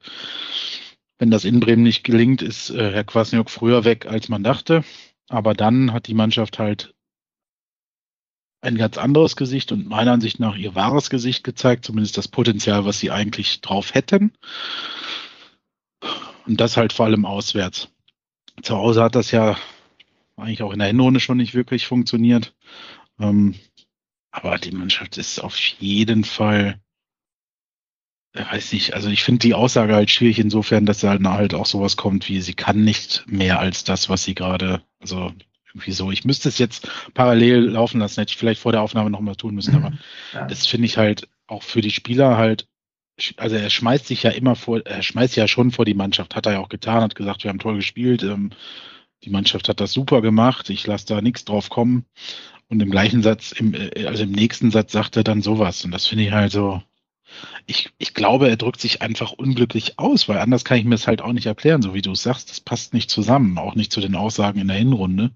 wenn 1.18 1.32
das 1.32 1.46
in 1.46 1.60
Bremen 1.60 1.84
nicht 1.84 2.04
gelingt, 2.04 2.42
ist 2.42 2.70
äh, 2.70 2.92
Herr 2.92 3.04
Kwasniok 3.04 3.50
früher 3.50 3.84
weg, 3.86 4.06
als 4.08 4.30
man 4.30 4.44
dachte. 4.44 4.84
Aber 5.30 5.54
dann 5.54 5.94
hat 5.94 6.08
die 6.08 6.14
Mannschaft 6.14 6.60
halt 6.60 6.94
ein 8.64 8.78
ganz 8.78 8.98
anderes 8.98 9.36
Gesicht 9.36 9.72
und 9.74 9.88
meiner 9.88 10.14
Ansicht 10.14 10.40
nach 10.40 10.56
ihr 10.56 10.74
wahres 10.74 11.10
Gesicht 11.10 11.44
gezeigt, 11.44 11.84
zumindest 11.86 12.18
das 12.18 12.30
Potenzial, 12.30 12.86
was 12.86 13.00
sie 13.00 13.12
eigentlich 13.12 13.60
drauf 13.60 13.94
hätten. 13.94 14.32
Und 16.48 16.62
das 16.62 16.78
halt 16.78 16.94
vor 16.94 17.06
allem 17.06 17.26
auswärts. 17.26 17.90
Zu 18.62 18.78
Hause 18.78 19.04
hat 19.04 19.16
das 19.16 19.32
ja 19.32 19.58
eigentlich 20.38 20.64
auch 20.64 20.72
in 20.72 20.80
der 20.80 20.88
Hinrunde 20.88 21.20
schon 21.20 21.38
nicht 21.38 21.54
wirklich 21.54 21.88
funktioniert. 21.88 22.56
Ähm, 23.20 23.56
aber 24.32 24.58
die 24.58 24.72
Mannschaft 24.72 25.18
ist 25.18 25.40
auf 25.40 25.58
jeden 25.58 26.24
Fall, 26.24 26.80
ich 28.34 28.50
weiß 28.50 28.72
nicht, 28.72 28.94
also 28.94 29.10
ich 29.10 29.24
finde 29.24 29.40
die 29.40 29.54
Aussage 29.54 29.94
halt 29.94 30.10
schwierig 30.10 30.40
insofern, 30.40 30.86
dass 30.86 31.02
da 31.02 31.10
halt, 31.10 31.26
halt 31.26 31.54
auch 31.54 31.66
sowas 31.66 31.98
kommt 31.98 32.30
wie, 32.30 32.40
sie 32.42 32.54
kann 32.54 32.84
nicht 32.84 33.26
mehr 33.28 33.60
als 33.60 33.84
das, 33.84 34.10
was 34.10 34.24
sie 34.24 34.36
gerade, 34.36 34.82
also 35.00 35.34
irgendwie 35.74 35.92
so. 35.92 36.12
Ich 36.12 36.24
müsste 36.26 36.50
es 36.50 36.58
jetzt 36.58 36.88
parallel 37.14 37.70
laufen 37.70 38.00
lassen, 38.00 38.20
hätte 38.22 38.32
ich 38.32 38.38
vielleicht 38.38 38.62
vor 38.62 38.72
der 38.72 38.82
Aufnahme 38.82 39.10
nochmal 39.10 39.36
tun 39.36 39.56
müssen, 39.56 39.76
aber 39.76 39.92
Ja. 40.34 40.46
das 40.48 40.68
finde 40.68 40.86
ich 40.86 40.98
halt 40.98 41.28
auch 41.48 41.64
für 41.64 41.82
die 41.82 41.92
Spieler 41.92 42.38
halt, 42.38 42.68
also 43.38 43.56
er 43.56 43.70
schmeißt 43.70 44.08
sich 44.08 44.24
ja 44.24 44.32
immer 44.32 44.56
vor, 44.56 44.86
er 44.86 45.04
schmeißt 45.04 45.36
ja 45.36 45.48
schon 45.48 45.72
vor 45.72 45.86
die 45.86 45.94
Mannschaft, 45.94 46.36
hat 46.36 46.46
er 46.46 46.54
ja 46.54 46.60
auch 46.60 46.70
getan, 46.70 47.02
hat 47.02 47.16
gesagt, 47.16 47.44
wir 47.44 47.50
haben 47.50 47.60
toll 47.60 47.76
gespielt, 47.76 48.24
ähm, 48.24 48.52
die 49.24 49.30
Mannschaft 49.30 49.70
hat 49.70 49.80
das 49.80 49.94
super 49.94 50.22
gemacht, 50.22 50.70
ich 50.70 50.86
lasse 50.86 51.08
da 51.08 51.22
nichts 51.22 51.46
drauf 51.46 51.70
kommen. 51.70 52.06
Und 52.70 52.82
im 52.82 52.90
gleichen 52.92 53.22
Satz, 53.22 53.52
im, 53.52 53.74
äh, 53.74 54.06
also 54.08 54.24
im 54.24 54.32
nächsten 54.32 54.72
Satz 54.72 54.92
sagt 54.92 55.16
er 55.16 55.24
dann 55.24 55.42
sowas. 55.42 55.86
Und 55.86 55.92
das 55.92 56.08
finde 56.08 56.26
ich 56.26 56.32
halt 56.32 56.52
so, 56.52 56.82
ich, 57.66 57.92
ich 57.98 58.14
glaube, 58.14 58.50
er 58.50 58.58
drückt 58.58 58.82
sich 58.82 59.02
einfach 59.02 59.32
unglücklich 59.32 60.00
aus, 60.00 60.28
weil 60.28 60.38
anders 60.40 60.66
kann 60.66 60.78
ich 60.78 60.86
mir 60.86 60.96
es 60.96 61.08
halt 61.08 61.22
auch 61.22 61.34
nicht 61.34 61.46
erklären, 61.46 61.82
so 61.82 61.94
wie 61.94 62.02
du 62.02 62.12
es 62.12 62.24
sagst, 62.24 62.50
das 62.50 62.60
passt 62.60 62.94
nicht 62.94 63.10
zusammen, 63.10 63.58
auch 63.58 63.76
nicht 63.76 63.92
zu 63.92 64.02
den 64.02 64.16
Aussagen 64.16 64.60
in 64.60 64.68
der 64.68 64.78
Hinrunde. 64.78 65.32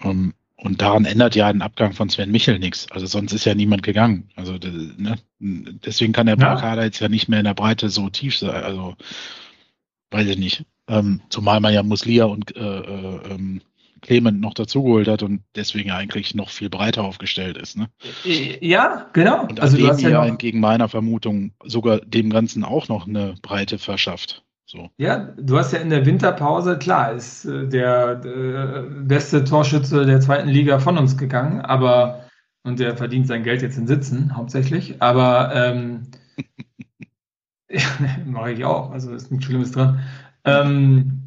Ähm, 0.00 0.34
und 0.56 0.80
daran 0.80 1.04
ändert 1.04 1.34
ja 1.36 1.48
ein 1.48 1.62
Abgang 1.62 1.92
von 1.92 2.08
Sven 2.08 2.30
Michel 2.30 2.58
nichts. 2.58 2.90
Also 2.90 3.06
sonst 3.06 3.32
ist 3.32 3.44
ja 3.44 3.54
niemand 3.54 3.82
gegangen. 3.82 4.30
Also 4.36 4.54
ne? 4.54 5.18
deswegen 5.38 6.12
kann 6.12 6.26
der 6.26 6.38
Ja. 6.38 6.56
Kader 6.56 6.84
jetzt 6.84 7.00
ja 7.00 7.08
nicht 7.08 7.28
mehr 7.28 7.40
in 7.40 7.44
der 7.44 7.54
Breite 7.54 7.90
so 7.90 8.08
tief 8.08 8.38
sein. 8.38 8.64
Also 8.64 8.96
weiß 10.10 10.26
ich 10.28 10.38
nicht. 10.38 10.64
Ähm, 10.88 11.20
zumal 11.28 11.60
man 11.60 11.74
ja 11.74 11.82
Muslia 11.82 12.24
und 12.24 12.56
äh, 12.56 12.60
äh, 12.60 13.20
ähm, 13.30 13.60
Clement 14.06 14.40
noch 14.40 14.54
dazugeholt 14.54 15.08
hat 15.08 15.22
und 15.22 15.42
deswegen 15.56 15.88
ja 15.88 15.96
eigentlich 15.96 16.34
noch 16.34 16.50
viel 16.50 16.70
breiter 16.70 17.02
aufgestellt 17.02 17.58
ist. 17.58 17.76
Ne? 17.76 17.88
Ja, 18.60 19.10
genau. 19.12 19.42
Und 19.42 19.60
also 19.60 19.76
du 19.76 19.82
Ademi 19.82 19.92
hast 19.92 20.02
ja 20.02 20.10
ja 20.10 20.26
entgegen 20.26 20.60
meiner 20.60 20.88
Vermutung 20.88 21.52
sogar 21.64 21.98
dem 22.00 22.30
Ganzen 22.30 22.64
auch 22.64 22.88
noch 22.88 23.08
eine 23.08 23.34
Breite 23.42 23.78
verschafft. 23.78 24.44
So. 24.64 24.90
Ja, 24.96 25.34
du 25.36 25.58
hast 25.58 25.72
ja 25.72 25.80
in 25.80 25.90
der 25.90 26.06
Winterpause, 26.06 26.78
klar, 26.78 27.12
ist 27.12 27.44
äh, 27.44 27.68
der 27.68 28.20
äh, 28.24 28.82
beste 29.04 29.44
Torschütze 29.44 30.06
der 30.06 30.20
zweiten 30.20 30.48
Liga 30.48 30.78
von 30.78 30.98
uns 30.98 31.16
gegangen, 31.16 31.60
aber 31.60 32.22
und 32.64 32.80
der 32.80 32.96
verdient 32.96 33.28
sein 33.28 33.44
Geld 33.44 33.62
jetzt 33.62 33.78
in 33.78 33.86
Sitzen 33.86 34.36
hauptsächlich, 34.36 35.00
aber 35.00 35.52
ähm, 35.54 36.02
mache 38.26 38.52
ich 38.52 38.64
auch, 38.64 38.90
also 38.90 39.12
ist 39.14 39.30
nichts 39.30 39.46
Schlimmes 39.46 39.72
dran. 39.72 40.00
Ähm, 40.44 41.22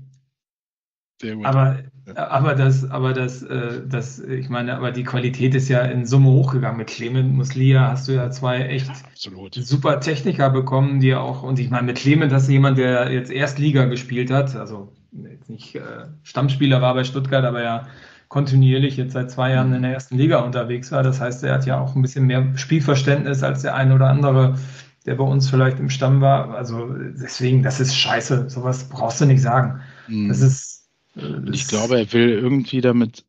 Sehr 1.22 1.36
gut. 1.36 1.46
aber 1.46 1.80
aber 2.16 2.56
das, 2.56 2.90
aber 2.90 3.14
das, 3.14 3.44
äh, 3.44 3.82
das, 3.88 4.20
ich 4.20 4.50
meine, 4.50 4.76
aber 4.76 4.92
die 4.92 5.04
Qualität 5.04 5.56
ist 5.56 5.70
ja 5.70 5.82
in 5.82 6.06
Summe 6.06 6.30
hochgegangen. 6.30 6.78
Mit 6.78 6.88
Clement 6.88 7.34
Muslia 7.34 7.90
hast 7.92 8.08
du 8.08 8.14
ja 8.14 8.30
zwei 8.32 8.62
echt 8.62 8.90
Absolut. 8.90 9.54
super 9.56 10.00
Techniker 10.00 10.50
bekommen, 10.50 11.00
die 11.00 11.16
auch, 11.16 11.44
und 11.44 11.60
ich 11.60 11.70
meine, 11.70 11.84
mit 11.84 11.98
Clement 11.98 12.32
hast 12.32 12.48
du 12.48 12.54
jemand, 12.54 12.78
der 12.78 13.12
jetzt 13.12 13.32
Erstliga 13.32 13.86
gespielt 13.86 14.32
hat, 14.32 14.56
also 14.56 14.94
jetzt 15.12 15.50
nicht 15.50 15.76
äh, 15.76 15.82
Stammspieler 16.24 16.82
war 16.82 16.94
bei 16.94 17.04
Stuttgart, 17.04 17.44
aber 17.44 17.64
ja 17.64 17.88
kontinuierlich 18.30 18.96
jetzt 18.96 19.14
seit 19.14 19.32
zwei 19.32 19.52
Jahren 19.52 19.74
in 19.74 19.82
der 19.82 19.92
ersten 19.92 20.18
Liga 20.18 20.40
unterwegs 20.40 20.92
war. 20.92 21.04
Das 21.04 21.20
heißt, 21.20 21.44
er 21.44 21.56
hat 21.56 21.66
ja 21.66 21.80
auch 21.80 21.96
ein 21.96 22.02
bisschen 22.02 22.26
mehr 22.26 22.56
Spielverständnis 22.56 23.44
als 23.44 23.64
der 23.64 23.76
ein 23.76 23.92
oder 23.92 24.08
andere, 24.08 24.58
der 25.06 25.16
bei 25.16 25.24
uns 25.24 25.50
vielleicht 25.50 25.80
im 25.80 25.90
Stamm 25.90 26.22
war. 26.22 26.54
Also 26.54 26.94
deswegen, 26.94 27.64
das 27.64 27.80
ist 27.80 27.96
scheiße. 27.96 28.50
Sowas 28.50 28.88
brauchst 28.88 29.20
du 29.20 29.26
nicht 29.26 29.42
sagen. 29.42 29.82
Mhm. 30.08 30.30
Das 30.30 30.42
ist. 30.42 30.79
Äh, 31.22 31.26
Und 31.26 31.54
ich 31.54 31.62
das- 31.62 31.70
glaube, 31.70 31.98
er 32.00 32.14
will 32.14 32.30
irgendwie 32.30 32.82
damit 32.82 33.26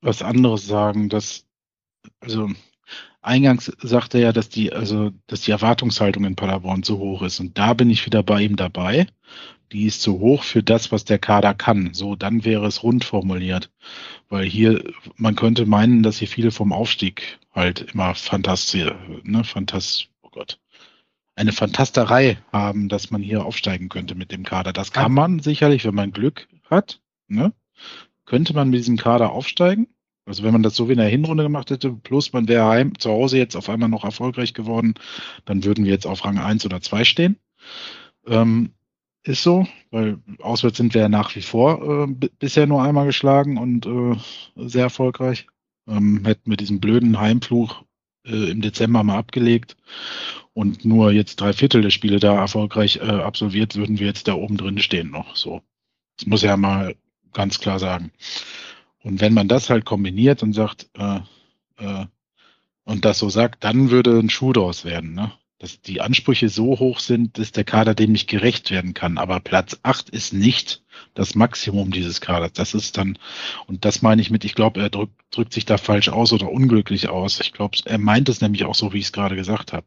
was 0.00 0.22
anderes 0.22 0.66
sagen, 0.66 1.08
dass, 1.08 1.46
also 2.20 2.50
eingangs 3.20 3.72
sagte 3.80 4.18
er 4.18 4.24
ja, 4.24 4.32
dass 4.32 4.48
die, 4.48 4.72
also, 4.72 5.12
dass 5.28 5.42
die 5.42 5.52
Erwartungshaltung 5.52 6.24
in 6.24 6.36
Paderborn 6.36 6.82
zu 6.82 6.98
hoch 6.98 7.22
ist. 7.22 7.40
Und 7.40 7.56
da 7.58 7.74
bin 7.74 7.90
ich 7.90 8.04
wieder 8.06 8.22
bei 8.22 8.42
ihm 8.42 8.56
dabei. 8.56 9.06
Die 9.70 9.86
ist 9.86 10.02
zu 10.02 10.18
hoch 10.20 10.42
für 10.42 10.62
das, 10.62 10.92
was 10.92 11.04
der 11.04 11.18
Kader 11.18 11.54
kann. 11.54 11.94
So, 11.94 12.14
dann 12.16 12.44
wäre 12.44 12.66
es 12.66 12.82
rund 12.82 13.04
formuliert. 13.04 13.70
Weil 14.28 14.44
hier, 14.46 14.82
man 15.16 15.36
könnte 15.36 15.64
meinen, 15.66 16.02
dass 16.02 16.18
hier 16.18 16.28
viele 16.28 16.50
vom 16.50 16.72
Aufstieg 16.72 17.38
halt 17.54 17.92
immer 17.94 18.14
fantastisch, 18.14 18.90
ne, 19.22 19.44
fantast, 19.44 20.08
oh 20.22 20.28
Gott, 20.30 20.58
eine 21.36 21.52
Fantasterei 21.52 22.38
haben, 22.52 22.88
dass 22.88 23.10
man 23.10 23.22
hier 23.22 23.44
aufsteigen 23.46 23.88
könnte 23.88 24.14
mit 24.14 24.32
dem 24.32 24.42
Kader. 24.42 24.72
Das 24.72 24.92
kann 24.92 25.12
man 25.12 25.38
sicherlich, 25.40 25.84
wenn 25.84 25.94
man 25.94 26.12
Glück 26.12 26.48
hat, 26.68 27.00
ne? 27.34 27.52
Könnte 28.24 28.54
man 28.54 28.70
mit 28.70 28.78
diesem 28.78 28.96
Kader 28.96 29.32
aufsteigen? 29.32 29.88
Also 30.24 30.44
wenn 30.44 30.52
man 30.52 30.62
das 30.62 30.76
so 30.76 30.88
wie 30.88 30.92
in 30.92 30.98
der 30.98 31.08
Hinrunde 31.08 31.42
gemacht 31.42 31.70
hätte, 31.70 31.90
plus 31.92 32.32
man 32.32 32.46
wäre 32.46 32.66
heim, 32.66 32.98
zu 32.98 33.10
Hause 33.10 33.38
jetzt 33.38 33.56
auf 33.56 33.68
einmal 33.68 33.88
noch 33.88 34.04
erfolgreich 34.04 34.54
geworden, 34.54 34.94
dann 35.44 35.64
würden 35.64 35.84
wir 35.84 35.92
jetzt 35.92 36.06
auf 36.06 36.24
Rang 36.24 36.38
1 36.38 36.64
oder 36.64 36.80
2 36.80 37.04
stehen. 37.04 37.36
Ähm, 38.26 38.70
ist 39.24 39.42
so, 39.42 39.66
weil 39.90 40.18
auswärts 40.40 40.78
sind 40.78 40.94
wir 40.94 41.02
ja 41.02 41.08
nach 41.08 41.34
wie 41.36 41.42
vor 41.42 42.06
äh, 42.06 42.28
bisher 42.38 42.66
nur 42.66 42.82
einmal 42.82 43.06
geschlagen 43.06 43.56
und 43.56 43.86
äh, 43.86 44.16
sehr 44.56 44.84
erfolgreich. 44.84 45.46
Ähm, 45.88 46.24
hätten 46.24 46.50
wir 46.50 46.56
diesen 46.56 46.80
blöden 46.80 47.18
Heimfluch 47.20 47.84
äh, 48.24 48.50
im 48.50 48.60
Dezember 48.60 49.02
mal 49.02 49.18
abgelegt 49.18 49.76
und 50.54 50.84
nur 50.84 51.12
jetzt 51.12 51.40
drei 51.40 51.52
Viertel 51.52 51.82
der 51.82 51.90
Spiele 51.90 52.20
da 52.20 52.34
erfolgreich 52.36 52.96
äh, 52.96 53.02
absolviert, 53.02 53.76
würden 53.76 53.98
wir 53.98 54.06
jetzt 54.06 54.28
da 54.28 54.34
oben 54.34 54.56
drin 54.56 54.78
stehen 54.78 55.10
noch. 55.10 55.36
So. 55.36 55.62
Das 56.18 56.26
muss 56.26 56.42
ja 56.42 56.56
mal 56.56 56.94
ganz 57.32 57.58
klar 57.58 57.78
sagen. 57.78 58.12
Und 59.02 59.20
wenn 59.20 59.34
man 59.34 59.48
das 59.48 59.70
halt 59.70 59.84
kombiniert 59.84 60.42
und 60.42 60.52
sagt, 60.52 60.88
äh, 60.96 61.20
äh, 61.78 62.06
und 62.84 63.04
das 63.04 63.18
so 63.18 63.28
sagt, 63.28 63.64
dann 63.64 63.90
würde 63.90 64.18
ein 64.18 64.30
Schuh 64.30 64.52
draus 64.52 64.84
werden, 64.84 65.14
ne? 65.14 65.32
Dass 65.58 65.80
die 65.80 66.00
Ansprüche 66.00 66.48
so 66.48 66.80
hoch 66.80 66.98
sind, 66.98 67.38
dass 67.38 67.52
der 67.52 67.62
Kader 67.62 67.94
dem 67.94 68.10
nicht 68.10 68.28
gerecht 68.28 68.72
werden 68.72 68.94
kann. 68.94 69.16
Aber 69.16 69.38
Platz 69.38 69.78
8 69.84 70.10
ist 70.10 70.32
nicht 70.32 70.82
das 71.14 71.36
Maximum 71.36 71.92
dieses 71.92 72.20
Kaders. 72.20 72.52
Das 72.54 72.74
ist 72.74 72.98
dann, 72.98 73.16
und 73.68 73.84
das 73.84 74.02
meine 74.02 74.20
ich 74.20 74.30
mit, 74.30 74.44
ich 74.44 74.56
glaube, 74.56 74.80
er 74.80 74.90
drückt, 74.90 75.14
drückt 75.30 75.52
sich 75.52 75.64
da 75.64 75.78
falsch 75.78 76.08
aus 76.08 76.32
oder 76.32 76.50
unglücklich 76.50 77.08
aus. 77.08 77.38
Ich 77.38 77.52
glaube, 77.52 77.78
er 77.84 77.98
meint 77.98 78.28
es 78.28 78.40
nämlich 78.40 78.64
auch 78.64 78.74
so, 78.74 78.92
wie 78.92 78.98
ich 78.98 79.06
es 79.06 79.12
gerade 79.12 79.36
gesagt 79.36 79.72
habe. 79.72 79.86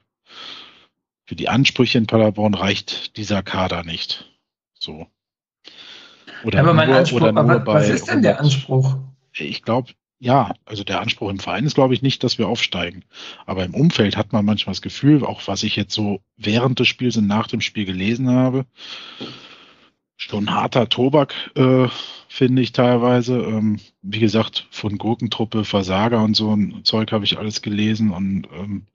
Für 1.26 1.36
die 1.36 1.50
Ansprüche 1.50 1.98
in 1.98 2.08
Paderborn 2.08 2.54
reicht 2.54 3.18
dieser 3.18 3.44
Kader 3.44 3.84
nicht. 3.84 4.32
So. 4.80 5.08
Oder 6.44 6.60
aber 6.60 6.74
mein 6.74 6.90
nur, 6.90 6.98
Anspruch, 6.98 7.22
oder 7.22 7.32
nur 7.32 7.42
aber 7.44 7.66
was 7.66 7.90
ist 7.90 8.08
denn 8.10 8.22
der 8.22 8.40
Anspruch? 8.40 8.98
Ich 9.34 9.62
glaube, 9.64 9.92
ja, 10.20 10.54
also 10.66 10.84
der 10.84 11.02
Anspruch 11.02 11.30
im 11.30 11.40
Verein 11.40 11.66
ist, 11.66 11.76
glaube 11.76 11.94
ich, 11.94 12.02
nicht, 12.02 12.24
dass 12.24 12.38
wir 12.38 12.48
aufsteigen. 12.48 13.04
Aber 13.46 13.66
im 13.66 13.74
Umfeld 13.74 14.16
hat 14.18 14.32
man 14.34 14.46
manchmal 14.46 14.74
das 14.74 14.82
Gefühl, 14.82 15.26
auch 15.26 15.42
was 15.48 15.64
ich 15.64 15.76
jetzt 15.76 15.94
so 15.94 16.22
während 16.38 16.80
des 16.80 16.88
Spiels 16.88 17.18
und 17.18 17.28
nach 17.28 17.48
dem 17.48 17.62
Spiel 17.62 17.86
gelesen 17.86 18.30
habe, 18.30 18.66
schon 20.18 20.54
harter 20.54 20.90
Tobak, 20.90 21.34
äh, 21.56 21.88
finde 22.30 22.62
ich 22.62 22.72
teilweise. 22.72 23.38
Ähm, 23.38 23.80
wie 24.02 24.20
gesagt, 24.20 24.68
von 24.72 24.98
Gurkentruppe, 24.98 25.66
Versager 25.66 26.24
und 26.24 26.36
so 26.36 26.56
ein 26.56 26.84
Zeug 26.84 27.12
habe 27.12 27.26
ich 27.26 27.38
alles 27.38 27.62
gelesen 27.62 28.12
und 28.12 28.48
ähm, 28.54 28.88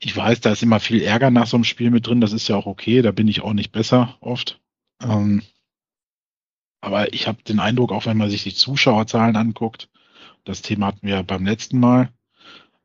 ich 0.00 0.16
weiß, 0.16 0.40
da 0.40 0.52
ist 0.52 0.62
immer 0.62 0.78
viel 0.78 1.02
Ärger 1.02 1.30
nach 1.30 1.48
so 1.48 1.56
einem 1.56 1.64
Spiel 1.64 1.90
mit 1.90 2.06
drin. 2.06 2.20
Das 2.20 2.32
ist 2.32 2.48
ja 2.48 2.56
auch 2.56 2.66
okay, 2.66 3.02
da 3.02 3.10
bin 3.10 3.26
ich 3.26 3.40
auch 3.42 3.52
nicht 3.52 3.72
besser 3.72 4.16
oft. 4.20 4.60
Ähm, 5.02 5.42
aber 6.80 7.12
ich 7.12 7.26
habe 7.26 7.42
den 7.42 7.60
Eindruck, 7.60 7.92
auch 7.92 8.06
wenn 8.06 8.16
man 8.16 8.30
sich 8.30 8.44
die 8.44 8.54
Zuschauerzahlen 8.54 9.36
anguckt, 9.36 9.88
das 10.44 10.62
Thema 10.62 10.86
hatten 10.86 11.06
wir 11.06 11.22
beim 11.22 11.44
letzten 11.44 11.80
Mal, 11.80 12.12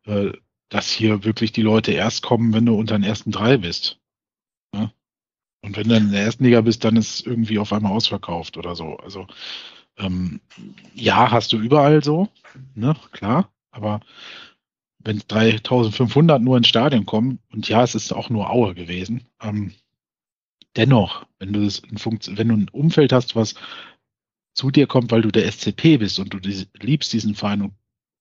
äh, 0.05 0.31
dass 0.69 0.91
hier 0.91 1.23
wirklich 1.23 1.51
die 1.51 1.61
Leute 1.61 1.91
erst 1.91 2.23
kommen, 2.23 2.53
wenn 2.53 2.65
du 2.65 2.75
unter 2.75 2.97
den 2.97 3.03
ersten 3.03 3.31
drei 3.31 3.57
bist. 3.57 3.99
Ne? 4.73 4.91
Und 5.61 5.77
wenn 5.77 5.87
du 5.87 5.95
in 5.95 6.11
der 6.11 6.23
ersten 6.23 6.43
Liga 6.43 6.61
bist, 6.61 6.83
dann 6.83 6.95
ist 6.95 7.25
irgendwie 7.25 7.59
auf 7.59 7.71
einmal 7.71 7.91
ausverkauft 7.91 8.57
oder 8.57 8.75
so. 8.75 8.97
Also 8.97 9.27
ähm, 9.97 10.41
ja, 10.95 11.31
hast 11.31 11.53
du 11.53 11.57
überall 11.57 12.03
so, 12.03 12.29
ne, 12.73 12.95
klar, 13.11 13.51
aber 13.71 14.01
wenn 14.99 15.21
3500 15.27 16.41
nur 16.41 16.57
ins 16.57 16.67
Stadion 16.67 17.05
kommen, 17.05 17.39
und 17.51 17.67
ja, 17.67 17.83
es 17.83 17.93
ist 17.93 18.13
auch 18.13 18.29
nur 18.29 18.49
Aue 18.49 18.73
gewesen, 18.73 19.27
ähm, 19.41 19.73
dennoch, 20.75 21.25
wenn 21.39 21.53
du, 21.53 21.61
wenn 21.61 22.47
du 22.47 22.55
ein 22.55 22.69
Umfeld 22.69 23.13
hast, 23.13 23.35
was 23.35 23.55
zu 24.53 24.71
dir 24.71 24.87
kommt, 24.87 25.11
weil 25.11 25.21
du 25.21 25.31
der 25.31 25.51
SCP 25.51 25.97
bist 25.97 26.19
und 26.19 26.33
du 26.33 26.39
liebst 26.79 27.11
diesen 27.13 27.35
Verein 27.35 27.63
und 27.63 27.73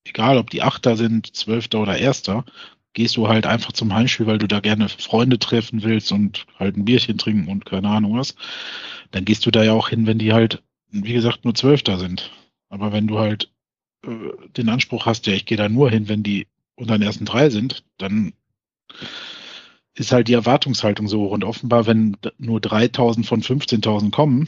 egal 0.05 0.37
ob 0.37 0.49
die 0.49 0.61
Achter 0.61 0.97
sind, 0.97 1.35
Zwölfter 1.35 1.79
oder 1.79 1.97
Erster, 1.97 2.45
gehst 2.93 3.17
du 3.17 3.27
halt 3.27 3.45
einfach 3.45 3.71
zum 3.71 3.93
Heimspiel, 3.93 4.27
weil 4.27 4.37
du 4.37 4.47
da 4.47 4.59
gerne 4.59 4.89
Freunde 4.89 5.39
treffen 5.39 5.83
willst 5.83 6.11
und 6.11 6.45
halt 6.59 6.77
ein 6.77 6.85
Bierchen 6.85 7.17
trinken 7.17 7.49
und 7.49 7.65
keine 7.65 7.89
Ahnung 7.89 8.17
was, 8.17 8.35
dann 9.11 9.25
gehst 9.25 9.45
du 9.45 9.51
da 9.51 9.63
ja 9.63 9.73
auch 9.73 9.89
hin, 9.89 10.05
wenn 10.05 10.19
die 10.19 10.33
halt, 10.33 10.61
wie 10.91 11.13
gesagt, 11.13 11.43
nur 11.43 11.55
Zwölfter 11.55 11.97
sind. 11.97 12.31
Aber 12.69 12.91
wenn 12.91 13.07
du 13.07 13.19
halt 13.19 13.51
äh, 14.05 14.09
den 14.57 14.69
Anspruch 14.69 15.05
hast, 15.05 15.25
ja, 15.27 15.33
ich 15.33 15.45
gehe 15.45 15.57
da 15.57 15.69
nur 15.69 15.89
hin, 15.89 16.07
wenn 16.07 16.23
die 16.23 16.47
unter 16.75 16.97
den 16.97 17.05
ersten 17.05 17.25
drei 17.25 17.49
sind, 17.49 17.83
dann 17.97 18.33
ist 19.95 20.11
halt 20.11 20.27
die 20.27 20.33
Erwartungshaltung 20.33 21.07
so 21.07 21.21
hoch. 21.21 21.31
Und 21.31 21.43
offenbar, 21.43 21.85
wenn 21.85 22.17
nur 22.37 22.59
3000 22.59 23.25
von 23.25 23.41
15.000 23.41 24.11
kommen, 24.11 24.47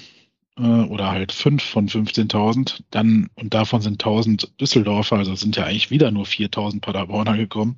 äh, 0.57 0.61
oder 0.61 1.11
halt 1.11 1.31
5 1.31 1.61
von 1.63 1.87
15.000, 1.87 2.81
dann, 2.91 3.29
und 3.35 3.53
davon 3.53 3.81
sind 3.81 3.93
1000 3.93 4.59
Düsseldorfer, 4.59 5.17
also 5.17 5.35
sind 5.35 5.55
ja 5.55 5.65
eigentlich 5.65 5.91
wieder 5.91 6.11
nur 6.11 6.25
4000 6.25 6.81
Paderborner 6.81 7.37
gekommen, 7.37 7.77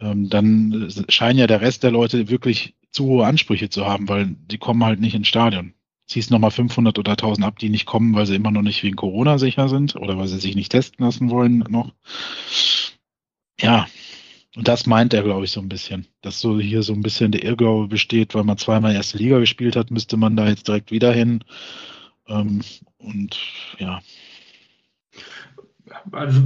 ähm, 0.00 0.28
dann 0.28 0.88
scheinen 1.08 1.38
ja 1.38 1.46
der 1.46 1.60
Rest 1.60 1.82
der 1.82 1.90
Leute 1.90 2.28
wirklich 2.28 2.74
zu 2.90 3.04
hohe 3.06 3.26
Ansprüche 3.26 3.68
zu 3.68 3.86
haben, 3.86 4.08
weil 4.08 4.26
die 4.50 4.58
kommen 4.58 4.84
halt 4.84 5.00
nicht 5.00 5.14
ins 5.14 5.28
Stadion. 5.28 5.74
Ziehst 6.06 6.30
nochmal 6.30 6.50
500 6.50 6.98
oder 6.98 7.12
1000 7.12 7.46
ab, 7.46 7.58
die 7.58 7.68
nicht 7.68 7.84
kommen, 7.84 8.14
weil 8.14 8.24
sie 8.24 8.34
immer 8.34 8.50
noch 8.50 8.62
nicht 8.62 8.82
wegen 8.82 8.96
Corona 8.96 9.36
sicher 9.36 9.68
sind 9.68 9.94
oder 9.94 10.16
weil 10.16 10.28
sie 10.28 10.38
sich 10.38 10.56
nicht 10.56 10.72
testen 10.72 11.04
lassen 11.04 11.28
wollen 11.28 11.58
noch. 11.68 11.92
Ja, 13.60 13.86
und 14.58 14.66
das 14.66 14.86
meint 14.86 15.14
er, 15.14 15.22
glaube 15.22 15.44
ich, 15.44 15.52
so 15.52 15.60
ein 15.60 15.68
bisschen. 15.68 16.08
Dass 16.20 16.40
so 16.40 16.58
hier 16.58 16.82
so 16.82 16.92
ein 16.92 17.00
bisschen 17.00 17.30
der 17.30 17.44
Irrglaube 17.44 17.86
besteht, 17.86 18.34
weil 18.34 18.42
man 18.42 18.58
zweimal 18.58 18.92
erste 18.92 19.16
Liga 19.16 19.38
gespielt 19.38 19.76
hat, 19.76 19.92
müsste 19.92 20.16
man 20.16 20.34
da 20.34 20.48
jetzt 20.48 20.66
direkt 20.66 20.90
wieder 20.90 21.12
hin. 21.12 21.44
Ähm, 22.26 22.62
und 22.98 23.38
ja. 23.78 24.00
Also, 26.10 26.42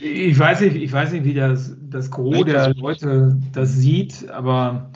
ich 0.00 0.36
weiß 0.36 0.62
nicht, 0.62 0.74
ich 0.74 0.90
weiß 0.90 1.12
nicht, 1.12 1.24
wie 1.26 1.34
das, 1.34 1.76
das 1.80 2.10
Gros 2.10 2.44
der 2.44 2.74
Leute 2.74 3.40
das 3.52 3.72
sieht, 3.72 4.28
aber 4.30 4.90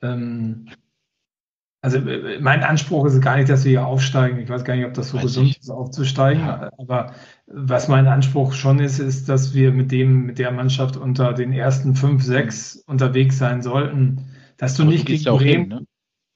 ähm, 0.00 0.70
also 1.84 1.98
äh, 1.98 2.40
mein 2.40 2.62
Anspruch 2.64 3.04
ist 3.04 3.20
gar 3.20 3.36
nicht, 3.36 3.50
dass 3.50 3.64
wir 3.64 3.72
hier 3.72 3.86
aufsteigen. 3.86 4.38
Ich 4.38 4.48
weiß 4.48 4.64
gar 4.64 4.74
nicht, 4.74 4.86
ob 4.86 4.94
das 4.94 5.10
so 5.10 5.18
weiß 5.18 5.24
gesund 5.24 5.50
ich. 5.50 5.60
ist, 5.60 5.68
aufzusteigen. 5.68 6.42
Ja. 6.42 6.70
Aber 6.78 7.12
was 7.46 7.88
mein 7.88 8.06
Anspruch 8.06 8.54
schon 8.54 8.78
ist, 8.78 9.00
ist, 9.00 9.28
dass 9.28 9.52
wir 9.52 9.70
mit 9.70 9.92
dem, 9.92 10.24
mit 10.24 10.38
der 10.38 10.50
Mannschaft 10.50 10.96
unter 10.96 11.34
den 11.34 11.52
ersten 11.52 11.94
fünf, 11.94 12.22
sechs 12.22 12.76
mhm. 12.76 12.92
unterwegs 12.92 13.36
sein 13.36 13.60
sollten. 13.60 14.30
Dass 14.56 14.76
du 14.76 14.84
aber 14.84 14.92
nicht 14.92 15.06
du 15.06 15.12
gegen 15.12 15.24
Bremen. 15.36 15.70
Hin, 15.70 15.86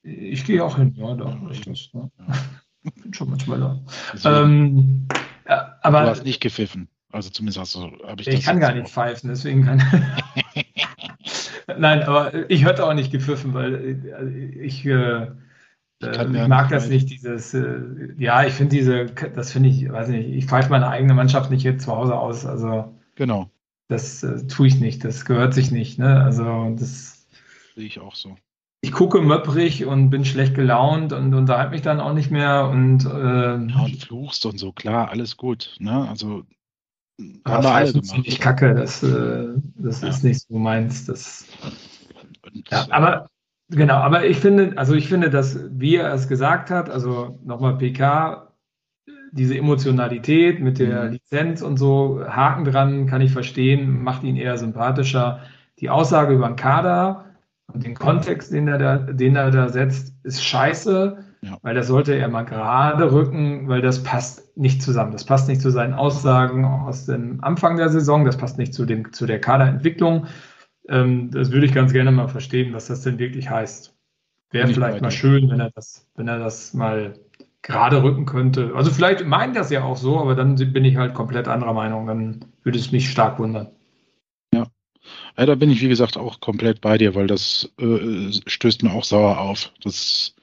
ne? 0.02 0.20
Ich 0.30 0.44
gehe 0.44 0.62
auch 0.62 0.76
hin, 0.76 0.92
ja, 0.94 1.14
doch, 1.14 1.48
richtig. 1.48 1.94
Ne? 1.94 2.10
Ja. 2.18 2.90
bin 3.02 3.14
schon 3.14 3.30
manchmal 3.30 3.58
da. 3.58 3.80
Also, 4.12 4.28
ähm, 4.28 5.06
ja, 5.48 5.78
aber, 5.80 6.02
du 6.02 6.10
hast 6.10 6.24
nicht 6.24 6.42
gepfiffen. 6.42 6.88
Also 7.10 7.30
zumindest 7.30 7.58
hast 7.58 7.74
du, 7.74 7.90
habe 8.06 8.20
ich 8.20 8.28
Ich 8.28 8.44
kann 8.44 8.60
gar 8.60 8.74
nicht 8.74 8.88
pfeifen, 8.88 9.30
deswegen 9.30 9.64
kann. 9.64 9.82
Nein, 11.78 12.02
aber 12.02 12.50
ich 12.50 12.64
hätte 12.64 12.84
auch 12.84 12.94
nicht 12.94 13.12
gepfiffen, 13.12 13.54
weil 13.54 13.74
äh, 13.74 14.64
ich, 14.64 14.84
äh, 14.86 15.28
ich, 16.00 16.06
äh, 16.06 16.42
ich 16.42 16.48
mag 16.48 16.68
das 16.68 16.88
nicht, 16.88 17.10
dieses, 17.10 17.54
äh, 17.54 17.80
ja, 18.16 18.44
ich 18.44 18.54
finde 18.54 18.76
diese, 18.76 19.06
das 19.06 19.52
finde 19.52 19.68
ich, 19.68 19.90
weiß 19.90 20.08
nicht, 20.08 20.28
ich 20.28 20.46
pfeife 20.46 20.70
meine 20.70 20.88
eigene 20.88 21.14
Mannschaft 21.14 21.50
nicht 21.50 21.62
jetzt 21.62 21.84
zu 21.84 21.94
Hause 21.94 22.16
aus, 22.16 22.46
also. 22.46 22.94
Genau. 23.16 23.50
Das 23.88 24.22
äh, 24.22 24.46
tue 24.46 24.68
ich 24.68 24.80
nicht, 24.80 25.04
das 25.04 25.24
gehört 25.24 25.54
sich 25.54 25.70
nicht, 25.70 25.98
ne, 25.98 26.22
also 26.22 26.74
das. 26.78 27.26
Sehe 27.74 27.86
ich 27.86 28.00
auch 28.00 28.14
so. 28.14 28.36
Ich 28.80 28.92
gucke 28.92 29.20
möpprig 29.20 29.86
und 29.86 30.10
bin 30.10 30.24
schlecht 30.24 30.54
gelaunt 30.54 31.12
und 31.12 31.34
unterhalte 31.34 31.72
mich 31.72 31.82
dann 31.82 31.98
auch 31.98 32.12
nicht 32.12 32.30
mehr 32.30 32.68
und. 32.68 33.04
Äh, 33.04 33.08
ja, 33.08 33.80
und 33.84 33.96
fluchst 34.04 34.46
und 34.46 34.58
so, 34.58 34.72
klar, 34.72 35.10
alles 35.10 35.36
gut, 35.36 35.74
ne, 35.80 36.08
also 36.08 36.44
haben 37.44 37.64
wir 37.64 37.72
alle 37.72 37.92
gemacht. 37.92 38.20
Ich 38.24 38.40
kacke, 38.40 38.74
das, 38.74 39.02
äh, 39.02 39.48
das 39.76 40.02
ja. 40.02 40.08
ist 40.08 40.24
nicht 40.24 40.40
so 40.40 40.58
meins. 40.58 41.06
Das, 41.06 41.46
ja, 42.70 42.86
aber 42.90 43.28
genau, 43.68 43.96
aber 43.96 44.24
ich 44.24 44.38
finde, 44.38 44.76
also 44.76 44.94
ich 44.94 45.08
finde, 45.08 45.30
dass 45.30 45.58
wie 45.70 45.96
er 45.96 46.12
es 46.12 46.28
gesagt 46.28 46.70
hat, 46.70 46.90
also 46.90 47.38
nochmal 47.44 47.76
PK, 47.78 48.52
diese 49.32 49.56
Emotionalität 49.56 50.60
mit 50.60 50.78
der 50.78 51.04
mhm. 51.04 51.12
Lizenz 51.12 51.62
und 51.62 51.76
so, 51.76 52.24
Haken 52.26 52.64
dran, 52.64 53.06
kann 53.06 53.20
ich 53.20 53.32
verstehen, 53.32 54.02
macht 54.02 54.22
ihn 54.24 54.36
eher 54.36 54.56
sympathischer. 54.56 55.40
Die 55.80 55.90
Aussage 55.90 56.34
über 56.34 56.46
den 56.46 56.56
Kader 56.56 57.26
und 57.72 57.84
den 57.84 57.94
Kontext, 57.94 58.52
den 58.52 58.68
er 58.68 58.78
da, 58.78 58.96
den 58.98 59.36
er 59.36 59.50
da 59.50 59.68
setzt, 59.68 60.14
ist 60.22 60.42
scheiße. 60.42 61.24
Ja. 61.40 61.58
Weil 61.62 61.74
das 61.74 61.86
sollte 61.86 62.14
er 62.14 62.28
mal 62.28 62.42
gerade 62.42 63.12
rücken, 63.12 63.68
weil 63.68 63.80
das 63.80 64.02
passt 64.02 64.56
nicht 64.56 64.82
zusammen. 64.82 65.12
Das 65.12 65.24
passt 65.24 65.48
nicht 65.48 65.60
zu 65.60 65.70
seinen 65.70 65.94
Aussagen 65.94 66.64
aus 66.64 67.06
dem 67.06 67.42
Anfang 67.44 67.76
der 67.76 67.90
Saison, 67.90 68.24
das 68.24 68.36
passt 68.36 68.58
nicht 68.58 68.74
zu, 68.74 68.84
dem, 68.84 69.12
zu 69.12 69.26
der 69.26 69.40
Kaderentwicklung. 69.40 70.26
Ähm, 70.88 71.30
das 71.30 71.52
würde 71.52 71.66
ich 71.66 71.74
ganz 71.74 71.92
gerne 71.92 72.10
mal 72.10 72.28
verstehen, 72.28 72.74
was 72.74 72.86
das 72.88 73.02
denn 73.02 73.18
wirklich 73.18 73.48
heißt. 73.50 73.94
Wäre 74.50 74.68
vielleicht 74.68 75.02
mal 75.02 75.10
schön, 75.10 75.50
wenn 75.50 75.60
er 75.60 75.70
das, 75.70 76.08
wenn 76.16 76.26
er 76.26 76.38
das 76.38 76.72
mal 76.72 77.14
gerade 77.62 78.02
rücken 78.02 78.24
könnte. 78.24 78.72
Also 78.74 78.90
vielleicht 78.90 79.24
meint 79.26 79.54
das 79.56 79.70
ja 79.70 79.84
auch 79.84 79.96
so, 79.96 80.18
aber 80.18 80.34
dann 80.34 80.54
bin 80.56 80.84
ich 80.84 80.96
halt 80.96 81.14
komplett 81.14 81.48
anderer 81.48 81.74
Meinung. 81.74 82.06
Dann 82.06 82.44
würde 82.62 82.78
es 82.78 82.90
mich 82.90 83.10
stark 83.10 83.38
wundern. 83.38 83.68
Ja. 84.54 84.66
ja 85.36 85.46
da 85.46 85.54
bin 85.54 85.70
ich, 85.70 85.82
wie 85.82 85.88
gesagt, 85.88 86.16
auch 86.16 86.40
komplett 86.40 86.80
bei 86.80 86.96
dir, 86.96 87.14
weil 87.14 87.26
das 87.26 87.70
äh, 87.78 88.32
stößt 88.46 88.82
mir 88.82 88.92
auch 88.92 89.04
sauer 89.04 89.38
auf. 89.38 89.70
Das 89.82 90.34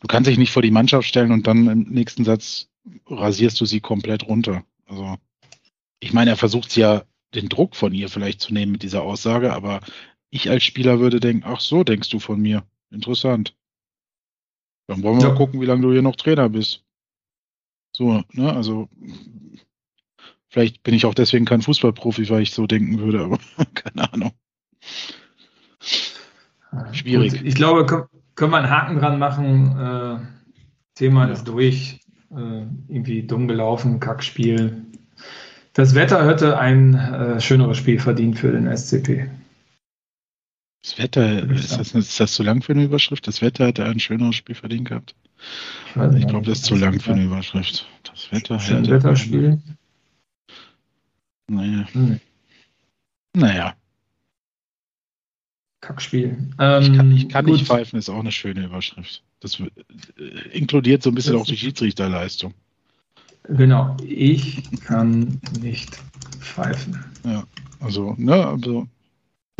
Du 0.00 0.06
kannst 0.08 0.28
dich 0.28 0.38
nicht 0.38 0.52
vor 0.52 0.62
die 0.62 0.70
Mannschaft 0.70 1.06
stellen 1.06 1.32
und 1.32 1.46
dann 1.46 1.68
im 1.68 1.82
nächsten 1.88 2.24
Satz 2.24 2.68
rasierst 3.06 3.60
du 3.60 3.64
sie 3.64 3.80
komplett 3.80 4.26
runter. 4.26 4.64
Also, 4.86 5.16
ich 6.00 6.12
meine, 6.12 6.30
er 6.30 6.36
versucht 6.36 6.76
ja 6.76 7.04
den 7.34 7.48
Druck 7.48 7.76
von 7.76 7.94
ihr 7.94 8.08
vielleicht 8.08 8.40
zu 8.40 8.52
nehmen 8.52 8.72
mit 8.72 8.82
dieser 8.82 9.02
Aussage, 9.02 9.52
aber 9.52 9.80
ich 10.30 10.50
als 10.50 10.64
Spieler 10.64 11.00
würde 11.00 11.20
denken, 11.20 11.44
ach 11.46 11.60
so, 11.60 11.84
denkst 11.84 12.08
du 12.08 12.18
von 12.18 12.40
mir. 12.40 12.64
Interessant. 12.90 13.54
Dann 14.86 15.02
wollen 15.02 15.18
wir 15.18 15.22
ja. 15.22 15.28
mal 15.30 15.36
gucken, 15.36 15.60
wie 15.60 15.66
lange 15.66 15.82
du 15.82 15.92
hier 15.92 16.02
noch 16.02 16.16
Trainer 16.16 16.48
bist. 16.48 16.84
So, 17.92 18.22
ne, 18.32 18.52
also 18.52 18.88
vielleicht 20.48 20.82
bin 20.82 20.94
ich 20.94 21.06
auch 21.06 21.14
deswegen 21.14 21.44
kein 21.44 21.62
Fußballprofi, 21.62 22.28
weil 22.30 22.42
ich 22.42 22.52
so 22.52 22.66
denken 22.66 22.98
würde, 22.98 23.20
aber 23.20 23.38
keine 23.74 24.12
Ahnung. 24.12 24.32
Schwierig. 26.92 27.32
Gut, 27.32 27.42
ich 27.42 27.54
glaube, 27.54 28.08
können 28.42 28.54
wir 28.54 28.58
einen 28.58 28.70
Haken 28.70 28.98
dran 28.98 29.20
machen. 29.20 29.78
Äh, 29.78 30.16
Thema 30.96 31.26
ja. 31.26 31.32
ist 31.32 31.46
durch. 31.46 32.00
Äh, 32.32 32.62
irgendwie 32.88 33.22
dumm 33.22 33.46
gelaufen, 33.46 34.00
Kackspiel. 34.00 34.82
Das 35.74 35.94
Wetter 35.94 36.26
hätte 36.26 36.58
ein 36.58 36.94
äh, 36.94 37.40
schöneres 37.40 37.78
Spiel 37.78 38.00
verdient 38.00 38.40
für 38.40 38.50
den 38.50 38.66
SCP. 38.76 39.30
Das 40.82 40.98
Wetter, 40.98 41.48
ist 41.50 41.78
das, 41.78 41.94
ist 41.94 42.18
das 42.18 42.32
zu 42.32 42.42
lang 42.42 42.62
für 42.62 42.72
eine 42.72 42.82
Überschrift? 42.82 43.28
Das 43.28 43.42
Wetter 43.42 43.68
hätte 43.68 43.84
ein 43.84 44.00
schöneres 44.00 44.34
Spiel 44.34 44.56
verdient 44.56 44.88
gehabt. 44.88 45.14
Ich, 45.94 46.22
ich 46.22 46.26
glaube, 46.26 46.44
das 46.44 46.58
ist 46.58 46.64
zu 46.64 46.74
lang 46.74 46.98
für 46.98 47.12
eine 47.12 47.22
Überschrift. 47.22 47.86
Das 48.02 48.32
Wetter 48.32 48.58
hätte. 48.58 48.90
Wetterspiel. 48.90 49.62
Naja. 51.46 51.86
Hm. 51.92 52.18
Naja. 53.36 53.74
Kackspiel. 55.82 56.38
Ähm, 56.58 56.82
ich 56.82 56.96
kann, 56.96 57.12
ich 57.12 57.28
kann 57.28 57.44
nicht 57.44 57.66
pfeifen, 57.66 57.98
ist 57.98 58.08
auch 58.08 58.20
eine 58.20 58.32
schöne 58.32 58.64
Überschrift. 58.64 59.22
Das 59.40 59.60
äh, 59.60 60.48
inkludiert 60.52 61.02
so 61.02 61.10
ein 61.10 61.14
bisschen 61.14 61.34
das 61.34 61.42
auch 61.42 61.46
die 61.46 61.56
Schiedsrichterleistung. 61.56 62.54
Genau, 63.48 63.96
ich 64.06 64.62
kann 64.86 65.40
nicht 65.60 65.98
pfeifen. 66.38 67.04
Ja, 67.24 67.44
also, 67.80 68.14
ne, 68.16 68.46
also 68.46 68.86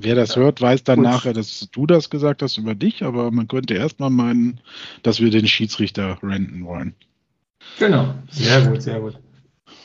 wer 0.00 0.14
das 0.14 0.36
ja. 0.36 0.42
hört, 0.42 0.60
weiß 0.60 0.84
dann 0.84 1.00
Gut. 1.00 1.06
nachher, 1.06 1.32
dass 1.32 1.68
du 1.72 1.86
das 1.86 2.08
gesagt 2.08 2.42
hast 2.42 2.56
über 2.56 2.76
dich, 2.76 3.02
aber 3.02 3.32
man 3.32 3.48
könnte 3.48 3.74
erstmal 3.74 4.10
meinen, 4.10 4.60
dass 5.02 5.20
wir 5.20 5.30
den 5.30 5.48
Schiedsrichter 5.48 6.18
renten 6.22 6.64
wollen. 6.64 6.94
Genau, 7.80 8.14
sehr 8.30 8.64
gut, 8.66 8.82
sehr 8.82 9.00
gut. 9.00 9.18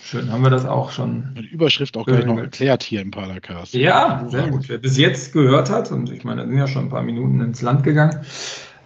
Schön, 0.10 0.32
haben 0.32 0.42
wir 0.42 0.50
das 0.50 0.66
auch 0.66 0.92
schon. 0.92 1.36
Die 1.38 1.48
Überschrift 1.48 1.98
auch 1.98 2.06
gleich 2.06 2.26
noch 2.26 2.38
erklärt 2.38 2.82
hier 2.82 3.02
im 3.02 3.12
Paracast. 3.12 3.74
Ja, 3.74 4.26
sehr 4.30 4.48
gut. 4.48 4.70
Wer 4.70 4.78
bis 4.78 4.98
jetzt 4.98 5.34
gehört 5.34 5.70
hat, 5.70 5.92
und 5.92 6.10
ich 6.10 6.24
meine, 6.24 6.44
da 6.44 6.48
sind 6.48 6.58
ja 6.58 6.66
schon 6.66 6.86
ein 6.86 6.90
paar 6.90 7.04
Minuten 7.04 7.42
ins 7.42 7.62
Land 7.62 7.84
gegangen, 7.84 8.22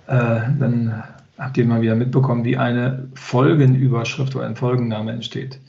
äh, 0.07 0.41
dann 0.57 1.03
habt 1.37 1.59
ihr 1.59 1.65
mal 1.67 1.83
wieder 1.83 1.93
mitbekommen, 1.93 2.43
wie 2.43 2.57
eine 2.57 3.07
Folgenüberschrift 3.13 4.35
oder 4.35 4.47
ein 4.47 4.55
Folgenname 4.55 5.11
entsteht. 5.11 5.59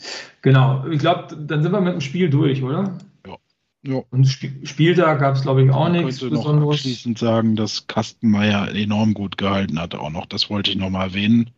Genau, 0.41 0.87
ich 0.87 1.01
glaube, 1.01 1.37
dann 1.37 1.63
sind 1.63 1.71
wir 1.71 1.83
mit 1.83 1.93
dem 1.93 2.01
Spiel 2.01 2.31
durch, 2.31 2.63
oder? 2.63 2.99
Ja. 3.27 3.37
ja. 3.83 4.03
Und 4.09 4.23
Sp 4.25 4.57
Spieltag 4.65 5.21
gab 5.21 5.35
es, 5.35 5.43
glaube 5.43 5.65
ich, 5.65 5.71
auch 5.71 5.91
nichts 5.91 6.15
Ich 6.15 6.21
könnte 6.31 6.37
noch 6.37 6.71
abschließend 6.71 7.19
sagen, 7.19 7.57
dass 7.57 7.87
Kastenmeier 7.89 8.75
enorm 8.75 9.13
gut 9.13 9.37
gehalten 9.37 9.79
hat 9.79 9.95
auch 9.95 10.09
noch. 10.09 10.25
Das 10.25 10.49
wollte 10.49 10.71
ich 10.71 10.79
nochmal 10.79 11.09
erwähnen. 11.09 11.51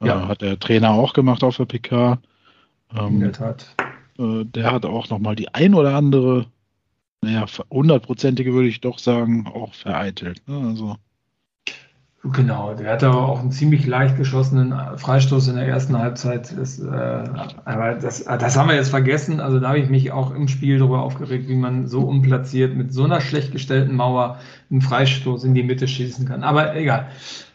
Ja. 0.00 0.22
Äh, 0.22 0.26
hat 0.28 0.40
der 0.40 0.60
Trainer 0.60 0.90
auch 0.90 1.14
gemacht 1.14 1.42
auf 1.42 1.56
der 1.56 1.64
PK. 1.64 2.20
Ähm, 2.98 3.14
In 3.14 3.20
der 3.20 3.32
Tat. 3.32 3.74
Äh, 4.18 4.44
der 4.44 4.72
hat 4.72 4.84
auch 4.84 5.08
nochmal 5.08 5.36
die 5.36 5.52
ein 5.54 5.74
oder 5.74 5.94
andere, 5.94 6.46
naja, 7.22 7.46
hundertprozentige 7.70 8.52
würde 8.52 8.68
ich 8.68 8.80
doch 8.80 8.98
sagen, 8.98 9.46
auch 9.46 9.74
vereitelt. 9.74 10.42
Ne? 10.46 10.68
Also. 10.68 10.96
Genau, 12.24 12.72
der 12.74 12.92
hatte 12.92 13.10
auch 13.10 13.40
einen 13.40 13.50
ziemlich 13.50 13.84
leicht 13.84 14.16
geschossenen 14.16 14.72
Freistoß 14.96 15.48
in 15.48 15.56
der 15.56 15.66
ersten 15.66 15.98
Halbzeit. 15.98 16.56
Das, 16.56 16.78
äh, 16.78 17.24
aber 17.64 17.94
das, 17.94 18.24
das 18.24 18.56
haben 18.56 18.68
wir 18.68 18.76
jetzt 18.76 18.90
vergessen. 18.90 19.40
Also 19.40 19.58
da 19.58 19.70
habe 19.70 19.80
ich 19.80 19.90
mich 19.90 20.12
auch 20.12 20.32
im 20.32 20.46
Spiel 20.46 20.78
darüber 20.78 21.02
aufgeregt, 21.02 21.48
wie 21.48 21.56
man 21.56 21.88
so 21.88 22.02
unplatziert 22.02 22.76
mit 22.76 22.92
so 22.92 23.02
einer 23.02 23.20
schlecht 23.20 23.50
gestellten 23.50 23.96
Mauer 23.96 24.38
einen 24.70 24.82
Freistoß 24.82 25.42
in 25.42 25.54
die 25.54 25.64
Mitte 25.64 25.88
schießen 25.88 26.24
kann. 26.24 26.44
Aber 26.44 26.76
egal. 26.76 27.08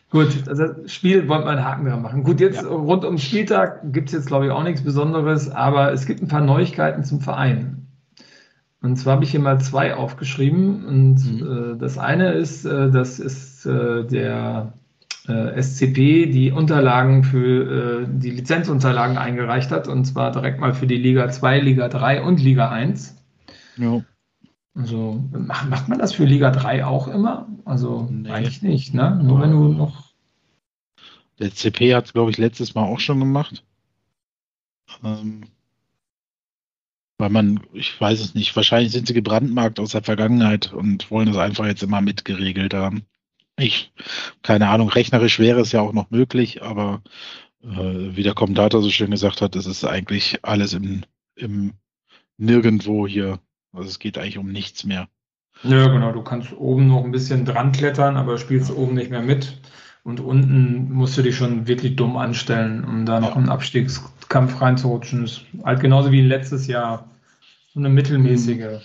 Gut, 0.09 0.47
also 0.47 0.67
das 0.67 0.93
Spiel 0.93 1.27
wollte 1.27 1.45
man 1.45 1.57
einen 1.57 1.65
Haken 1.65 1.85
dran 1.85 2.01
machen. 2.01 2.23
Gut, 2.23 2.39
jetzt 2.39 2.61
ja. 2.61 2.69
rund 2.69 3.03
um 3.03 3.17
Spieltag 3.17 3.91
gibt 3.91 4.09
es 4.09 4.13
jetzt, 4.13 4.27
glaube 4.27 4.45
ich, 4.45 4.51
auch 4.51 4.63
nichts 4.63 4.81
Besonderes, 4.81 5.49
aber 5.49 5.91
es 5.91 6.05
gibt 6.05 6.21
ein 6.21 6.29
paar 6.29 6.41
Neuigkeiten 6.41 7.03
zum 7.03 7.19
Verein. 7.19 7.87
Und 8.81 8.95
zwar 8.95 9.15
habe 9.15 9.25
ich 9.25 9.31
hier 9.31 9.41
mal 9.41 9.59
zwei 9.59 9.95
aufgeschrieben. 9.95 10.85
Und 10.85 11.41
mhm. 11.41 11.73
äh, 11.73 11.77
das 11.77 11.97
eine 11.97 12.31
ist, 12.33 12.63
äh, 12.63 12.89
das 12.89 13.19
ist 13.19 13.65
äh, 13.65 14.05
der 14.05 14.73
äh, 15.27 15.61
SCP, 15.61 16.27
die 16.27 16.51
Unterlagen 16.51 17.23
für 17.23 18.03
äh, 18.03 18.07
die 18.09 18.31
Lizenzunterlagen 18.31 19.17
eingereicht 19.17 19.71
hat. 19.71 19.89
Und 19.89 20.05
zwar 20.05 20.31
direkt 20.31 20.59
mal 20.59 20.73
für 20.73 20.87
die 20.87 20.97
Liga 20.97 21.29
2, 21.29 21.59
Liga 21.59 21.89
3 21.89 22.21
und 22.21 22.41
Liga 22.41 22.69
1. 22.69 23.17
Ja. 23.77 24.01
Also 24.77 25.23
macht, 25.31 25.89
man 25.89 25.97
das 25.97 26.13
für 26.13 26.25
Liga 26.25 26.51
3 26.51 26.85
auch 26.85 27.07
immer? 27.07 27.47
Also 27.65 28.07
nee. 28.11 28.29
eigentlich 28.29 28.61
nicht, 28.61 28.93
ne? 28.93 29.19
Nur 29.23 29.41
wenn 29.41 29.51
du 29.51 29.69
noch. 29.69 30.13
Der 31.39 31.51
CP 31.51 31.95
hat 31.95 32.05
es, 32.05 32.13
glaube 32.13 32.29
ich, 32.29 32.37
letztes 32.37 32.75
Mal 32.75 32.83
auch 32.83 32.99
schon 32.99 33.19
gemacht. 33.19 33.63
Ähm, 35.03 35.45
weil 37.17 37.29
man, 37.29 37.61
ich 37.73 37.99
weiß 37.99 38.19
es 38.19 38.35
nicht, 38.35 38.55
wahrscheinlich 38.55 38.91
sind 38.91 39.07
sie 39.07 39.15
gebrandmarkt 39.15 39.79
aus 39.79 39.91
der 39.91 40.03
Vergangenheit 40.03 40.71
und 40.71 41.09
wollen 41.09 41.27
das 41.27 41.37
einfach 41.37 41.65
jetzt 41.65 41.81
immer 41.81 42.01
mitgeregelt 42.01 42.75
haben. 42.75 43.07
Ich, 43.57 43.91
keine 44.43 44.69
Ahnung, 44.69 44.89
rechnerisch 44.89 45.39
wäre 45.39 45.61
es 45.61 45.71
ja 45.71 45.81
auch 45.81 45.93
noch 45.93 46.11
möglich, 46.11 46.61
aber 46.61 47.01
äh, 47.63 48.15
wie 48.15 48.21
der 48.21 48.35
Kommentator 48.35 48.83
so 48.83 48.91
schön 48.91 49.09
gesagt 49.09 49.41
hat, 49.41 49.55
es 49.55 49.65
ist 49.65 49.83
eigentlich 49.83 50.45
alles 50.45 50.73
im, 50.73 51.03
im 51.35 51.73
Nirgendwo 52.37 53.07
hier 53.07 53.39
also 53.73 53.89
es 53.89 53.99
geht 53.99 54.17
eigentlich 54.17 54.37
um 54.37 54.51
nichts 54.51 54.83
mehr. 54.83 55.07
Ja, 55.63 55.87
genau. 55.87 56.11
Du 56.11 56.21
kannst 56.21 56.53
oben 56.53 56.87
noch 56.87 57.03
ein 57.03 57.11
bisschen 57.11 57.45
dran 57.45 57.71
klettern, 57.71 58.17
aber 58.17 58.37
spielst 58.37 58.69
ja. 58.69 58.75
oben 58.75 58.95
nicht 58.95 59.09
mehr 59.09 59.21
mit. 59.21 59.59
Und 60.03 60.19
unten 60.19 60.91
musst 60.93 61.17
du 61.17 61.21
dich 61.21 61.35
schon 61.35 61.67
wirklich 61.67 61.95
dumm 61.95 62.15
anstellen, 62.15 62.85
um 62.85 63.05
da 63.05 63.19
noch 63.19 63.31
ja. 63.31 63.35
einen 63.35 63.49
Abstiegskampf 63.49 64.61
reinzurutschen. 64.61 65.23
Das 65.23 65.31
ist 65.31 65.45
halt 65.63 65.81
genauso 65.81 66.11
wie 66.11 66.21
letztes 66.21 66.67
Jahr. 66.67 67.09
So 67.73 67.79
eine 67.79 67.89
mittelmäßige. 67.89 68.81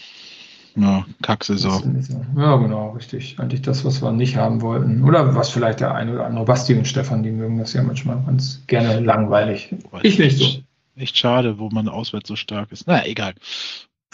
Ja, 0.75 1.07
Kacksaison. 1.23 2.05
Ja, 2.37 2.57
genau, 2.57 2.91
richtig. 2.91 3.39
Eigentlich 3.39 3.63
das, 3.63 3.85
was 3.85 4.03
wir 4.03 4.11
nicht 4.11 4.37
haben 4.37 4.63
wollten. 4.63 5.05
Oder 5.05 5.35
was 5.35 5.51
vielleicht 5.51 5.81
der 5.81 5.95
eine 5.95 6.15
oder 6.15 6.27
andere 6.27 6.45
Basti 6.45 6.75
und 6.75 6.89
Stefan, 6.89 7.23
die 7.23 7.31
mögen 7.31 7.59
das 7.59 7.75
ja 7.75 7.83
manchmal 7.83 8.23
ganz 8.25 8.63
gerne 8.67 9.01
langweilig. 9.01 9.75
Ich 10.03 10.19
nicht 10.19 10.39
so. 10.39 10.47
Echt 10.97 11.17
schade, 11.17 11.59
wo 11.59 11.69
man 11.71 11.89
auswärts 11.89 12.29
so 12.29 12.37
stark 12.37 12.73
ist. 12.73 12.87
Na, 12.87 13.07
egal. 13.07 13.35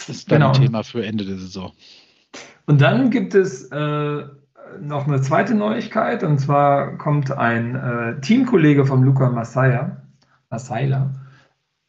Das 0.07 0.17
ist 0.17 0.31
dann 0.31 0.39
genau. 0.39 0.51
ein 0.51 0.61
Thema 0.61 0.83
für 0.83 1.05
Ende 1.05 1.25
der 1.25 1.37
Saison. 1.37 1.71
Und 2.65 2.81
dann 2.81 3.09
gibt 3.09 3.33
es 3.35 3.65
äh, 3.71 4.23
noch 4.81 5.07
eine 5.07 5.21
zweite 5.21 5.55
Neuigkeit, 5.55 6.23
und 6.23 6.39
zwar 6.39 6.97
kommt 6.97 7.31
ein 7.31 7.75
äh, 7.75 8.21
Teamkollege 8.21 8.85
von 8.85 9.03
Luca 9.03 9.29
Massaia, 9.29 10.03
Massaila, 10.49 11.13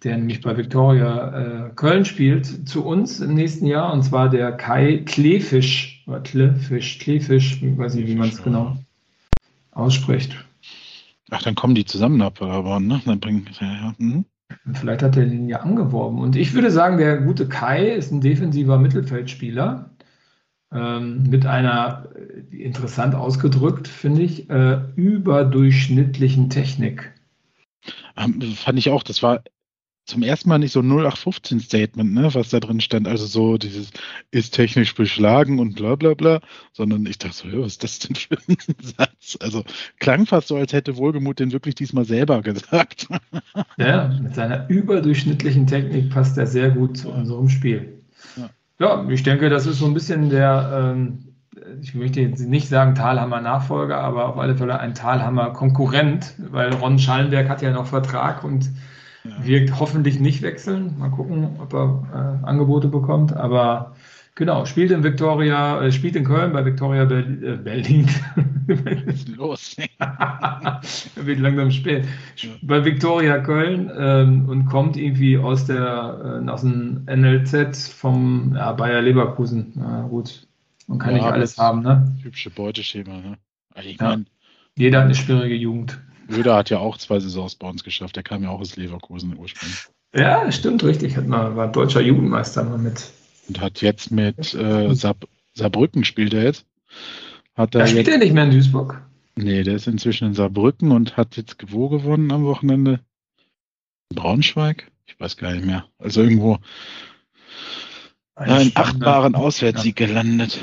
der 0.02 0.16
nämlich 0.16 0.40
bei 0.40 0.56
Viktoria 0.56 1.68
äh, 1.68 1.70
Köln 1.74 2.04
spielt, 2.04 2.68
zu 2.68 2.84
uns 2.84 3.20
im 3.20 3.34
nächsten 3.34 3.66
Jahr, 3.66 3.92
und 3.92 4.02
zwar 4.02 4.28
der 4.28 4.52
Kai 4.52 5.02
Klefisch, 5.04 6.02
oder 6.06 6.20
Klefisch, 6.20 6.98
Klefisch, 6.98 7.62
ich 7.62 7.78
weiß 7.78 7.94
nicht, 7.94 8.08
wie 8.08 8.16
man 8.16 8.28
es 8.30 8.42
genau 8.42 8.76
ausspricht. 9.72 10.36
Ach, 11.30 11.42
dann 11.42 11.54
kommen 11.54 11.74
die 11.74 11.84
zusammen 11.84 12.20
ab, 12.22 12.42
aber, 12.42 12.80
ne? 12.80 13.00
Dann 13.04 13.20
bringen, 13.20 13.48
ja, 13.60 13.66
ja. 13.66 13.94
Mhm. 13.98 14.24
Vielleicht 14.74 15.02
hat 15.02 15.16
er 15.16 15.26
den 15.26 15.48
ja 15.48 15.60
angeworben. 15.60 16.20
Und 16.20 16.36
ich 16.36 16.54
würde 16.54 16.70
sagen, 16.70 16.98
der 16.98 17.18
gute 17.18 17.48
Kai 17.48 17.88
ist 17.88 18.12
ein 18.12 18.20
defensiver 18.20 18.78
Mittelfeldspieler 18.78 19.90
ähm, 20.72 21.24
mit 21.28 21.46
einer, 21.46 22.08
äh, 22.14 22.56
interessant 22.56 23.14
ausgedrückt, 23.14 23.88
finde 23.88 24.22
ich, 24.22 24.48
äh, 24.50 24.80
überdurchschnittlichen 24.96 26.50
Technik. 26.50 27.12
Ähm, 28.16 28.40
fand 28.54 28.78
ich 28.78 28.90
auch, 28.90 29.02
das 29.02 29.22
war 29.22 29.42
zum 30.04 30.22
ersten 30.22 30.48
Mal 30.48 30.58
nicht 30.58 30.72
so 30.72 30.80
0815-Statement, 30.80 32.12
ne, 32.12 32.34
was 32.34 32.50
da 32.50 32.60
drin 32.60 32.80
stand, 32.80 33.06
also 33.06 33.26
so 33.26 33.58
dieses 33.58 33.90
ist 34.30 34.54
technisch 34.54 34.94
beschlagen 34.94 35.58
und 35.58 35.76
bla 35.76 35.94
bla 35.94 36.14
bla, 36.14 36.40
sondern 36.72 37.06
ich 37.06 37.18
dachte 37.18 37.48
so, 37.50 37.62
was 37.62 37.72
ist 37.72 37.84
das 37.84 37.98
denn 38.00 38.16
für 38.16 38.36
ein 38.48 38.56
Satz? 38.82 39.38
Also 39.40 39.64
klang 39.98 40.26
fast 40.26 40.48
so, 40.48 40.56
als 40.56 40.72
hätte 40.72 40.96
Wohlgemut 40.96 41.38
den 41.38 41.52
wirklich 41.52 41.74
diesmal 41.74 42.04
selber 42.04 42.42
gesagt. 42.42 43.08
Ja, 43.76 44.08
mit 44.08 44.34
seiner 44.34 44.68
überdurchschnittlichen 44.68 45.66
Technik 45.66 46.10
passt 46.10 46.36
er 46.38 46.46
sehr 46.46 46.70
gut 46.70 46.98
zu 46.98 47.10
unserem 47.10 47.48
Spiel. 47.48 48.02
Ja, 48.36 48.50
ja 48.78 49.08
ich 49.08 49.22
denke, 49.22 49.48
das 49.48 49.66
ist 49.66 49.78
so 49.78 49.86
ein 49.86 49.94
bisschen 49.94 50.30
der, 50.30 50.94
ähm, 50.94 51.30
ich 51.80 51.94
möchte 51.94 52.20
jetzt 52.20 52.40
nicht 52.40 52.68
sagen 52.68 52.94
Talhammer-Nachfolger, 52.94 53.98
aber 53.98 54.28
auf 54.28 54.38
alle 54.38 54.56
Fälle 54.56 54.78
ein 54.78 54.94
Talhammer-Konkurrent, 54.94 56.34
weil 56.50 56.74
Ron 56.74 56.98
Schallenberg 56.98 57.48
hat 57.48 57.62
ja 57.62 57.70
noch 57.70 57.86
Vertrag 57.86 58.44
und 58.44 58.70
Wird 59.24 59.78
hoffentlich 59.78 60.18
nicht 60.18 60.42
wechseln. 60.42 60.98
Mal 60.98 61.10
gucken, 61.10 61.58
ob 61.60 61.74
er 61.74 62.40
äh, 62.42 62.46
Angebote 62.46 62.88
bekommt. 62.88 63.36
Aber 63.36 63.94
genau, 64.34 64.64
spielt 64.64 64.90
in 64.90 65.04
Victoria, 65.04 65.82
äh, 65.82 65.92
spielt 65.92 66.16
in 66.16 66.24
Köln 66.24 66.52
bei 66.52 66.64
Victoria 66.64 67.04
Ber 67.04 67.18
äh, 67.18 67.56
Berlin. 67.56 68.08
Los. 69.36 69.76
wird 71.16 71.38
langsam 71.38 71.70
spät. 71.70 72.06
Bei 72.62 72.84
Victoria 72.84 73.38
Köln 73.38 73.90
ähm, 73.96 74.48
und 74.48 74.66
kommt 74.66 74.96
irgendwie 74.96 75.36
aus 75.36 75.66
der 75.66 76.42
äh, 76.42 76.48
aus 76.48 76.62
dem 76.62 77.04
NLZ 77.04 77.88
vom 77.88 78.54
ja, 78.54 78.72
Bayer 78.72 79.02
Leverkusen. 79.02 79.72
Na 79.74 80.02
gut, 80.02 80.46
man 80.86 80.98
kann 80.98 81.16
ja, 81.16 81.22
nicht 81.22 81.32
alles 81.32 81.58
haben, 81.58 81.82
ne? 81.82 82.16
Hübsche 82.22 82.50
Beuteschema, 82.50 83.18
ne? 83.18 83.38
Ich 83.82 84.00
mein, 84.00 84.26
Jeder 84.76 84.98
hat 84.98 85.04
eine 85.06 85.14
schwierige 85.14 85.54
Jugend. 85.54 86.00
Röder 86.30 86.56
hat 86.56 86.70
ja 86.70 86.78
auch 86.78 86.98
zwei 86.98 87.20
Saisons 87.20 87.56
bei 87.56 87.68
uns 87.68 87.84
geschafft. 87.84 88.16
Der 88.16 88.22
kam 88.22 88.42
ja 88.42 88.50
auch 88.50 88.60
aus 88.60 88.76
Leverkusen 88.76 89.36
ursprünglich. 89.36 89.86
Ja, 90.14 90.50
stimmt, 90.50 90.82
richtig. 90.82 91.16
Hat 91.16 91.26
mal, 91.26 91.56
war 91.56 91.68
deutscher 91.70 92.00
Jugendmeister 92.00 92.64
mal 92.64 92.78
mit. 92.78 93.10
Und 93.48 93.60
hat 93.60 93.80
jetzt 93.80 94.10
mit 94.10 94.54
äh, 94.54 94.94
Saar, 94.94 95.16
Saarbrücken 95.54 96.04
spielt 96.04 96.34
er 96.34 96.44
jetzt. 96.44 96.66
Hat 97.54 97.74
er 97.74 97.82
ja, 97.82 97.86
spielt 97.86 98.06
jetzt, 98.06 98.14
er 98.14 98.18
nicht 98.18 98.32
mehr 98.32 98.44
in 98.44 98.50
Duisburg? 98.50 99.02
Nee, 99.36 99.62
der 99.62 99.76
ist 99.76 99.86
inzwischen 99.86 100.28
in 100.28 100.34
Saarbrücken 100.34 100.90
und 100.90 101.16
hat 101.16 101.36
jetzt 101.36 101.56
wo 101.68 101.88
gewonnen 101.88 102.32
am 102.32 102.44
Wochenende? 102.44 103.00
Braunschweig? 104.14 104.90
Ich 105.06 105.18
weiß 105.18 105.36
gar 105.36 105.52
nicht 105.52 105.64
mehr. 105.64 105.86
Also 105.98 106.22
irgendwo 106.22 106.58
einen 108.34 108.72
achtbaren 108.74 109.34
Auswärtssieg 109.34 109.96
gelandet. 109.96 110.58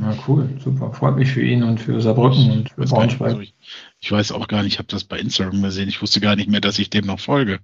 Na 0.00 0.16
cool, 0.26 0.48
super. 0.58 0.92
Freut 0.94 1.16
mich 1.16 1.30
für 1.30 1.42
ihn 1.42 1.62
und 1.62 1.78
für 1.78 2.00
Saarbrücken 2.00 2.50
und 2.50 2.70
für 2.70 2.84
Braunschweig. 2.84 3.28
Also 3.28 3.40
ich, 3.42 3.54
ich, 4.00 4.10
weiß 4.10 4.32
auch 4.32 4.48
gar 4.48 4.62
nicht, 4.62 4.72
ich 4.72 4.78
habe 4.78 4.88
das 4.88 5.04
bei 5.04 5.18
Instagram 5.18 5.62
gesehen. 5.62 5.90
Ich 5.90 6.00
wusste 6.00 6.20
gar 6.20 6.36
nicht 6.36 6.48
mehr, 6.48 6.62
dass 6.62 6.78
ich 6.78 6.88
dem 6.88 7.04
noch 7.04 7.20
folge. 7.20 7.60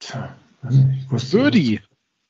Tja, 0.00 0.36
ich 0.68 1.10
wusste. 1.10 1.38
Birdie. 1.38 1.80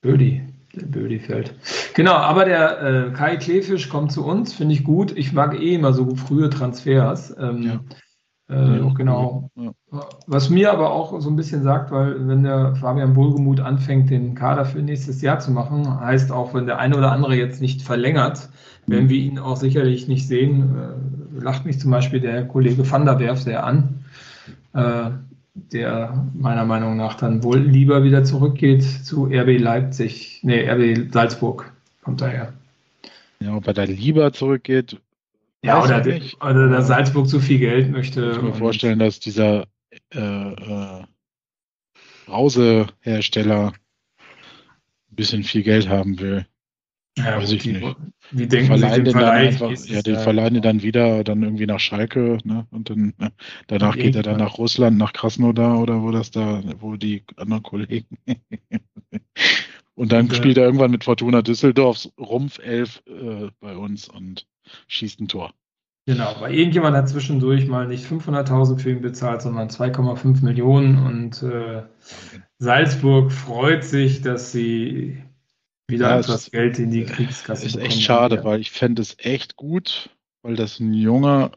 Birdie. 0.03 0.43
Der 0.75 0.87
Bödi-Feld. 0.87 1.55
Genau, 1.95 2.15
aber 2.15 2.47
der 2.47 2.81
äh, 2.81 3.13
Kai 3.13 3.37
Klefisch 3.37 3.91
kommt 3.91 4.11
zu 4.11 4.25
uns, 4.25 4.55
finde 4.55 4.75
ich 4.75 4.85
gut. 4.85 5.17
Ich 5.17 5.33
mag 5.33 5.55
eh 5.55 5.75
immer 5.75 5.93
so 5.93 6.17
frühe 6.17 6.49
Transfers. 6.49 7.35
Ähm, 7.39 7.63
ja. 7.63 7.81
Äh, 8.53 8.79
ja, 8.79 8.93
genau. 8.95 9.51
Ja. 9.57 9.73
Was 10.27 10.51
mir 10.51 10.73
aber 10.73 10.93
auch 10.93 11.19
so 11.21 11.31
ein 11.31 11.37
bisschen 11.37 11.63
sagt, 11.63 11.91
weil 11.91 12.29
wenn 12.29 12.43
der 12.43 12.75
Fabian 12.77 13.17
Wohlgemuth 13.17 13.61
anfängt, 13.61 14.11
den 14.11 14.35
Kader 14.35 14.65
für 14.65 14.81
nächstes 14.81 15.23
Jahr 15.23 15.39
zu 15.39 15.51
machen, 15.51 16.01
heißt 16.01 16.33
auch, 16.33 16.55
wenn 16.55 16.67
der 16.67 16.79
eine 16.79 16.97
oder 16.97 17.13
andere 17.13 17.35
jetzt 17.35 17.61
nicht 17.61 17.83
verlängert, 17.83 18.51
werden 18.87 19.09
wir 19.09 19.19
ihn 19.19 19.39
auch 19.39 19.57
sicherlich 19.57 20.09
nicht 20.09 20.27
sehen. 20.27 20.77
Äh, 20.77 21.43
lacht 21.43 21.65
mich 21.65 21.79
zum 21.79 21.91
Beispiel 21.91 22.21
der 22.21 22.47
Kollege 22.47 22.91
Van 22.91 23.05
der 23.05 23.19
Werf 23.19 23.41
sehr 23.41 23.65
an. 23.65 24.05
Äh, 24.75 25.11
der 25.55 26.27
meiner 26.35 26.65
Meinung 26.65 26.97
nach 26.97 27.15
dann 27.15 27.43
wohl 27.43 27.59
lieber 27.59 28.05
wieder 28.05 28.25
zurückgeht 28.25 28.83
zu 28.83 29.27
RB 29.27 29.59
Leipzig, 29.59 30.41
nee, 30.43 30.67
RB 30.69 31.13
Salzburg 31.13 31.71
kommt 32.03 32.23
daher. 32.23 32.55
Ja, 33.41 33.55
ob 33.55 33.67
er 33.67 33.75
da 33.75 33.85
lieber 33.85 34.33
zurückgeht. 34.33 34.99
Ja, 35.65 35.83
oder, 35.83 36.01
der, 36.01 36.21
oder 36.41 36.69
der 36.69 36.83
Salzburg 36.83 37.29
zu 37.29 37.39
viel 37.39 37.59
Geld 37.59 37.91
möchte. 37.91 38.31
Ich 38.31 38.37
kann 38.37 38.47
mir 38.47 38.55
vorstellen, 38.55 38.99
dass 38.99 39.21
dieser 39.21 39.67
äh, 40.13 40.19
äh, 40.19 41.05
Brausehersteller 42.27 43.73
ein 43.73 45.17
bisschen 45.17 45.45
viel 45.45 45.63
Geld 45.63 45.89
haben 45.89 46.19
will. 46.19 46.47
Ja, 47.19 47.37
Weiß 47.37 47.53
ich 47.53 47.63
die, 47.63 47.73
nicht. 47.73 47.97
Wie 48.31 48.47
denken 48.47 48.69
verleihen 48.69 49.05
den 49.05 49.13
dann 49.13 49.25
einfach, 49.25 49.71
ja, 49.71 50.01
den 50.01 50.17
verleihen 50.17 50.63
dann 50.63 50.83
wieder 50.83 51.23
dann 51.25 51.43
irgendwie 51.43 51.67
nach 51.67 51.79
Schalke, 51.79 52.39
ne? 52.45 52.67
Und 52.71 52.89
dann 52.89 53.13
ne? 53.19 53.33
danach 53.67 53.97
geht 53.97 54.17
er 54.17 54.23
dann 54.23 54.39
nach 54.39 54.57
Russland, 54.57 54.97
nach 54.97 55.13
Krasnodar 55.13 55.79
oder 55.79 56.03
wo 56.03 56.11
das 56.11 56.31
da, 56.31 56.63
wo 56.79 56.97
die 56.97 57.23
anderen 57.37 57.63
Kollegen. 57.63 58.17
und 59.95 60.11
dann 60.11 60.29
ja. 60.29 60.35
spielt 60.35 60.57
er 60.57 60.65
irgendwann 60.65 60.91
mit 60.91 61.05
Fortuna 61.05 61.43
Düsseldorfs 61.43 62.11
Rumpfelf 62.19 63.03
äh, 63.07 63.51
bei 63.61 63.77
uns 63.77 64.09
und 64.09 64.47
schießt 64.89 65.21
ein 65.21 65.29
Tor. 65.29 65.53
Genau, 66.05 66.35
weil 66.41 66.55
irgendjemand 66.55 66.97
hat 66.97 67.09
zwischendurch 67.09 67.69
mal 67.69 67.87
nicht 67.87 68.05
500.000 68.05 68.79
für 68.79 68.91
ihn 68.91 69.03
bezahlt, 69.03 69.43
sondern 69.43 69.69
2,5 69.69 70.43
Millionen 70.43 70.99
und 70.99 71.43
äh, 71.45 71.85
Salzburg 72.59 73.31
freut 73.31 73.85
sich, 73.85 74.21
dass 74.21 74.51
sie 74.51 75.23
wieder 75.87 76.11
ja, 76.11 76.19
etwas 76.19 76.51
Geld 76.51 76.81
in 76.81 76.91
die 76.91 77.05
Kriegskasse. 77.05 77.67
Ist 77.67 77.77
echt 77.77 78.03
schade, 78.03 78.39
wieder. 78.39 78.45
weil 78.45 78.61
ich 78.61 78.73
fände 78.73 79.01
es 79.01 79.17
echt 79.19 79.55
gut, 79.55 80.11
weil 80.43 80.57
das 80.57 80.81
ein 80.81 80.93
junger 80.93 81.53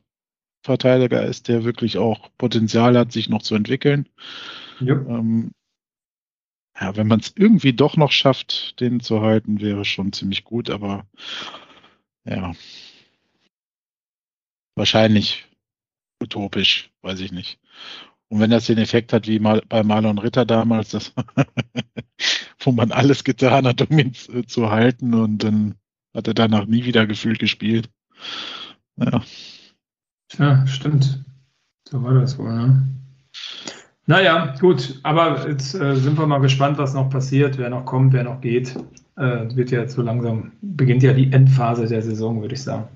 Verteidiger 0.63 1.23
ist, 1.25 1.47
der 1.47 1.63
wirklich 1.63 1.97
auch 1.97 2.29
Potenzial 2.37 2.97
hat, 2.97 3.11
sich 3.11 3.29
noch 3.29 3.41
zu 3.41 3.55
entwickeln. 3.55 4.09
Ähm, 4.81 5.51
ja, 6.79 6.95
wenn 6.95 7.07
man 7.07 7.19
es 7.19 7.33
irgendwie 7.35 7.73
doch 7.73 7.97
noch 7.97 8.11
schafft, 8.11 8.79
den 8.79 8.99
zu 8.99 9.21
halten, 9.21 9.61
wäre 9.61 9.85
schon 9.85 10.11
ziemlich 10.11 10.43
gut, 10.43 10.69
aber 10.69 11.05
ja. 12.25 12.53
Wahrscheinlich 14.75 15.45
utopisch, 16.21 16.91
weiß 17.01 17.19
ich 17.21 17.31
nicht. 17.31 17.59
Und 18.27 18.39
wenn 18.39 18.49
das 18.49 18.65
den 18.65 18.77
Effekt 18.77 19.13
hat 19.13 19.27
wie 19.27 19.39
mal 19.39 19.61
bei 19.69 19.83
Marlon 19.83 20.17
Ritter 20.17 20.45
damals, 20.45 20.89
das 20.89 21.13
wo 22.59 22.71
man 22.71 22.91
alles 22.91 23.23
getan 23.23 23.67
hat, 23.67 23.81
um 23.89 23.97
ihn 23.97 24.13
zu, 24.13 24.69
halten 24.69 25.13
und 25.13 25.43
dann 25.43 25.75
hat 26.13 26.27
er 26.27 26.33
danach 26.33 26.65
nie 26.65 26.85
wieder 26.85 27.05
gefühlt 27.05 27.39
gespielt. 27.39 27.89
Ja. 28.97 29.21
Ja, 30.37 30.67
stimmt. 30.67 31.23
So 31.87 32.01
war 32.03 32.15
das 32.15 32.37
wohl, 32.37 32.53
ne? 32.53 32.87
Naja, 34.07 34.55
gut, 34.59 34.99
aber 35.03 35.47
jetzt 35.47 35.73
äh, 35.75 35.95
sind 35.95 36.17
wir 36.17 36.27
mal 36.27 36.39
gespannt, 36.39 36.77
was 36.77 36.93
noch 36.93 37.09
passiert, 37.09 37.57
wer 37.57 37.69
noch 37.69 37.85
kommt, 37.85 38.13
wer 38.13 38.23
noch 38.23 38.41
geht. 38.41 38.75
Äh, 39.17 39.55
wird 39.55 39.71
ja 39.71 39.81
jetzt 39.81 39.95
so 39.95 40.01
langsam, 40.01 40.51
beginnt 40.61 41.03
ja 41.03 41.13
die 41.13 41.31
Endphase 41.31 41.87
der 41.87 42.01
Saison, 42.01 42.41
würde 42.41 42.53
ich 42.53 42.63
sagen. 42.63 42.87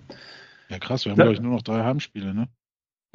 Ja, 0.69 0.79
krass, 0.79 1.05
wir 1.05 1.11
haben, 1.11 1.19
ja. 1.19 1.25
glaube 1.25 1.35
ich, 1.35 1.41
nur 1.41 1.53
noch 1.53 1.61
drei 1.61 1.83
Heimspiele, 1.83 2.33
ne? 2.33 2.47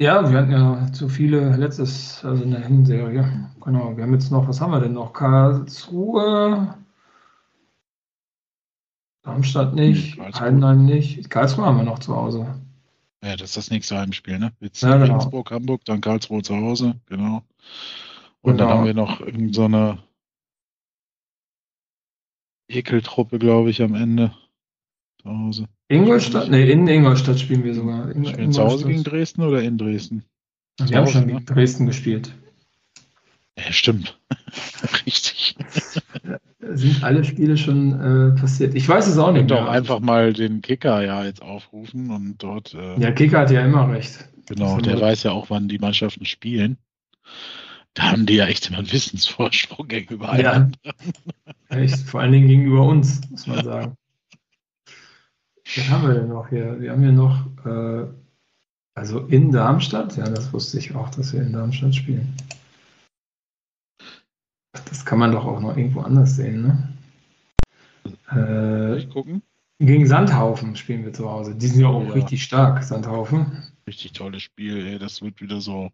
Ja, 0.01 0.29
wir 0.29 0.37
hatten 0.37 0.51
ja 0.51 0.91
zu 0.91 1.07
viele 1.07 1.55
letztes, 1.55 2.23
also 2.25 2.43
in 2.43 2.51
der 2.51 2.67
Hinserie. 2.67 3.49
Genau, 3.63 3.95
wir 3.95 4.03
haben 4.03 4.13
jetzt 4.13 4.29
noch, 4.29 4.47
was 4.47 4.59
haben 4.59 4.71
wir 4.71 4.81
denn 4.81 4.93
noch? 4.93 5.13
Karlsruhe, 5.13 6.75
Darmstadt 9.25 9.73
nicht, 9.73 10.17
Karlsruhe. 10.17 10.41
Heidenheim 10.41 10.85
nicht. 10.85 11.29
Karlsruhe 11.29 11.65
haben 11.65 11.77
wir 11.77 11.83
noch 11.83 11.99
zu 11.99 12.15
Hause. 12.15 12.61
Ja, 13.23 13.35
das 13.35 13.49
ist 13.49 13.57
das 13.57 13.71
nächste 13.71 13.97
Heimspiel, 13.97 14.37
ne? 14.37 14.53
Jetzt 14.59 14.83
ja, 14.83 14.91
genau. 14.97 15.05
Regensburg, 15.05 15.49
Hamburg, 15.49 15.83
dann 15.85 16.01
Karlsruhe 16.01 16.43
zu 16.43 16.55
Hause, 16.55 16.99
genau. 17.07 17.41
Und 18.41 18.57
genau. 18.57 18.57
dann 18.57 18.69
haben 18.69 18.85
wir 18.85 18.93
noch 18.93 19.21
irgendeine 19.21 19.97
so 19.97 20.03
Ekeltruppe, 22.67 23.39
glaube 23.39 23.71
ich, 23.71 23.81
am 23.81 23.95
Ende 23.95 24.31
zu 25.25 25.37
Hause. 25.37 25.65
Ingolstadt? 25.87 26.49
Ne, 26.49 26.69
in 26.69 26.87
Ingolstadt 26.87 27.39
spielen 27.39 27.63
wir 27.63 27.73
sogar. 27.73 28.11
In, 28.11 28.25
spielen 28.25 28.51
zu 28.51 28.63
Hause 28.63 28.87
gegen 28.87 29.03
Dresden 29.03 29.41
oder 29.41 29.61
in 29.61 29.77
Dresden? 29.77 30.23
Wir 30.77 30.87
zu 30.87 30.95
haben 30.95 31.05
Hause, 31.05 31.13
schon 31.13 31.27
gegen 31.27 31.39
ne? 31.39 31.45
Dresden 31.45 31.85
gespielt. 31.87 32.31
Ja, 33.57 33.71
stimmt. 33.71 34.19
Richtig. 35.05 35.55
sind 36.59 37.03
alle 37.03 37.23
Spiele 37.23 37.57
schon 37.57 37.93
äh, 37.93 38.39
passiert? 38.39 38.75
Ich 38.75 38.87
weiß 38.87 39.07
es 39.07 39.17
auch 39.17 39.31
nicht. 39.31 39.49
Mehr. 39.49 39.61
doch 39.61 39.67
einfach 39.67 39.99
mal 39.99 40.33
den 40.33 40.61
Kicker 40.61 41.03
ja 41.03 41.23
jetzt 41.25 41.41
aufrufen 41.41 42.11
und 42.11 42.43
dort. 42.43 42.73
Äh, 42.73 42.99
ja, 42.99 43.11
Kicker 43.11 43.39
hat 43.39 43.51
ja 43.51 43.65
immer 43.65 43.89
recht. 43.89 44.29
Genau, 44.47 44.77
der 44.79 45.01
weiß 45.01 45.23
ja 45.23 45.31
auch, 45.31 45.49
wann 45.49 45.67
die 45.67 45.79
Mannschaften 45.79 46.25
spielen. 46.25 46.77
Da 47.95 48.11
haben 48.11 48.25
die 48.25 48.35
ja 48.35 48.45
echt 48.45 48.67
immer 48.67 48.79
einen 48.79 48.91
Wissensvorsprung 48.91 49.87
gegenüber 49.87 50.37
ja. 50.39 50.69
Echt, 51.69 51.97
vor 51.99 52.19
allen 52.19 52.33
Dingen 52.33 52.47
gegenüber 52.47 52.85
uns, 52.85 53.21
muss 53.31 53.47
man 53.47 53.63
sagen. 53.63 53.97
Was 55.65 55.89
haben 55.89 56.07
wir 56.07 56.13
denn 56.13 56.29
noch 56.29 56.49
hier? 56.49 56.79
Wir 56.79 56.91
haben 56.91 57.01
hier 57.01 57.11
noch, 57.11 57.45
äh, 57.65 58.05
also 58.93 59.19
in 59.27 59.51
Darmstadt, 59.51 60.15
ja, 60.17 60.29
das 60.29 60.53
wusste 60.53 60.77
ich 60.77 60.95
auch, 60.95 61.09
dass 61.09 61.33
wir 61.33 61.41
in 61.41 61.53
Darmstadt 61.53 61.95
spielen. 61.95 62.35
Das 64.89 65.05
kann 65.05 65.19
man 65.19 65.31
doch 65.31 65.45
auch 65.45 65.59
noch 65.59 65.75
irgendwo 65.75 66.01
anders 66.01 66.35
sehen, 66.35 66.61
ne? 66.61 66.93
Äh, 68.31 68.97
ich 68.97 69.09
gucken? 69.09 69.41
Gegen 69.79 70.07
Sandhaufen 70.07 70.75
spielen 70.75 71.03
wir 71.03 71.13
zu 71.13 71.29
Hause. 71.29 71.55
Die 71.55 71.67
sind 71.67 71.81
ja 71.81 71.87
auch 71.87 72.05
ja. 72.05 72.13
richtig 72.13 72.43
stark, 72.43 72.83
Sandhaufen. 72.83 73.63
Richtig 73.87 74.13
tolles 74.13 74.41
Spiel, 74.41 74.85
ey. 74.85 74.99
Das 74.99 75.21
wird 75.21 75.41
wieder 75.41 75.59
so. 75.59 75.91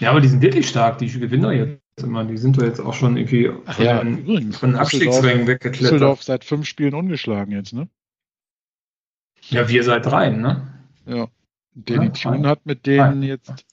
Ja, 0.00 0.10
aber 0.10 0.20
die 0.20 0.28
sind 0.28 0.42
wirklich 0.42 0.68
stark. 0.68 0.98
Die 0.98 1.06
gewinnen 1.06 1.42
doch 1.42 1.52
jetzt 1.52 1.80
immer. 2.02 2.24
Die 2.24 2.36
sind 2.36 2.56
doch 2.56 2.64
jetzt 2.64 2.80
auch 2.80 2.94
schon 2.94 3.16
irgendwie 3.16 3.50
von, 3.66 3.84
ja, 3.84 4.52
von 4.52 4.74
Abstiegsrängen 4.74 5.46
weggeklettert. 5.46 5.80
Düsseldorf 5.80 6.22
seit 6.24 6.44
fünf 6.44 6.66
Spielen 6.66 6.94
ungeschlagen 6.94 7.52
jetzt, 7.52 7.72
ne? 7.72 7.88
Ja, 9.48 9.68
wir 9.68 9.84
seit 9.84 10.06
drei, 10.06 10.30
ne? 10.30 10.68
Ja. 11.06 11.28
Danny 11.74 12.06
ja, 12.06 12.10
Tune 12.10 12.48
hat 12.48 12.66
mit 12.66 12.86
denen 12.86 13.20
drei. 13.22 13.28
jetzt 13.28 13.64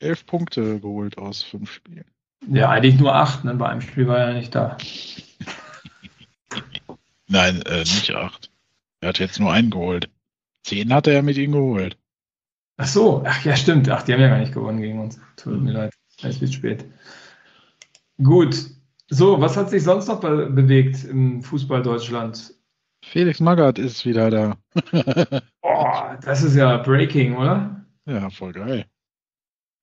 elf 0.00 0.26
Punkte 0.26 0.80
geholt 0.80 1.18
aus 1.18 1.42
fünf 1.42 1.72
Spielen. 1.72 2.04
Ja, 2.46 2.70
eigentlich 2.70 2.98
nur 2.98 3.14
acht, 3.14 3.44
ne? 3.44 3.54
Bei 3.54 3.68
einem 3.68 3.80
Spiel 3.80 4.06
war 4.06 4.18
er 4.18 4.34
nicht 4.34 4.54
da. 4.54 4.76
Nein, 7.26 7.62
äh, 7.62 7.80
nicht 7.80 8.14
acht. 8.14 8.50
Er 9.00 9.10
hat 9.10 9.18
jetzt 9.18 9.38
nur 9.40 9.52
einen 9.52 9.70
geholt. 9.70 10.08
Zehn 10.62 10.92
hat 10.92 11.06
er 11.06 11.14
ja 11.14 11.22
mit 11.22 11.36
ihm 11.36 11.52
geholt. 11.52 11.96
Ach 12.76 12.86
so, 12.86 13.22
ach 13.26 13.44
ja, 13.44 13.56
stimmt. 13.56 13.88
Ach, 13.88 14.02
die 14.02 14.12
haben 14.12 14.20
ja 14.20 14.28
gar 14.28 14.38
nicht 14.38 14.52
gewonnen 14.52 14.80
gegen 14.80 15.00
uns. 15.00 15.20
Tut 15.36 15.60
mir 15.60 15.72
leid, 15.72 15.94
es 16.22 16.40
wird 16.40 16.52
spät. 16.52 16.84
Gut. 18.22 18.56
So, 19.10 19.40
was 19.40 19.56
hat 19.56 19.70
sich 19.70 19.82
sonst 19.82 20.06
noch 20.06 20.20
be 20.20 20.50
bewegt 20.50 21.04
im 21.04 21.42
Fußball 21.42 21.82
Deutschland? 21.82 22.54
Felix 23.04 23.40
Magath 23.40 23.78
ist 23.78 24.04
wieder 24.04 24.30
da. 24.30 24.56
Boah, 25.62 26.18
das 26.22 26.42
ist 26.42 26.56
ja 26.56 26.78
Breaking, 26.78 27.36
oder? 27.36 27.84
Ja, 28.06 28.30
voll 28.30 28.52
geil. 28.52 28.86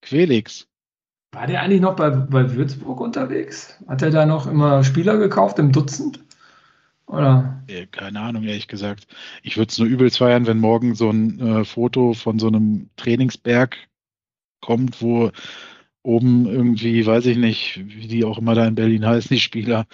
Quelix. 0.02 0.68
War 1.32 1.46
der 1.46 1.62
eigentlich 1.62 1.80
noch 1.80 1.96
bei, 1.96 2.10
bei 2.10 2.54
Würzburg 2.54 3.00
unterwegs? 3.00 3.82
Hat 3.88 4.02
er 4.02 4.10
da 4.10 4.26
noch 4.26 4.46
immer 4.46 4.84
Spieler 4.84 5.18
gekauft 5.18 5.58
im 5.58 5.72
Dutzend? 5.72 6.24
Oder? 7.06 7.62
Keine 7.92 8.20
Ahnung, 8.20 8.44
ehrlich 8.44 8.68
gesagt. 8.68 9.06
Ich 9.42 9.56
würde 9.56 9.70
es 9.70 9.78
nur 9.78 9.86
übelst 9.86 10.18
feiern, 10.18 10.46
wenn 10.46 10.58
morgen 10.58 10.94
so 10.94 11.10
ein 11.10 11.40
äh, 11.40 11.64
Foto 11.64 12.14
von 12.14 12.38
so 12.38 12.48
einem 12.48 12.90
Trainingsberg 12.96 13.76
kommt, 14.60 15.00
wo 15.00 15.30
oben 16.02 16.46
irgendwie, 16.46 17.04
weiß 17.06 17.26
ich 17.26 17.36
nicht, 17.36 17.80
wie 17.84 18.08
die 18.08 18.24
auch 18.24 18.38
immer 18.38 18.54
da 18.54 18.66
in 18.66 18.74
Berlin 18.74 19.06
heißen, 19.06 19.34
die 19.34 19.40
Spieler, 19.40 19.86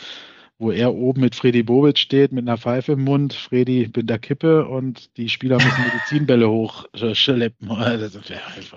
wo 0.63 0.71
er 0.71 0.95
oben 0.95 1.23
mit 1.23 1.35
Freddy 1.35 1.65
Bobic 1.65 1.99
steht, 1.99 2.31
mit 2.31 2.47
einer 2.47 2.57
Pfeife 2.57 2.93
im 2.93 3.03
Mund, 3.03 3.35
Freddy 3.35 3.91
mit 3.95 4.09
der 4.09 4.21
Kippe 4.21 4.65
und 4.65 5.15
die 5.17 5.29
Spieler 5.29 5.57
müssen 5.57 5.83
Medizinbälle 5.93 6.49
hochschleppen. 6.49 7.69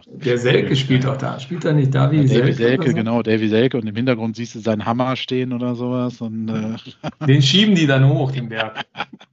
der 0.07 0.37
Selke 0.39 0.75
spielt 0.75 1.05
auch 1.05 1.17
da. 1.17 1.39
Spielt 1.39 1.63
er 1.63 1.73
nicht 1.73 1.93
Davy 1.93 2.17
ja, 2.17 2.27
Selke? 2.27 2.53
Selke, 2.53 2.89
so? 2.89 2.95
genau, 2.95 3.21
Davy 3.21 3.47
Selke. 3.47 3.77
Und 3.77 3.87
im 3.87 3.95
Hintergrund 3.95 4.35
siehst 4.35 4.55
du 4.55 4.59
seinen 4.59 4.83
Hammer 4.85 5.15
stehen 5.15 5.53
oder 5.53 5.75
sowas. 5.75 6.21
Und, 6.21 6.49
äh 6.49 7.25
Den 7.27 7.43
schieben 7.43 7.75
die 7.75 7.85
dann 7.85 8.09
hoch, 8.09 8.31
den 8.31 8.49
Berg. 8.49 8.83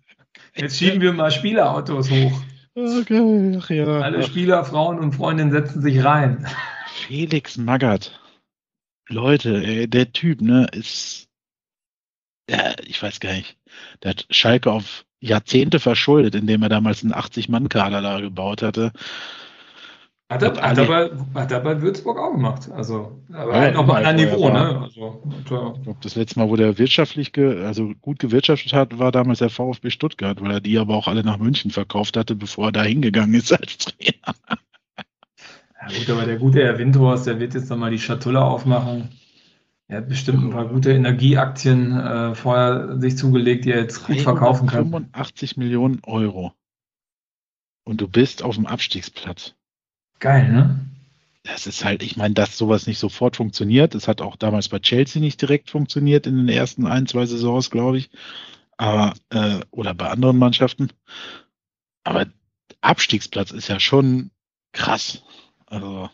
Jetzt 0.54 0.78
schieben 0.78 1.00
wir 1.00 1.14
mal 1.14 1.30
Spielerautos 1.30 2.10
hoch. 2.10 2.42
Okay, 2.74 3.58
ach 3.58 3.70
ja. 3.70 4.00
Alle 4.00 4.22
Spieler, 4.22 4.64
Frauen 4.64 4.98
und 4.98 5.12
Freundinnen 5.12 5.52
setzen 5.52 5.80
sich 5.80 6.04
rein. 6.04 6.46
Felix 7.06 7.56
Magath. 7.56 8.18
Leute, 9.08 9.62
ey, 9.64 9.88
der 9.88 10.12
Typ, 10.12 10.42
ne, 10.42 10.66
ist 10.72 11.28
ja, 12.52 12.74
ich 12.84 13.02
weiß 13.02 13.20
gar 13.20 13.32
nicht. 13.32 13.56
Der 14.02 14.10
hat 14.10 14.26
Schalke 14.30 14.70
auf 14.70 15.04
Jahrzehnte 15.20 15.80
verschuldet, 15.80 16.34
indem 16.34 16.62
er 16.62 16.68
damals 16.68 17.02
einen 17.02 17.14
80-Mann-Kader 17.14 18.02
da 18.02 18.20
gebaut 18.20 18.62
hatte. 18.62 18.92
Hat 20.28 20.42
er, 20.42 20.62
hat, 20.62 20.78
er 20.78 20.86
bei, 20.86 21.10
hat 21.40 21.52
er 21.52 21.60
bei 21.60 21.82
Würzburg 21.82 22.18
auch 22.18 22.32
gemacht. 22.32 22.70
Also, 22.70 23.22
aber 23.32 23.52
ja, 23.52 23.60
halt 23.60 23.74
noch 23.74 23.86
mal 23.86 24.04
ein 24.04 24.16
Niveau, 24.16 24.48
ne? 24.48 24.80
Also, 24.80 25.22
ich 25.38 25.44
glaube, 25.44 25.96
das 26.00 26.16
letzte 26.16 26.38
Mal, 26.38 26.48
wo 26.48 26.56
der 26.56 26.78
wirtschaftlich, 26.78 27.32
ge, 27.32 27.64
also 27.64 27.92
gut 28.00 28.18
gewirtschaftet 28.18 28.72
hat, 28.72 28.98
war 28.98 29.12
damals 29.12 29.40
der 29.40 29.50
VfB 29.50 29.90
Stuttgart, 29.90 30.40
weil 30.40 30.50
er 30.50 30.60
die 30.60 30.78
aber 30.78 30.94
auch 30.94 31.06
alle 31.06 31.22
nach 31.22 31.36
München 31.36 31.70
verkauft 31.70 32.16
hatte, 32.16 32.34
bevor 32.34 32.68
er 32.68 32.72
da 32.72 32.82
hingegangen 32.82 33.34
ist 33.34 33.52
als 33.52 33.76
Trainer. 33.76 34.34
Ja, 35.82 35.98
gut, 35.98 36.10
aber 36.10 36.24
der 36.24 36.36
gute 36.36 36.62
Herr 36.62 36.78
Windhorst, 36.78 37.26
der 37.26 37.38
wird 37.38 37.54
jetzt 37.54 37.68
nochmal 37.68 37.90
die 37.90 37.98
Schatulle 37.98 38.42
aufmachen. 38.42 39.10
Er 39.88 39.98
hat 39.98 40.08
bestimmt 40.08 40.42
ein 40.42 40.50
paar 40.50 40.68
gute 40.68 40.92
Energieaktien 40.92 41.98
äh, 41.98 42.34
vorher 42.34 42.98
sich 42.98 43.16
zugelegt, 43.16 43.64
die 43.64 43.72
er 43.72 43.80
jetzt 43.80 44.06
gut 44.06 44.20
verkaufen 44.20 44.66
kann. 44.66 44.84
85 44.84 45.56
Millionen 45.56 46.00
Euro. 46.04 46.54
Und 47.84 48.00
du 48.00 48.08
bist 48.08 48.42
auf 48.42 48.54
dem 48.54 48.66
Abstiegsplatz. 48.66 49.54
Geil, 50.18 50.50
ne? 50.50 50.78
Das 51.42 51.66
ist 51.66 51.84
halt, 51.84 52.02
ich 52.04 52.16
meine, 52.16 52.34
dass 52.34 52.56
sowas 52.56 52.86
nicht 52.86 52.98
sofort 52.98 53.36
funktioniert. 53.36 53.94
Das 53.94 54.06
hat 54.06 54.20
auch 54.20 54.36
damals 54.36 54.68
bei 54.68 54.78
Chelsea 54.78 55.20
nicht 55.20 55.42
direkt 55.42 55.70
funktioniert 55.70 56.26
in 56.26 56.36
den 56.36 56.48
ersten 56.48 56.86
ein, 56.86 57.06
zwei 57.06 57.26
Saisons, 57.26 57.70
glaube 57.70 57.98
ich. 57.98 58.10
Aber, 58.76 59.14
äh, 59.30 59.60
oder 59.70 59.94
bei 59.94 60.08
anderen 60.08 60.38
Mannschaften. 60.38 60.90
Aber 62.04 62.26
Abstiegsplatz 62.80 63.50
ist 63.50 63.68
ja 63.68 63.80
schon 63.80 64.30
krass. 64.72 65.22
Also, 65.66 66.10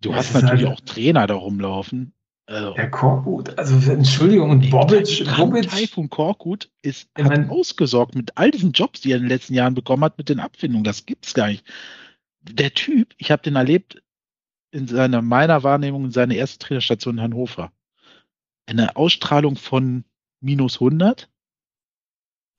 du 0.00 0.10
das 0.10 0.18
hast 0.34 0.42
natürlich 0.42 0.66
halt 0.66 0.78
auch 0.78 0.84
Trainer 0.84 1.26
da 1.26 1.34
rumlaufen, 1.34 2.12
also, 2.46 2.74
der 2.74 2.90
Korkut, 2.90 3.58
also 3.58 3.90
Entschuldigung, 3.90 4.50
und 4.50 4.70
Bobic, 4.70 5.24
Bobic. 5.36 5.68
Taifun 5.68 6.08
Korkut 6.08 6.70
ist 6.82 7.08
hat 7.16 7.26
mein, 7.26 7.50
ausgesorgt 7.50 8.14
mit 8.14 8.36
all 8.36 8.52
diesen 8.52 8.70
Jobs, 8.70 9.00
die 9.00 9.10
er 9.10 9.16
in 9.16 9.24
den 9.24 9.30
letzten 9.30 9.54
Jahren 9.54 9.74
bekommen 9.74 10.04
hat, 10.04 10.16
mit 10.16 10.28
den 10.28 10.38
Abfindungen. 10.38 10.84
Das 10.84 11.06
gibt's 11.06 11.34
gar 11.34 11.48
nicht. 11.48 11.64
Der 12.42 12.72
Typ, 12.72 13.14
ich 13.18 13.32
habe 13.32 13.42
den 13.42 13.56
erlebt 13.56 14.00
in 14.70 14.86
seiner, 14.86 15.22
meiner 15.22 15.64
Wahrnehmung, 15.64 16.04
in 16.04 16.10
seiner 16.12 16.36
ersten 16.36 16.60
Trainerstation 16.60 17.16
in 17.16 17.22
Hannover. 17.22 17.72
Eine 18.66 18.94
Ausstrahlung 18.94 19.56
von 19.56 20.04
minus 20.40 20.74
100. 20.76 21.28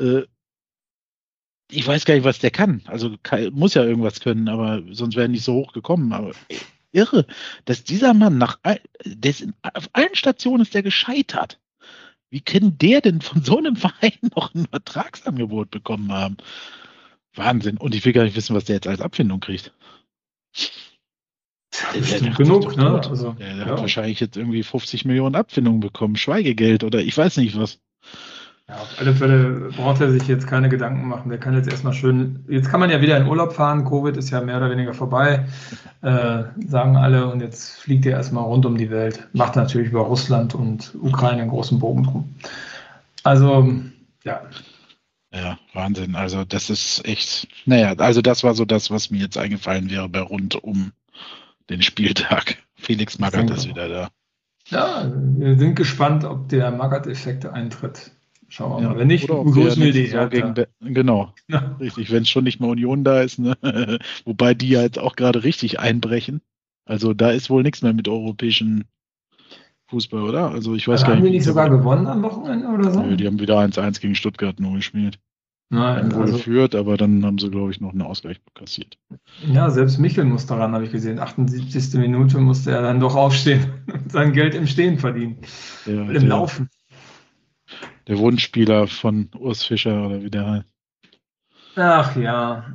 Äh, 0.01 0.23
ich 1.71 1.87
weiß 1.87 2.03
gar 2.03 2.15
nicht, 2.15 2.23
was 2.25 2.39
der 2.39 2.51
kann. 2.51 2.81
Also 2.87 3.15
kann, 3.23 3.53
muss 3.53 3.73
ja 3.73 3.83
irgendwas 3.83 4.19
können, 4.19 4.49
aber 4.49 4.83
sonst 4.91 5.15
wäre 5.15 5.25
er 5.27 5.29
nicht 5.29 5.43
so 5.43 5.53
hoch 5.53 5.71
gekommen. 5.71 6.11
Aber 6.11 6.33
irre, 6.97 7.25
dass 7.65 7.83
dieser 7.83 8.13
Mann 8.13 8.37
nach 8.37 8.59
der 9.05 9.29
ist 9.29 9.41
in, 9.41 9.53
auf 9.61 9.89
allen 9.93 10.15
Stationen 10.15 10.63
ist 10.63 10.73
der 10.73 10.83
gescheitert. 10.83 11.59
Wie 12.29 12.41
kann 12.41 12.77
der 12.77 13.01
denn 13.01 13.21
von 13.21 13.43
so 13.43 13.57
einem 13.57 13.75
Verein 13.77 14.19
noch 14.35 14.53
ein 14.53 14.67
Vertragsangebot 14.67 15.71
bekommen 15.71 16.11
haben? 16.11 16.37
Wahnsinn. 17.33 17.77
Und 17.77 17.95
ich 17.95 18.03
will 18.03 18.13
gar 18.13 18.23
nicht 18.23 18.35
wissen, 18.35 18.55
was 18.55 18.65
der 18.65 18.75
jetzt 18.75 18.87
als 18.87 19.01
Abfindung 19.01 19.39
kriegt. 19.39 19.71
Der, 21.93 22.01
der, 22.01 22.19
der 22.21 22.31
genug, 22.31 22.75
ne? 22.75 23.01
Also, 23.07 23.33
der, 23.33 23.55
der 23.55 23.65
ja. 23.65 23.71
hat 23.71 23.79
wahrscheinlich 23.79 24.19
jetzt 24.19 24.35
irgendwie 24.35 24.63
50 24.63 25.05
Millionen 25.05 25.35
Abfindungen 25.35 25.79
bekommen, 25.79 26.15
Schweigegeld 26.15 26.83
oder 26.83 26.99
ich 26.99 27.15
weiß 27.15 27.37
nicht 27.37 27.55
was. 27.55 27.79
Ja, 28.69 28.75
auf 28.81 28.99
alle 28.99 29.15
Fälle 29.15 29.69
braucht 29.77 30.01
er 30.01 30.11
sich 30.11 30.27
jetzt 30.27 30.45
keine 30.45 30.67
Gedanken 30.67 31.07
machen. 31.07 31.29
Der 31.29 31.39
kann 31.39 31.53
jetzt 31.53 31.71
erstmal 31.71 31.93
schön, 31.93 32.43
jetzt 32.49 32.69
kann 32.69 32.81
man 32.81 32.89
ja 32.89 32.99
wieder 32.99 33.15
in 33.15 33.25
Urlaub 33.25 33.53
fahren. 33.53 33.85
Covid 33.85 34.17
ist 34.17 34.29
ja 34.29 34.41
mehr 34.41 34.57
oder 34.57 34.69
weniger 34.69 34.93
vorbei, 34.93 35.47
äh, 36.01 36.43
sagen 36.67 36.97
alle. 36.97 37.31
Und 37.31 37.39
jetzt 37.39 37.79
fliegt 37.79 38.05
er 38.05 38.17
erstmal 38.17 38.43
rund 38.43 38.65
um 38.65 38.77
die 38.77 38.89
Welt. 38.89 39.25
Macht 39.31 39.55
natürlich 39.55 39.91
über 39.91 40.01
Russland 40.01 40.53
und 40.53 40.93
Ukraine 41.01 41.43
einen 41.43 41.51
großen 41.51 41.79
Bogen 41.79 42.03
drum. 42.03 42.35
Also, 43.23 43.73
ja. 44.25 44.41
Ja, 45.33 45.57
Wahnsinn. 45.73 46.15
Also, 46.15 46.43
das 46.43 46.69
ist 46.69 47.05
echt, 47.05 47.47
naja, 47.65 47.93
also 47.97 48.21
das 48.21 48.43
war 48.43 48.53
so 48.53 48.65
das, 48.65 48.91
was 48.91 49.11
mir 49.11 49.21
jetzt 49.21 49.37
eingefallen 49.37 49.89
wäre 49.89 50.09
bei 50.09 50.19
rund 50.19 50.61
um 50.61 50.91
den 51.69 51.81
Spieltag. 51.81 52.57
Felix 52.75 53.17
Magath 53.17 53.49
ist 53.49 53.67
wieder 53.67 53.87
da. 53.87 54.09
Ja, 54.69 55.09
wir 55.13 55.57
sind 55.57 55.75
gespannt, 55.75 56.25
ob 56.25 56.49
der 56.49 56.71
Magath-Effekt 56.71 57.45
eintritt. 57.45 58.11
Schauen 58.49 58.77
wir 58.77 58.83
ja, 58.83 58.89
mal. 58.89 58.99
Wenn 58.99 59.07
nicht, 59.07 59.27
begrüßen 59.27 59.83
wir 59.83 59.91
die 59.91 60.09
gegen 60.29 60.53
Genau. 60.81 61.33
Ja. 61.47 61.75
Richtig, 61.79 62.11
wenn 62.11 62.23
es 62.23 62.29
schon 62.29 62.45
nicht 62.45 62.59
mehr 62.59 62.69
Union 62.69 63.03
da 63.03 63.21
ist, 63.21 63.39
ne? 63.39 63.57
Wobei 64.25 64.53
die 64.53 64.69
ja 64.69 64.81
jetzt 64.81 64.99
auch 64.99 65.15
gerade 65.15 65.43
richtig 65.43 65.79
einbrechen. 65.79 66.41
Also 66.85 67.13
da 67.13 67.31
ist 67.31 67.49
wohl 67.49 67.63
nichts 67.63 67.81
mehr 67.81 67.93
mit 67.93 68.07
europäischen 68.07 68.85
Fußball, 69.89 70.21
oder? 70.23 70.51
Also 70.51 70.75
ich 70.75 70.87
weiß 70.87 71.01
also 71.01 71.05
gar 71.05 71.15
haben 71.15 71.23
nicht. 71.23 71.27
Haben 71.27 71.31
die 71.31 71.37
nicht 71.37 71.45
sogar 71.45 71.69
gewonnen 71.69 72.07
am 72.07 72.23
Wochenende 72.23 72.67
oder 72.67 72.91
so? 72.91 73.01
Nö, 73.01 73.17
die 73.17 73.27
haben 73.27 73.39
wieder 73.39 73.59
1-1 73.59 73.99
gegen 73.99 74.15
Stuttgart 74.15 74.59
nur 74.59 74.75
gespielt. 74.75 75.19
Nein, 75.69 76.13
wohl 76.13 76.21
also, 76.21 76.37
geführt, 76.37 76.75
aber 76.75 76.95
dann 76.95 77.25
haben 77.25 77.39
sie, 77.39 77.49
glaube 77.49 77.71
ich, 77.71 77.81
noch 77.81 77.91
einen 77.91 78.01
Ausgleich 78.01 78.39
kassiert. 78.53 78.97
Ja, 79.45 79.69
selbst 79.69 79.97
Michel 79.97 80.23
muss 80.23 80.45
daran, 80.45 80.71
habe 80.71 80.85
ich 80.85 80.93
gesehen. 80.93 81.19
78. 81.19 81.93
Minute 81.99 82.39
musste 82.39 82.71
er 82.71 82.81
dann 82.81 83.01
doch 83.01 83.15
aufstehen 83.15 83.65
und 83.93 84.09
sein 84.09 84.31
Geld 84.31 84.55
im 84.55 84.65
Stehen 84.65 84.97
verdienen. 84.97 85.39
Ja, 85.85 86.09
Im 86.09 86.27
Laufen 86.27 86.69
der 88.07 88.17
Wunschspieler 88.17 88.87
von 88.87 89.29
Urs 89.37 89.63
Fischer 89.63 90.05
oder 90.05 90.23
wie 90.23 90.29
der 90.29 90.49
heißt. 90.49 90.73
Ach 91.75 92.15
ja. 92.15 92.65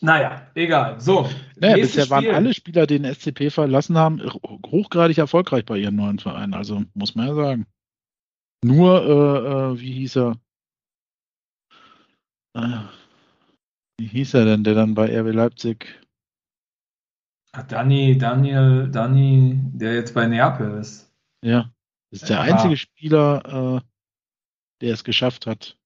Naja, 0.00 0.50
egal. 0.54 1.00
So. 1.00 1.28
Naja, 1.56 1.76
bisher 1.76 2.04
Spiel. 2.04 2.10
waren 2.10 2.34
alle 2.34 2.54
Spieler, 2.54 2.86
die 2.86 3.00
den 3.00 3.14
SCP 3.14 3.50
verlassen 3.50 3.96
haben, 3.96 4.20
hochgradig 4.66 5.18
erfolgreich 5.18 5.64
bei 5.64 5.78
ihren 5.78 5.96
neuen 5.96 6.18
Vereinen. 6.18 6.54
Also 6.54 6.84
muss 6.94 7.14
man 7.14 7.28
ja 7.28 7.34
sagen. 7.34 7.66
Nur, 8.64 9.02
äh, 9.02 9.74
äh, 9.74 9.80
wie 9.80 9.92
hieß 9.92 10.16
er? 10.16 10.36
Äh, 12.54 12.80
wie 13.98 14.06
hieß 14.06 14.34
er 14.34 14.44
denn, 14.44 14.64
der 14.64 14.74
dann 14.74 14.94
bei 14.94 15.06
RB 15.20 15.32
Leipzig? 15.32 16.00
Ach, 17.52 17.62
Dani, 17.62 18.18
Daniel, 18.18 18.88
Dani, 18.90 19.58
der 19.72 19.94
jetzt 19.94 20.14
bei 20.14 20.26
Neapel 20.26 20.78
ist. 20.78 21.12
Ja, 21.44 21.72
ist 22.10 22.28
der 22.28 22.40
einzige 22.40 22.76
Spieler, 22.76 23.80
äh, 23.80 23.80
der 24.80 24.94
es 24.94 25.04
geschafft 25.04 25.46
hat. 25.46 25.76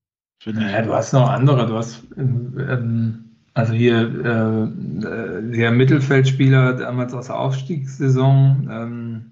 Ja, 0.44 0.82
du 0.82 0.92
hast 0.92 1.12
noch 1.12 1.28
andere. 1.28 1.66
Du 1.66 1.76
hast 1.76 2.02
ähm, 2.16 3.32
also 3.54 3.72
hier 3.74 4.02
äh, 4.02 5.52
der 5.56 5.70
Mittelfeldspieler 5.70 6.74
damals 6.74 7.12
aus 7.12 7.26
der 7.26 7.38
Aufstiegssaison. 7.38 8.68
Ähm, 8.70 9.30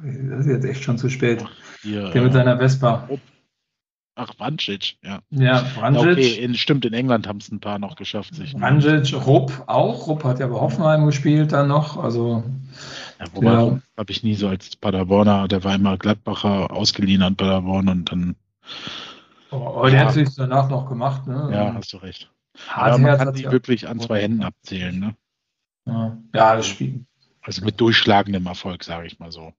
das 0.00 0.40
ist 0.40 0.46
jetzt 0.46 0.64
echt 0.64 0.82
schon 0.82 0.98
zu 0.98 1.10
spät. 1.10 1.44
Hier, 1.82 2.10
der 2.10 2.22
mit 2.22 2.32
seiner 2.32 2.54
äh, 2.54 2.58
Vespa. 2.58 3.08
Ach, 4.14 4.32
Vancic, 4.38 4.96
ja. 5.04 5.20
Ja, 5.30 5.64
Vancic. 5.78 6.12
Okay, 6.12 6.42
in, 6.42 6.54
stimmt, 6.54 6.84
in 6.84 6.92
England 6.92 7.28
haben 7.28 7.38
es 7.38 7.52
ein 7.52 7.60
paar 7.60 7.78
noch 7.78 7.94
geschafft. 7.94 8.34
Sich 8.34 8.58
Vancic, 8.58 9.14
Rupp 9.26 9.64
auch. 9.66 10.08
Rupp 10.08 10.24
hat 10.24 10.40
ja 10.40 10.46
bei 10.48 10.58
Hoffenheim 10.58 11.06
gespielt 11.06 11.52
dann 11.52 11.68
noch. 11.68 12.02
Also, 12.02 12.42
ja, 13.20 13.26
wobei 13.34 13.52
ja. 13.52 13.80
habe 13.96 14.10
ich 14.10 14.22
nie 14.24 14.34
so 14.34 14.48
als 14.48 14.74
Paderborner, 14.74 15.46
der 15.46 15.62
war 15.62 15.74
immer 15.74 15.98
Gladbacher 15.98 16.72
ausgeliehen 16.72 17.22
an 17.22 17.36
Paderborn 17.36 17.88
und 17.88 18.10
dann 18.10 18.34
Oh, 19.50 19.82
der 19.84 19.92
ja. 19.92 20.06
hat 20.06 20.12
sich 20.12 20.34
danach 20.34 20.68
noch 20.68 20.88
gemacht, 20.88 21.26
ne? 21.26 21.48
Ja, 21.52 21.74
hast 21.74 21.92
du 21.92 21.98
recht. 21.98 22.30
Aber 22.74 22.98
man 22.98 23.16
kann 23.16 23.34
die 23.34 23.50
wirklich 23.50 23.88
an 23.88 24.00
zwei 24.00 24.22
Händen 24.22 24.42
abzählen, 24.42 24.98
ne? 24.98 25.14
Ja, 25.86 26.18
ja 26.34 26.56
das 26.56 26.66
Spiel. 26.66 27.04
Also 27.42 27.64
mit 27.64 27.80
durchschlagendem 27.80 28.46
Erfolg, 28.46 28.84
sage 28.84 29.06
ich 29.06 29.18
mal 29.18 29.32
so. 29.32 29.52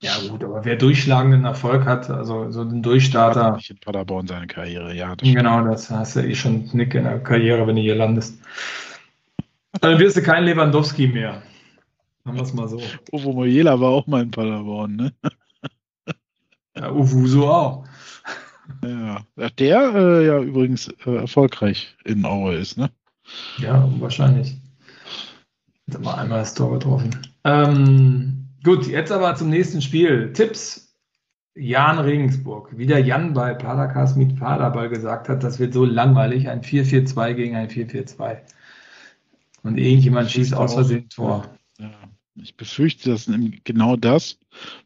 Ja, 0.00 0.12
gut, 0.28 0.44
aber 0.44 0.64
wer 0.64 0.76
durchschlagenden 0.76 1.44
Erfolg 1.44 1.86
hat, 1.86 2.10
also 2.10 2.50
so 2.50 2.62
ein 2.62 2.82
Durchstarter. 2.82 3.44
Hat 3.44 3.56
nicht 3.56 3.70
in 3.70 3.78
Paderborn 3.78 4.26
seine 4.26 4.46
Karriere, 4.46 4.94
ja. 4.94 5.16
Das 5.16 5.26
genau, 5.26 5.64
das 5.64 5.90
hast 5.90 6.16
du 6.16 6.20
eh 6.20 6.34
schon 6.34 6.68
Nick 6.72 6.94
in 6.94 7.04
der 7.04 7.20
Karriere, 7.20 7.66
wenn 7.66 7.76
du 7.76 7.82
hier 7.82 7.94
landest. 7.94 8.38
Dann 9.80 9.98
wirst 9.98 10.16
du 10.16 10.22
kein 10.22 10.44
Lewandowski 10.44 11.08
mehr. 11.08 11.42
Machen 12.24 12.36
wir 12.36 12.42
es 12.42 12.52
mal 12.52 12.68
so. 12.68 12.80
Uwe 13.12 13.32
Mojela 13.32 13.80
war 13.80 13.90
auch 13.90 14.06
mal 14.06 14.22
in 14.22 14.30
Paderborn, 14.30 14.96
ne? 14.96 15.12
Ja, 16.76 16.90
Uwuso 16.90 17.48
auch. 17.48 17.84
Ja, 18.82 19.24
der 19.58 19.94
äh, 19.94 20.26
ja 20.26 20.40
übrigens 20.40 20.88
äh, 21.06 21.16
erfolgreich 21.16 21.96
in 22.04 22.24
Aue 22.24 22.54
ist, 22.54 22.78
ne? 22.78 22.90
Ja, 23.58 23.88
wahrscheinlich. 23.98 24.56
Hat 25.92 26.02
mal 26.02 26.14
einmal 26.14 26.40
das 26.40 26.54
Tor 26.54 26.72
getroffen. 26.72 27.10
Ähm, 27.44 28.48
gut, 28.62 28.86
jetzt 28.86 29.12
aber 29.12 29.34
zum 29.34 29.50
nächsten 29.50 29.82
Spiel. 29.82 30.32
Tipps 30.32 30.84
Jan 31.54 31.98
Regensburg. 31.98 32.76
Wie 32.76 32.86
der 32.86 33.00
Jan 33.00 33.34
bei 33.34 33.54
Palakas 33.54 34.16
mit 34.16 34.38
Paderball 34.38 34.88
gesagt 34.88 35.28
hat, 35.28 35.44
das 35.44 35.58
wird 35.58 35.74
so 35.74 35.84
langweilig. 35.84 36.48
Ein 36.48 36.62
4-4-2 36.62 37.34
gegen 37.34 37.56
ein 37.56 37.68
4-4-2. 37.68 38.38
Und 39.62 39.78
irgendjemand 39.78 40.30
schießt 40.30 40.54
aus 40.54 40.74
Versehen 40.74 41.08
Tor. 41.08 41.46
Ja, 41.78 41.90
ich 42.34 42.56
befürchte, 42.56 43.10
das 43.10 43.28
ist 43.28 43.64
genau 43.64 43.96
das. 43.96 44.38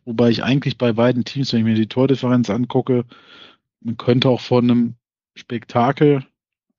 Wobei 0.05 0.31
ich 0.31 0.45
eigentlich 0.45 0.79
bei 0.79 0.93
beiden 0.93 1.25
Teams, 1.25 1.53
wenn 1.53 1.61
ich 1.61 1.65
mir 1.65 1.75
die 1.75 1.89
Tordifferenz 1.89 2.51
angucke, 2.51 3.05
man 3.81 3.97
könnte 3.97 4.29
auch 4.29 4.41
von 4.41 4.71
einem 4.71 4.95
Spektakel 5.35 6.27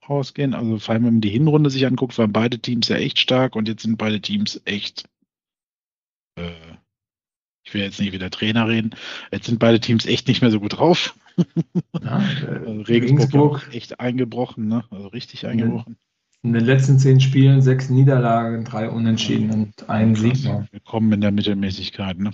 ausgehen. 0.01 0.53
Also 0.53 0.79
vor 0.79 0.93
allem, 0.93 1.05
wenn 1.05 1.13
man 1.15 1.21
die 1.21 1.29
Hinrunde 1.29 1.69
sich 1.69 1.85
anguckt, 1.85 2.17
waren 2.17 2.33
beide 2.33 2.59
Teams 2.59 2.87
ja 2.89 2.97
echt 2.97 3.19
stark 3.19 3.55
und 3.55 3.67
jetzt 3.67 3.83
sind 3.83 3.97
beide 3.97 4.21
Teams 4.21 4.61
echt. 4.65 5.07
Äh, 6.35 6.51
ich 7.63 7.73
will 7.73 7.81
jetzt 7.81 7.99
nicht 7.99 8.13
wieder 8.13 8.31
Trainer 8.31 8.67
reden. 8.67 8.95
Jetzt 9.31 9.45
sind 9.45 9.59
beide 9.59 9.79
Teams 9.79 10.05
echt 10.05 10.27
nicht 10.27 10.41
mehr 10.41 10.51
so 10.51 10.59
gut 10.59 10.77
drauf. 10.77 11.15
Ja, 12.01 12.17
also 12.65 12.81
Regensburg, 12.81 12.89
Regensburg 12.89 13.69
echt 13.73 13.99
eingebrochen, 13.99 14.67
ne? 14.67 14.85
Also 14.89 15.07
richtig 15.09 15.45
eingebrochen. 15.45 15.97
In 16.41 16.53
den 16.53 16.63
letzten 16.63 16.97
zehn 16.97 17.19
Spielen 17.19 17.61
sechs 17.61 17.89
Niederlagen, 17.89 18.63
drei 18.63 18.89
Unentschieden 18.89 19.51
und 19.51 19.89
ein 19.89 20.15
Sieg. 20.15 20.45
Wir 20.45 20.79
kommen 20.85 21.11
in 21.11 21.19
der 21.19 21.31
Mittelmäßigkeit. 21.31 22.17
Ne? 22.17 22.31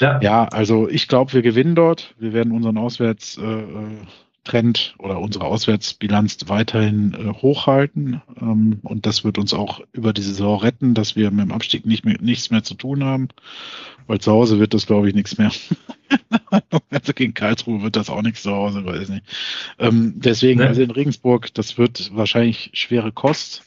Ja. 0.00 0.20
ja, 0.20 0.44
also 0.46 0.88
ich 0.88 1.06
glaube, 1.06 1.32
wir 1.32 1.42
gewinnen 1.42 1.76
dort. 1.76 2.16
Wir 2.18 2.32
werden 2.32 2.52
unseren 2.52 2.78
Auswärts 2.78 3.38
äh, 3.38 3.42
äh 3.42 3.98
Trend 4.48 4.94
oder 4.98 5.20
unsere 5.20 5.44
Auswärtsbilanz 5.44 6.38
weiterhin 6.46 7.14
äh, 7.14 7.32
hochhalten. 7.34 8.22
Ähm, 8.40 8.80
und 8.82 9.06
das 9.06 9.22
wird 9.22 9.38
uns 9.38 9.52
auch 9.52 9.80
über 9.92 10.12
die 10.12 10.22
Saison 10.22 10.58
retten, 10.58 10.94
dass 10.94 11.16
wir 11.16 11.30
mit 11.30 11.44
dem 11.46 11.52
Abstieg 11.52 11.84
nicht 11.86 12.04
mehr, 12.04 12.16
nichts 12.20 12.50
mehr 12.50 12.64
zu 12.64 12.74
tun 12.74 13.04
haben. 13.04 13.28
Weil 14.06 14.20
zu 14.20 14.32
Hause 14.32 14.58
wird 14.58 14.72
das, 14.72 14.86
glaube 14.86 15.08
ich, 15.08 15.14
nichts 15.14 15.36
mehr. 15.36 15.52
also 16.90 17.12
gegen 17.12 17.34
Karlsruhe 17.34 17.82
wird 17.82 17.96
das 17.96 18.08
auch 18.08 18.22
nichts 18.22 18.42
zu 18.42 18.50
Hause, 18.50 18.84
weiß 18.86 19.10
nicht. 19.10 19.24
Ähm, 19.78 20.14
deswegen, 20.16 20.60
ne? 20.60 20.68
also 20.68 20.80
in 20.80 20.90
Regensburg, 20.90 21.52
das 21.52 21.76
wird 21.76 22.16
wahrscheinlich 22.16 22.70
schwere 22.72 23.12
Kost. 23.12 23.64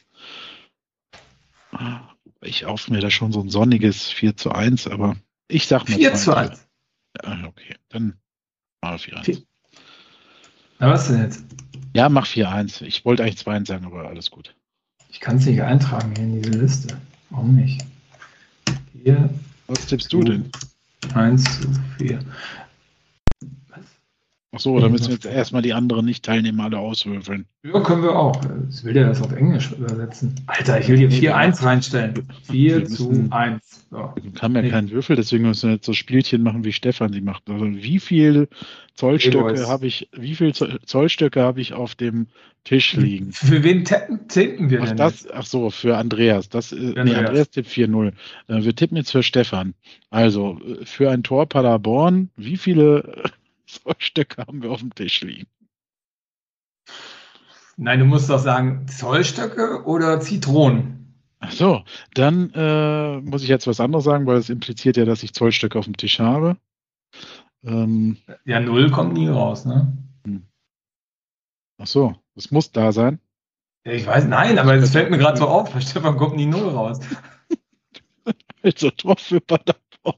Ich 2.41 2.65
auf 2.65 2.89
mir 2.89 3.01
da 3.01 3.11
schon 3.11 3.31
so 3.31 3.39
ein 3.39 3.49
sonniges 3.49 4.09
4 4.09 4.35
zu 4.35 4.51
1, 4.51 4.87
aber 4.87 5.15
ich 5.47 5.67
sag 5.67 5.87
mal 5.87 5.95
4 5.95 6.15
zu 6.15 6.35
1. 6.35 6.67
Ja, 7.23 7.43
okay, 7.45 7.75
dann 7.89 8.15
mal 8.81 8.97
4 8.97 9.17
1. 9.17 9.43
Na, 10.81 10.89
was 10.89 11.07
denn 11.07 11.21
jetzt? 11.21 11.43
Ja, 11.93 12.09
mach 12.09 12.25
4-1. 12.25 12.81
Ich 12.81 13.05
wollte 13.05 13.21
eigentlich 13.21 13.39
2-1 13.39 13.67
sagen, 13.67 13.85
aber 13.85 14.07
alles 14.07 14.31
gut. 14.31 14.55
Ich 15.09 15.19
kann 15.19 15.37
es 15.37 15.45
nicht 15.45 15.61
eintragen 15.61 16.11
hier 16.15 16.23
in 16.25 16.41
diese 16.41 16.57
Liste. 16.57 16.97
Warum 17.29 17.55
nicht? 17.55 17.85
Hier. 19.03 19.29
Was 19.67 19.85
tippst 19.85 20.11
du 20.11 20.23
denn? 20.23 20.49
1 21.13 21.43
zu 21.61 21.67
4. 21.99 22.19
Ach 24.53 24.59
so, 24.59 24.77
da 24.81 24.89
müssen 24.89 25.07
wir 25.07 25.13
jetzt 25.13 25.25
erstmal 25.25 25.61
die 25.61 25.73
anderen 25.73 26.05
Nicht-Teilnehmer 26.05 26.65
alle 26.65 26.77
auswürfeln. 26.77 27.45
Ja, 27.63 27.79
können 27.79 28.03
wir 28.03 28.13
auch. 28.13 28.35
Ich 28.69 28.83
will 28.83 28.93
ja 28.93 29.07
das 29.07 29.21
auf 29.21 29.31
Englisch 29.31 29.71
übersetzen. 29.71 30.35
Alter, 30.45 30.77
ich 30.77 30.89
will 30.89 30.97
hier 30.97 31.09
4-1 31.09 31.63
reinstellen. 31.63 32.27
4 32.49 32.85
zu 32.85 33.27
1. 33.29 33.87
So. 33.89 34.13
Wir 34.15 34.41
haben 34.41 34.55
ja 34.55 34.61
nee. 34.61 34.69
keinen 34.69 34.91
Würfel, 34.91 35.15
deswegen 35.15 35.45
müssen 35.45 35.69
wir 35.69 35.75
jetzt 35.75 35.85
so 35.85 35.93
Spielchen 35.93 36.43
machen, 36.43 36.65
wie 36.65 36.73
Stefan 36.73 37.13
sie 37.13 37.21
macht. 37.21 37.49
Also 37.49 37.65
wie 37.65 37.99
viele 37.99 38.49
Zollstöcke 38.95 39.69
habe 39.69 39.87
ich, 39.87 40.09
wie 40.11 40.35
viele 40.35 40.51
Zollstöcke 40.51 41.41
habe 41.41 41.61
ich 41.61 41.71
auf 41.71 41.95
dem 41.95 42.27
Tisch 42.65 42.93
liegen? 42.93 43.31
Für 43.31 43.63
wen 43.63 43.85
tippen 43.85 44.69
wir 44.69 44.81
ach, 44.81 44.87
denn? 44.89 44.97
Das, 44.97 45.31
ach 45.31 45.45
so, 45.45 45.69
für 45.69 45.95
Andreas. 45.95 46.49
Das, 46.49 46.73
äh, 46.73 46.75
Andreas. 46.75 47.05
Nee, 47.05 47.15
Andreas 47.15 47.49
tippt 47.51 47.69
4-0. 47.69 48.07
Äh, 48.49 48.63
wir 48.63 48.75
tippen 48.75 48.97
jetzt 48.97 49.11
für 49.11 49.23
Stefan. 49.23 49.75
Also, 50.09 50.59
äh, 50.59 50.85
für 50.85 51.09
ein 51.09 51.23
Tor 51.23 51.47
Paderborn, 51.47 52.29
wie 52.35 52.57
viele 52.57 53.31
Zollstöcke 53.71 54.45
haben 54.45 54.61
wir 54.61 54.71
auf 54.71 54.79
dem 54.79 54.93
Tisch 54.93 55.21
liegen. 55.21 55.47
Nein, 57.77 57.99
du 57.99 58.05
musst 58.05 58.29
doch 58.29 58.39
sagen 58.39 58.87
Zollstöcke 58.87 59.83
oder 59.85 60.19
Zitronen. 60.19 61.15
Ach 61.39 61.51
so, 61.51 61.83
dann 62.13 62.51
äh, 62.53 63.19
muss 63.21 63.41
ich 63.41 63.49
jetzt 63.49 63.65
was 63.65 63.79
anderes 63.79 64.05
sagen, 64.05 64.27
weil 64.27 64.37
es 64.37 64.49
impliziert 64.49 64.97
ja, 64.97 65.05
dass 65.05 65.23
ich 65.23 65.33
Zollstöcke 65.33 65.79
auf 65.79 65.85
dem 65.85 65.97
Tisch 65.97 66.19
habe. 66.19 66.57
Ähm, 67.63 68.17
ja, 68.45 68.59
null 68.59 68.91
kommt 68.91 69.13
nie 69.13 69.27
raus, 69.27 69.65
ne? 69.65 69.97
Hm. 70.25 70.43
Ach 71.79 71.87
so, 71.87 72.15
das 72.35 72.51
muss 72.51 72.71
da 72.71 72.91
sein. 72.91 73.19
Ja, 73.85 73.93
ich 73.93 74.05
weiß, 74.05 74.25
nein, 74.25 74.59
aber 74.59 74.75
es 74.75 74.91
fällt 74.91 75.09
mir 75.09 75.17
gerade 75.17 75.39
so 75.39 75.47
auf, 75.47 75.73
bei 75.73 75.81
Stefan 75.81 76.17
kommt 76.17 76.35
nie 76.35 76.45
null 76.45 76.69
raus. 76.69 76.99
also 78.61 78.91
Tor 78.91 79.17
für 79.17 79.41
Paderborn. 79.41 80.17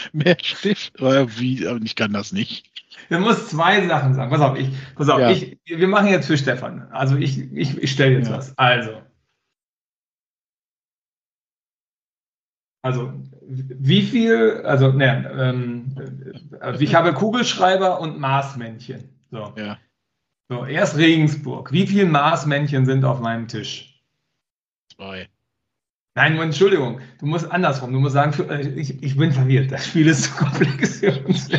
Mehr 0.12 0.36
Stift? 0.42 1.00
Wie? 1.00 1.66
Ich 1.84 1.96
kann 1.96 2.12
das 2.12 2.32
nicht. 2.32 2.70
Du 3.08 3.18
musst 3.18 3.50
zwei 3.50 3.86
Sachen 3.86 4.14
sagen. 4.14 4.30
Pass 4.30 4.40
auf, 4.40 4.58
ich, 4.58 4.68
pass 4.94 5.08
auf, 5.08 5.20
ja. 5.20 5.30
ich, 5.30 5.58
wir 5.64 5.88
machen 5.88 6.08
jetzt 6.08 6.26
für 6.26 6.38
Stefan. 6.38 6.88
Also 6.90 7.16
ich, 7.16 7.38
ich, 7.52 7.76
ich 7.78 7.90
stelle 7.90 8.18
jetzt 8.18 8.28
ja. 8.28 8.36
was. 8.36 8.56
Also. 8.58 9.02
Also, 12.82 13.12
wie 13.42 14.02
viel, 14.02 14.62
also, 14.64 14.90
ne, 14.92 15.30
ähm, 15.38 16.50
also 16.60 16.80
ich 16.80 16.94
habe 16.94 17.12
Kugelschreiber 17.12 18.00
und 18.00 18.18
Maßmännchen. 18.18 19.08
So. 19.30 19.52
Ja. 19.56 19.78
So, 20.48 20.64
erst 20.64 20.96
Regensburg. 20.96 21.72
Wie 21.72 21.86
viele 21.86 22.06
Maßmännchen 22.06 22.86
sind 22.86 23.04
auf 23.04 23.20
meinem 23.20 23.48
Tisch? 23.48 24.02
Zwei. 24.94 25.28
Nein, 26.14 26.36
Entschuldigung, 26.38 27.00
du 27.20 27.26
musst 27.26 27.50
andersrum. 27.50 27.92
Du 27.92 28.00
musst 28.00 28.14
sagen, 28.14 28.32
für, 28.32 28.48
äh, 28.50 28.68
ich, 28.70 29.02
ich, 29.02 29.16
bin 29.16 29.32
verwirrt. 29.32 29.70
Das 29.70 29.86
Spiel 29.86 30.08
ist 30.08 30.24
zu 30.24 30.32
komplex 30.32 30.98
für 30.98 31.12
uns. 31.24 31.48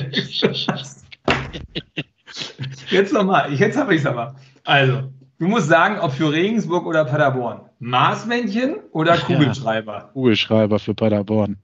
Jetzt 2.89 3.13
nochmal, 3.13 3.53
jetzt 3.53 3.77
habe 3.77 3.95
ich 3.95 4.01
es 4.01 4.05
aber. 4.05 4.35
Also, 4.65 5.13
du 5.39 5.47
musst 5.47 5.67
sagen, 5.67 5.99
ob 5.99 6.11
für 6.11 6.31
Regensburg 6.31 6.85
oder 6.85 7.05
Paderborn. 7.05 7.69
Maßmännchen 7.79 8.79
oder 8.91 9.17
Kugelschreiber? 9.17 9.93
Ja, 9.93 10.09
Kugelschreiber 10.13 10.77
für 10.77 10.93
Paderborn. 10.93 11.57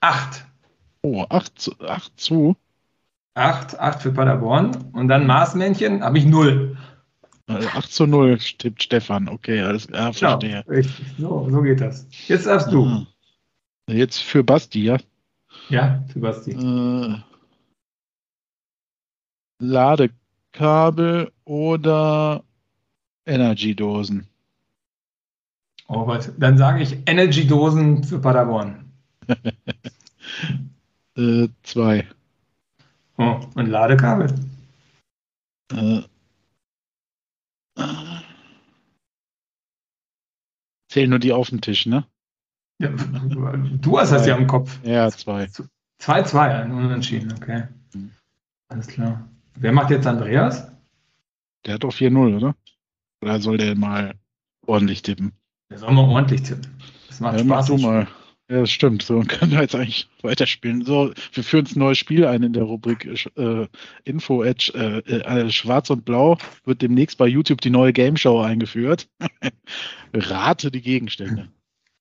Acht. 0.00 0.44
Oh, 1.02 1.24
acht 1.28 1.58
zu. 1.58 1.74
Acht 1.80 2.12
zu. 2.20 2.56
8, 3.38 3.78
8 3.78 4.02
für 4.02 4.12
Paderborn. 4.12 4.90
Und 4.92 5.08
dann 5.08 5.26
Maßmännchen 5.26 6.02
habe 6.02 6.18
ich 6.18 6.26
0. 6.26 6.76
8 7.48 7.90
zu 7.90 8.06
0 8.06 8.38
tippt 8.58 8.82
Stefan. 8.82 9.28
Okay, 9.28 9.62
alles 9.62 9.86
klar, 9.86 10.12
genau, 10.12 10.12
verstehe. 10.12 10.64
Richtig. 10.68 11.06
So, 11.18 11.48
so 11.50 11.62
geht 11.62 11.80
das. 11.80 12.06
Jetzt 12.26 12.46
darfst 12.46 12.70
du. 12.70 12.84
Ah. 12.84 13.06
Jetzt 13.88 14.18
für 14.18 14.44
Basti, 14.44 14.84
ja? 14.84 14.98
Ja, 15.70 16.04
für 16.12 16.20
Basti. 16.20 16.50
Äh, 16.52 17.16
Ladekabel 19.60 21.32
oder 21.44 22.44
Energy-Dosen? 23.24 24.26
Oh 25.88 26.04
Gott, 26.04 26.30
dann 26.36 26.58
sage 26.58 26.82
ich 26.82 26.98
Energy-Dosen 27.06 28.04
für 28.04 28.18
Paderborn. 28.18 28.92
äh, 31.16 31.48
zwei. 31.62 32.06
Oh, 33.18 33.40
und 33.56 33.66
Ladekabel. 33.66 34.32
Äh, 35.72 36.02
zählen 40.88 41.10
nur 41.10 41.18
die 41.18 41.32
auf 41.32 41.50
dem 41.50 41.60
Tisch, 41.60 41.86
ne? 41.86 42.06
Ja, 42.80 42.90
du 42.90 43.98
hast 43.98 44.12
das 44.12 44.26
ja 44.26 44.36
im 44.36 44.46
Kopf. 44.46 44.78
Ja, 44.84 45.10
zwei. 45.10 45.48
Zwei, 45.98 46.22
zwei, 46.22 46.54
ein 46.54 46.70
Unentschieden, 46.72 47.32
okay. 47.32 47.64
Mhm. 47.92 48.12
Alles 48.68 48.86
klar. 48.86 49.28
Wer 49.56 49.72
macht 49.72 49.90
jetzt 49.90 50.06
Andreas? 50.06 50.70
Der 51.66 51.74
hat 51.74 51.82
doch 51.82 51.92
4-0, 51.92 52.36
oder? 52.36 52.54
Oder 53.20 53.40
soll 53.40 53.58
der 53.58 53.74
mal 53.74 54.14
ordentlich 54.64 55.02
tippen? 55.02 55.32
Der 55.70 55.78
soll 55.78 55.92
mal 55.92 56.08
ordentlich 56.08 56.42
tippen. 56.42 56.68
Das 57.08 57.18
macht 57.18 57.38
ja, 57.38 57.44
Spaß. 57.44 57.68
Mach 57.68 57.76
du 57.76 57.82
mal. 57.82 58.08
Ja, 58.50 58.60
das 58.60 58.70
stimmt. 58.70 59.02
So 59.02 59.20
können 59.20 59.52
wir 59.52 59.60
jetzt 59.60 59.74
eigentlich 59.74 60.08
weiterspielen. 60.22 60.84
So, 60.84 61.12
wir 61.32 61.44
führen 61.44 61.66
ein 61.66 61.78
neues 61.78 61.98
Spiel 61.98 62.26
ein 62.26 62.42
in 62.42 62.54
der 62.54 62.62
Rubrik 62.62 63.28
äh, 63.36 63.66
Info 64.04 64.42
Edge. 64.42 64.72
Äh, 64.74 65.12
äh, 65.12 65.50
Schwarz 65.50 65.90
und 65.90 66.06
Blau 66.06 66.38
wird 66.64 66.80
demnächst 66.80 67.18
bei 67.18 67.26
YouTube 67.26 67.60
die 67.60 67.70
neue 67.70 67.92
Game 67.92 68.16
Show 68.16 68.40
eingeführt. 68.40 69.08
Rate 70.14 70.70
die 70.70 70.80
Gegenstände. 70.80 71.48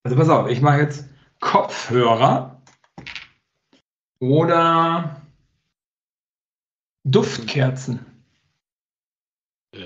Also 0.04 0.16
pass 0.16 0.30
auf, 0.30 0.50
ich 0.50 0.62
mache 0.62 0.80
jetzt 0.80 1.10
Kopfhörer 1.42 2.62
oder 4.20 5.22
Duftkerzen. 7.04 8.06
Äh. 9.74 9.80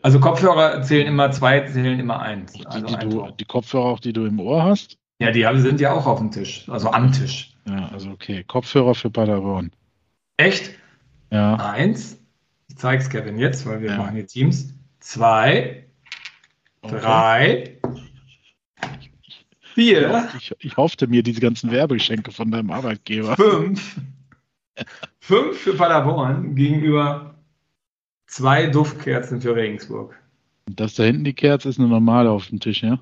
Also 0.00 0.18
Kopfhörer 0.18 0.82
zählen 0.82 1.06
immer 1.06 1.30
zwei, 1.30 1.60
zählen 1.68 2.00
immer 2.00 2.20
eins. 2.20 2.52
Die, 2.52 2.66
also 2.66 2.86
die, 2.86 2.96
du, 2.96 3.30
die 3.38 3.44
Kopfhörer 3.44 3.84
auch, 3.84 4.00
die 4.00 4.12
du 4.12 4.24
im 4.24 4.40
Ohr 4.40 4.64
hast? 4.64 4.98
Ja, 5.22 5.30
die 5.30 5.60
sind 5.60 5.80
ja 5.80 5.92
auch 5.92 6.06
auf 6.06 6.18
dem 6.18 6.30
Tisch, 6.30 6.68
also 6.68 6.90
am 6.90 7.12
Tisch. 7.12 7.54
Ja, 7.66 7.88
also 7.88 8.10
okay. 8.10 8.44
Kopfhörer 8.44 8.94
für 8.94 9.10
Paderborn. 9.10 9.70
Echt? 10.36 10.72
Ja. 11.30 11.56
Eins. 11.56 12.18
Ich 12.68 12.76
zeige 12.76 13.02
es 13.02 13.08
Kevin 13.08 13.38
jetzt, 13.38 13.66
weil 13.66 13.80
wir 13.80 13.90
ja. 13.90 13.96
machen 13.98 14.14
hier 14.14 14.26
Teams. 14.26 14.74
Zwei. 15.00 15.84
Okay. 16.82 17.00
Drei. 17.00 17.78
Vier. 19.74 20.28
Ich, 20.38 20.52
ich 20.58 20.76
hoffte 20.76 21.06
mir 21.06 21.22
diese 21.22 21.40
ganzen 21.40 21.70
Werbegeschenke 21.70 22.30
von 22.30 22.50
deinem 22.50 22.70
Arbeitgeber. 22.70 23.36
Fünf. 23.36 24.00
Fünf 25.20 25.58
für 25.58 25.74
Paderborn 25.74 26.54
gegenüber 26.54 27.34
zwei 28.26 28.66
Duftkerzen 28.66 29.40
für 29.40 29.54
Regensburg. 29.54 30.18
Das 30.66 30.94
da 30.94 31.04
hinten 31.04 31.24
die 31.24 31.34
Kerze 31.34 31.68
ist 31.68 31.78
eine 31.78 31.88
normale 31.88 32.30
auf 32.30 32.48
dem 32.48 32.60
Tisch, 32.60 32.82
ja? 32.82 32.98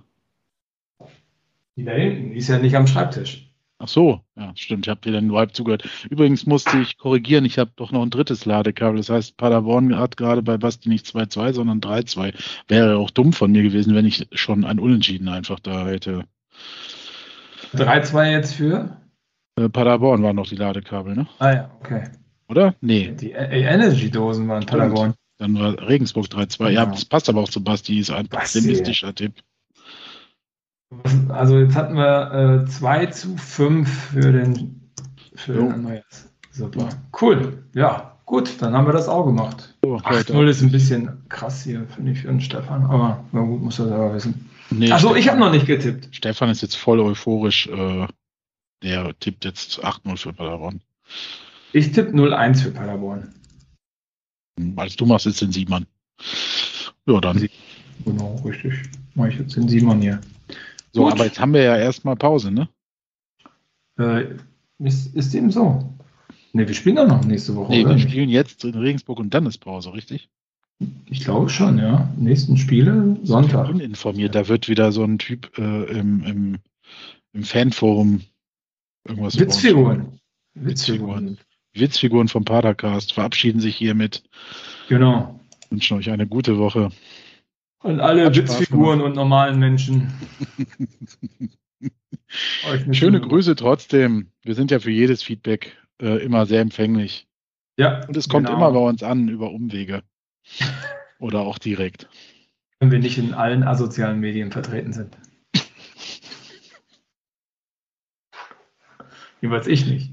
Die 1.81 1.87
da 1.87 1.93
hinten, 1.93 2.33
die 2.33 2.37
ist 2.37 2.49
ja 2.49 2.59
nicht 2.59 2.77
am 2.77 2.87
Schreibtisch. 2.87 3.51
Ach 3.79 3.89
so, 3.89 4.21
ja, 4.37 4.53
stimmt. 4.55 4.85
Ich 4.87 4.91
habe 4.91 5.01
dir 5.01 5.13
dann 5.13 5.29
nur 5.29 5.39
halb 5.39 5.55
zugehört. 5.55 5.89
Übrigens 6.11 6.45
musste 6.45 6.77
ich 6.79 6.99
korrigieren, 6.99 7.47
ich 7.47 7.59
habe 7.59 7.71
doch 7.77 7.91
noch 7.91 8.03
ein 8.03 8.11
drittes 8.11 8.45
Ladekabel. 8.45 8.99
Das 8.99 9.09
heißt, 9.09 9.39
Paderborn 9.39 9.97
hat 9.97 10.19
gerade 10.19 10.43
bei 10.43 10.59
Basti 10.59 10.91
nicht 10.91 11.07
2-2, 11.07 11.55
sondern 11.55 11.81
3-2. 11.81 12.35
Wäre 12.69 12.99
auch 12.99 13.11
dumm 13.11 13.33
von 13.33 13.51
mir 13.51 13.63
gewesen, 13.63 13.95
wenn 13.95 14.05
ich 14.05 14.29
schon 14.33 14.67
ein 14.67 14.79
Unentschieden 14.79 15.29
einfach 15.29 15.59
da 15.59 15.87
hätte. 15.87 16.25
3-2 17.75 18.31
jetzt 18.31 18.53
für? 18.57 18.99
Äh, 19.57 19.71
Paderborn 19.71 20.23
waren 20.23 20.37
noch 20.37 20.49
die 20.49 20.57
Ladekabel, 20.57 21.17
ne? 21.17 21.27
Ah 21.39 21.51
ja, 21.51 21.71
okay. 21.81 22.03
Oder? 22.49 22.75
Nee. 22.83 23.13
Die 23.19 23.31
Energy-Dosen 23.31 24.47
waren 24.49 24.67
Paderborn. 24.67 25.15
Dann 25.39 25.59
war 25.59 25.89
Regensburg 25.89 26.27
3-2. 26.27 26.69
Ja, 26.69 26.85
Genau. 26.85 26.95
das 26.97 27.07
passt 27.07 27.31
aber 27.31 27.41
auch 27.41 27.49
zu 27.49 27.65
Basti, 27.65 27.99
ist 27.99 28.11
ein 28.11 28.29
pessimistischer 28.29 29.15
Tipp. 29.15 29.33
Also 31.29 31.59
jetzt 31.59 31.77
hatten 31.77 31.95
wir 31.95 32.65
äh, 32.65 32.69
2 32.69 33.07
zu 33.07 33.37
5 33.37 33.89
für 34.13 34.33
den, 34.33 34.91
für 35.35 35.55
Jo. 35.55 35.63
den 35.63 35.73
Andreas. 35.73 36.29
Super. 36.51 36.89
Cool. 37.21 37.63
Ja, 37.75 38.19
gut, 38.27 38.61
dann 38.61 38.75
haben 38.75 38.87
wir 38.87 38.93
das 38.93 39.09
auch 39.09 39.25
gemacht. 39.25 39.75
Leute. 39.85 40.05
8-0 40.05 40.49
ist 40.49 40.63
ein 40.63 40.73
bisschen 40.73 41.25
krass 41.29 41.63
hier, 41.63 41.87
finde 41.87 42.13
ich, 42.13 42.23
für 42.23 42.29
den 42.29 42.41
Stefan. 42.41 42.85
Aber 42.87 43.25
na 43.33 43.41
gut, 43.43 43.63
muss 43.63 43.79
er 43.79 43.89
selber 43.89 44.15
wissen. 44.15 44.51
Nee, 44.71 44.91
Achso, 44.91 45.15
ich 45.15 45.29
habe 45.29 45.39
noch 45.39 45.53
nicht 45.53 45.67
getippt. 45.67 46.09
Stefan 46.15 46.49
ist 46.51 46.63
jetzt 46.63 46.77
voll 46.77 46.99
euphorisch. 47.01 47.69
Äh, 47.69 48.07
der 48.83 49.19
tippt 49.21 49.45
jetzt 49.45 49.85
8-0 49.85 50.17
für 50.17 50.33
Paderborn. 50.33 50.81
Ich 51.73 51.93
tippe 51.93 52.11
0-1 52.17 52.63
für 52.63 52.71
Paderborn. 52.73 53.33
Hm, 54.59 54.77
Als 54.79 54.97
du 54.97 55.07
machst 55.07 55.27
jetzt 55.27 55.41
den 55.41 55.53
Siemann. 55.53 55.87
Ja, 57.07 57.21
dann. 57.21 57.49
Genau, 58.05 58.41
richtig. 58.45 58.75
Mache 59.15 59.29
ich 59.29 59.39
jetzt 59.39 59.57
den 59.57 59.69
Simon 59.69 60.01
hier. 60.01 60.21
So, 60.93 61.05
Gut. 61.05 61.13
aber 61.13 61.25
jetzt 61.25 61.41
haben 61.41 61.55
wir 61.55 61.63
ja 61.63 61.77
erstmal 61.77 62.17
Pause, 62.17 62.51
ne? 62.51 62.69
Äh, 63.99 64.37
ist, 64.79 65.15
ist 65.15 65.35
dem 65.35 65.51
so? 65.51 65.95
Ne, 66.53 66.67
wir 66.67 66.75
spielen 66.75 66.97
doch 66.97 67.07
noch 67.07 67.25
nächste 67.25 67.55
Woche. 67.55 67.71
Nee, 67.71 67.85
oder 67.85 67.95
wir 67.95 68.01
spielen 68.01 68.29
jetzt 68.29 68.65
in 68.65 68.75
Regensburg 68.75 69.21
und 69.21 69.33
dann 69.35 69.47
ist 69.47 69.59
Pause, 69.59 69.93
richtig? 69.93 70.29
Ich 71.07 71.21
glaube 71.21 71.49
schon, 71.51 71.79
ja. 71.79 72.09
Nächsten 72.17 72.57
Spiele 72.57 73.17
Sonntag. 73.23 73.69
Uninformiert, 73.69 74.35
da 74.35 74.49
wird 74.49 74.69
wieder 74.69 74.93
so 74.93 75.05
ein 75.05 75.19
Typ 75.19 75.57
äh, 75.59 75.85
im, 75.91 76.25
im, 76.25 76.59
im 77.33 77.45
Fanforum 77.45 78.23
irgendwas 79.07 79.39
Witzfiguren. 79.39 80.21
Witzfiguren. 80.55 81.39
Witzfiguren 81.73 82.29
vom 82.29 82.45
Padercast 82.45 83.13
verabschieden 83.13 83.61
sich 83.61 83.77
hiermit. 83.77 84.25
Genau. 84.89 85.39
Wünschen 85.69 85.99
euch 85.99 86.11
eine 86.11 86.27
gute 86.27 86.59
Woche. 86.59 86.91
Und 87.83 88.01
alle 88.01 88.27
Hat 88.27 88.37
Witzfiguren 88.37 89.01
und 89.01 89.17
normalen 89.17 89.59
Menschen. 89.59 90.13
Schöne 92.93 93.21
Grüße 93.21 93.57
trotzdem. 93.57 94.31
Wir 94.43 94.55
sind 94.55 94.71
ja 94.71 94.79
für 94.79 94.91
jedes 94.91 95.23
Feedback 95.23 95.77
äh, 96.01 96.23
immer 96.23 96.45
sehr 96.47 96.61
empfänglich. 96.61 97.27
Ja, 97.77 98.07
Und 98.07 98.17
es 98.17 98.29
kommt 98.29 98.47
genau. 98.47 98.59
immer 98.59 98.71
bei 98.73 98.81
uns 98.81 99.03
an 99.03 99.29
über 99.29 99.51
Umwege. 99.51 100.03
Oder 101.19 101.41
auch 101.41 101.59
direkt. 101.59 102.09
Wenn 102.79 102.91
wir 102.91 102.99
nicht 102.99 103.19
in 103.19 103.35
allen 103.35 103.63
asozialen 103.63 104.21
Medien 104.21 104.53
vertreten 104.53 104.93
sind. 104.93 105.17
Jeweils 109.41 109.67
ich 109.67 109.87
nicht. 109.87 110.13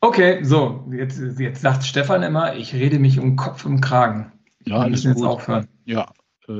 Okay, 0.00 0.42
so, 0.42 0.86
jetzt, 0.92 1.20
jetzt 1.38 1.62
sagt 1.62 1.84
Stefan 1.84 2.22
immer, 2.22 2.56
ich 2.56 2.74
rede 2.74 2.98
mich 2.98 3.18
um 3.18 3.36
Kopf 3.36 3.64
und 3.64 3.80
Kragen. 3.80 4.32
Ja, 4.64 4.74
wir 4.74 4.80
alles 4.80 5.04
müssen 5.04 5.08
jetzt 5.08 5.20
gut. 5.20 5.28
aufhören. 5.28 5.68
Ja, 5.84 6.12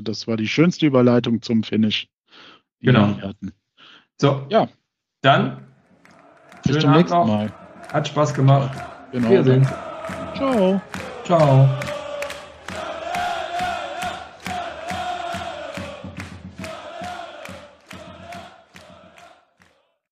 das 0.02 0.26
war 0.26 0.36
die 0.36 0.48
schönste 0.48 0.86
Überleitung 0.86 1.42
zum 1.42 1.62
Finish. 1.62 2.08
die 2.80 2.86
Genau. 2.86 3.08
wir 3.08 3.14
hier 3.14 3.28
hatten. 3.28 3.52
So, 4.20 4.46
Ja. 4.50 4.68
dann 5.22 5.66
Bis 6.64 6.78
zum 6.78 6.90
Abend 6.90 6.96
nächsten 7.00 7.16
noch. 7.18 7.26
Mal. 7.26 7.52
Hat 7.92 8.08
Spaß 8.08 8.34
gemacht. 8.34 8.70
Genau. 9.12 9.30
Wiedersehen. 9.30 9.66
Ciao. 10.34 10.80
Ciao. 11.24 11.68